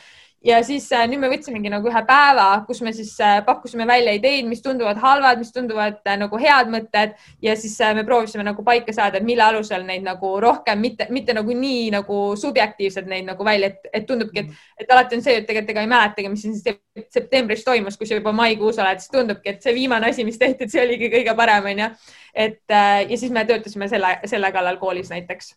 ja 0.44 0.60
siis 0.64 0.90
äh, 0.91 1.06
nüüd 1.07 1.22
me 1.22 1.30
võtsimegi 1.32 1.72
nagu 1.72 1.88
ühe 1.88 2.02
päeva, 2.07 2.48
kus 2.68 2.82
me 2.84 2.91
siis 2.95 3.14
äh, 3.24 3.38
pakkusime 3.45 3.86
välja 3.88 4.14
ideid, 4.18 4.48
mis 4.49 4.61
tunduvad 4.64 4.99
halvad, 4.99 5.40
mis 5.40 5.53
tunduvad 5.56 6.02
äh, 6.03 6.18
nagu 6.20 6.40
head 6.40 6.72
mõtted 6.72 7.14
ja 7.44 7.56
siis 7.60 7.78
me 7.95 8.03
proovisime 8.07 8.44
nagu 8.45 8.65
paika 8.65 8.94
saada, 8.95 9.20
et 9.20 9.28
mille 9.28 9.44
alusel 9.45 9.86
neid 9.88 10.03
nagu 10.06 10.34
rohkem, 10.44 10.82
mitte, 10.84 11.07
mitte 11.15 11.36
nagu 11.36 11.56
nii 11.57 11.91
nagu 11.95 12.22
subjektiivselt 12.40 13.07
neid 13.10 13.28
nagu 13.30 13.48
välja, 13.48 13.72
et, 13.72 13.91
et 14.02 14.07
tundubki, 14.10 14.44
et, 14.44 14.64
et 14.84 14.91
alati 14.91 15.20
on 15.20 15.24
see, 15.26 15.38
et 15.40 15.48
tegelikult 15.48 15.76
ega 15.76 15.86
ei 15.86 15.91
mäletagi, 15.94 16.32
mis 16.34 16.44
siin 16.44 17.06
septembris 17.14 17.64
toimus, 17.64 17.98
kui 17.98 18.10
sa 18.10 18.18
juba 18.20 18.34
maikuus 18.36 18.82
oled, 18.84 18.99
siis 18.99 19.14
tundubki, 19.14 19.56
et 19.56 19.64
see 19.64 19.76
viimane 19.76 20.11
asi, 20.11 20.26
mis 20.28 20.40
tehti, 20.41 20.68
et 20.68 20.74
see 20.74 20.84
oligi 20.84 21.11
kõige 21.14 21.36
parem, 21.40 21.70
onju. 21.72 21.88
et 22.34 22.76
ja 22.76 23.18
siis 23.18 23.32
me 23.32 23.45
töötasime 23.48 23.88
selle, 23.91 24.18
selle 24.28 24.52
kallal 24.52 24.82
koolis 24.82 25.14
näiteks. 25.14 25.56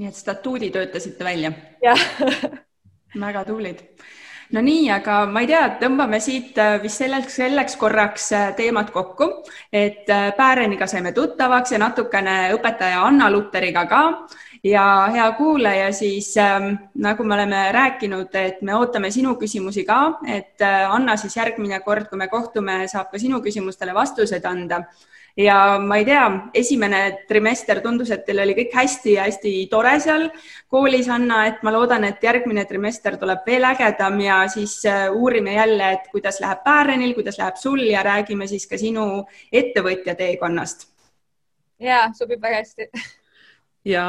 nii 0.00 0.08
et 0.08 0.18
statuudi 0.18 0.72
töötasite 0.74 1.24
välja? 1.24 1.52
jah 1.84 2.02
väga 3.18 3.44
tublid. 3.44 3.80
no 4.50 4.60
nii, 4.60 4.88
aga 4.90 5.24
ma 5.30 5.44
ei 5.44 5.46
tea, 5.46 5.62
tõmbame 5.78 6.18
siit 6.22 6.58
äh, 6.58 6.80
vist 6.82 6.98
selleks, 6.98 7.36
selleks 7.38 7.76
korraks 7.78 8.30
äh, 8.34 8.48
teemad 8.58 8.90
kokku, 8.90 9.28
et 9.72 10.10
äh, 10.10 10.32
Pääreniga 10.36 10.88
saime 10.90 11.12
tuttavaks 11.14 11.72
ja 11.72 11.78
natukene 11.78 12.52
õpetaja 12.56 13.04
Anna 13.06 13.30
Luteriga 13.30 13.84
ka 13.86 14.02
ja 14.64 14.84
hea 15.14 15.28
kuulaja, 15.38 15.92
siis 15.94 16.32
ähm, 16.36 16.74
nagu 16.98 17.24
me 17.24 17.34
oleme 17.34 17.62
rääkinud, 17.72 18.34
et 18.34 18.62
me 18.62 18.74
ootame 18.74 19.10
sinu 19.14 19.36
küsimusi 19.38 19.86
ka, 19.86 20.18
et 20.26 20.62
Anna 20.66 21.16
siis 21.16 21.36
järgmine 21.36 21.80
kord, 21.86 22.10
kui 22.10 22.18
me 22.18 22.28
kohtume, 22.28 22.82
saab 22.90 23.14
ka 23.14 23.22
sinu 23.22 23.38
küsimustele 23.44 23.94
vastused 23.94 24.44
anda 24.44 24.82
ja 25.36 25.78
ma 25.78 25.96
ei 26.00 26.04
tea, 26.04 26.24
esimene 26.54 27.00
trimester 27.28 27.80
tundus, 27.84 28.10
et 28.10 28.24
teil 28.26 28.42
oli 28.42 28.56
kõik 28.58 28.74
hästi 28.74 29.14
ja 29.16 29.26
hästi 29.28 29.52
tore 29.70 29.94
seal 30.00 30.28
koolis, 30.70 31.08
Anna, 31.08 31.44
et 31.50 31.62
ma 31.66 31.72
loodan, 31.74 32.04
et 32.08 32.22
järgmine 32.24 32.64
trimester 32.68 33.16
tuleb 33.20 33.46
veel 33.46 33.68
ägedam 33.70 34.20
ja 34.24 34.42
siis 34.48 34.80
äh, 34.88 35.06
uurime 35.12 35.54
jälle, 35.54 35.92
et 35.98 36.10
kuidas 36.10 36.40
läheb 36.40 36.64
Päärenil, 36.64 37.14
kuidas 37.14 37.38
läheb 37.38 37.56
sul 37.56 37.84
ja 37.86 38.02
räägime 38.06 38.46
siis 38.50 38.66
ka 38.66 38.78
sinu 38.78 39.24
ettevõtja 39.52 40.14
teekonnast. 40.14 40.88
ja 41.80 42.10
sobib 42.14 42.42
väga 42.42 42.60
hästi 42.60 42.90
ja 43.84 44.04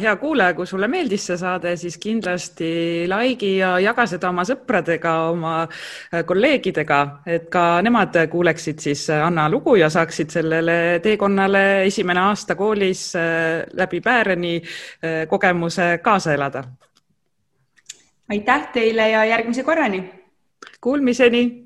hea 0.00 0.16
kuulaja, 0.16 0.54
kui 0.54 0.66
sulle 0.66 0.88
meeldis 0.88 1.26
see 1.26 1.36
saade, 1.40 1.72
siis 1.76 1.98
kindlasti 1.98 2.68
like'i 3.10 3.56
ja 3.58 3.72
jaga 3.82 4.06
seda 4.06 4.30
oma 4.30 4.44
sõpradega, 4.46 5.14
oma 5.32 5.54
äh, 5.64 6.22
kolleegidega, 6.26 7.00
et 7.26 7.48
ka 7.50 7.82
nemad 7.82 8.20
kuuleksid 8.30 8.82
siis 8.82 9.06
Anna 9.10 9.48
lugu 9.50 9.76
ja 9.80 9.90
saaksid 9.90 10.30
sellele 10.30 10.78
teekonnale 11.02 11.84
esimene 11.88 12.22
aasta 12.28 12.54
koolis 12.54 13.08
äh, 13.18 13.64
läbi 13.74 14.00
Pääreni 14.00 14.56
äh, 14.60 15.24
kogemuse 15.28 15.98
kaasa 16.02 16.34
elada. 16.34 16.64
aitäh 18.30 18.68
teile 18.72 19.10
ja 19.10 19.24
järgmise 19.24 19.62
korrani. 19.62 20.04
Kuulmiseni 20.80 21.65